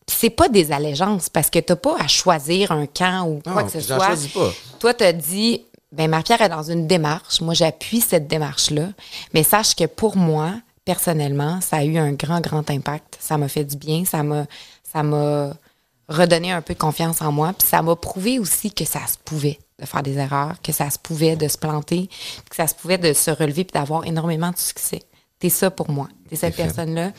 c'est 0.07 0.31
pas 0.31 0.49
des 0.49 0.73
allégeances 0.73 1.29
parce 1.29 1.51
que 1.51 1.59
t'as 1.59 1.77
pas 1.77 1.97
à 1.99 2.07
choisir 2.07 2.73
un 2.73 2.87
camp 2.87 3.27
ou 3.27 3.41
quoi 3.43 3.63
Non, 3.63 3.65
que 3.67 3.73
ce 3.73 3.81
soit. 3.81 3.97
choisis 4.05 4.33
pas. 4.33 4.51
Toi, 4.79 4.95
t'as 4.95 5.13
dit, 5.13 5.65
ben 5.93 6.11
Marie-Pierre 6.11 6.43
est 6.43 6.49
dans 6.49 6.63
une 6.63 6.87
démarche. 6.87 7.41
Moi, 7.41 7.55
j'appuie 7.55 8.01
cette 8.01 8.27
démarche-là. 8.27 8.89
Mais 9.33 9.43
sache 9.43 9.75
que 9.75 9.85
pour 9.87 10.17
moi, 10.17 10.53
personnellement, 10.85 11.61
ça 11.61 11.79
a 11.79 11.85
eu 11.85 11.97
un 11.97 12.13
grand, 12.13 12.41
grand 12.41 12.69
impact. 12.71 13.17
Ça 13.21 13.39
m'a 13.39 13.49
fait 13.49 13.65
du 13.65 13.77
bien. 13.77 14.05
Ça 14.05 14.23
m'a, 14.23 14.47
ça 14.83 15.03
m'a 15.03 15.55
redonné 16.09 16.53
un 16.53 16.61
peu 16.61 16.75
de 16.75 16.79
confiance 16.79 17.23
en 17.23 17.33
moi. 17.33 17.55
Puis 17.57 17.67
ça 17.67 17.81
m'a 17.81 17.97
prouvé 17.97 18.39
aussi 18.39 18.73
que 18.73 18.85
ça 18.85 19.01
se 19.07 19.17
pouvait 19.25 19.59
de 19.81 19.87
faire 19.87 20.03
des 20.03 20.19
erreurs, 20.19 20.55
que 20.63 20.73
ça 20.73 20.91
se 20.91 20.99
pouvait 20.99 21.35
de 21.37 21.49
se 21.49 21.57
planter, 21.59 22.09
que 22.51 22.57
ça 22.57 22.67
se 22.67 22.75
pouvait 22.75 22.99
de 22.99 23.13
se 23.13 23.31
relever 23.31 23.65
puis 23.65 23.73
d'avoir 23.73 24.05
énormément 24.05 24.51
de 24.51 24.59
succès. 24.59 25.03
T'es 25.39 25.49
ça 25.49 25.71
pour 25.71 25.91
moi. 25.91 26.09
T'es 26.29 26.37
cette 26.37 26.57
personne-là 26.57 27.13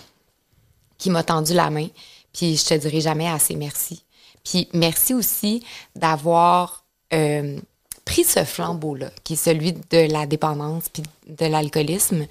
qui 0.97 1.09
m'a 1.09 1.23
tendu 1.23 1.53
la 1.53 1.69
main. 1.69 1.87
Puis 2.35 2.57
je 2.57 2.65
te 2.65 2.73
dirai 2.73 3.01
jamais 3.01 3.27
assez 3.29 3.55
merci. 3.55 4.03
Puis 4.43 4.67
merci 4.73 5.13
aussi 5.13 5.63
d'avoir 5.95 6.85
euh, 7.13 7.59
pris 8.03 8.23
ce 8.23 8.43
flambeau-là, 8.43 9.09
qui 9.23 9.33
est 9.33 9.37
celui 9.37 9.73
de 9.73 10.11
la 10.11 10.25
dépendance 10.25 10.89
puis 10.89 11.03
de 11.27 11.45
l'alcoolisme. 11.45 12.27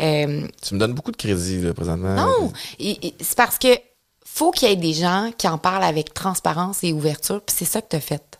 Euh, 0.00 0.46
Tu 0.62 0.74
me 0.74 0.78
donnes 0.78 0.94
beaucoup 0.94 1.10
de 1.12 1.16
crédit, 1.16 1.60
là, 1.60 1.74
présentement. 1.74 2.14
non, 2.14 2.52
c'est 2.78 3.36
parce 3.36 3.58
que 3.58 3.68
faut 4.24 4.50
qu'il 4.52 4.68
y 4.68 4.72
ait 4.72 4.76
des 4.76 4.94
gens 4.94 5.30
qui 5.36 5.48
en 5.48 5.58
parlent 5.58 5.84
avec 5.84 6.14
transparence 6.14 6.84
et 6.84 6.92
ouverture, 6.92 7.40
puis 7.42 7.56
c'est 7.58 7.64
ça 7.64 7.82
que 7.82 7.88
tu 7.90 7.96
as 7.96 8.00
fait. 8.00 8.38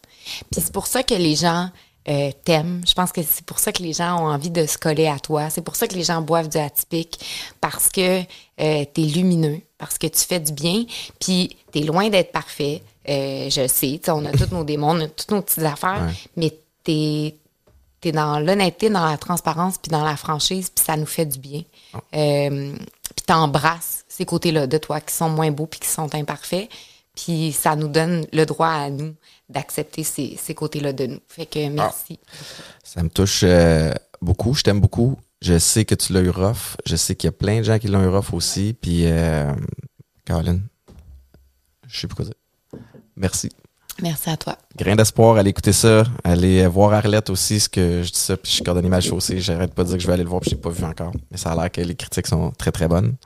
Puis 0.52 0.60
c'est 0.62 0.72
pour 0.72 0.86
ça 0.86 1.02
que 1.02 1.14
les 1.14 1.34
gens 1.34 1.70
euh, 2.08 2.30
t'aiment. 2.44 2.82
Je 2.86 2.94
pense 2.94 3.12
que 3.12 3.22
c'est 3.22 3.44
pour 3.44 3.58
ça 3.58 3.72
que 3.72 3.82
les 3.82 3.92
gens 3.92 4.20
ont 4.22 4.28
envie 4.32 4.50
de 4.50 4.64
se 4.66 4.78
coller 4.78 5.06
à 5.08 5.18
toi. 5.18 5.50
C'est 5.50 5.62
pour 5.62 5.76
ça 5.76 5.86
que 5.86 5.94
les 5.94 6.04
gens 6.04 6.22
boivent 6.22 6.48
du 6.48 6.58
atypique, 6.58 7.20
parce 7.60 7.88
que 7.90 8.20
euh, 8.20 8.84
tu 8.94 9.02
es 9.02 9.04
lumineux, 9.04 9.60
parce 9.76 9.98
que 9.98 10.06
tu 10.06 10.20
fais 10.20 10.40
du 10.40 10.52
bien, 10.52 10.84
puis 11.20 11.56
tu 11.72 11.80
es 11.80 11.82
loin 11.82 12.08
d'être 12.08 12.32
parfait. 12.32 12.82
Euh, 13.08 13.48
je 13.50 13.66
sais, 13.66 14.00
on 14.08 14.24
a 14.26 14.32
tous 14.32 14.50
nos 14.54 14.64
démons, 14.64 14.90
on 14.96 15.00
a 15.00 15.08
toutes 15.08 15.30
nos 15.30 15.42
petites 15.42 15.64
affaires, 15.64 16.02
Ouais. 16.06 16.14
mais 16.36 16.54
tu 16.84 18.08
es 18.08 18.12
dans 18.12 18.38
l'honnêteté, 18.38 18.90
dans 18.90 19.04
la 19.04 19.18
transparence, 19.18 19.76
puis 19.78 19.90
dans 19.90 20.04
la 20.04 20.16
franchise, 20.16 20.70
puis 20.74 20.84
ça 20.84 20.96
nous 20.96 21.06
fait 21.06 21.26
du 21.26 21.38
bien. 21.38 21.62
Euh, 22.14 22.72
puis 23.16 23.24
t'embrasses 23.26 24.04
ces 24.08 24.24
côtés-là 24.24 24.66
de 24.66 24.78
toi 24.78 25.00
qui 25.00 25.14
sont 25.14 25.28
moins 25.28 25.50
beaux 25.50 25.66
puis 25.66 25.80
qui 25.80 25.88
sont 25.88 26.14
imparfaits. 26.14 26.68
Puis 27.18 27.50
ça 27.52 27.74
nous 27.74 27.88
donne 27.88 28.26
le 28.32 28.44
droit 28.44 28.68
à 28.68 28.90
nous 28.90 29.14
d'accepter 29.48 30.04
ces, 30.04 30.36
ces 30.40 30.54
côtés-là 30.54 30.92
de 30.92 31.06
nous. 31.06 31.18
Fait 31.26 31.46
que 31.46 31.68
merci. 31.68 32.20
Ça 32.84 33.02
me 33.02 33.08
touche 33.08 33.40
euh, 33.42 33.92
beaucoup. 34.22 34.54
Je 34.54 34.62
t'aime 34.62 34.80
beaucoup. 34.80 35.18
Je 35.42 35.58
sais 35.58 35.84
que 35.84 35.96
tu 35.96 36.12
l'as 36.12 36.20
eu 36.20 36.30
rough. 36.30 36.76
Je 36.86 36.94
sais 36.94 37.16
qu'il 37.16 37.26
y 37.26 37.30
a 37.30 37.32
plein 37.32 37.58
de 37.58 37.64
gens 37.64 37.78
qui 37.80 37.88
l'ont 37.88 38.02
eu 38.02 38.08
rough 38.08 38.32
aussi. 38.32 38.72
Puis, 38.80 39.06
euh, 39.06 39.52
Caroline, 40.24 40.62
je 41.88 42.00
sais 42.00 42.06
pas 42.06 42.14
quoi 42.14 42.24
dire. 42.24 42.34
Merci. 43.16 43.48
Merci 44.00 44.30
à 44.30 44.36
toi. 44.36 44.56
Grain 44.76 44.94
d'espoir, 44.94 45.38
allez 45.38 45.50
écouter 45.50 45.72
ça. 45.72 46.04
Allez 46.22 46.64
voir 46.68 46.92
Arlette 46.92 47.30
aussi, 47.30 47.58
ce 47.58 47.68
que 47.68 48.04
je 48.04 48.12
dis 48.12 48.18
ça, 48.18 48.36
puis 48.36 48.48
je 48.48 48.54
suis 48.56 48.64
cordonnier 48.64 48.90
mal 48.90 49.02
chaussée. 49.02 49.40
J'arrête 49.40 49.74
pas 49.74 49.82
de 49.82 49.88
dire 49.88 49.96
que 49.96 50.02
je 50.02 50.06
vais 50.06 50.12
aller 50.12 50.22
le 50.22 50.28
voir, 50.28 50.40
puis 50.40 50.50
je 50.50 50.54
l'ai 50.54 50.60
pas 50.60 50.70
vu 50.70 50.84
encore. 50.84 51.12
Mais 51.32 51.36
ça 51.36 51.50
a 51.50 51.56
l'air 51.56 51.72
que 51.72 51.80
les 51.80 51.96
critiques 51.96 52.28
sont 52.28 52.52
très, 52.52 52.70
très 52.70 52.86
bonnes. 52.86 53.16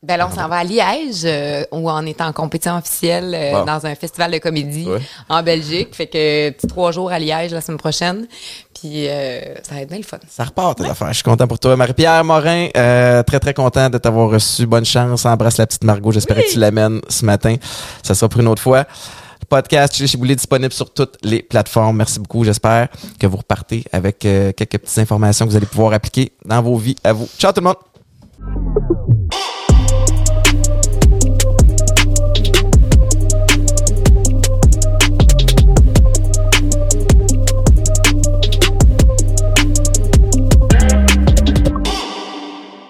Ben 0.00 0.16
là, 0.16 0.28
on 0.30 0.34
s'en 0.34 0.46
va 0.46 0.58
à 0.58 0.64
Liège, 0.64 1.22
euh, 1.24 1.64
où 1.72 1.90
on 1.90 2.06
est 2.06 2.20
en 2.20 2.32
compétition 2.32 2.76
officielle 2.78 3.34
euh, 3.34 3.58
Wow. 3.58 3.64
dans 3.66 3.84
un 3.84 3.96
festival 3.96 4.30
de 4.30 4.38
comédie 4.38 4.86
Ouais. 4.86 5.00
en 5.28 5.42
Belgique. 5.42 5.92
Fait 5.92 6.06
que 6.06 6.50
petit 6.50 6.68
trois 6.68 6.92
jours 6.92 7.10
à 7.10 7.18
Liège 7.18 7.50
la 7.50 7.60
semaine 7.60 7.78
prochaine. 7.78 8.28
Puis 8.80 9.08
euh, 9.08 9.56
ça 9.64 9.74
va 9.74 9.80
être 9.80 9.88
bien 9.88 9.98
le 9.98 10.04
fun. 10.04 10.18
Ça 10.28 10.44
repart, 10.44 10.78
tes 10.78 10.84
affaires. 10.84 11.08
Je 11.08 11.14
suis 11.14 11.24
content 11.24 11.48
pour 11.48 11.58
toi. 11.58 11.74
Marie-Pierre 11.74 12.22
Morin, 12.22 12.68
euh, 12.76 13.24
très, 13.24 13.40
très 13.40 13.54
content 13.54 13.90
de 13.90 13.98
t'avoir 13.98 14.30
reçu. 14.30 14.66
Bonne 14.66 14.84
chance. 14.84 15.26
Embrasse 15.26 15.56
la 15.56 15.66
petite 15.66 15.82
Margot. 15.82 16.12
J'espère 16.12 16.36
que 16.36 16.48
tu 16.52 16.60
l'amènes 16.60 17.00
ce 17.08 17.24
matin. 17.24 17.56
Ça 18.04 18.14
sera 18.14 18.28
pour 18.28 18.40
une 18.40 18.46
autre 18.46 18.62
fois. 18.62 18.86
Le 19.40 19.46
podcast 19.48 20.06
chez 20.06 20.16
Boulet 20.16 20.36
disponible 20.36 20.72
sur 20.72 20.92
toutes 20.92 21.16
les 21.24 21.42
plateformes. 21.42 21.96
Merci 21.96 22.20
beaucoup. 22.20 22.44
J'espère 22.44 22.86
que 23.18 23.26
vous 23.26 23.38
repartez 23.38 23.82
avec 23.90 24.24
euh, 24.24 24.52
quelques 24.52 24.78
petites 24.78 24.98
informations 24.98 25.44
que 25.44 25.50
vous 25.50 25.56
allez 25.56 25.66
pouvoir 25.66 25.92
appliquer 25.92 26.30
dans 26.44 26.62
vos 26.62 26.76
vies 26.76 26.94
à 27.02 27.12
vous. 27.12 27.28
Ciao 27.36 27.50
tout 27.52 27.60
le 27.60 27.64
monde! 27.66 27.87